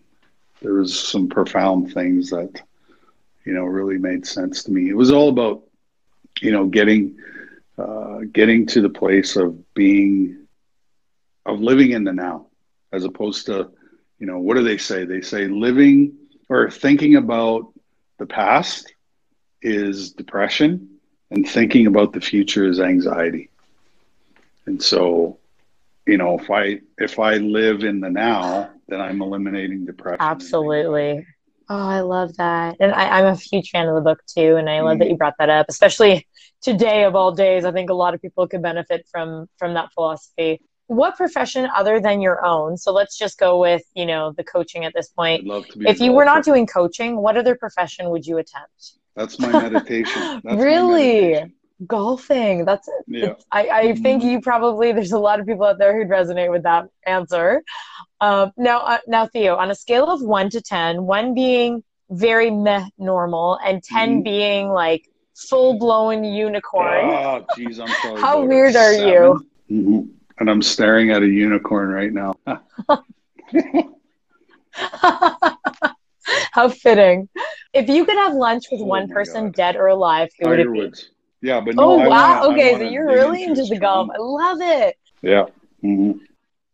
there 0.60 0.74
was 0.74 0.98
some 0.98 1.28
profound 1.28 1.92
things 1.94 2.30
that 2.30 2.62
you 3.44 3.52
know 3.52 3.64
really 3.64 3.98
made 3.98 4.26
sense 4.26 4.64
to 4.64 4.72
me. 4.72 4.88
It 4.88 4.96
was 4.96 5.10
all 5.10 5.28
about 5.28 5.62
you 6.40 6.52
know 6.52 6.66
getting 6.66 7.16
uh, 7.78 8.20
getting 8.32 8.66
to 8.66 8.80
the 8.80 8.88
place 8.88 9.36
of 9.36 9.74
being 9.74 10.46
of 11.46 11.60
living 11.60 11.92
in 11.92 12.04
the 12.04 12.12
now 12.12 12.46
as 12.92 13.04
opposed 13.04 13.46
to 13.46 13.70
you 14.18 14.26
know 14.26 14.38
what 14.38 14.56
do 14.56 14.62
they 14.62 14.78
say? 14.78 15.04
They 15.04 15.20
say 15.20 15.46
living 15.46 16.16
or 16.48 16.70
thinking 16.70 17.16
about 17.16 17.72
the 18.18 18.26
past 18.26 18.92
is 19.62 20.12
depression 20.12 20.98
and 21.30 21.48
thinking 21.48 21.86
about 21.86 22.12
the 22.12 22.20
future 22.20 22.64
is 22.64 22.80
anxiety. 22.80 23.50
And 24.66 24.82
so 24.82 25.38
you 26.06 26.18
know 26.18 26.38
if 26.38 26.50
i 26.50 26.80
if 26.98 27.18
i 27.18 27.34
live 27.36 27.82
in 27.82 28.00
the 28.00 28.10
now 28.10 28.70
then 28.88 29.00
i'm 29.00 29.22
eliminating 29.22 29.86
depression. 29.86 30.20
Absolutely. 30.20 31.26
Oh, 31.68 31.76
I 31.88 32.00
love 32.00 32.36
that. 32.36 32.76
And 32.80 32.92
I, 32.92 33.18
I'm 33.20 33.26
a 33.26 33.34
huge 33.36 33.70
fan 33.70 33.88
of 33.88 33.94
the 33.94 34.00
book 34.02 34.20
too. 34.26 34.56
And 34.56 34.68
I 34.68 34.80
love 34.82 34.98
that 34.98 35.06
Mhm. 35.06 35.10
you 35.10 35.16
brought 35.16 35.34
that 35.38 35.48
up, 35.50 35.66
especially 35.68 36.26
today 36.60 37.04
of 37.04 37.14
all 37.14 37.32
days. 37.32 37.64
I 37.64 37.72
think 37.72 37.90
a 37.90 37.94
lot 37.94 38.14
of 38.14 38.20
people 38.20 38.46
could 38.46 38.62
benefit 38.62 39.06
from 39.10 39.48
from 39.58 39.74
that 39.74 39.92
philosophy. 39.92 40.60
What 40.88 41.16
profession 41.16 41.66
other 41.74 41.98
than 42.00 42.20
your 42.20 42.44
own? 42.44 42.76
So 42.76 42.92
let's 42.92 43.16
just 43.16 43.38
go 43.38 43.58
with, 43.58 43.82
you 43.94 44.04
know, 44.04 44.32
the 44.36 44.44
coaching 44.44 44.84
at 44.84 44.92
this 44.94 45.08
point. 45.08 45.46
love 45.46 45.66
to 45.68 45.78
be 45.78 45.88
If 45.88 46.00
you 46.00 46.12
were 46.12 46.26
not 46.26 46.44
doing 46.44 46.66
coaching, 46.66 47.16
what 47.16 47.36
other 47.38 47.54
profession 47.54 48.10
would 48.10 48.26
you 48.26 48.36
attempt? 48.38 48.98
that's 49.16 49.38
my 49.38 49.52
meditation 49.52 50.20
that's 50.44 50.44
my 50.44 50.56
Really? 50.56 51.30
meditation. 51.30 51.52
Golfing. 51.86 52.64
That's 52.64 52.86
it. 52.88 53.04
yeah 53.08 53.34
I, 53.50 53.68
I 53.68 53.94
think 53.94 54.22
Mhm. 54.22 54.30
you 54.32 54.40
probably 54.40 54.92
there's 54.92 55.12
a 55.12 55.18
lot 55.18 55.40
of 55.40 55.46
people 55.46 55.64
out 55.66 55.78
there 55.78 55.96
who'd 55.96 56.08
resonate 56.08 56.50
with 56.50 56.62
that 56.64 56.86
answer. 57.06 57.62
Um, 58.24 58.52
now, 58.56 58.78
uh, 58.80 58.98
now, 59.06 59.26
Theo, 59.26 59.56
on 59.56 59.70
a 59.70 59.74
scale 59.74 60.06
of 60.06 60.22
one 60.22 60.48
to 60.50 60.62
ten, 60.62 61.02
one 61.04 61.34
being 61.34 61.84
very 62.10 62.50
meh 62.50 62.86
normal, 62.96 63.58
and 63.62 63.82
10 63.82 64.20
Mhm. 64.20 64.24
being 64.24 64.68
like 64.70 65.02
full 65.34 65.78
blown 65.78 66.24
unicorn. 66.24 67.04
oh 67.04 67.44
geez 67.54 67.78
i'm 67.80 67.88
probably 68.00 68.20
How 68.26 68.40
weird 68.44 68.76
are 68.76 68.92
you? 68.92 69.20
seven. 69.68 69.84
Mhm. 69.84 70.08
and 70.38 70.48
i'm 70.50 70.62
staring 70.62 71.10
at 71.10 71.22
a 71.22 71.26
unicorn 71.26 71.88
right 71.90 72.12
now 72.12 72.32
How 76.52 76.68
fitting! 76.70 77.28
If 77.74 77.88
you 77.88 78.04
could 78.06 78.16
have 78.16 78.32
lunch 78.34 78.64
with 78.70 78.80
Oh 78.80 78.84
one 78.86 79.08
person, 79.08 79.46
God. 79.46 79.54
dead 79.54 79.76
or 79.76 79.88
alive, 79.88 80.30
who 80.40 80.48
would 80.48 80.60
it 80.60 80.72
be? 80.72 80.92
yeah 81.42 81.60
but 81.60 81.74
no 81.76 81.82
oh 81.82 82.08
wow! 82.08 82.40
wanna, 82.46 82.52
okay, 82.52 82.72
so 82.78 82.88
you're 82.88 83.06
really 83.06 83.44
into 83.44 83.64
the 83.66 83.78
golf. 83.78 84.08
I 84.14 84.18
love 84.18 84.58
it. 84.62 84.96
yeah 85.22 85.46
Mhm. 85.82 86.20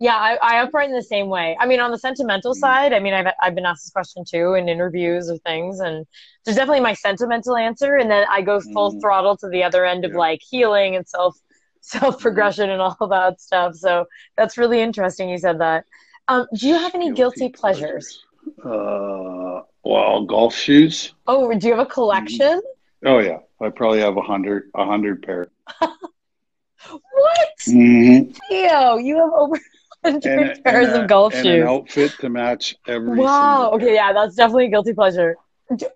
Yeah, 0.03 0.17
I, 0.17 0.39
I 0.43 0.63
operate 0.63 0.89
in 0.89 0.97
the 0.97 1.03
same 1.03 1.29
way. 1.29 1.55
I 1.61 1.67
mean, 1.67 1.79
on 1.79 1.91
the 1.91 1.99
sentimental 1.99 2.55
Mhm. 2.55 2.59
side, 2.59 2.93
I 2.95 3.01
mean, 3.01 3.13
I've, 3.13 3.27
I've 3.43 3.55
been 3.55 3.67
asked 3.67 3.85
this 3.85 3.91
question 3.91 4.25
too 4.25 4.55
in 4.55 4.67
interviews 4.67 5.29
or 5.31 5.37
things, 5.39 5.81
and 5.81 6.07
there's 6.45 6.57
definitely 6.57 6.81
my 6.81 6.95
sentimental 6.95 7.55
answer, 7.55 7.97
and 7.97 8.11
then 8.11 8.27
I 8.31 8.41
go 8.41 8.61
full 8.61 8.95
Mhm. 8.95 9.01
throttle 9.03 9.37
to 9.37 9.49
the 9.49 9.63
other 9.63 9.85
end 9.85 10.07
of 10.07 10.13
Yeah. 10.13 10.19
like 10.19 10.41
healing 10.43 10.97
and 10.97 11.07
self 11.07 11.37
self 11.83 12.19
progression 12.21 12.71
and 12.71 12.81
all 12.81 12.97
that 13.09 13.41
stuff. 13.43 13.75
So 13.75 14.07
that's 14.37 14.57
really 14.57 14.81
interesting. 14.81 15.29
You 15.29 15.39
said 15.39 15.59
that. 15.61 15.85
Um, 16.29 16.47
do 16.55 16.67
you 16.69 16.77
have 16.79 16.95
any 16.95 17.13
guilty, 17.13 17.41
guilty 17.41 17.49
pleasures? 17.51 18.25
Uh, 18.65 19.61
well, 19.85 20.25
golf 20.25 20.55
shoes. 20.55 21.13
Oh, 21.27 21.53
do 21.55 21.67
you 21.67 21.75
have 21.75 21.87
a 21.87 21.91
collection? 21.91 22.63
Oh 23.05 23.19
yeah, 23.19 23.39
I 23.61 23.69
probably 23.69 24.01
have 24.01 24.17
a 24.17 24.23
hundred, 24.23 24.71
a 24.75 24.85
hundred 24.87 25.23
pair. 25.23 25.49
what? 25.81 27.59
Mm-hmm. 27.69 28.33
Theo, 28.49 28.97
you 28.97 29.19
have 29.19 29.33
over 29.33 29.59
hundred 30.05 30.65
pairs 30.65 30.89
a, 30.89 31.03
of 31.03 31.09
golf 31.09 31.35
and 31.35 31.45
shoes. 31.45 31.63
An 31.63 31.69
outfit 31.69 32.13
to 32.21 32.29
match 32.29 32.77
every. 32.87 33.19
Wow. 33.19 33.71
Okay, 33.73 33.95
yeah, 33.95 34.13
that's 34.13 34.35
definitely 34.35 34.67
a 34.67 34.71
guilty 34.71 34.95
pleasure. 34.95 35.37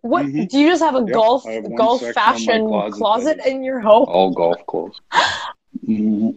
What 0.02 0.26
mm-hmm. 0.26 0.44
do 0.44 0.58
you 0.58 0.68
just 0.68 0.82
have 0.82 0.94
a 0.94 1.00
yep, 1.00 1.12
golf 1.12 1.44
have 1.46 1.76
golf 1.76 2.00
fashion 2.12 2.68
closet, 2.68 2.96
closet 2.96 3.40
in 3.46 3.64
your 3.64 3.80
home? 3.80 4.06
All 4.08 4.30
golf 4.30 4.64
clothes. 4.66 5.00
mm-hmm. 5.84 6.30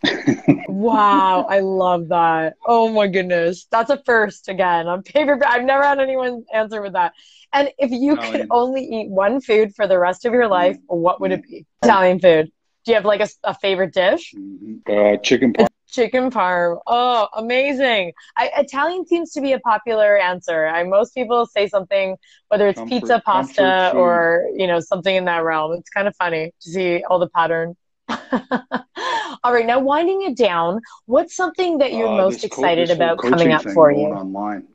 wow, 0.68 1.46
I 1.48 1.60
love 1.60 2.08
that. 2.08 2.56
Oh 2.66 2.88
my 2.88 3.06
goodness. 3.06 3.66
That's 3.70 3.90
a 3.90 4.02
first 4.04 4.48
again 4.48 4.86
on 4.86 5.02
paper. 5.02 5.38
I've 5.46 5.64
never 5.64 5.82
had 5.82 5.98
anyone 5.98 6.44
answer 6.52 6.80
with 6.82 6.92
that. 6.94 7.12
And 7.52 7.70
if 7.78 7.90
you 7.90 8.12
Italian. 8.14 8.32
could 8.32 8.46
only 8.50 8.84
eat 8.84 9.08
one 9.08 9.40
food 9.40 9.74
for 9.74 9.86
the 9.86 9.98
rest 9.98 10.24
of 10.24 10.32
your 10.32 10.48
life, 10.48 10.76
what 10.86 11.20
would 11.20 11.32
it 11.32 11.42
be? 11.42 11.66
Italian 11.82 12.20
food. 12.20 12.52
Do 12.84 12.92
you 12.92 12.94
have 12.94 13.04
like 13.04 13.20
a, 13.20 13.28
a 13.44 13.54
favorite 13.54 13.92
dish? 13.92 14.34
Mm-hmm. 14.36 14.90
Uh, 14.90 15.16
chicken 15.18 15.52
parm. 15.52 15.66
Chicken 15.90 16.30
parm. 16.30 16.80
Oh, 16.86 17.28
amazing. 17.34 18.12
I, 18.36 18.50
Italian 18.58 19.06
seems 19.06 19.32
to 19.32 19.40
be 19.40 19.52
a 19.52 19.58
popular 19.60 20.18
answer. 20.18 20.66
I, 20.66 20.84
most 20.84 21.14
people 21.14 21.46
say 21.46 21.66
something, 21.66 22.14
whether 22.48 22.68
it's 22.68 22.78
comfort, 22.78 22.94
pizza, 22.94 23.22
pasta, 23.24 23.92
or, 23.96 24.44
you 24.54 24.66
know, 24.66 24.80
something 24.80 25.16
in 25.16 25.24
that 25.24 25.44
realm. 25.44 25.72
It's 25.72 25.88
kind 25.88 26.06
of 26.06 26.14
funny 26.16 26.52
to 26.60 26.70
see 26.70 27.02
all 27.04 27.18
the 27.18 27.30
pattern. 27.30 27.74
All 29.44 29.52
right, 29.52 29.66
now 29.66 29.78
winding 29.78 30.22
it 30.22 30.36
down, 30.36 30.80
what's 31.06 31.36
something 31.36 31.78
that 31.78 31.92
you're 31.92 32.08
uh, 32.08 32.16
most 32.16 32.44
excited 32.44 32.90
about 32.90 33.18
coming 33.18 33.52
up 33.52 33.62
for 33.62 33.92
you? 33.92 34.06
Online, 34.08 34.66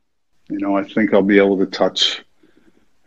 you 0.50 0.60
know, 0.60 0.78
I 0.78 0.84
think 0.84 1.14
I'll 1.14 1.22
be 1.22 1.38
able 1.38 1.58
to 1.58 1.66
touch 1.66 2.24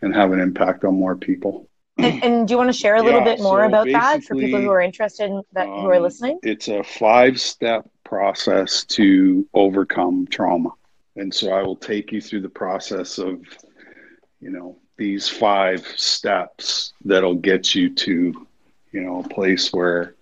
and 0.02 0.14
have 0.14 0.32
an 0.32 0.40
impact 0.40 0.84
on 0.84 0.94
more 0.94 1.16
people. 1.16 1.68
And, 1.98 2.22
and 2.24 2.48
do 2.48 2.54
you 2.54 2.58
want 2.58 2.68
to 2.68 2.78
share 2.78 2.96
a 2.96 3.02
little 3.02 3.20
yeah, 3.20 3.36
bit 3.36 3.40
more 3.40 3.62
so 3.62 3.66
about 3.66 3.86
that 3.88 4.24
for 4.24 4.34
people 4.34 4.60
who 4.60 4.70
are 4.70 4.80
interested 4.80 5.30
in 5.30 5.42
that 5.52 5.68
um, 5.68 5.80
who 5.80 5.88
are 5.88 5.96
um, 5.96 6.02
listening? 6.02 6.38
It's 6.42 6.68
a 6.68 6.82
five-step 6.82 7.88
process 8.04 8.84
to 8.84 9.46
overcome 9.54 10.26
trauma, 10.28 10.70
and 11.16 11.32
so 11.32 11.52
I 11.52 11.62
will 11.62 11.76
take 11.76 12.12
you 12.12 12.20
through 12.20 12.42
the 12.42 12.48
process 12.48 13.18
of, 13.18 13.42
you 14.40 14.50
know, 14.50 14.76
these 14.96 15.28
five 15.28 15.86
steps 15.96 16.92
that'll 17.04 17.34
get 17.34 17.74
you 17.74 17.94
to, 17.94 18.46
you 18.92 19.00
know, 19.00 19.20
a 19.20 19.28
place 19.28 19.72
where 19.72 20.14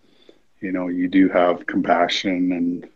you 0.65 0.73
know 0.73 0.89
you 0.89 1.09
do 1.09 1.29
have 1.29 1.67
compassion 1.67 2.53
and 2.53 2.89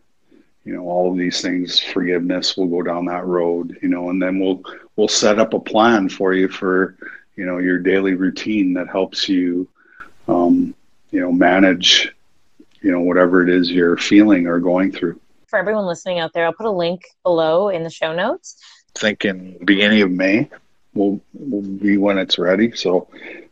you 0.65 0.73
know 0.73 0.81
all 0.81 1.11
of 1.11 1.17
these 1.17 1.39
things 1.39 1.79
forgiveness 1.79 2.57
will 2.57 2.67
go 2.67 2.81
down 2.81 3.05
that 3.05 3.25
road 3.25 3.77
you 3.83 3.87
know 3.87 4.09
and 4.09 4.21
then 4.21 4.39
we'll 4.39 4.61
we'll 4.95 5.07
set 5.07 5.37
up 5.37 5.53
a 5.53 5.59
plan 5.59 6.09
for 6.09 6.33
you 6.33 6.47
for 6.47 6.97
you 7.39 7.45
know 7.45 7.57
your 7.57 7.79
daily 7.79 8.15
routine 8.15 8.73
that 8.73 8.89
helps 8.89 9.29
you 9.29 9.65
um, 10.27 10.75
you 11.11 11.21
know 11.21 11.31
manage 11.31 12.13
you 12.81 12.91
know 12.91 12.99
whatever 12.99 13.41
it 13.41 13.49
is 13.49 13.71
you're 13.71 13.95
feeling 13.95 14.45
or 14.45 14.59
going 14.59 14.91
through 14.91 15.17
for 15.47 15.57
everyone 15.57 15.85
listening 15.85 16.19
out 16.19 16.33
there 16.33 16.45
i'll 16.45 16.53
put 16.53 16.65
a 16.65 16.71
link 16.71 17.01
below 17.23 17.69
in 17.69 17.83
the 17.83 17.89
show 17.89 18.13
notes 18.13 18.61
thinking 18.93 19.57
beginning 19.63 20.01
of 20.01 20.11
may 20.11 20.49
will 20.93 21.21
will 21.33 21.61
be 21.61 21.95
when 21.95 22.17
it's 22.17 22.37
ready 22.37 22.75
so 22.75 23.07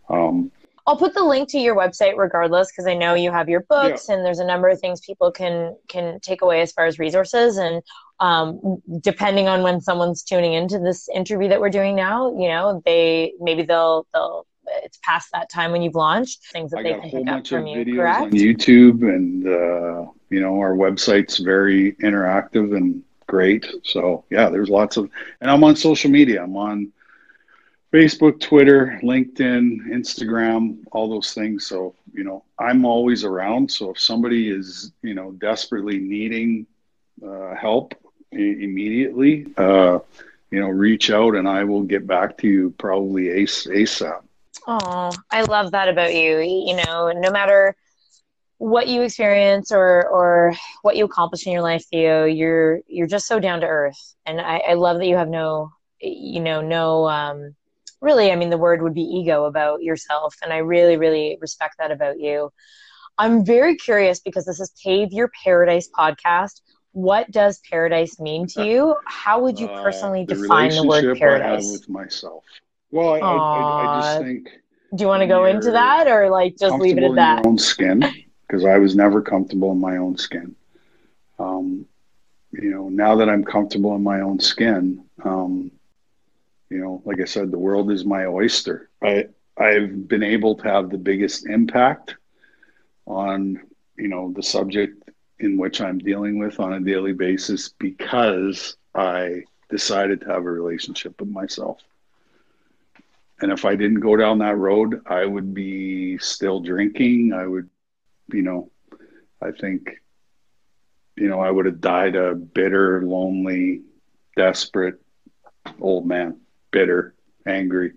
um, 0.09 0.51
I'll 0.85 0.95
put 0.95 1.13
the 1.13 1.23
link 1.23 1.49
to 1.49 1.59
your 1.59 1.75
website 1.75 2.15
regardless 2.15 2.71
because 2.71 2.87
I 2.87 2.93
know 2.93 3.13
you 3.13 3.29
have 3.29 3.49
your 3.49 3.59
books 3.59 4.05
yeah. 4.07 4.15
and 4.15 4.25
there's 4.25 4.39
a 4.39 4.45
number 4.45 4.69
of 4.69 4.79
things 4.79 5.01
people 5.01 5.31
can 5.31 5.75
can 5.89 6.21
take 6.21 6.41
away 6.41 6.61
as 6.61 6.71
far 6.71 6.85
as 6.85 6.97
resources 6.97 7.57
and 7.57 7.83
um, 8.19 8.81
depending 9.01 9.47
on 9.47 9.63
when 9.63 9.79
someone's 9.81 10.23
tuning 10.23 10.53
into 10.53 10.79
this 10.79 11.07
interview 11.13 11.49
that 11.49 11.59
we're 11.59 11.69
doing 11.69 11.95
now, 11.95 12.31
you 12.31 12.47
know, 12.47 12.81
they 12.85 13.33
maybe 13.39 13.63
they'll 13.63 14.07
they'll 14.13 14.45
it's 14.83 14.99
past 15.03 15.29
that 15.31 15.49
time 15.49 15.71
when 15.71 15.81
you've 15.81 15.95
launched 15.95 16.45
things 16.51 16.71
that 16.71 16.79
I 16.79 16.83
they 16.83 16.93
can 16.93 17.09
pick 17.09 17.27
up 17.27 17.47
from 17.47 17.67
you. 17.67 17.95
Correct? 17.95 18.21
On 18.21 18.31
YouTube 18.31 19.01
and 19.01 19.47
uh, 19.47 20.11
you 20.29 20.41
know 20.41 20.57
our 20.59 20.73
website's 20.73 21.37
very 21.37 21.93
interactive 21.93 22.75
and 22.75 23.03
great. 23.27 23.65
So 23.83 24.25
yeah, 24.29 24.49
there's 24.49 24.69
lots 24.69 24.97
of 24.97 25.09
and 25.41 25.49
I'm 25.49 25.63
on 25.63 25.75
social 25.75 26.09
media. 26.09 26.43
I'm 26.43 26.57
on 26.57 26.91
Facebook, 27.93 28.39
Twitter, 28.41 28.99
LinkedIn, 29.01 29.87
Instagram, 29.87 30.79
all 30.91 31.09
those 31.09 31.33
things. 31.33 31.67
So, 31.67 31.95
you 32.13 32.25
know, 32.25 32.43
I'm 32.59 32.83
always 32.83 33.23
around. 33.23 33.71
So 33.71 33.91
if 33.91 33.99
somebody 33.99 34.49
is, 34.49 34.91
you 35.01 35.13
know, 35.13 35.31
desperately 35.31 35.97
needing 35.97 36.67
uh, 37.25 37.55
help 37.55 37.93
immediately, 38.31 39.47
uh, 39.57 39.99
you 40.51 40.59
know, 40.59 40.67
reach 40.67 41.09
out 41.09 41.35
and 41.35 41.47
I 41.47 41.63
will 41.63 41.83
get 41.83 42.07
back 42.07 42.37
to 42.39 42.47
you 42.47 42.73
probably 42.77 43.25
ASAP. 43.25 44.21
Oh, 44.67 45.11
I 45.31 45.43
love 45.43 45.71
that 45.71 45.89
about 45.89 46.13
you. 46.13 46.39
You 46.39 46.75
know, 46.85 47.11
no 47.15 47.31
matter 47.31 47.75
what 48.59 48.87
you 48.87 49.01
experience 49.03 49.71
or 49.71 50.07
or 50.07 50.53
what 50.81 50.95
you 50.97 51.05
accomplish 51.05 51.45
in 51.45 51.53
your 51.53 51.61
life, 51.61 51.85
Theo, 51.85 52.25
you're 52.25 52.79
you're 52.87 53.07
just 53.07 53.27
so 53.27 53.39
down 53.39 53.61
to 53.61 53.67
earth, 53.67 54.15
and 54.25 54.41
I, 54.41 54.57
I 54.69 54.73
love 54.73 54.97
that 54.97 55.07
you 55.07 55.15
have 55.15 55.29
no, 55.29 55.71
you 56.01 56.41
know, 56.41 56.61
no 56.61 57.07
um, 57.07 57.55
really, 58.01 58.31
I 58.31 58.35
mean, 58.35 58.49
the 58.49 58.57
word 58.57 58.81
would 58.81 58.93
be 58.93 59.01
ego 59.01 59.45
about 59.45 59.81
yourself. 59.81 60.35
And 60.43 60.53
I 60.53 60.57
really, 60.57 60.97
really 60.97 61.37
respect 61.41 61.75
that 61.79 61.91
about 61.91 62.19
you. 62.19 62.51
I'm 63.17 63.45
very 63.45 63.75
curious 63.75 64.19
because 64.19 64.45
this 64.45 64.59
is 64.59 64.71
Pave 64.83 65.11
Your 65.11 65.31
Paradise 65.43 65.89
podcast. 65.89 66.61
What 66.97 67.29
does 67.29 67.59
paradise 67.59 68.19
mean 68.19 68.47
to 68.47 68.65
you? 68.65 68.95
How 69.05 69.39
would 69.41 69.59
you 69.59 69.67
uh, 69.67 69.83
personally 69.83 70.23
uh, 70.23 70.33
the 70.33 70.41
define 70.41 70.71
the 70.71 70.83
word 70.83 71.19
paradise? 71.19 71.71
with 71.71 71.87
myself. 71.87 72.43
Well, 72.89 73.13
I, 73.13 73.19
I, 73.19 73.99
I, 73.99 74.01
just 74.01 74.23
think. 74.23 74.49
Do 74.95 75.03
you 75.03 75.07
want 75.07 75.21
to 75.21 75.27
go 75.27 75.45
into 75.45 75.69
that, 75.69 76.07
or 76.07 76.31
like 76.31 76.57
just 76.57 76.79
leave 76.79 76.97
it 76.97 77.03
at 77.03 77.13
that? 77.13 77.45
own 77.45 77.59
skin, 77.59 78.03
because 78.47 78.65
I 78.65 78.79
was 78.79 78.95
never 78.95 79.21
comfortable 79.21 79.71
in 79.73 79.79
my 79.79 79.97
own 79.97 80.17
skin. 80.17 80.55
Um, 81.37 81.85
you 82.51 82.71
know, 82.71 82.89
now 82.89 83.15
that 83.17 83.29
I'm 83.29 83.43
comfortable 83.43 83.95
in 83.95 84.01
my 84.01 84.21
own 84.21 84.39
skin, 84.39 85.05
um, 85.23 85.69
you 86.71 86.79
know, 86.79 87.03
like 87.05 87.21
I 87.21 87.25
said, 87.25 87.51
the 87.51 87.59
world 87.59 87.91
is 87.91 88.05
my 88.05 88.25
oyster. 88.25 88.89
I 89.03 89.27
I've 89.55 90.07
been 90.07 90.23
able 90.23 90.55
to 90.55 90.63
have 90.63 90.89
the 90.89 90.97
biggest 90.97 91.45
impact 91.45 92.15
on 93.05 93.61
you 93.99 94.07
know 94.07 94.33
the 94.35 94.41
subject 94.41 95.06
in 95.39 95.57
which 95.57 95.81
I'm 95.81 95.99
dealing 95.99 96.39
with 96.39 96.59
on 96.59 96.73
a 96.73 96.79
daily 96.79 97.13
basis 97.13 97.69
because 97.69 98.75
I 98.95 99.43
decided 99.69 100.21
to 100.21 100.27
have 100.27 100.45
a 100.45 100.51
relationship 100.51 101.19
with 101.19 101.29
myself. 101.29 101.79
And 103.39 103.51
if 103.51 103.65
I 103.65 103.75
didn't 103.75 103.99
go 103.99 104.15
down 104.15 104.39
that 104.39 104.57
road, 104.57 105.01
I 105.05 105.25
would 105.25 105.53
be 105.53 106.17
still 106.17 106.59
drinking. 106.59 107.33
I 107.33 107.45
would, 107.45 107.69
you 108.33 108.41
know, 108.41 108.71
I 109.41 109.51
think, 109.51 109.89
you 111.15 111.27
know, 111.27 111.39
I 111.39 111.51
would 111.51 111.67
have 111.67 111.79
died 111.79 112.15
a 112.15 112.33
bitter, 112.33 113.03
lonely, 113.03 113.81
desperate 114.35 114.99
old 115.79 116.07
man 116.07 116.39
bitter, 116.71 117.13
angry, 117.45 117.93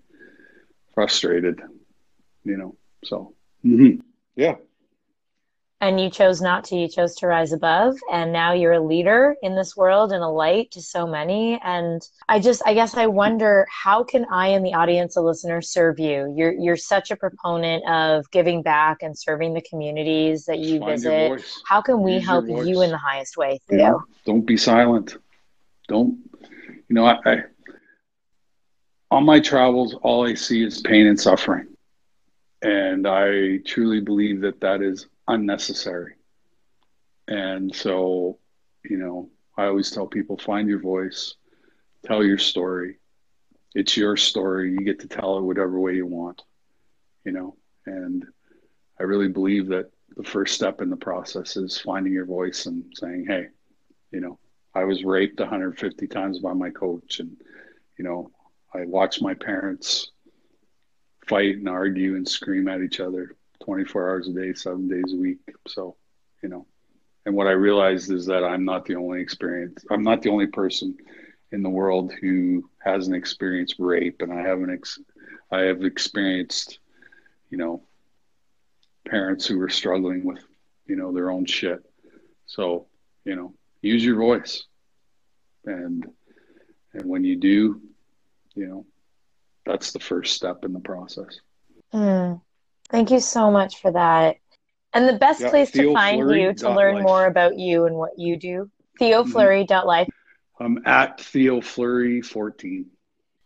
frustrated, 0.93 1.61
you 2.43 2.57
know. 2.57 2.75
So, 3.03 3.33
mm-hmm. 3.65 4.01
yeah. 4.35 4.55
And 5.81 5.99
you 5.99 6.11
chose 6.11 6.41
not 6.41 6.63
to, 6.65 6.75
you 6.75 6.87
chose 6.87 7.15
to 7.15 7.27
rise 7.27 7.53
above. 7.53 7.97
And 8.11 8.31
now 8.31 8.53
you're 8.53 8.73
a 8.73 8.79
leader 8.79 9.35
in 9.41 9.55
this 9.55 9.75
world 9.75 10.11
and 10.11 10.23
a 10.23 10.27
light 10.27 10.69
to 10.71 10.81
so 10.81 11.07
many. 11.07 11.59
And 11.63 12.07
I 12.29 12.39
just, 12.39 12.61
I 12.67 12.75
guess 12.75 12.95
I 12.95 13.07
wonder 13.07 13.67
how 13.69 14.03
can 14.03 14.27
I 14.31 14.49
and 14.49 14.63
the 14.63 14.75
audience, 14.75 15.15
the 15.15 15.21
listener, 15.21 15.59
serve 15.59 15.99
you? 15.99 16.31
You're, 16.37 16.53
you're 16.53 16.77
such 16.77 17.09
a 17.09 17.15
proponent 17.15 17.83
of 17.89 18.29
giving 18.29 18.61
back 18.61 19.01
and 19.01 19.17
serving 19.17 19.55
the 19.55 19.61
communities 19.61 20.45
that 20.45 20.59
you 20.59 20.79
Find 20.79 20.91
visit. 20.91 21.43
How 21.65 21.81
can 21.81 22.03
we 22.03 22.13
Use 22.13 22.25
help 22.25 22.47
you 22.47 22.83
in 22.83 22.91
the 22.91 22.99
highest 22.99 23.35
way? 23.35 23.59
Yeah. 23.71 23.95
Don't 24.23 24.45
be 24.45 24.57
silent. 24.57 25.17
Don't, 25.87 26.19
you 26.89 26.93
know, 26.95 27.05
I, 27.05 27.17
I 27.25 27.43
on 29.09 29.25
my 29.25 29.39
travels, 29.39 29.95
all 30.03 30.27
I 30.27 30.35
see 30.35 30.63
is 30.63 30.79
pain 30.81 31.07
and 31.07 31.19
suffering. 31.19 31.67
And 32.61 33.07
I 33.07 33.57
truly 33.65 33.99
believe 33.99 34.41
that 34.41 34.61
that 34.61 34.83
is 34.83 35.07
unnecessary. 35.27 36.15
And 37.27 37.73
so, 37.73 38.39
you 38.83 38.97
know, 38.97 39.29
I 39.57 39.65
always 39.65 39.91
tell 39.91 40.07
people 40.07 40.37
find 40.37 40.67
your 40.67 40.79
voice, 40.79 41.35
tell 42.05 42.23
your 42.23 42.37
story. 42.37 42.97
It's 43.73 43.95
your 43.95 44.17
story. 44.17 44.71
You 44.71 44.79
get 44.79 44.99
to 45.01 45.07
tell 45.07 45.37
it 45.37 45.43
whatever 45.43 45.79
way 45.79 45.95
you 45.95 46.05
want, 46.05 46.41
you 47.23 47.31
know. 47.31 47.55
And 47.85 48.25
I 48.99 49.03
really 49.03 49.29
believe 49.29 49.67
that 49.67 49.91
the 50.15 50.23
first 50.23 50.55
step 50.55 50.81
in 50.81 50.89
the 50.89 50.97
process 50.97 51.55
is 51.55 51.79
finding 51.79 52.11
your 52.11 52.25
voice 52.25 52.65
and 52.65 52.83
saying, 52.95 53.25
hey, 53.27 53.47
you 54.11 54.19
know, 54.19 54.39
I 54.75 54.83
was 54.83 55.03
raped 55.03 55.39
150 55.39 56.07
times 56.07 56.39
by 56.39 56.53
my 56.53 56.69
coach 56.69 57.19
and, 57.19 57.37
you 57.97 58.03
know, 58.03 58.31
I 58.73 58.85
watched 58.85 59.21
my 59.21 59.33
parents 59.33 60.11
fight 61.27 61.55
and 61.57 61.69
argue 61.69 62.15
and 62.15 62.27
scream 62.27 62.67
at 62.67 62.81
each 62.81 62.99
other 62.99 63.35
24 63.61 64.09
hours 64.09 64.27
a 64.27 64.33
day, 64.33 64.53
seven 64.53 64.87
days 64.87 65.13
a 65.13 65.17
week. 65.17 65.39
So, 65.67 65.95
you 66.43 66.49
know, 66.49 66.65
and 67.25 67.35
what 67.35 67.47
I 67.47 67.51
realized 67.51 68.11
is 68.11 68.25
that 68.27 68.43
I'm 68.43 68.65
not 68.65 68.85
the 68.85 68.95
only 68.95 69.21
experience. 69.21 69.85
I'm 69.91 70.03
not 70.03 70.21
the 70.21 70.29
only 70.29 70.47
person 70.47 70.97
in 71.51 71.61
the 71.61 71.69
world 71.69 72.11
who 72.19 72.69
hasn't 72.83 73.15
experienced 73.15 73.75
rape, 73.77 74.21
and 74.21 74.33
I 74.33 74.41
haven't. 74.41 74.71
Ex- 74.71 74.99
I 75.51 75.61
have 75.61 75.83
experienced, 75.83 76.79
you 77.49 77.57
know, 77.57 77.83
parents 79.07 79.45
who 79.45 79.61
are 79.61 79.69
struggling 79.69 80.23
with, 80.23 80.43
you 80.87 80.95
know, 80.95 81.11
their 81.11 81.29
own 81.29 81.45
shit. 81.45 81.83
So, 82.45 82.87
you 83.25 83.35
know, 83.35 83.53
use 83.81 84.03
your 84.03 84.15
voice, 84.15 84.65
and 85.65 86.05
and 86.93 87.05
when 87.05 87.23
you 87.23 87.35
do, 87.35 87.81
you 88.55 88.67
know, 88.67 88.85
that's 89.65 89.91
the 89.91 89.99
first 89.99 90.35
step 90.35 90.65
in 90.65 90.73
the 90.73 90.79
process. 90.79 91.39
Mm. 91.93 92.41
Thank 92.91 93.09
you 93.09 93.19
so 93.19 93.49
much 93.49 93.81
for 93.81 93.91
that. 93.91 94.37
And 94.93 95.07
the 95.07 95.17
best 95.17 95.41
yeah, 95.41 95.49
place 95.49 95.71
to 95.71 95.93
find 95.93 96.29
you 96.29 96.53
to 96.53 96.75
learn 96.75 96.95
life. 96.95 97.03
more 97.03 97.25
about 97.25 97.57
you 97.57 97.85
and 97.85 97.95
what 97.95 98.11
you 98.17 98.35
do, 98.35 98.69
theofleury.life. 98.99 100.07
Mm-hmm. 100.07 100.63
I'm 100.63 100.83
at 100.85 101.17
theofleury14 101.19 102.85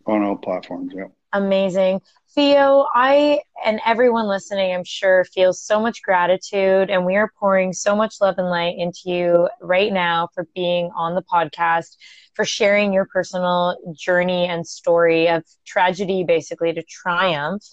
on 0.08 0.24
all 0.24 0.36
platforms. 0.36 0.94
Yeah. 0.96 1.06
Amazing. 1.32 2.02
Theo, 2.34 2.86
I 2.94 3.42
and 3.64 3.80
everyone 3.86 4.28
listening, 4.28 4.74
I'm 4.74 4.84
sure, 4.84 5.24
feels 5.26 5.62
so 5.62 5.80
much 5.80 6.02
gratitude, 6.02 6.90
and 6.90 7.06
we 7.06 7.16
are 7.16 7.32
pouring 7.40 7.72
so 7.72 7.96
much 7.96 8.16
love 8.20 8.36
and 8.38 8.50
light 8.50 8.76
into 8.78 9.02
you 9.06 9.50
right 9.62 9.94
now 9.94 10.28
for 10.34 10.48
being 10.56 10.90
on 10.98 11.16
the 11.16 11.22
podcast, 11.22 11.96
for 12.34 12.44
sharing 12.44 12.92
your 12.92 13.06
personal 13.06 13.78
journey 13.98 14.48
and 14.48 14.68
story 14.68 15.30
of 15.30 15.44
tragedy, 15.66 16.24
basically, 16.26 16.74
to 16.74 16.84
triumph. 16.84 17.64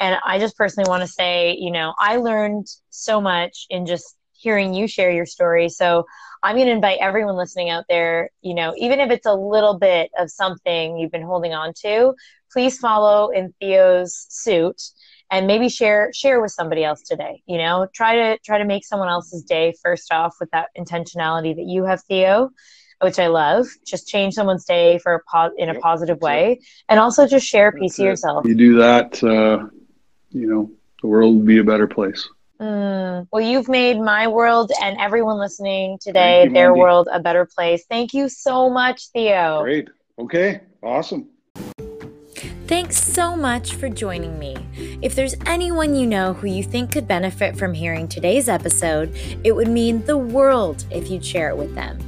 And 0.00 0.16
I 0.24 0.38
just 0.38 0.56
personally 0.56 0.88
want 0.88 1.02
to 1.02 1.06
say, 1.06 1.56
you 1.58 1.70
know, 1.70 1.94
I 1.98 2.16
learned 2.16 2.66
so 2.88 3.20
much 3.20 3.66
in 3.68 3.86
just 3.86 4.16
hearing 4.32 4.72
you 4.72 4.88
share 4.88 5.10
your 5.12 5.26
story. 5.26 5.68
So 5.68 6.06
I'm 6.42 6.56
going 6.56 6.66
to 6.66 6.72
invite 6.72 6.98
everyone 7.00 7.36
listening 7.36 7.68
out 7.68 7.84
there, 7.88 8.30
you 8.40 8.54
know, 8.54 8.74
even 8.78 8.98
if 8.98 9.10
it's 9.10 9.26
a 9.26 9.34
little 9.34 9.78
bit 9.78 10.10
of 10.18 10.30
something 10.30 10.96
you've 10.96 11.12
been 11.12 11.22
holding 11.22 11.52
on 11.52 11.74
to, 11.82 12.14
please 12.50 12.78
follow 12.78 13.28
in 13.28 13.52
Theo's 13.60 14.26
suit 14.30 14.80
and 15.30 15.46
maybe 15.46 15.68
share 15.68 16.10
share 16.14 16.40
with 16.40 16.50
somebody 16.50 16.82
else 16.82 17.02
today. 17.02 17.42
You 17.46 17.58
know 17.58 17.86
try 17.94 18.16
to 18.16 18.38
try 18.44 18.58
to 18.58 18.64
make 18.64 18.84
someone 18.84 19.08
else's 19.08 19.44
day 19.44 19.74
first 19.82 20.12
off 20.12 20.36
with 20.40 20.50
that 20.50 20.70
intentionality 20.76 21.54
that 21.54 21.66
you 21.66 21.84
have 21.84 22.02
theo 22.04 22.50
which 23.00 23.18
i 23.18 23.28
love. 23.28 23.66
Just 23.86 24.08
change 24.08 24.34
someone's 24.34 24.64
day 24.64 24.98
for 24.98 25.14
a 25.14 25.20
po- 25.30 25.54
in 25.56 25.70
a 25.70 25.74
positive 25.80 26.20
way. 26.20 26.60
And 26.88 27.00
also 27.00 27.26
just 27.26 27.46
share 27.46 27.68
a 27.68 27.72
piece 27.72 27.92
That's 27.92 27.98
of 28.00 28.04
it. 28.04 28.08
yourself. 28.08 28.46
You 28.46 28.54
do 28.54 28.76
that 28.76 29.24
uh, 29.24 29.66
you 30.30 30.48
know, 30.48 30.70
the 31.02 31.08
world 31.08 31.36
would 31.36 31.46
be 31.46 31.58
a 31.58 31.64
better 31.64 31.86
place. 31.86 32.28
Mm. 32.60 33.26
Well, 33.32 33.42
you've 33.42 33.68
made 33.68 33.98
my 33.98 34.28
world 34.28 34.70
and 34.82 34.98
everyone 35.00 35.38
listening 35.38 35.98
today, 36.00 36.44
you, 36.44 36.50
their 36.50 36.68
Mandy. 36.68 36.80
world, 36.80 37.08
a 37.10 37.20
better 37.20 37.46
place. 37.46 37.84
Thank 37.88 38.12
you 38.12 38.28
so 38.28 38.68
much, 38.68 39.08
Theo. 39.08 39.62
Great. 39.62 39.88
Okay. 40.18 40.60
Awesome. 40.82 41.28
Thanks 42.66 43.02
so 43.02 43.34
much 43.34 43.74
for 43.74 43.88
joining 43.88 44.38
me. 44.38 44.56
If 45.02 45.16
there's 45.16 45.34
anyone 45.46 45.96
you 45.96 46.06
know 46.06 46.34
who 46.34 46.46
you 46.46 46.62
think 46.62 46.92
could 46.92 47.08
benefit 47.08 47.56
from 47.56 47.74
hearing 47.74 48.06
today's 48.06 48.48
episode, 48.48 49.12
it 49.42 49.56
would 49.56 49.66
mean 49.68 50.04
the 50.04 50.16
world 50.16 50.84
if 50.90 51.10
you'd 51.10 51.24
share 51.24 51.48
it 51.48 51.56
with 51.56 51.74
them. 51.74 51.98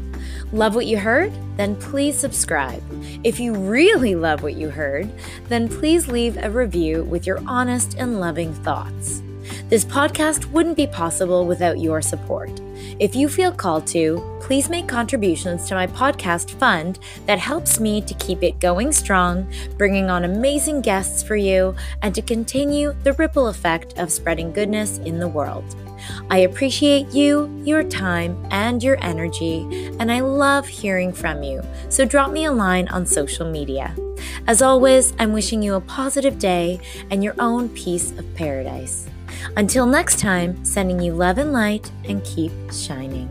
Love 0.53 0.75
what 0.75 0.85
you 0.85 0.99
heard? 0.99 1.33
Then 1.57 1.75
please 1.77 2.19
subscribe. 2.19 2.83
If 3.25 3.41
you 3.41 3.55
really 3.55 4.15
love 4.15 4.43
what 4.43 4.55
you 4.55 4.69
heard, 4.69 5.11
then 5.49 5.67
please 5.67 6.09
leave 6.09 6.37
a 6.37 6.51
review 6.51 7.05
with 7.05 7.27
your 7.27 7.43
honest 7.47 7.95
and 7.97 8.21
loving 8.21 8.53
thoughts. 8.53 9.23
This 9.71 9.87
podcast 9.87 10.45
wouldn't 10.53 10.77
be 10.77 10.87
possible 10.87 11.47
without 11.47 11.81
your 11.81 12.03
support. 12.03 12.51
If 12.99 13.17
you 13.17 13.31
feel 13.31 13.51
called 13.51 13.87
to, 13.89 14.39
please 14.43 14.69
make 14.69 14.87
contributions 14.87 15.67
to 15.69 15.75
my 15.75 15.87
podcast 15.87 16.51
fund 16.51 16.99
that 17.25 17.39
helps 17.39 17.81
me 17.81 18.03
to 18.03 18.15
keep 18.15 18.43
it 18.43 18.61
going 18.61 18.93
strong, 18.93 19.51
bringing 19.79 20.11
on 20.11 20.25
amazing 20.25 20.83
guests 20.83 21.23
for 21.23 21.37
you, 21.37 21.75
and 22.03 22.15
to 22.15 22.21
continue 22.21 22.95
the 23.05 23.15
ripple 23.15 23.49
effect 23.49 23.99
of 23.99 24.13
spreading 24.13 24.53
goodness 24.53 24.99
in 24.99 25.19
the 25.19 25.29
world. 25.29 25.65
I 26.31 26.39
appreciate 26.39 27.13
you, 27.13 27.51
your 27.65 27.83
time, 27.85 28.47
and 28.51 28.83
your 28.83 29.03
energy, 29.05 29.67
and 29.99 30.11
I 30.11 30.21
love 30.21 30.67
hearing 30.67 31.13
from 31.13 31.43
you. 31.43 31.63
So 31.89 32.05
drop 32.05 32.31
me 32.31 32.45
a 32.45 32.53
line 32.53 32.89
on 32.89 33.07
social 33.07 33.51
media. 33.51 33.95
As 34.47 34.63
always, 34.63 35.13
I'm 35.19 35.33
wishing 35.33 35.63
you 35.63 35.75
a 35.75 35.81
positive 35.81 36.39
day 36.39 36.81
and 37.11 37.23
your 37.23 37.35
own 37.39 37.69
piece 37.71 38.13
of 38.13 38.35
paradise. 38.35 39.07
Until 39.57 39.87
next 39.87 40.19
time, 40.19 40.65
sending 40.65 41.01
you 41.01 41.13
love 41.13 41.39
and 41.39 41.53
light 41.53 41.91
and 42.05 42.25
keep 42.25 42.53
shining. 42.73 43.29